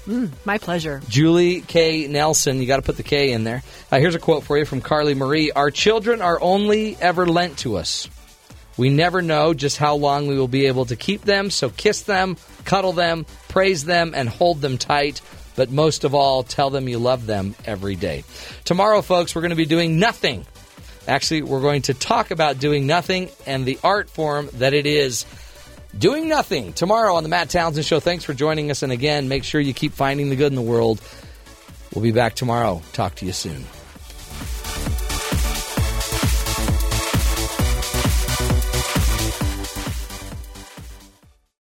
My 0.46 0.56
pleasure. 0.56 1.02
Julie 1.10 1.60
K. 1.60 2.06
Nelson, 2.06 2.58
you 2.58 2.66
got 2.66 2.76
to 2.76 2.82
put 2.82 2.96
the 2.96 3.02
K 3.02 3.32
in 3.32 3.44
there. 3.44 3.62
Uh, 3.92 3.98
here's 3.98 4.14
a 4.14 4.18
quote 4.18 4.44
for 4.44 4.56
you 4.56 4.64
from 4.64 4.80
Carly 4.80 5.14
Marie 5.14 5.52
Our 5.52 5.70
children 5.70 6.22
are 6.22 6.40
only 6.40 6.96
ever 6.98 7.26
lent 7.26 7.58
to 7.58 7.76
us. 7.76 8.08
We 8.78 8.88
never 8.88 9.20
know 9.20 9.52
just 9.52 9.76
how 9.76 9.96
long 9.96 10.26
we 10.26 10.38
will 10.38 10.48
be 10.48 10.66
able 10.66 10.86
to 10.86 10.96
keep 10.96 11.22
them, 11.22 11.50
so 11.50 11.68
kiss 11.68 12.02
them, 12.02 12.36
cuddle 12.64 12.92
them, 12.92 13.26
praise 13.48 13.84
them, 13.84 14.12
and 14.14 14.28
hold 14.28 14.62
them 14.62 14.78
tight. 14.78 15.20
But 15.58 15.72
most 15.72 16.04
of 16.04 16.14
all, 16.14 16.44
tell 16.44 16.70
them 16.70 16.88
you 16.88 17.00
love 17.00 17.26
them 17.26 17.56
every 17.64 17.96
day. 17.96 18.22
Tomorrow, 18.64 19.02
folks, 19.02 19.34
we're 19.34 19.40
going 19.40 19.50
to 19.50 19.56
be 19.56 19.66
doing 19.66 19.98
nothing. 19.98 20.46
Actually, 21.08 21.42
we're 21.42 21.60
going 21.60 21.82
to 21.82 21.94
talk 21.94 22.30
about 22.30 22.60
doing 22.60 22.86
nothing 22.86 23.28
and 23.44 23.66
the 23.66 23.76
art 23.82 24.08
form 24.08 24.48
that 24.54 24.72
it 24.72 24.86
is 24.86 25.26
doing 25.98 26.28
nothing 26.28 26.74
tomorrow 26.74 27.16
on 27.16 27.24
the 27.24 27.28
Matt 27.28 27.50
Townsend 27.50 27.84
Show. 27.84 27.98
Thanks 27.98 28.22
for 28.22 28.34
joining 28.34 28.70
us. 28.70 28.84
And 28.84 28.92
again, 28.92 29.26
make 29.26 29.42
sure 29.42 29.60
you 29.60 29.74
keep 29.74 29.94
finding 29.94 30.30
the 30.30 30.36
good 30.36 30.52
in 30.52 30.54
the 30.54 30.62
world. 30.62 31.00
We'll 31.92 32.04
be 32.04 32.12
back 32.12 32.36
tomorrow. 32.36 32.80
Talk 32.92 33.16
to 33.16 33.26
you 33.26 33.32
soon. 33.32 33.64